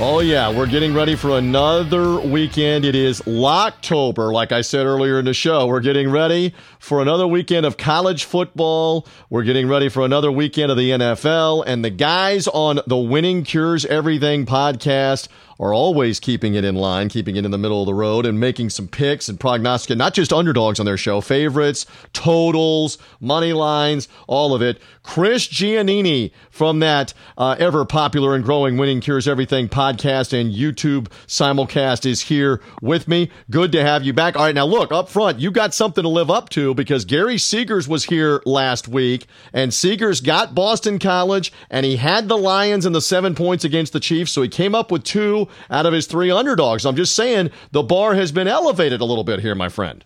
Oh, 0.04 0.20
yeah. 0.20 0.52
We're 0.52 0.66
getting 0.66 0.96
ready 0.96 1.16
for 1.16 1.38
another 1.38 2.20
weekend. 2.20 2.86
It 2.86 2.96
is 2.96 3.22
Locktober, 3.22 4.34
like 4.34 4.52
I 4.52 4.62
said 4.62 4.88
earlier 4.88 5.20
in 5.20 5.26
the 5.26 5.34
show. 5.36 5.68
We're 5.68 5.80
getting 5.80 6.10
ready 6.10 6.56
for 6.80 7.04
another 7.04 7.28
weekend 7.28 7.68
of 7.68 7.78
college 7.78 8.24
football. 8.24 9.06
We're 9.30 9.44
getting 9.44 9.68
ready 9.68 9.90
for 9.90 10.04
another 10.04 10.32
weekend 10.32 10.72
of 10.72 10.78
the 10.78 10.90
NFL. 10.90 11.66
And 11.68 11.86
the 11.86 11.92
guys 11.92 12.48
on 12.48 12.80
the 12.88 12.98
Winning 12.98 13.44
Cures 13.44 13.86
Everything 13.86 14.48
podcast 14.48 15.28
are 15.62 15.74
always 15.74 16.20
keeping 16.20 16.56
it 16.56 16.66
in 16.66 16.74
line, 16.74 17.08
keeping 17.08 17.36
it 17.36 17.46
in 17.46 17.52
the 17.52 17.58
middle 17.58 17.82
of 17.82 17.86
the 17.86 17.94
road, 17.94 18.26
and 18.26 18.40
making 18.40 18.72
some 18.72 18.88
picks 18.88 19.30
and 19.30 19.40
prognosticating, 19.40 20.00
not 20.00 20.16
just 20.16 20.34
underdogs 20.34 20.80
on 20.80 20.86
their 20.88 20.98
show, 20.98 21.22
favorites, 21.22 21.86
totals, 22.14 22.98
money 23.20 23.54
lines, 23.54 24.10
all 24.28 24.56
of 24.56 24.62
it. 24.64 24.82
Chris 25.04 25.48
Giannini 25.48 26.32
from 26.50 26.80
that 26.80 27.14
uh, 27.38 27.56
ever 27.60 27.86
popular 27.86 28.36
and 28.36 28.44
growing 28.44 28.78
Winning 28.78 29.02
Cures 29.02 29.28
Everything 29.28 29.70
podcast 29.70 30.34
and 30.40 30.54
YouTube 30.54 31.08
simulcast 31.28 32.06
is 32.06 32.22
here 32.22 32.62
with 32.82 33.08
me. 33.08 33.30
Good 33.50 33.72
to 33.74 33.84
have 33.84 34.04
you 34.04 34.14
back. 34.14 34.36
All 34.36 34.44
right, 34.44 34.56
now 34.56 34.66
look, 34.66 34.92
up 34.92 35.10
front, 35.10 35.40
you 35.40 35.52
got 35.52 35.74
something 35.74 36.02
to 36.02 36.10
live 36.10 36.32
up 36.32 36.50
to 36.50 36.74
because 36.74 37.06
Gary 37.06 37.36
Seegers 37.36 37.88
was 37.88 38.06
here 38.06 38.42
last 38.46 38.88
week, 38.88 39.28
and 39.54 39.72
Seegers 39.72 40.24
got 40.24 40.56
Boston 40.56 40.98
College, 40.98 41.54
and 41.70 41.86
he 41.86 41.98
had 41.98 42.28
the 42.28 42.38
Lions 42.38 42.86
and 42.86 42.96
the 42.96 43.02
seven 43.02 43.36
points 43.36 43.64
against 43.64 43.94
the 43.94 44.00
Chiefs, 44.00 44.32
so 44.32 44.42
he 44.42 44.50
came 44.50 44.74
up 44.74 44.92
with 44.92 45.04
two 45.04 45.48
out 45.70 45.86
of 45.86 45.94
his 45.94 46.08
three 46.08 46.32
underdogs. 46.32 46.86
I'm 46.86 46.96
just 46.96 47.16
saying 47.16 47.52
the 47.72 47.84
bar 47.84 48.16
has 48.16 48.32
been 48.32 48.48
elevated 48.48 49.02
a 49.02 49.06
little 49.06 49.24
bit 49.24 49.40
here, 49.40 49.56
my 49.56 49.70
friend. 49.70 50.04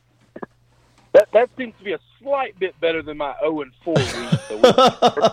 That 1.13 1.29
that 1.31 1.49
seems 1.57 1.73
to 1.79 1.83
be 1.83 1.93
a 1.93 1.99
slight 2.25 2.57
bit 2.59 2.79
better 2.81 3.01
than 3.01 3.17
my 3.17 3.35
0 3.39 3.61
and 3.61 3.71
4 3.83 3.93
week. 3.93 4.05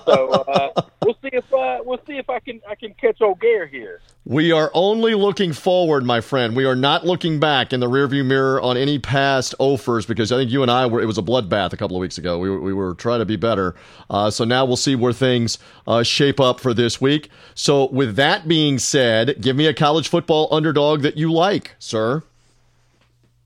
so 0.04 0.30
uh, 0.30 0.82
we'll 1.04 1.16
see 1.22 1.30
if 1.32 1.52
uh, 1.52 1.78
we'll 1.84 2.00
see 2.06 2.18
if 2.18 2.28
I 2.28 2.38
can 2.38 2.60
I 2.68 2.74
can 2.74 2.94
catch 2.94 3.20
old 3.22 3.40
Gare 3.40 3.66
here. 3.66 4.00
We 4.24 4.52
are 4.52 4.70
only 4.74 5.14
looking 5.14 5.52
forward, 5.52 6.04
my 6.04 6.20
friend. 6.20 6.54
We 6.54 6.64
are 6.64 6.76
not 6.76 7.04
looking 7.04 7.40
back 7.40 7.72
in 7.72 7.80
the 7.80 7.88
rearview 7.88 8.24
mirror 8.24 8.60
on 8.60 8.76
any 8.76 8.98
past 8.98 9.54
offers 9.58 10.06
because 10.06 10.30
I 10.30 10.36
think 10.36 10.50
you 10.50 10.62
and 10.62 10.70
I 10.70 10.86
were. 10.86 11.00
It 11.00 11.06
was 11.06 11.18
a 11.18 11.22
bloodbath 11.22 11.72
a 11.72 11.76
couple 11.76 11.96
of 11.96 12.00
weeks 12.00 12.18
ago. 12.18 12.38
We 12.38 12.50
were, 12.50 12.60
we 12.60 12.72
were 12.72 12.94
trying 12.94 13.18
to 13.18 13.24
be 13.24 13.36
better. 13.36 13.74
Uh, 14.10 14.30
so 14.30 14.44
now 14.44 14.64
we'll 14.64 14.76
see 14.76 14.94
where 14.94 15.12
things 15.12 15.58
uh, 15.86 16.02
shape 16.02 16.38
up 16.38 16.60
for 16.60 16.74
this 16.74 17.00
week. 17.00 17.30
So 17.54 17.86
with 17.86 18.16
that 18.16 18.46
being 18.46 18.78
said, 18.78 19.40
give 19.40 19.56
me 19.56 19.66
a 19.66 19.74
college 19.74 20.08
football 20.08 20.48
underdog 20.52 21.02
that 21.02 21.16
you 21.16 21.32
like, 21.32 21.74
sir. 21.78 22.22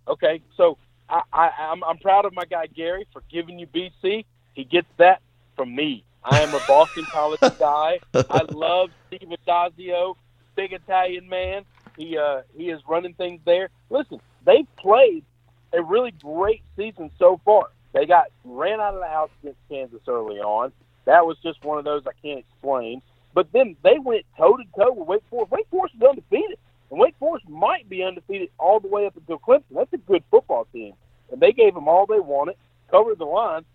Okay, 0.09 0.41
so 0.57 0.79
I, 1.09 1.23
I, 1.33 1.51
I'm, 1.73 1.85
I'm 1.85 1.99
proud 1.99 2.25
of 2.27 2.35
my 2.35 2.45
guy 2.47 2.67
Gary 2.69 3.07
for 3.13 3.23
giving 3.31 3.59
you 3.59 3.67
BC. 3.69 4.25
He 4.55 4.65
gets 4.65 4.89
that 4.99 5.23
from 5.57 5.75
me. 5.75 6.05
I 6.25 6.41
am 6.43 6.55
a 6.55 6.61
Boston 6.61 7.07
College 7.13 7.41
guy. 7.59 8.01
I 8.29 8.43
love 8.51 8.91
Steve 9.09 9.29
Addazio, 9.47 10.17
big 10.57 10.73
Italian 10.73 11.29
man. 11.29 11.65
He 11.97 12.19
uh, 12.19 12.43
he 12.57 12.71
is 12.71 12.81
running 12.89 13.15
things 13.15 13.41
there. 13.47 13.71
Listen, 13.91 14.21
they've 14.45 14.69
played 14.79 15.25
a 15.73 15.83
really 15.83 16.13
great 16.13 16.65
season 16.77 17.11
so 17.19 17.41
far. 17.45 17.67
They 17.95 18.07
got 18.07 18.27
ran 18.45 18.81
out 18.81 18.95
of 18.95 19.01
the 19.01 19.07
house 19.09 19.31
against 19.43 19.61
Kansas 19.71 20.03
early 20.09 20.39
on. 20.41 20.73
That 21.07 21.27
was 21.27 21.39
just 21.43 21.65
one 21.65 21.79
of 21.79 21.85
those 21.85 22.03
I 22.07 22.13
can't 22.27 22.41
explain. 22.41 23.03
But 23.35 23.49
then 23.53 23.77
they 23.85 23.99
went 23.99 24.25
toe 24.39 24.57
to 24.57 24.65
toe 24.79 24.93
with 24.95 25.09
Wake 25.09 25.23
Forest. 25.31 25.53
Wake 25.53 25.69
Forest 25.71 25.95
is 25.97 26.03
undefeated. 26.03 26.59
And 26.97 27.03
Wake 27.03 27.17
Forest 27.19 27.47
might 27.47 27.87
be 27.91 28.03
undefeated 28.03 28.49
all 28.59 28.81
the 28.81 28.89
way 28.89 29.05
up 29.05 29.15
until 29.19 29.39
Clemson. 29.39 29.65
That's 29.75 29.93
a 29.93 29.99
good 29.99 30.25
football 30.31 30.67
team. 30.73 30.95
And 31.31 31.43
they 31.43 31.53
gave 31.53 31.75
them 31.75 31.89
all 31.89 32.07
they 32.07 32.21
wanted, 32.21 32.57
covered 32.91 33.19
the 33.19 33.27
line. 33.27 33.67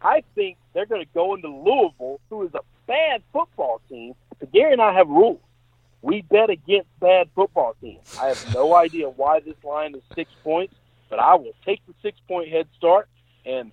I 0.00 0.22
think 0.34 0.56
they're 0.72 0.86
going 0.86 1.04
to 1.04 1.10
go 1.12 1.34
into 1.34 1.48
Louisville, 1.48 2.20
who 2.30 2.46
is 2.46 2.54
a 2.54 2.60
bad 2.86 3.22
football 3.34 3.82
team. 3.90 4.14
But 4.40 4.50
Gary 4.50 4.72
and 4.72 4.80
I 4.80 4.94
have 4.94 5.08
rules. 5.08 5.42
We 6.00 6.22
bet 6.22 6.48
against 6.48 6.88
bad 7.00 7.28
football 7.34 7.76
teams. 7.82 8.16
I 8.18 8.28
have 8.28 8.54
no 8.54 8.74
idea 8.82 9.10
why 9.10 9.40
this 9.40 9.62
line 9.62 9.94
is 9.94 10.02
six 10.14 10.30
points, 10.42 10.74
but 11.10 11.18
I 11.18 11.34
will 11.34 11.52
take 11.66 11.84
the 11.86 11.92
six 12.00 12.18
point 12.26 12.48
head 12.48 12.66
start 12.78 13.10
and 13.44 13.72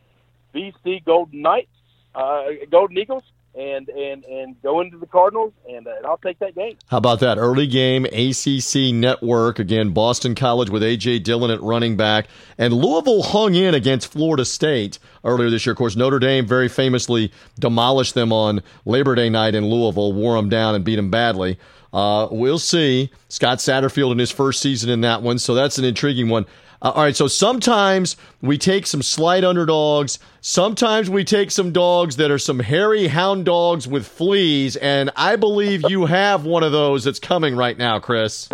BC 0.54 1.06
Golden 1.06 1.42
Knights, 1.42 1.72
uh, 2.14 2.44
Golden 2.70 2.98
Eagles 2.98 3.24
and 3.56 3.90
and 3.90 4.24
and 4.26 4.62
go 4.62 4.82
into 4.82 4.98
the 4.98 5.06
Cardinals, 5.06 5.54
and, 5.70 5.86
uh, 5.86 5.92
and 5.98 6.06
I'll 6.06 6.18
take 6.18 6.40
that 6.40 6.56
game. 6.56 6.78
How 6.88 6.98
about 6.98 7.20
that 7.20 7.38
early 7.38 7.68
game 7.68 8.06
ACC 8.06 8.94
network 8.94 9.60
again? 9.60 9.92
Boston 9.92 10.36
College 10.36 10.70
with 10.70 10.84
AJ 10.84 11.24
Dillon 11.24 11.52
at 11.52 11.62
running 11.62 11.98
back, 11.98 12.28
and 12.58 12.74
Louisville 12.74 13.24
hung 13.24 13.56
in 13.56 13.74
against 13.74 14.12
Florida 14.12 14.46
State 14.46 15.00
earlier 15.24 15.50
this 15.50 15.66
year. 15.66 15.72
Of 15.72 15.78
course, 15.78 15.96
Notre 15.96 16.20
Dame 16.20 16.46
very 16.46 16.70
famously 16.70 17.32
demolished 17.60 18.14
them 18.14 18.32
on 18.32 18.62
Labor 18.86 19.16
Day 19.16 19.30
night 19.30 19.56
in 19.56 19.66
Louisville, 19.66 20.14
wore 20.14 20.36
them 20.36 20.50
down 20.50 20.76
and 20.76 20.86
beat 20.86 20.96
them 20.96 21.10
badly. 21.10 21.58
Uh, 21.94 22.28
we'll 22.32 22.60
see. 22.60 23.12
Scott 23.28 23.58
Satterfield 23.58 24.14
in 24.14 24.18
his 24.18 24.32
first 24.32 24.62
season 24.62 24.90
in 24.90 25.02
that 25.02 25.22
one, 25.22 25.38
so 25.38 25.54
that's 25.54 25.78
an 25.78 25.84
intriguing 25.84 26.30
one. 26.30 26.46
Uh, 26.82 26.90
all 26.96 27.04
right, 27.04 27.16
so 27.16 27.28
sometimes 27.28 28.18
we 28.42 28.58
take 28.58 28.88
some 28.88 29.04
slight 29.04 29.44
underdogs. 29.44 30.18
Sometimes 30.42 31.10
we 31.12 31.24
take 31.24 31.52
some 31.52 31.72
dogs 31.72 32.16
that 32.16 32.32
are 32.32 32.40
some 32.40 32.60
hairy 32.60 33.08
hound 33.08 33.46
dogs 33.46 33.88
with 33.88 34.08
fleas, 34.08 34.76
and 34.78 35.12
I 35.16 35.36
believe 35.36 35.88
you 35.90 36.08
have 36.08 36.44
one 36.44 36.64
of 36.64 36.72
those 36.72 37.04
that's 37.04 37.20
coming 37.20 37.56
right 37.56 37.78
now, 37.78 38.00
Chris. 38.00 38.50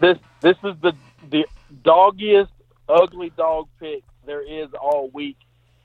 This 0.00 0.16
this 0.40 0.56
is 0.64 0.76
the 0.80 0.94
the 1.30 1.46
doggiest 1.84 2.50
ugly 2.88 3.30
dog 3.36 3.68
pick 3.80 4.02
there 4.24 4.42
is 4.42 4.68
all 4.80 5.10
week. 5.12 5.36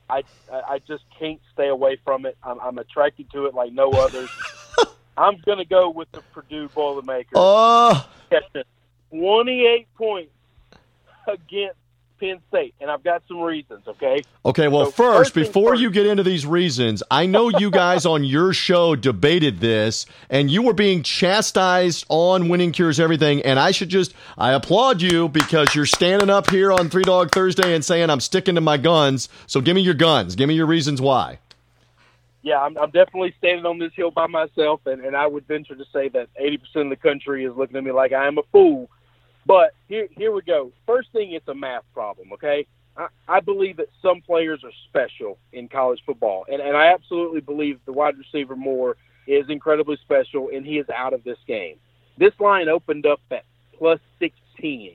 I 0.08 0.22
I 0.50 0.80
just 0.86 1.04
can't 1.18 1.40
stay 1.52 1.68
away 1.68 1.98
from 2.04 2.24
it. 2.24 2.36
I'm, 2.42 2.60
I'm 2.60 2.78
attracted 2.78 3.30
to 3.32 3.46
it 3.46 3.54
like 3.54 3.72
no 3.72 3.90
others. 3.90 4.30
I'm 5.18 5.36
gonna 5.44 5.66
go 5.66 5.90
with 5.90 6.10
the 6.12 6.22
Purdue 6.32 6.68
Boilermakers. 6.68 7.32
Oh, 7.34 8.08
catching 8.30 8.64
28 9.10 9.86
points 9.96 10.32
against 11.26 11.76
Penn 12.18 12.40
State, 12.48 12.72
and 12.80 12.88
I've 12.88 13.02
got 13.02 13.22
some 13.26 13.40
reasons. 13.40 13.82
Okay. 13.88 14.22
Okay. 14.44 14.68
Well, 14.68 14.86
So 14.86 14.90
first, 14.92 15.18
first 15.18 15.34
before 15.34 15.70
first. 15.72 15.82
you 15.82 15.90
get 15.90 16.06
into 16.06 16.22
these 16.22 16.46
reasons, 16.46 17.02
I 17.10 17.26
know 17.26 17.48
you 17.48 17.68
guys 17.70 18.06
on 18.06 18.22
your 18.22 18.52
show 18.52 18.94
debated 18.94 19.58
this, 19.58 20.06
and 20.30 20.48
you 20.48 20.62
were 20.62 20.72
being 20.72 21.02
chastised 21.02 22.06
on 22.08 22.48
winning 22.48 22.70
cures 22.70 23.00
everything. 23.00 23.42
And 23.42 23.58
I 23.58 23.72
should 23.72 23.88
just, 23.88 24.14
I 24.38 24.52
applaud 24.52 25.02
you 25.02 25.28
because 25.28 25.74
you're 25.74 25.84
standing 25.84 26.30
up 26.30 26.48
here 26.48 26.70
on 26.72 26.88
Three 26.90 27.02
Dog 27.02 27.32
Thursday 27.32 27.74
and 27.74 27.84
saying 27.84 28.08
I'm 28.08 28.20
sticking 28.20 28.54
to 28.54 28.60
my 28.60 28.76
guns. 28.76 29.28
So 29.48 29.60
give 29.60 29.74
me 29.74 29.80
your 29.80 29.94
guns. 29.94 30.36
Give 30.36 30.46
me 30.46 30.54
your 30.54 30.66
reasons 30.66 31.00
why. 31.00 31.40
Yeah, 32.42 32.60
I'm, 32.60 32.76
I'm 32.76 32.90
definitely 32.90 33.34
standing 33.38 33.66
on 33.66 33.78
this 33.78 33.92
hill 33.94 34.10
by 34.10 34.26
myself, 34.26 34.80
and, 34.86 35.04
and 35.04 35.16
I 35.16 35.26
would 35.26 35.46
venture 35.46 35.76
to 35.76 35.84
say 35.92 36.08
that 36.08 36.28
80% 36.40 36.60
of 36.76 36.90
the 36.90 36.96
country 36.96 37.44
is 37.44 37.54
looking 37.56 37.76
at 37.76 37.84
me 37.84 37.92
like 37.92 38.12
I 38.12 38.26
am 38.26 38.38
a 38.38 38.42
fool. 38.50 38.90
But 39.46 39.74
here, 39.88 40.08
here 40.16 40.32
we 40.32 40.42
go. 40.42 40.72
First 40.86 41.10
thing, 41.12 41.32
it's 41.32 41.48
a 41.48 41.54
math 41.54 41.84
problem, 41.92 42.32
okay? 42.34 42.66
I, 42.96 43.08
I 43.26 43.40
believe 43.40 43.78
that 43.78 43.88
some 44.00 44.20
players 44.20 44.62
are 44.64 44.70
special 44.88 45.38
in 45.52 45.68
college 45.68 46.00
football, 46.06 46.44
and, 46.50 46.60
and 46.60 46.76
I 46.76 46.92
absolutely 46.92 47.40
believe 47.40 47.80
the 47.84 47.92
wide 47.92 48.16
receiver 48.18 48.54
Moore 48.54 48.96
is 49.26 49.48
incredibly 49.48 49.96
special, 50.02 50.50
and 50.52 50.64
he 50.64 50.78
is 50.78 50.88
out 50.90 51.12
of 51.12 51.24
this 51.24 51.38
game. 51.46 51.76
This 52.18 52.32
line 52.38 52.68
opened 52.68 53.06
up 53.06 53.20
at 53.30 53.44
plus 53.78 54.00
16, 54.18 54.92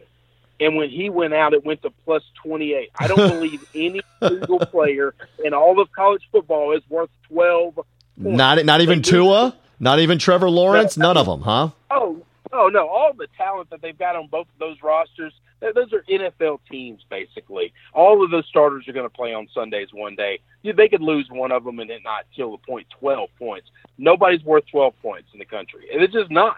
and 0.59 0.75
when 0.75 0.89
he 0.89 1.09
went 1.09 1.33
out, 1.33 1.53
it 1.53 1.65
went 1.65 1.81
to 1.83 1.91
plus 2.05 2.23
28. 2.43 2.91
I 2.97 3.07
don't 3.07 3.17
believe 3.31 3.67
any 3.75 4.01
single 4.21 4.59
player 4.59 5.13
in 5.43 5.53
all 5.53 5.79
of 5.79 5.91
college 5.91 6.23
football 6.31 6.75
is 6.75 6.83
worth 6.89 7.09
12 7.29 7.79
Not, 8.17 8.63
not 8.65 8.81
even 8.81 9.01
Tua. 9.01 9.55
Not 9.79 9.99
even 9.99 10.17
Trevor 10.17 10.49
Lawrence. 10.49 10.97
None 10.97 11.17
of 11.17 11.27
them, 11.27 11.41
huh? 11.41 11.69
Oh, 11.91 12.23
oh 12.53 12.69
no! 12.69 12.87
All 12.87 13.13
the 13.13 13.27
talent 13.37 13.69
that 13.69 13.81
they've 13.81 13.97
got 13.97 14.15
on 14.15 14.27
both 14.27 14.47
of 14.47 14.59
those 14.59 14.77
rosters, 14.83 15.33
those 15.59 15.93
are 15.93 16.03
NFL 16.09 16.59
teams 16.69 17.01
basically. 17.09 17.73
All 17.93 18.23
of 18.23 18.31
those 18.31 18.45
starters 18.47 18.87
are 18.87 18.93
going 18.93 19.09
to 19.09 19.15
play 19.15 19.33
on 19.33 19.47
Sundays 19.53 19.89
one 19.93 20.15
day. 20.15 20.39
They 20.63 20.89
could 20.89 21.01
lose 21.01 21.27
one 21.31 21.51
of 21.51 21.63
them 21.63 21.79
and 21.79 21.89
it 21.89 22.01
not 22.03 22.25
kill 22.35 22.51
the 22.51 22.57
point 22.57 22.87
twelve 22.99 23.29
points. 23.37 23.67
Nobody's 23.97 24.43
worth 24.43 24.65
twelve 24.69 24.93
points 25.01 25.29
in 25.33 25.39
the 25.39 25.45
country, 25.45 25.87
and 25.93 26.01
it's 26.01 26.13
just 26.13 26.31
not. 26.31 26.57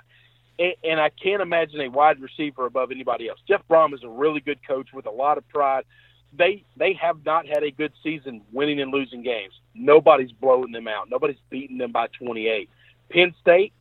And, 0.58 0.74
and 0.84 1.00
I 1.00 1.10
can't 1.10 1.42
imagine 1.42 1.80
a 1.82 1.90
wide 1.90 2.20
receiver 2.20 2.66
above 2.66 2.92
anybody 2.92 3.30
else. 3.30 3.40
Jeff 3.48 3.62
Brohm 3.70 3.94
is 3.94 4.04
a 4.04 4.10
really 4.10 4.42
good 4.42 4.60
coach 4.68 4.90
with 4.94 5.06
a 5.06 5.12
lot 5.12 5.38
of 5.38 5.48
pride. 5.50 5.86
They 6.38 6.64
they 6.78 6.94
have 7.02 7.26
not 7.26 7.48
had 7.48 7.64
a 7.64 7.72
good 7.72 7.94
season 8.04 8.42
winning 8.52 8.82
and 8.82 8.92
losing 8.92 9.24
games. 9.24 9.54
Nobody's 9.74 10.32
blowing 10.32 10.72
them 10.72 10.88
out. 10.88 11.10
Nobody's 11.10 11.40
beating 11.50 11.78
them 11.78 11.92
by 11.92 12.08
28. 12.08 12.70
Penn 13.10 13.34
State, 13.42 13.74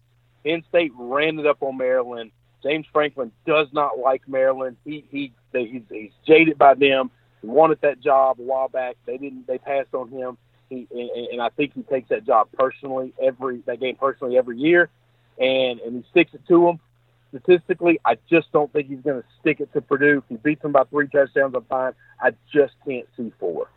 Penn 0.49 0.65
State 0.69 0.93
ran 0.97 1.39
it 1.39 1.47
up 1.47 1.63
on 1.63 1.77
Maryland. 1.77 2.31
James 2.63 2.87
Franklin 2.93 3.31
does 3.47 3.69
not 3.73 3.99
like 3.99 4.27
Maryland. 4.27 4.77
He 4.85 5.05
he 5.11 5.33
he's, 5.53 5.83
he's 5.91 6.11
jaded 6.27 6.57
by 6.57 6.75
them. 6.75 7.11
He 7.43 7.49
wanted 7.49 7.81
that 7.83 8.01
job 8.01 8.41
a 8.41 8.43
while 8.43 8.69
back. 8.69 8.97
They 9.05 9.19
didn't. 9.19 9.47
They 9.47 9.59
passed 9.59 9.93
on 9.93 10.09
him. 10.09 10.39
He 10.71 10.89
and, 10.91 11.29
and 11.33 11.43
I 11.43 11.51
think 11.51 11.75
he 11.75 11.83
takes 11.83 12.09
that 12.09 12.25
job 12.25 12.49
personally 12.57 13.13
every 13.23 13.59
that 13.67 13.81
game 13.81 13.97
personally 13.97 14.39
every 14.39 14.59
year, 14.59 14.89
and 15.39 15.81
and 15.81 15.97
he 15.97 16.05
sticks 16.11 16.33
it 16.33 16.41
to 16.49 16.65
them. 16.65 16.81
Statistically, 17.29 18.01
I 18.07 18.17
just 18.31 18.51
don't 18.51 18.73
think 18.73 18.89
he's 18.89 19.01
going 19.01 19.21
to 19.21 19.29
stick 19.41 19.61
it 19.61 19.71
to 19.75 19.83
Purdue. 19.83 20.19
If 20.19 20.25
he 20.31 20.37
beats 20.37 20.63
them 20.63 20.73
by 20.73 20.85
three 20.85 21.09
touchdowns, 21.09 21.55
I'm 21.55 21.65
fine. 21.65 21.93
I 22.23 22.31
just 22.51 22.73
can't 22.87 23.07
see 23.19 23.31
four. 23.39 23.69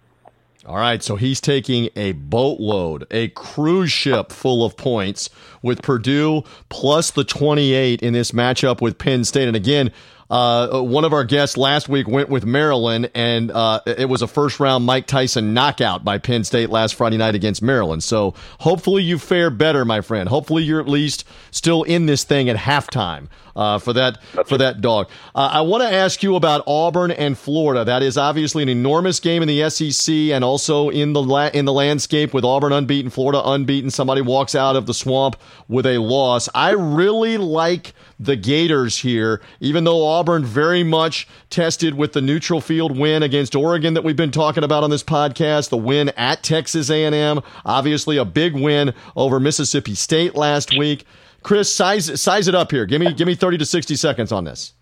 All 0.67 0.75
right, 0.75 1.01
so 1.01 1.15
he's 1.15 1.41
taking 1.41 1.89
a 1.95 2.11
boatload, 2.11 3.07
a 3.09 3.29
cruise 3.29 3.91
ship 3.91 4.31
full 4.31 4.63
of 4.63 4.77
points 4.77 5.27
with 5.63 5.81
Purdue 5.81 6.43
plus 6.69 7.09
the 7.09 7.23
28 7.23 8.03
in 8.03 8.13
this 8.13 8.31
matchup 8.31 8.79
with 8.79 8.99
Penn 8.99 9.23
State. 9.23 9.47
And 9.47 9.55
again, 9.55 9.91
uh, 10.31 10.81
one 10.81 11.03
of 11.03 11.11
our 11.11 11.25
guests 11.25 11.57
last 11.57 11.89
week 11.89 12.07
went 12.07 12.29
with 12.29 12.45
Maryland, 12.45 13.11
and 13.13 13.51
uh, 13.51 13.81
it 13.85 14.07
was 14.07 14.21
a 14.21 14.27
first 14.27 14.61
round 14.61 14.85
Mike 14.85 15.05
Tyson 15.05 15.53
knockout 15.53 16.05
by 16.05 16.17
Penn 16.17 16.45
State 16.45 16.69
last 16.69 16.95
Friday 16.95 17.17
night 17.17 17.35
against 17.35 17.61
Maryland. 17.61 18.01
So 18.01 18.33
hopefully 18.59 19.03
you 19.03 19.19
fare 19.19 19.49
better, 19.49 19.83
my 19.83 19.99
friend. 19.99 20.29
Hopefully 20.29 20.63
you're 20.63 20.79
at 20.79 20.87
least 20.87 21.25
still 21.51 21.83
in 21.83 22.05
this 22.05 22.23
thing 22.23 22.47
at 22.47 22.55
halftime 22.55 23.27
uh, 23.55 23.79
for 23.79 23.93
that 23.93 24.23
for 24.47 24.57
that 24.57 24.81
dog. 24.81 25.09
Uh, 25.35 25.49
I 25.53 25.61
want 25.61 25.83
to 25.83 25.91
ask 25.91 26.23
you 26.23 26.35
about 26.35 26.63
Auburn 26.65 27.11
and 27.11 27.37
Florida. 27.37 27.83
That 27.83 28.03
is 28.03 28.17
obviously 28.17 28.63
an 28.63 28.69
enormous 28.69 29.19
game 29.19 29.41
in 29.41 29.47
the 29.47 29.69
SEC 29.69 30.13
and 30.13 30.43
also 30.43 30.89
in 30.89 31.13
the 31.13 31.21
la- 31.21 31.47
in 31.47 31.65
the 31.65 31.73
landscape 31.73 32.33
with 32.33 32.45
Auburn 32.45 32.71
unbeaten, 32.71 33.11
Florida 33.11 33.41
unbeaten. 33.43 33.89
Somebody 33.91 34.21
walks 34.21 34.55
out 34.55 34.75
of 34.75 34.85
the 34.85 34.93
swamp 34.93 35.35
with 35.67 35.85
a 35.85 35.97
loss. 35.97 36.47
I 36.55 36.71
really 36.71 37.37
like 37.37 37.93
the 38.19 38.35
Gators 38.35 38.99
here, 38.99 39.41
even 39.59 39.83
though 39.83 40.05
Auburn 40.05 40.20
very 40.29 40.83
much 40.83 41.27
tested 41.49 41.95
with 41.95 42.13
the 42.13 42.21
neutral 42.21 42.61
field 42.61 42.97
win 42.97 43.23
against 43.23 43.55
Oregon 43.55 43.93
that 43.95 44.03
we've 44.03 44.15
been 44.15 44.31
talking 44.31 44.63
about 44.63 44.83
on 44.83 44.89
this 44.89 45.03
podcast, 45.03 45.69
the 45.69 45.77
win 45.77 46.09
at 46.09 46.43
Texas 46.43 46.89
A&M, 46.89 47.41
obviously 47.65 48.17
a 48.17 48.25
big 48.25 48.53
win 48.53 48.93
over 49.15 49.39
Mississippi 49.39 49.95
State 49.95 50.35
last 50.35 50.77
week. 50.77 51.05
Chris, 51.43 51.73
size 51.73 52.21
size 52.21 52.47
it 52.47 52.55
up 52.55 52.71
here. 52.71 52.85
Give 52.85 53.01
me 53.01 53.13
give 53.13 53.27
me 53.27 53.35
30 53.35 53.57
to 53.57 53.65
60 53.65 53.95
seconds 53.95 54.31
on 54.31 54.43
this. 54.43 54.73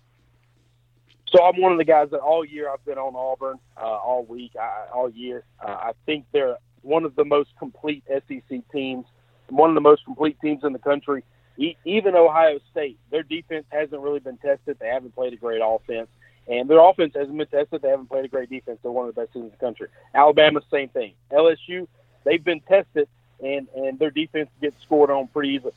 So 1.32 1.42
I'm 1.42 1.60
one 1.60 1.72
of 1.72 1.78
the 1.78 1.84
guys 1.84 2.10
that 2.10 2.18
all 2.18 2.44
year 2.44 2.68
I've 2.70 2.84
been 2.84 2.98
on 2.98 3.14
Auburn, 3.14 3.58
uh, 3.76 3.84
all 3.84 4.24
week, 4.24 4.52
I, 4.60 4.86
all 4.92 5.08
year. 5.08 5.44
Uh, 5.64 5.70
I 5.70 5.92
think 6.04 6.26
they're 6.32 6.56
one 6.82 7.04
of 7.04 7.14
the 7.14 7.24
most 7.24 7.50
complete 7.58 8.02
SEC 8.08 8.60
teams, 8.72 9.06
one 9.48 9.70
of 9.70 9.74
the 9.74 9.80
most 9.80 10.04
complete 10.04 10.38
teams 10.40 10.64
in 10.64 10.72
the 10.72 10.78
country. 10.78 11.22
Even 11.84 12.14
Ohio 12.14 12.58
State, 12.70 12.98
their 13.10 13.22
defense 13.22 13.66
hasn't 13.70 14.00
really 14.00 14.20
been 14.20 14.38
tested. 14.38 14.78
They 14.80 14.88
haven't 14.88 15.14
played 15.14 15.34
a 15.34 15.36
great 15.36 15.60
offense, 15.62 16.08
and 16.48 16.70
their 16.70 16.80
offense 16.80 17.14
hasn't 17.14 17.36
been 17.36 17.46
tested. 17.46 17.82
They 17.82 17.90
haven't 17.90 18.08
played 18.08 18.24
a 18.24 18.28
great 18.28 18.48
defense. 18.48 18.78
They're 18.82 18.90
one 18.90 19.08
of 19.08 19.14
the 19.14 19.20
best 19.20 19.34
teams 19.34 19.44
in 19.44 19.50
the 19.50 19.56
country. 19.58 19.88
Alabama, 20.14 20.62
same 20.70 20.88
thing. 20.88 21.12
LSU, 21.30 21.86
they've 22.24 22.42
been 22.42 22.60
tested, 22.60 23.08
and 23.44 23.68
and 23.76 23.98
their 23.98 24.10
defense 24.10 24.48
gets 24.60 24.80
scored 24.82 25.10
on 25.10 25.26
pretty 25.28 25.50
easily. 25.50 25.74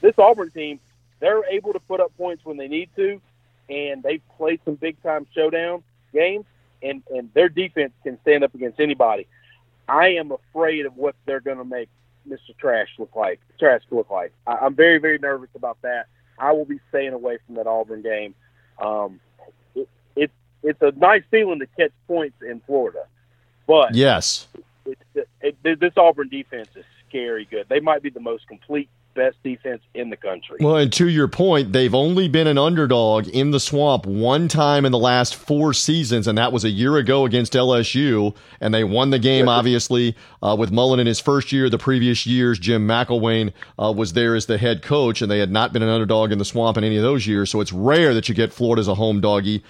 This 0.00 0.16
Auburn 0.16 0.50
team, 0.50 0.78
they're 1.18 1.44
able 1.46 1.72
to 1.72 1.80
put 1.80 1.98
up 1.98 2.16
points 2.16 2.44
when 2.44 2.56
they 2.56 2.68
need 2.68 2.90
to, 2.94 3.20
and 3.68 4.02
they've 4.04 4.22
played 4.36 4.60
some 4.64 4.76
big 4.76 5.02
time 5.02 5.26
showdown 5.34 5.82
games, 6.12 6.44
and 6.82 7.02
and 7.10 7.32
their 7.34 7.48
defense 7.48 7.92
can 8.04 8.20
stand 8.20 8.44
up 8.44 8.54
against 8.54 8.78
anybody. 8.78 9.26
I 9.88 10.10
am 10.14 10.30
afraid 10.30 10.86
of 10.86 10.96
what 10.96 11.16
they're 11.24 11.40
going 11.40 11.58
to 11.58 11.64
make 11.64 11.88
Mr. 12.28 12.56
Trask 12.58 12.90
look 12.98 13.14
like. 13.16 13.40
Trask 13.58 13.84
look 13.90 14.10
like. 14.10 14.32
I, 14.46 14.56
I'm 14.56 14.74
very 14.74 14.98
very 14.98 15.18
nervous 15.18 15.50
about 15.54 15.78
that. 15.82 16.06
I 16.38 16.52
will 16.52 16.64
be 16.64 16.80
staying 16.90 17.12
away 17.12 17.38
from 17.46 17.56
that 17.56 17.66
Auburn 17.66 18.02
game. 18.02 18.34
Um, 18.80 19.20
it, 19.74 19.88
it 20.14 20.30
it's 20.62 20.82
a 20.82 20.92
nice 20.92 21.22
feeling 21.30 21.60
to 21.60 21.66
catch 21.78 21.92
points 22.06 22.36
in 22.42 22.60
Florida, 22.66 23.04
but 23.66 23.94
Yes. 23.94 24.46
it, 24.84 25.26
it, 25.40 25.80
this 25.80 25.92
Auburn 25.96 26.28
defense 26.28 26.68
is 26.76 26.84
scary 27.08 27.46
good. 27.50 27.66
They 27.68 27.80
might 27.80 28.02
be 28.02 28.10
the 28.10 28.20
most 28.20 28.46
complete, 28.48 28.88
best 29.16 29.36
defense 29.42 29.82
in 29.94 30.10
the 30.10 30.16
country. 30.16 30.58
Well, 30.60 30.76
and 30.76 30.92
to 30.92 31.08
your 31.08 31.26
point, 31.26 31.72
they've 31.72 31.94
only 31.94 32.28
been 32.28 32.46
an 32.46 32.58
underdog 32.58 33.26
in 33.28 33.50
the 33.50 33.58
swamp 33.58 34.06
one 34.06 34.46
time 34.46 34.84
in 34.84 34.92
the 34.92 34.98
last 34.98 35.34
four 35.34 35.72
seasons, 35.72 36.28
and 36.28 36.38
that 36.38 36.52
was 36.52 36.64
a 36.64 36.70
year 36.70 36.96
ago 36.96 37.24
against 37.24 37.54
LSU. 37.54 38.36
And 38.60 38.72
they 38.72 38.84
won 38.84 39.10
the 39.10 39.18
game, 39.18 39.48
obviously, 39.48 40.14
uh, 40.42 40.54
with 40.56 40.70
Mullen 40.70 41.00
in 41.00 41.06
his 41.06 41.18
first 41.18 41.50
year. 41.50 41.68
The 41.68 41.78
previous 41.78 42.26
years, 42.26 42.58
Jim 42.58 42.86
McElwain 42.86 43.52
uh, 43.82 43.92
was 43.96 44.12
there 44.12 44.36
as 44.36 44.46
the 44.46 44.58
head 44.58 44.82
coach, 44.82 45.22
and 45.22 45.30
they 45.30 45.40
had 45.40 45.50
not 45.50 45.72
been 45.72 45.82
an 45.82 45.88
underdog 45.88 46.30
in 46.30 46.38
the 46.38 46.44
swamp 46.44 46.76
in 46.76 46.84
any 46.84 46.96
of 46.96 47.02
those 47.02 47.26
years. 47.26 47.50
So 47.50 47.60
it's 47.60 47.72
rare 47.72 48.14
that 48.14 48.28
you 48.28 48.34
get 48.34 48.52
Florida 48.52 48.80
as 48.80 48.88
a 48.88 48.94
home 48.94 49.20
doggy. 49.20 49.64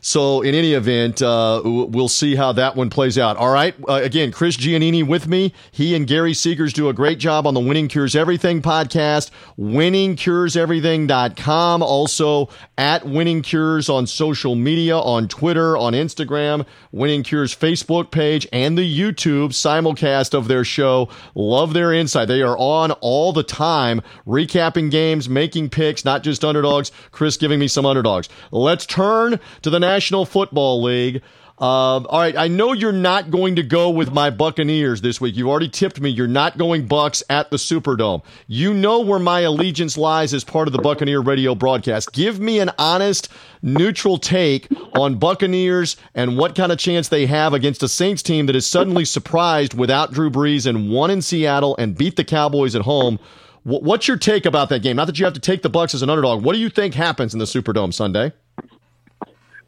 So, 0.00 0.42
in 0.42 0.54
any 0.54 0.74
event, 0.74 1.22
uh, 1.22 1.60
we'll 1.64 2.08
see 2.08 2.36
how 2.36 2.52
that 2.52 2.76
one 2.76 2.90
plays 2.90 3.18
out. 3.18 3.36
All 3.36 3.50
right. 3.50 3.74
Uh, 3.88 4.00
again, 4.02 4.30
Chris 4.32 4.56
Giannini 4.56 5.06
with 5.06 5.26
me. 5.26 5.52
He 5.72 5.96
and 5.96 6.06
Gary 6.06 6.32
Seegers 6.32 6.72
do 6.72 6.88
a 6.88 6.92
great 6.92 7.18
job 7.18 7.46
on 7.46 7.54
the 7.54 7.60
Winning 7.60 7.88
Cures 7.88 8.14
Everything 8.14 8.62
podcast, 8.62 9.30
winningcureseverything.com. 9.58 11.82
Also, 11.82 12.48
at 12.78 13.06
Winning 13.06 13.42
Cures 13.42 13.88
on 13.88 14.06
social 14.06 14.54
media, 14.54 14.96
on 14.96 15.28
Twitter, 15.28 15.76
on 15.76 15.92
Instagram, 15.92 16.66
Winning 16.92 17.22
Cures 17.22 17.54
Facebook 17.54 18.10
page, 18.10 18.46
and 18.52 18.76
the 18.76 18.98
YouTube 18.98 19.48
simulcast 19.48 20.34
of 20.34 20.48
their 20.48 20.64
show. 20.64 21.08
Love 21.34 21.72
their 21.72 21.92
insight. 21.92 22.28
They 22.28 22.42
are 22.42 22.56
on 22.58 22.92
all 22.92 23.32
the 23.32 23.42
time, 23.42 24.02
recapping 24.26 24.90
games, 24.90 25.28
making 25.28 25.70
picks, 25.70 26.04
not 26.04 26.22
just 26.22 26.44
underdogs. 26.44 26.92
Chris 27.10 27.36
giving 27.36 27.58
me 27.58 27.68
some 27.68 27.86
underdogs. 27.86 28.28
Let's 28.50 28.86
turn 28.86 29.40
to 29.62 29.70
the 29.70 29.80
National 29.86 30.26
Football 30.26 30.82
League. 30.82 31.22
Um, 31.58 32.06
all 32.10 32.20
right, 32.20 32.36
I 32.36 32.48
know 32.48 32.74
you're 32.74 32.92
not 32.92 33.30
going 33.30 33.56
to 33.56 33.62
go 33.62 33.88
with 33.88 34.12
my 34.12 34.28
Buccaneers 34.28 35.00
this 35.00 35.22
week. 35.22 35.36
You 35.36 35.48
already 35.48 35.70
tipped 35.70 35.98
me. 35.98 36.10
You're 36.10 36.28
not 36.28 36.58
going 36.58 36.86
Bucs 36.86 37.22
at 37.30 37.50
the 37.50 37.56
Superdome. 37.56 38.22
You 38.46 38.74
know 38.74 39.00
where 39.00 39.18
my 39.18 39.40
allegiance 39.40 39.96
lies 39.96 40.34
as 40.34 40.44
part 40.44 40.68
of 40.68 40.72
the 40.72 40.82
Buccaneer 40.82 41.20
radio 41.20 41.54
broadcast. 41.54 42.12
Give 42.12 42.38
me 42.38 42.58
an 42.58 42.72
honest, 42.78 43.30
neutral 43.62 44.18
take 44.18 44.68
on 44.94 45.14
Buccaneers 45.14 45.96
and 46.14 46.36
what 46.36 46.54
kind 46.54 46.72
of 46.72 46.78
chance 46.78 47.08
they 47.08 47.24
have 47.24 47.54
against 47.54 47.82
a 47.82 47.88
Saints 47.88 48.22
team 48.22 48.44
that 48.46 48.56
is 48.56 48.66
suddenly 48.66 49.06
surprised 49.06 49.72
without 49.72 50.12
Drew 50.12 50.28
Brees 50.30 50.66
and 50.66 50.90
won 50.90 51.10
in 51.10 51.22
Seattle 51.22 51.74
and 51.78 51.96
beat 51.96 52.16
the 52.16 52.24
Cowboys 52.24 52.76
at 52.76 52.82
home. 52.82 53.18
What's 53.62 54.06
your 54.06 54.18
take 54.18 54.44
about 54.44 54.68
that 54.68 54.82
game? 54.82 54.94
Not 54.96 55.06
that 55.06 55.18
you 55.18 55.24
have 55.24 55.34
to 55.34 55.40
take 55.40 55.62
the 55.62 55.70
Bucs 55.70 55.94
as 55.94 56.02
an 56.02 56.10
underdog. 56.10 56.44
What 56.44 56.52
do 56.52 56.58
you 56.58 56.68
think 56.68 56.92
happens 56.92 57.32
in 57.32 57.38
the 57.38 57.46
Superdome 57.46 57.94
Sunday? 57.94 58.32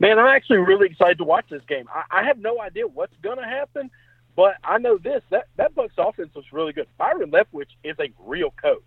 Man, 0.00 0.18
I'm 0.18 0.26
actually 0.26 0.58
really 0.58 0.86
excited 0.86 1.18
to 1.18 1.24
watch 1.24 1.46
this 1.50 1.62
game. 1.68 1.88
I, 1.92 2.20
I 2.20 2.24
have 2.24 2.38
no 2.38 2.60
idea 2.60 2.86
what's 2.86 3.16
going 3.22 3.38
to 3.38 3.44
happen, 3.44 3.90
but 4.36 4.54
I 4.62 4.78
know 4.78 4.96
this 4.96 5.22
that 5.30 5.48
that 5.56 5.74
Bucs 5.74 5.90
offense 5.98 6.34
was 6.34 6.44
really 6.52 6.72
good. 6.72 6.86
Byron 6.98 7.30
Leftwich 7.30 7.70
is 7.82 7.96
a 7.98 8.10
real 8.20 8.52
coach. 8.62 8.82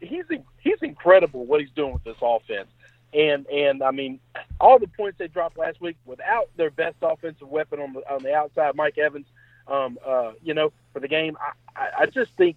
He's 0.00 0.24
he's 0.58 0.82
incredible 0.82 1.46
what 1.46 1.60
he's 1.60 1.70
doing 1.70 1.94
with 1.94 2.04
this 2.04 2.16
offense. 2.20 2.68
And 3.14 3.46
and 3.46 3.82
I 3.82 3.90
mean, 3.90 4.20
all 4.60 4.78
the 4.78 4.86
points 4.86 5.18
they 5.18 5.28
dropped 5.28 5.56
last 5.56 5.80
week 5.80 5.96
without 6.04 6.50
their 6.56 6.70
best 6.70 6.96
offensive 7.00 7.48
weapon 7.48 7.80
on 7.80 7.94
the 7.94 8.12
on 8.12 8.22
the 8.22 8.34
outside, 8.34 8.74
Mike 8.76 8.98
Evans. 8.98 9.26
Um, 9.66 9.98
uh, 10.04 10.32
you 10.42 10.52
know, 10.52 10.72
for 10.92 11.00
the 11.00 11.08
game, 11.08 11.36
I, 11.40 11.80
I, 11.80 11.90
I 12.00 12.06
just 12.06 12.32
think 12.36 12.56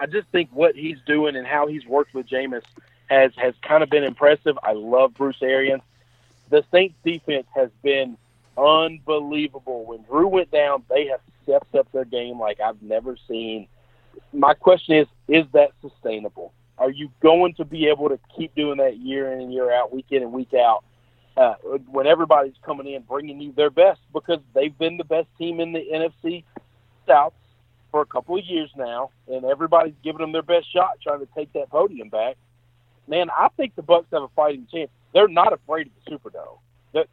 I 0.00 0.06
just 0.06 0.28
think 0.28 0.50
what 0.52 0.74
he's 0.74 0.98
doing 1.06 1.36
and 1.36 1.46
how 1.46 1.66
he's 1.66 1.86
worked 1.86 2.14
with 2.14 2.28
Jameis 2.28 2.64
has 3.06 3.32
has 3.36 3.54
kind 3.62 3.82
of 3.82 3.88
been 3.88 4.04
impressive. 4.04 4.58
I 4.62 4.72
love 4.72 5.14
Bruce 5.14 5.40
Arians 5.40 5.82
the 6.52 6.62
Saints 6.70 6.94
defense 7.02 7.46
has 7.54 7.70
been 7.82 8.18
unbelievable. 8.58 9.86
When 9.86 10.02
Drew 10.02 10.28
went 10.28 10.50
down, 10.50 10.84
they 10.90 11.06
have 11.06 11.20
stepped 11.42 11.74
up 11.74 11.90
their 11.92 12.04
game 12.04 12.38
like 12.38 12.60
I've 12.60 12.80
never 12.82 13.16
seen. 13.26 13.66
My 14.34 14.52
question 14.52 14.96
is, 14.96 15.06
is 15.28 15.46
that 15.54 15.70
sustainable? 15.80 16.52
Are 16.76 16.90
you 16.90 17.10
going 17.22 17.54
to 17.54 17.64
be 17.64 17.88
able 17.88 18.10
to 18.10 18.18
keep 18.36 18.54
doing 18.54 18.76
that 18.78 18.98
year 18.98 19.32
in 19.32 19.40
and 19.40 19.52
year 19.52 19.72
out, 19.72 19.94
week 19.94 20.06
in 20.10 20.22
and 20.22 20.30
week 20.30 20.52
out, 20.52 20.84
uh, 21.38 21.54
when 21.90 22.06
everybody's 22.06 22.52
coming 22.62 22.92
in 22.92 23.00
bringing 23.00 23.40
you 23.40 23.52
their 23.52 23.70
best 23.70 24.00
because 24.12 24.40
they've 24.54 24.76
been 24.76 24.98
the 24.98 25.04
best 25.04 25.28
team 25.38 25.58
in 25.58 25.72
the 25.72 25.80
NFC 25.80 26.44
South 27.06 27.32
for 27.90 28.02
a 28.02 28.06
couple 28.06 28.36
of 28.36 28.44
years 28.44 28.70
now, 28.76 29.08
and 29.26 29.46
everybody's 29.46 29.94
giving 30.04 30.20
them 30.20 30.32
their 30.32 30.42
best 30.42 30.70
shot 30.70 30.98
trying 31.02 31.20
to 31.20 31.28
take 31.34 31.50
that 31.54 31.70
podium 31.70 32.10
back. 32.10 32.36
Man, 33.08 33.30
I 33.30 33.48
think 33.56 33.74
the 33.74 33.82
Bucs 33.82 34.04
have 34.12 34.22
a 34.22 34.28
fighting 34.36 34.66
chance 34.70 34.90
they're 35.14 35.28
not 35.28 35.52
afraid 35.52 35.88
of 35.88 35.92
the 36.04 36.10
Superdome. 36.12 36.58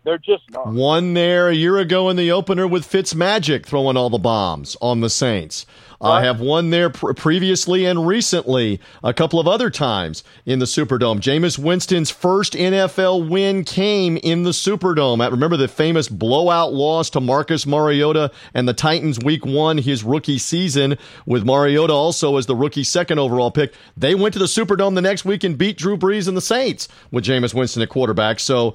They're 0.04 0.18
just 0.18 0.44
not. 0.52 0.68
One 0.68 1.14
there 1.14 1.48
a 1.50 1.54
year 1.54 1.78
ago 1.78 2.10
in 2.10 2.18
the 2.18 2.32
opener 2.32 2.68
with 2.68 2.90
Fitzmagic 2.90 3.66
throwing 3.66 3.96
all 3.96 4.10
the 4.10 4.18
bombs 4.18 4.76
on 4.82 5.02
the 5.02 5.10
Saints. 5.10 5.66
I 6.02 6.24
have 6.24 6.40
one 6.40 6.70
there 6.70 6.90
pr- 6.90 7.12
previously 7.12 7.86
and 7.86 8.08
recently, 8.08 8.80
a 9.04 9.14
couple 9.14 9.38
of 9.38 9.50
other 9.50 9.70
times 9.70 10.24
in 10.46 10.60
the 10.60 10.66
Superdome. 10.66 11.20
Jameis 11.20 11.60
Winston's 11.60 12.10
first 12.10 12.54
NFL 12.54 13.28
win 13.28 13.66
came 13.66 14.16
in 14.18 14.44
the 14.44 14.52
Superdome. 14.52 15.22
I 15.22 15.28
remember 15.28 15.58
the 15.58 15.68
famous 15.68 16.08
blowout 16.08 16.72
loss 16.72 17.10
to 17.12 17.20
Marcus 17.20 17.66
Mariota 17.66 18.32
and 18.54 18.66
the 18.66 18.74
Titans 18.74 19.20
week 19.20 19.46
one, 19.46 19.78
his 19.78 20.04
rookie 20.04 20.38
season, 20.38 20.98
with 21.26 21.44
Mariota 21.46 21.92
also 21.92 22.38
as 22.38 22.46
the 22.46 22.56
rookie 22.56 22.86
second 22.86 23.20
overall 23.20 23.52
pick. 23.52 23.74
They 23.98 24.16
went 24.16 24.32
to 24.34 24.40
the 24.40 24.46
Superdome 24.46 24.96
the 24.96 25.02
next 25.02 25.26
week 25.26 25.44
and 25.44 25.58
beat 25.58 25.78
Drew 25.78 25.98
Brees 25.98 26.30
and 26.30 26.38
the 26.38 26.42
Saints 26.42 26.88
with 27.12 27.26
Jameis 27.26 27.54
Winston 27.54 27.84
at 27.84 27.90
quarterback. 27.90 28.40
So, 28.40 28.74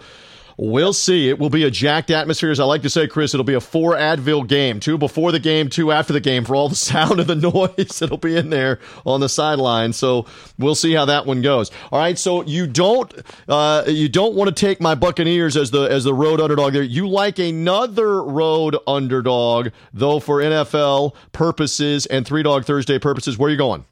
We'll 0.57 0.93
see. 0.93 1.29
It 1.29 1.39
will 1.39 1.51
be 1.51 1.65
a 1.65 1.71
jacked 1.71 2.11
atmosphere. 2.11 2.51
As 2.51 2.61
I 2.61 2.65
like 2.65 2.83
to 2.83 2.91
say, 2.91 3.09
Chris, 3.09 3.35
it'll 3.35 3.45
be 3.45 3.55
a 3.55 3.61
four 3.61 3.95
Advil 3.95 4.47
game. 4.47 4.79
Two 4.79 4.97
before 4.97 5.33
the 5.33 5.41
game, 5.41 5.69
two 5.69 5.91
after 5.91 6.13
the 6.13 6.21
game 6.21 6.45
for 6.45 6.55
all 6.55 6.69
the 6.69 6.75
sound 6.77 7.19
and 7.19 7.29
the 7.29 7.35
noise 7.35 7.99
that'll 7.99 8.19
be 8.19 8.37
in 8.37 8.51
there 8.51 8.79
on 9.05 9.21
the 9.21 9.29
sideline. 9.29 9.93
So 9.93 10.27
we'll 10.59 10.77
see 10.77 10.93
how 10.93 11.07
that 11.07 11.27
one 11.27 11.43
goes. 11.43 11.71
All 11.91 11.99
right. 11.99 12.19
So 12.19 12.43
you 12.45 12.67
don't 12.67 13.13
uh, 13.49 13.85
you 13.87 14.09
don't 14.09 14.35
want 14.35 14.55
to 14.55 14.55
take 14.55 14.81
my 14.81 14.95
Buccaneers 14.95 15.57
as 15.57 15.71
the 15.71 15.83
as 15.83 16.05
the 16.05 16.15
road 16.15 16.41
underdog 16.41 16.73
there. 16.73 16.83
You 16.83 17.09
like 17.09 17.39
another 17.39 18.23
road 18.23 18.77
underdog, 18.87 19.69
though, 19.93 20.21
for 20.21 20.39
NFL 20.39 21.15
purposes 21.33 22.07
and 22.07 22.25
Three 22.27 22.43
Dog 22.43 22.65
Thursday 22.65 22.99
purposes. 22.99 23.37
Where 23.37 23.49
are 23.49 23.51
you 23.51 23.59
going? 23.59 23.85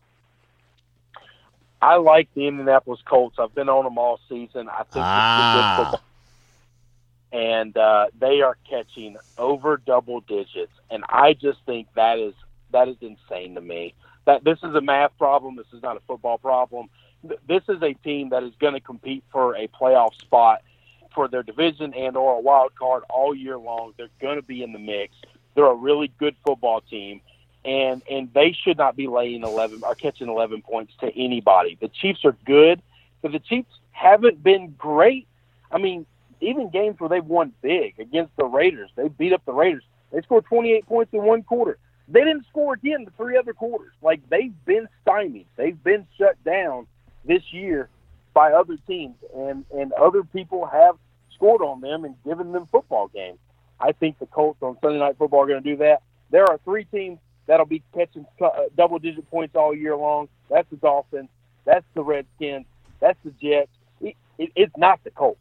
I 1.80 1.97
like 1.97 2.28
the 2.34 2.47
Indianapolis 2.47 3.01
Colts. 3.05 3.36
I've 3.40 3.52
been 3.56 3.68
on 3.68 3.82
them 3.82 3.98
all 3.98 4.20
season. 4.28 4.68
I 4.68 4.84
think 4.84 5.05
ah 5.05 6.01
and 7.32 7.76
uh, 7.76 8.06
they 8.18 8.42
are 8.42 8.56
catching 8.68 9.16
over 9.38 9.78
double 9.78 10.20
digits, 10.20 10.72
and 10.90 11.02
I 11.09 11.32
just 11.32 11.60
think 11.64 11.88
that 11.94 12.18
is 12.18 12.34
that 12.72 12.88
is 12.88 12.96
insane 13.00 13.54
to 13.54 13.60
me. 13.60 13.94
That 14.26 14.44
this 14.44 14.59
is 14.62 14.74
a 14.74 14.80
math 14.80 15.16
problem. 15.18 15.56
This 15.56 15.66
is 15.72 15.82
not 15.82 15.96
a 15.96 16.00
football 16.00 16.38
problem. 16.38 16.88
This 17.48 17.62
is 17.68 17.82
a 17.82 17.94
team 17.94 18.30
that 18.30 18.42
is 18.42 18.52
going 18.60 18.74
to 18.74 18.80
compete 18.80 19.24
for 19.32 19.56
a 19.56 19.68
playoff 19.68 20.14
spot 20.20 20.62
for 21.14 21.28
their 21.28 21.42
division 21.42 21.94
and 21.94 22.16
or 22.16 22.36
a 22.36 22.40
wild 22.40 22.74
card 22.74 23.02
all 23.09 23.34
year 23.34 23.59
long. 23.59 23.94
They're 23.96 24.09
going 24.20 24.36
to 24.36 24.46
be 24.46 24.62
in 24.62 24.72
the 24.72 24.78
mix. 24.78 25.14
They're 25.54 25.66
a 25.66 25.74
really 25.74 26.10
good 26.18 26.34
football 26.44 26.80
team, 26.82 27.20
and 27.64 28.02
and 28.10 28.32
they 28.34 28.52
should 28.52 28.76
not 28.76 28.96
be 28.96 29.06
laying 29.06 29.42
eleven 29.42 29.80
or 29.82 29.94
catching 29.94 30.28
eleven 30.28 30.62
points 30.62 30.92
to 31.00 31.09
anybody. 31.16 31.78
The 31.80 31.88
Chiefs 31.88 32.24
are 32.24 32.36
good, 32.44 32.82
but 33.22 33.32
the 33.32 33.38
Chiefs 33.38 33.70
haven't 33.90 34.42
been 34.42 34.74
great. 34.76 35.26
I 35.70 35.78
mean, 35.78 36.06
even 36.43 36.70
games 36.70 36.98
where 36.98 37.09
they've 37.09 37.24
won 37.24 37.52
big 37.62 37.98
against 37.98 38.35
the 38.36 38.44
Raiders, 38.44 38.90
they 38.97 39.09
beat 39.09 39.32
up 39.32 39.44
the 39.47 39.52
Raiders. 39.52 39.85
They 40.12 40.20
scored 40.23 40.44
28 40.47 40.86
points 40.86 41.12
in 41.14 41.23
one 41.23 41.43
quarter. 41.43 41.78
They 42.09 42.20
didn't 42.20 42.47
score 42.48 42.74
again 42.74 43.05
the 43.05 43.12
three 43.12 43.39
other 43.39 43.55
quarters. 43.55 43.93
Like 44.02 44.28
they've 44.28 44.52
been 44.64 44.89
stymied. 45.02 45.47
They've 45.56 45.82
been 45.82 46.06
shut 46.19 46.43
down 46.44 46.86
this 47.24 47.43
year 47.52 47.89
by 48.35 48.52
other 48.52 48.77
teams, 48.86 49.14
and 49.35 49.64
and 49.73 49.93
other 49.93 50.24
people 50.24 50.66
have 50.66 50.97
scored 51.35 51.62
on 51.62 51.81
them 51.81 52.05
and 52.05 52.14
given 52.24 52.52
them 52.52 52.66
football 52.70 53.09
games. 53.09 53.39
I 53.81 53.93
think 53.93 54.19
the 54.19 54.27
Colts 54.27 54.62
on 54.62 54.77
Sunday 54.82 54.98
Night 54.98 55.16
Football 55.19 55.43
are 55.43 55.47
going 55.47 55.62
to 55.62 55.70
do 55.70 55.77
that. 55.78 56.02
There 56.31 56.44
are 56.44 56.59
three 56.64 56.85
teams 56.85 57.19
that'll 57.47 57.66
be 57.66 57.82
catching 57.94 58.27
uh, 58.40 58.48
double-digit 58.77 59.28
points 59.28 59.56
all 59.56 59.74
year 59.74 59.97
long. 59.97 60.28
That's 60.48 60.69
the 60.70 60.77
Dolphins. 60.77 61.28
That's 61.64 61.85
the 61.94 62.02
Redskins. 62.02 62.66
That's 63.01 63.19
the 63.24 63.32
Jets. 63.43 63.70
It, 64.01 64.14
it, 64.39 64.52
it's 64.55 64.77
not 64.77 65.02
the 65.02 65.10
Colts 65.10 65.40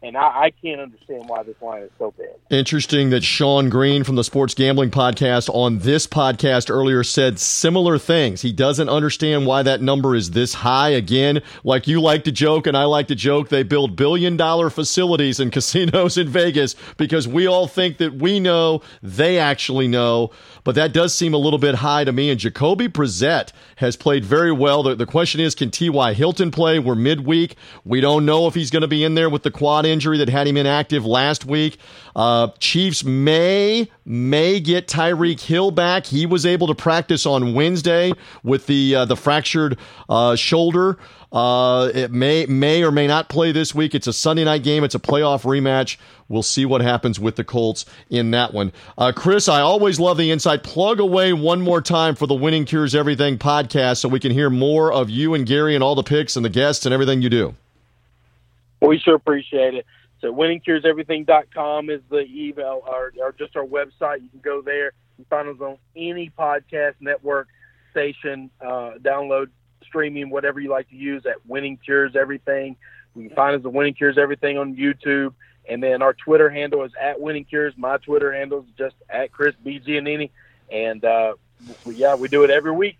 and 0.00 0.16
I, 0.16 0.44
I, 0.44 0.52
can't 0.62 0.80
understand 0.80 1.28
why 1.28 1.42
this 1.42 1.56
line 1.60 1.82
is 1.82 1.90
so 1.98 2.12
big. 2.16 2.28
Interesting 2.50 3.10
that 3.10 3.24
Sean 3.24 3.68
Green 3.68 4.04
from 4.04 4.14
the 4.14 4.22
Sports 4.22 4.54
Gambling 4.54 4.92
Podcast 4.92 5.52
on 5.52 5.80
this 5.80 6.06
podcast 6.06 6.70
earlier 6.70 7.02
said 7.02 7.40
similar 7.40 7.98
things. 7.98 8.42
He 8.42 8.52
doesn't 8.52 8.88
understand 8.88 9.46
why 9.46 9.64
that 9.64 9.82
number 9.82 10.14
is 10.14 10.30
this 10.30 10.54
high. 10.54 10.90
Again, 10.90 11.42
like 11.64 11.88
you 11.88 12.00
like 12.00 12.22
to 12.24 12.32
joke 12.32 12.68
and 12.68 12.76
I 12.76 12.84
like 12.84 13.08
to 13.08 13.16
joke, 13.16 13.48
they 13.48 13.64
build 13.64 13.96
billion 13.96 14.36
dollar 14.36 14.70
facilities 14.70 15.40
and 15.40 15.50
casinos 15.58 16.16
in 16.16 16.28
Vegas 16.28 16.76
because 16.96 17.26
we 17.26 17.48
all 17.48 17.66
think 17.66 17.98
that 17.98 18.14
we 18.14 18.38
know, 18.38 18.82
they 19.02 19.38
actually 19.38 19.88
know. 19.88 20.30
But 20.62 20.76
that 20.76 20.92
does 20.92 21.14
seem 21.14 21.34
a 21.34 21.38
little 21.38 21.58
bit 21.58 21.76
high 21.76 22.04
to 22.04 22.12
me. 22.12 22.30
And 22.30 22.38
Jacoby 22.38 22.88
Brissett 22.88 23.52
has 23.76 23.96
played 23.96 24.24
very 24.24 24.52
well. 24.52 24.82
The, 24.82 24.94
the 24.94 25.06
question 25.06 25.40
is, 25.40 25.54
can 25.54 25.70
T.Y. 25.70 26.12
Hilton 26.12 26.50
play? 26.50 26.78
We're 26.78 26.94
midweek. 26.94 27.56
We 27.84 28.00
don't 28.00 28.24
know 28.24 28.46
if 28.46 28.54
he's 28.54 28.70
going 28.70 28.82
to 28.82 28.88
be 28.88 29.02
in 29.02 29.14
there 29.14 29.30
with 29.30 29.42
the 29.42 29.50
quad 29.50 29.87
injury 29.88 30.18
that 30.18 30.28
had 30.28 30.46
him 30.46 30.56
inactive 30.56 31.04
last 31.04 31.44
week. 31.44 31.78
Uh, 32.14 32.48
Chiefs 32.58 33.04
may 33.04 33.90
may 34.04 34.60
get 34.60 34.86
Tyreek 34.88 35.40
Hill 35.40 35.70
back. 35.70 36.06
He 36.06 36.26
was 36.26 36.46
able 36.46 36.66
to 36.68 36.74
practice 36.74 37.26
on 37.26 37.54
Wednesday 37.54 38.12
with 38.42 38.66
the 38.66 38.94
uh, 38.94 39.04
the 39.04 39.16
fractured 39.16 39.78
uh, 40.08 40.36
shoulder. 40.36 40.98
Uh, 41.30 41.90
it 41.94 42.10
may 42.10 42.46
may 42.46 42.82
or 42.82 42.90
may 42.90 43.06
not 43.06 43.28
play 43.28 43.52
this 43.52 43.74
week. 43.74 43.94
It's 43.94 44.06
a 44.06 44.12
Sunday 44.12 44.44
night 44.44 44.62
game. 44.62 44.82
It's 44.82 44.94
a 44.94 44.98
playoff 44.98 45.42
rematch. 45.42 45.98
We'll 46.28 46.42
see 46.42 46.64
what 46.64 46.80
happens 46.80 47.20
with 47.20 47.36
the 47.36 47.44
Colts 47.44 47.84
in 48.10 48.30
that 48.32 48.52
one. 48.52 48.72
Uh, 48.96 49.12
Chris, 49.14 49.48
I 49.48 49.60
always 49.60 50.00
love 50.00 50.16
the 50.16 50.30
insight. 50.30 50.62
Plug 50.62 51.00
away 51.00 51.32
one 51.32 51.60
more 51.60 51.80
time 51.80 52.14
for 52.14 52.26
the 52.26 52.34
Winning 52.34 52.64
Cures 52.64 52.94
Everything 52.94 53.38
podcast 53.38 53.98
so 53.98 54.08
we 54.08 54.20
can 54.20 54.32
hear 54.32 54.50
more 54.50 54.92
of 54.92 55.10
you 55.10 55.34
and 55.34 55.46
Gary 55.46 55.74
and 55.74 55.84
all 55.84 55.94
the 55.94 56.02
picks 56.02 56.36
and 56.36 56.44
the 56.44 56.50
guests 56.50 56.86
and 56.86 56.92
everything 56.92 57.22
you 57.22 57.30
do. 57.30 57.54
We 58.80 58.98
sure 58.98 59.14
appreciate 59.14 59.74
it. 59.74 59.86
So 60.20 60.32
winningcureseverything.com 60.34 61.90
is 61.90 62.00
the 62.10 62.26
email 62.28 62.82
or, 62.86 63.12
or 63.20 63.32
just 63.38 63.56
our 63.56 63.64
website. 63.64 64.22
You 64.22 64.28
can 64.28 64.40
go 64.42 64.62
there. 64.62 64.92
You 65.16 65.24
find 65.30 65.48
us 65.48 65.60
on 65.60 65.78
any 65.96 66.30
podcast 66.36 66.94
network 67.00 67.48
station, 67.90 68.50
uh, 68.60 68.92
download 69.00 69.48
streaming, 69.84 70.30
whatever 70.30 70.60
you 70.60 70.70
like 70.70 70.88
to 70.90 70.96
use 70.96 71.24
at 71.26 71.46
Winning 71.46 71.76
Cures 71.76 72.16
Everything. 72.16 72.76
You 73.14 73.28
can 73.28 73.36
find 73.36 73.56
us 73.56 73.64
at 73.64 73.72
Winning 73.72 73.94
Cures 73.94 74.18
Everything 74.18 74.58
on 74.58 74.76
YouTube. 74.76 75.34
And 75.68 75.82
then 75.82 76.02
our 76.02 76.14
Twitter 76.14 76.48
handle 76.48 76.82
is 76.84 76.92
at 77.00 77.20
Winning 77.20 77.44
Cures. 77.44 77.74
My 77.76 77.98
Twitter 77.98 78.32
handle 78.32 78.60
is 78.60 78.70
just 78.76 78.96
at 79.08 79.32
Chris 79.32 79.54
B. 79.62 79.80
Giannini. 79.80 80.30
And 80.70 81.04
uh, 81.04 81.34
yeah, 81.86 82.14
we 82.14 82.28
do 82.28 82.44
it 82.44 82.50
every 82.50 82.72
week. 82.72 82.98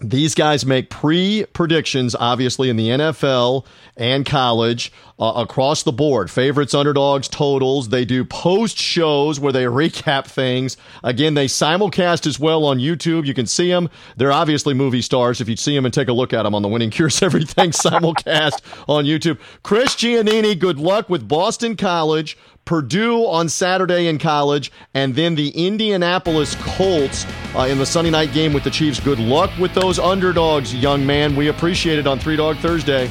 These 0.00 0.34
guys 0.34 0.64
make 0.64 0.90
pre 0.90 1.44
predictions, 1.52 2.14
obviously, 2.14 2.68
in 2.68 2.76
the 2.76 2.88
NFL 2.88 3.66
and 3.96 4.24
college 4.24 4.92
uh, 5.18 5.32
across 5.36 5.82
the 5.82 5.92
board. 5.92 6.30
Favorites, 6.30 6.74
underdogs, 6.74 7.26
totals. 7.28 7.88
They 7.88 8.04
do 8.04 8.24
post 8.24 8.78
shows 8.78 9.40
where 9.40 9.52
they 9.52 9.64
recap 9.64 10.26
things. 10.26 10.76
Again, 11.02 11.34
they 11.34 11.46
simulcast 11.46 12.26
as 12.26 12.38
well 12.38 12.64
on 12.64 12.78
YouTube. 12.78 13.26
You 13.26 13.34
can 13.34 13.46
see 13.46 13.70
them. 13.70 13.88
They're 14.16 14.32
obviously 14.32 14.74
movie 14.74 15.02
stars. 15.02 15.40
If 15.40 15.48
you 15.48 15.56
see 15.56 15.74
them 15.74 15.84
and 15.84 15.92
take 15.92 16.08
a 16.08 16.12
look 16.12 16.32
at 16.32 16.44
them 16.44 16.54
on 16.54 16.62
the 16.62 16.68
Winning 16.68 16.90
Cures 16.90 17.22
Everything 17.28 17.70
simulcast 17.70 18.60
on 18.88 19.04
YouTube. 19.04 19.38
Chris 19.62 19.96
Giannini, 19.96 20.58
good 20.58 20.78
luck 20.78 21.08
with 21.08 21.26
Boston 21.26 21.76
College. 21.76 22.38
Purdue 22.68 23.26
on 23.26 23.48
Saturday 23.48 24.08
in 24.08 24.18
college, 24.18 24.70
and 24.92 25.14
then 25.14 25.34
the 25.34 25.48
Indianapolis 25.48 26.54
Colts 26.56 27.24
uh, 27.54 27.60
in 27.60 27.78
the 27.78 27.86
Sunday 27.86 28.10
night 28.10 28.34
game 28.34 28.52
with 28.52 28.62
the 28.62 28.68
Chiefs. 28.70 29.00
Good 29.00 29.18
luck 29.18 29.50
with 29.58 29.72
those 29.72 29.98
underdogs, 29.98 30.74
young 30.74 31.06
man. 31.06 31.34
We 31.34 31.48
appreciate 31.48 31.98
it 31.98 32.06
on 32.06 32.18
Three 32.18 32.36
Dog 32.36 32.58
Thursday. 32.58 33.06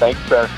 Thanks, 0.00 0.18
sir. 0.26 0.50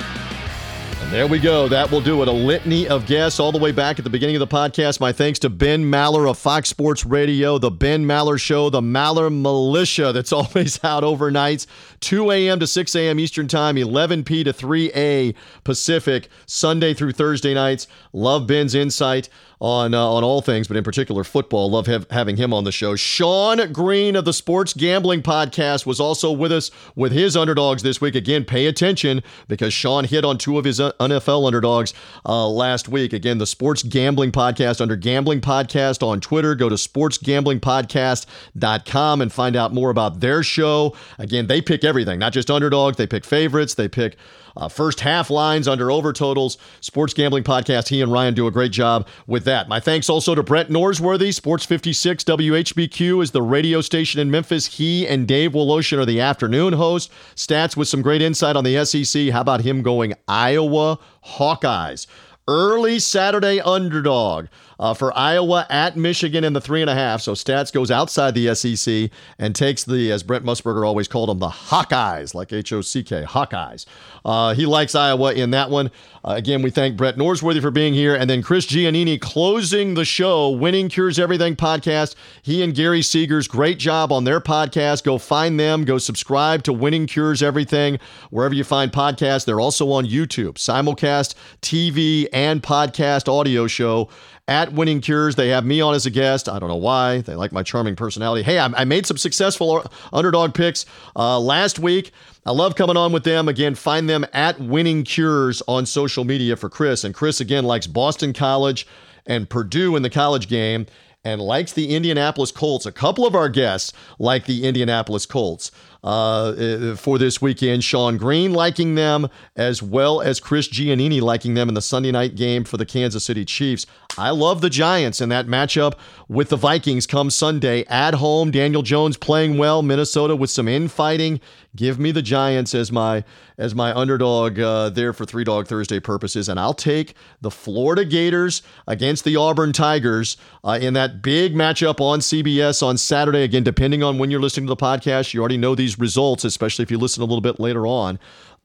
And 1.06 1.14
there 1.14 1.28
we 1.28 1.38
go. 1.38 1.68
That 1.68 1.88
will 1.92 2.00
do 2.00 2.20
it. 2.22 2.26
A 2.26 2.32
litany 2.32 2.88
of 2.88 3.06
guests 3.06 3.38
all 3.38 3.52
the 3.52 3.58
way 3.58 3.70
back 3.70 4.00
at 4.00 4.02
the 4.04 4.10
beginning 4.10 4.34
of 4.34 4.40
the 4.40 4.46
podcast. 4.48 4.98
My 4.98 5.12
thanks 5.12 5.38
to 5.38 5.48
Ben 5.48 5.84
Maller 5.84 6.28
of 6.28 6.36
Fox 6.36 6.68
Sports 6.68 7.06
Radio, 7.06 7.58
the 7.58 7.70
Ben 7.70 8.04
Maller 8.04 8.40
Show, 8.40 8.70
the 8.70 8.80
Maller 8.80 9.32
Militia 9.32 10.12
that's 10.12 10.32
always 10.32 10.82
out 10.82 11.04
overnights, 11.04 11.68
2 12.00 12.32
a.m. 12.32 12.58
to 12.58 12.66
6 12.66 12.96
a.m. 12.96 13.20
Eastern 13.20 13.46
Time, 13.46 13.76
11 13.76 14.24
p 14.24 14.42
to 14.42 14.52
3 14.52 14.90
a 14.96 15.32
Pacific, 15.62 16.28
Sunday 16.44 16.92
through 16.92 17.12
Thursday 17.12 17.54
nights. 17.54 17.86
Love 18.12 18.48
Ben's 18.48 18.74
insight 18.74 19.28
on 19.60 19.94
uh, 19.94 20.06
on 20.06 20.24
all 20.24 20.42
things, 20.42 20.66
but 20.68 20.76
in 20.76 20.84
particular 20.84 21.24
football. 21.24 21.70
Love 21.70 21.86
have, 21.86 22.06
having 22.10 22.36
him 22.36 22.52
on 22.52 22.64
the 22.64 22.72
show. 22.72 22.94
Sean 22.96 23.72
Green 23.72 24.14
of 24.16 24.24
the 24.24 24.32
Sports 24.32 24.72
Gambling 24.74 25.22
Podcast 25.22 25.86
was 25.86 26.00
also 26.00 26.32
with 26.32 26.50
us 26.52 26.70
with 26.94 27.12
his 27.12 27.36
underdogs 27.36 27.82
this 27.82 28.00
week. 28.00 28.14
Again, 28.14 28.44
pay 28.44 28.66
attention 28.66 29.22
because 29.48 29.72
Sean 29.72 30.04
hit 30.04 30.24
on 30.24 30.38
two 30.38 30.58
of 30.58 30.64
his 30.64 30.78
uh, 30.80 30.92
NFL 31.00 31.46
underdogs 31.46 31.94
uh, 32.24 32.48
last 32.48 32.88
week. 32.88 33.12
Again, 33.12 33.38
the 33.38 33.46
Sports 33.46 33.82
Gambling 33.82 34.30
Podcast 34.32 34.80
under 34.80 34.96
Gambling 34.96 35.40
Podcast 35.40 36.06
on 36.06 36.20
Twitter. 36.20 36.54
Go 36.54 36.68
to 36.68 36.76
sportsgamblingpodcast.com 36.76 39.20
and 39.20 39.32
find 39.32 39.56
out 39.56 39.72
more 39.72 39.90
about 39.90 40.20
their 40.20 40.42
show. 40.42 40.94
Again, 41.18 41.46
they 41.46 41.62
pick 41.62 41.84
everything, 41.84 42.18
not 42.18 42.32
just 42.32 42.50
underdogs. 42.50 42.96
They 42.96 43.06
pick 43.06 43.24
favorites. 43.24 43.74
They 43.74 43.86
pick 43.88 44.16
uh, 44.56 44.68
first 44.68 45.00
half 45.00 45.30
lines 45.30 45.68
under 45.68 45.90
over 45.90 46.12
totals. 46.12 46.58
Sports 46.80 47.14
Gambling 47.14 47.44
Podcast. 47.44 47.88
He 47.88 48.00
and 48.00 48.12
Ryan 48.12 48.34
do 48.34 48.46
a 48.46 48.50
great 48.50 48.72
job 48.72 49.06
with 49.26 49.44
that. 49.44 49.68
My 49.68 49.80
thanks 49.80 50.08
also 50.08 50.34
to 50.34 50.42
Brett 50.42 50.68
Norsworthy. 50.68 51.32
Sports 51.32 51.64
56 51.64 52.24
WHBQ 52.24 53.22
is 53.22 53.30
the 53.30 53.42
radio 53.42 53.80
station 53.80 54.20
in 54.20 54.30
Memphis. 54.30 54.66
He 54.66 55.06
and 55.06 55.28
Dave 55.28 55.52
Woloshin 55.52 55.98
are 55.98 56.06
the 56.06 56.20
afternoon 56.20 56.72
host. 56.72 57.10
Stats 57.34 57.76
with 57.76 57.88
some 57.88 58.02
great 58.02 58.22
insight 58.22 58.56
on 58.56 58.64
the 58.64 58.84
SEC. 58.84 59.28
How 59.28 59.40
about 59.40 59.60
him 59.60 59.82
going 59.82 60.14
Iowa 60.28 60.98
Hawkeyes? 61.24 62.06
Early 62.48 63.00
Saturday 63.00 63.60
underdog 63.60 64.46
uh, 64.78 64.94
for 64.94 65.16
Iowa 65.16 65.66
at 65.70 65.96
Michigan 65.96 66.44
in 66.44 66.52
the 66.52 66.60
three 66.60 66.80
and 66.80 66.90
a 66.90 66.94
half. 66.94 67.20
So 67.20 67.32
Stats 67.32 67.72
goes 67.72 67.90
outside 67.90 68.34
the 68.34 68.54
SEC 68.54 69.10
and 69.38 69.54
takes 69.54 69.84
the, 69.84 70.12
as 70.12 70.22
Brent 70.22 70.44
Musburger 70.44 70.86
always 70.86 71.08
called 71.08 71.28
them, 71.28 71.38
the 71.38 71.48
Hawkeyes, 71.48 72.34
like 72.34 72.52
H 72.52 72.72
O 72.72 72.80
C 72.80 73.02
K, 73.02 73.24
Hawkeyes. 73.24 73.86
Uh, 74.24 74.54
he 74.54 74.66
likes 74.66 74.94
Iowa 74.94 75.32
in 75.32 75.50
that 75.50 75.70
one. 75.70 75.90
Uh, 76.24 76.34
again, 76.34 76.60
we 76.60 76.70
thank 76.70 76.96
Brett 76.96 77.16
Norsworthy 77.16 77.62
for 77.62 77.70
being 77.70 77.94
here. 77.94 78.16
And 78.16 78.28
then 78.28 78.42
Chris 78.42 78.66
Giannini 78.66 79.20
closing 79.20 79.94
the 79.94 80.04
show, 80.04 80.50
Winning 80.50 80.88
Cures 80.88 81.18
Everything 81.20 81.54
podcast. 81.54 82.16
He 82.42 82.62
and 82.64 82.74
Gary 82.74 83.00
Seegers, 83.00 83.48
great 83.48 83.78
job 83.78 84.10
on 84.10 84.24
their 84.24 84.40
podcast. 84.40 85.04
Go 85.04 85.18
find 85.18 85.60
them. 85.60 85.84
Go 85.84 85.98
subscribe 85.98 86.64
to 86.64 86.72
Winning 86.72 87.06
Cures 87.06 87.42
Everything 87.42 88.00
wherever 88.30 88.54
you 88.54 88.64
find 88.64 88.90
podcasts. 88.90 89.44
They're 89.44 89.60
also 89.60 89.92
on 89.92 90.04
YouTube, 90.06 90.54
simulcast 90.54 91.34
TV 91.62 92.26
and 92.32 92.60
podcast 92.62 93.28
audio 93.32 93.68
show 93.68 94.08
at 94.48 94.72
Winning 94.72 95.00
Cures. 95.00 95.34
They 95.34 95.48
have 95.48 95.64
me 95.64 95.80
on 95.80 95.94
as 95.94 96.06
a 96.06 96.10
guest. 96.10 96.48
I 96.48 96.58
don't 96.58 96.68
know 96.68 96.76
why. 96.76 97.20
They 97.20 97.34
like 97.34 97.52
my 97.52 97.62
charming 97.62 97.96
personality. 97.96 98.42
Hey, 98.42 98.58
I, 98.58 98.66
I 98.66 98.84
made 98.84 99.06
some 99.06 99.16
successful 99.16 99.84
underdog 100.12 100.54
picks 100.54 100.86
uh, 101.16 101.38
last 101.40 101.78
week. 101.78 102.12
I 102.44 102.52
love 102.52 102.76
coming 102.76 102.96
on 102.96 103.12
with 103.12 103.24
them. 103.24 103.48
Again, 103.48 103.74
find 103.74 104.08
them 104.08 104.24
at 104.32 104.60
Winning 104.60 105.02
Cures 105.04 105.62
on 105.66 105.84
social 105.86 106.24
media 106.24 106.56
for 106.56 106.68
Chris. 106.68 107.02
And 107.02 107.14
Chris, 107.14 107.40
again, 107.40 107.64
likes 107.64 107.86
Boston 107.86 108.32
College 108.32 108.86
and 109.26 109.50
Purdue 109.50 109.96
in 109.96 110.02
the 110.02 110.10
college 110.10 110.48
game 110.48 110.86
and 111.24 111.40
likes 111.40 111.72
the 111.72 111.92
Indianapolis 111.92 112.52
Colts. 112.52 112.86
A 112.86 112.92
couple 112.92 113.26
of 113.26 113.34
our 113.34 113.48
guests 113.48 113.92
like 114.20 114.46
the 114.46 114.64
Indianapolis 114.64 115.26
Colts 115.26 115.72
uh, 116.06 116.94
for 116.96 117.18
this 117.18 117.42
weekend. 117.42 117.82
Sean 117.82 118.16
Green 118.16 118.52
liking 118.52 118.94
them, 118.94 119.28
as 119.56 119.82
well 119.82 120.20
as 120.20 120.38
Chris 120.40 120.68
Giannini 120.68 121.20
liking 121.20 121.54
them 121.54 121.68
in 121.68 121.74
the 121.74 121.82
Sunday 121.82 122.12
night 122.12 122.36
game 122.36 122.64
for 122.64 122.76
the 122.76 122.86
Kansas 122.86 123.24
City 123.24 123.44
Chiefs. 123.44 123.86
I 124.16 124.30
love 124.30 124.60
the 124.60 124.70
Giants 124.70 125.20
in 125.20 125.28
that 125.30 125.46
matchup 125.46 125.94
with 126.28 126.48
the 126.48 126.56
Vikings 126.56 127.06
come 127.06 127.28
Sunday 127.28 127.84
at 127.88 128.14
home. 128.14 128.50
Daniel 128.50 128.82
Jones 128.82 129.16
playing 129.16 129.58
well. 129.58 129.82
Minnesota 129.82 130.36
with 130.36 130.48
some 130.48 130.68
infighting. 130.68 131.40
Give 131.76 131.98
me 131.98 132.10
the 132.10 132.22
Giants 132.22 132.74
as 132.74 132.90
my 132.90 133.22
as 133.58 133.74
my 133.74 133.94
underdog 133.94 134.58
uh, 134.58 134.90
there 134.90 135.12
for 135.12 135.24
three 135.24 135.44
dog 135.44 135.66
Thursday 135.66 136.00
purposes, 136.00 136.48
and 136.48 136.58
I'll 136.58 136.74
take 136.74 137.14
the 137.40 137.50
Florida 137.50 138.04
Gators 138.04 138.62
against 138.86 139.24
the 139.24 139.36
Auburn 139.36 139.72
Tigers 139.72 140.36
uh, 140.64 140.78
in 140.80 140.94
that 140.94 141.22
big 141.22 141.54
matchup 141.54 142.00
on 142.00 142.20
CBS 142.20 142.82
on 142.82 142.96
Saturday. 142.96 143.42
Again, 143.42 143.62
depending 143.62 144.02
on 144.02 144.18
when 144.18 144.30
you're 144.30 144.40
listening 144.40 144.66
to 144.66 144.74
the 144.74 144.76
podcast, 144.76 145.34
you 145.34 145.40
already 145.40 145.58
know 145.58 145.74
these 145.74 145.98
results, 145.98 146.44
especially 146.44 146.82
if 146.82 146.90
you 146.90 146.98
listen 146.98 147.22
a 147.22 147.26
little 147.26 147.40
bit 147.40 147.60
later 147.60 147.86
on. 147.86 148.18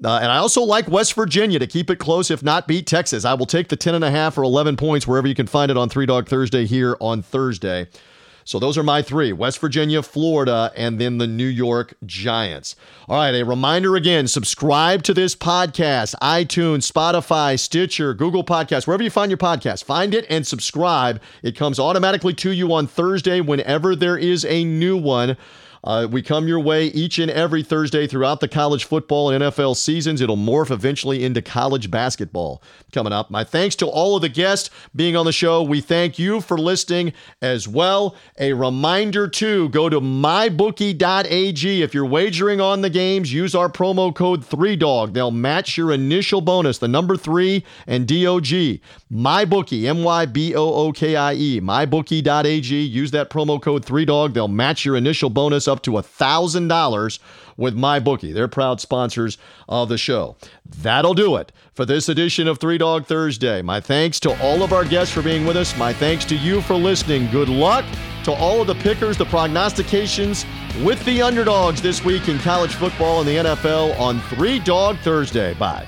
Uh, 0.03 0.19
and 0.21 0.31
I 0.31 0.37
also 0.37 0.63
like 0.63 0.87
West 0.87 1.13
Virginia 1.13 1.59
to 1.59 1.67
keep 1.67 1.89
it 1.91 1.97
close, 1.97 2.31
if 2.31 2.41
not 2.41 2.67
beat 2.67 2.87
Texas. 2.87 3.23
I 3.23 3.35
will 3.35 3.45
take 3.45 3.67
the 3.67 3.77
10.5 3.77 4.37
or 4.37 4.43
11 4.43 4.75
points 4.75 5.05
wherever 5.05 5.27
you 5.27 5.35
can 5.35 5.45
find 5.45 5.69
it 5.69 5.77
on 5.77 5.89
Three 5.89 6.07
Dog 6.07 6.27
Thursday 6.27 6.65
here 6.65 6.97
on 6.99 7.21
Thursday. 7.21 7.87
So 8.43 8.59
those 8.59 8.77
are 8.77 8.83
my 8.83 9.01
three 9.01 9.33
West 9.33 9.59
Virginia, 9.59 10.01
Florida, 10.01 10.71
and 10.75 10.99
then 10.99 11.17
the 11.17 11.27
New 11.27 11.47
York 11.47 11.93
Giants. 12.05 12.75
All 13.07 13.17
right, 13.17 13.35
a 13.35 13.43
reminder 13.43 13.95
again 13.95 14.27
subscribe 14.27 15.03
to 15.03 15.13
this 15.13 15.35
podcast, 15.35 16.15
iTunes, 16.21 16.91
Spotify, 16.91 17.59
Stitcher, 17.59 18.13
Google 18.13 18.43
Podcasts, 18.43 18.87
wherever 18.87 19.03
you 19.03 19.09
find 19.09 19.29
your 19.29 19.37
podcast. 19.37 19.83
Find 19.83 20.13
it 20.13 20.25
and 20.29 20.45
subscribe. 20.45 21.21
It 21.43 21.55
comes 21.55 21.79
automatically 21.79 22.33
to 22.35 22.51
you 22.51 22.73
on 22.73 22.87
Thursday 22.87 23.41
whenever 23.41 23.95
there 23.95 24.17
is 24.17 24.45
a 24.45 24.63
new 24.63 24.97
one. 24.97 25.37
Uh, 25.83 26.07
we 26.09 26.21
come 26.21 26.47
your 26.47 26.59
way 26.59 26.85
each 26.87 27.17
and 27.17 27.31
every 27.31 27.63
Thursday 27.63 28.05
throughout 28.05 28.39
the 28.39 28.47
college 28.47 28.85
football 28.85 29.29
and 29.29 29.43
NFL 29.43 29.75
seasons. 29.75 30.21
It'll 30.21 30.37
morph 30.37 30.71
eventually 30.71 31.23
into 31.23 31.41
college 31.41 31.89
basketball 31.89 32.61
coming 32.91 33.13
up. 33.13 33.31
My 33.31 33.43
thanks 33.43 33.75
to 33.77 33.87
all 33.87 34.15
of 34.15 34.21
the 34.21 34.29
guests 34.29 34.69
being 34.95 35.15
on 35.15 35.25
the 35.25 35.31
show. 35.31 35.63
We 35.63 35.81
thank 35.81 36.19
you 36.19 36.41
for 36.41 36.57
listening 36.57 37.13
as 37.41 37.67
well. 37.67 38.15
A 38.39 38.53
reminder 38.53 39.27
to 39.27 39.69
go 39.69 39.89
to 39.89 39.99
mybookie.ag. 39.99 41.81
If 41.81 41.93
you're 41.93 42.05
wagering 42.05 42.61
on 42.61 42.81
the 42.81 42.89
games, 42.89 43.33
use 43.33 43.55
our 43.55 43.69
promo 43.69 44.13
code 44.13 44.41
3DOG. 44.45 45.13
They'll 45.13 45.31
match 45.31 45.77
your 45.77 45.91
initial 45.91 46.41
bonus, 46.41 46.77
the 46.77 46.87
number 46.87 47.17
3 47.17 47.63
and 47.87 48.07
DOG. 48.07 48.79
MyBookie, 49.11 49.85
M 49.85 50.03
Y 50.03 50.25
B 50.25 50.55
O 50.55 50.73
O 50.73 50.91
K 50.91 51.15
I 51.15 51.33
E, 51.33 51.61
mybookie.ag. 51.61 52.81
Use 52.81 53.11
that 53.11 53.29
promo 53.29 53.61
code 53.61 53.85
3DOG. 53.85 54.33
They'll 54.33 54.47
match 54.47 54.85
your 54.85 54.95
initial 54.95 55.29
bonus 55.29 55.67
up 55.71 55.81
to 55.83 55.91
$1,000 55.91 57.19
with 57.57 57.75
my 57.75 57.99
bookie. 57.99 58.31
They're 58.31 58.47
proud 58.47 58.81
sponsors 58.81 59.37
of 59.69 59.89
the 59.89 59.97
show. 59.97 60.35
That'll 60.65 61.13
do 61.13 61.35
it 61.35 61.51
for 61.73 61.85
this 61.85 62.09
edition 62.09 62.47
of 62.47 62.59
Three 62.59 62.77
Dog 62.77 63.05
Thursday. 63.05 63.61
My 63.61 63.79
thanks 63.79 64.19
to 64.21 64.41
all 64.41 64.63
of 64.63 64.73
our 64.73 64.85
guests 64.85 65.13
for 65.13 65.21
being 65.21 65.45
with 65.45 65.57
us. 65.57 65.77
My 65.77 65.93
thanks 65.93 66.25
to 66.25 66.35
you 66.35 66.61
for 66.61 66.75
listening. 66.75 67.29
Good 67.31 67.49
luck 67.49 67.85
to 68.23 68.31
all 68.31 68.61
of 68.61 68.67
the 68.67 68.75
pickers, 68.75 69.17
the 69.17 69.25
prognostications 69.25 70.45
with 70.83 71.03
the 71.05 71.21
underdogs 71.21 71.81
this 71.81 72.03
week 72.03 72.29
in 72.29 72.39
college 72.39 72.75
football 72.75 73.19
and 73.19 73.27
the 73.27 73.35
NFL 73.35 73.99
on 73.99 74.19
Three 74.21 74.59
Dog 74.59 74.97
Thursday. 74.99 75.53
Bye. 75.55 75.87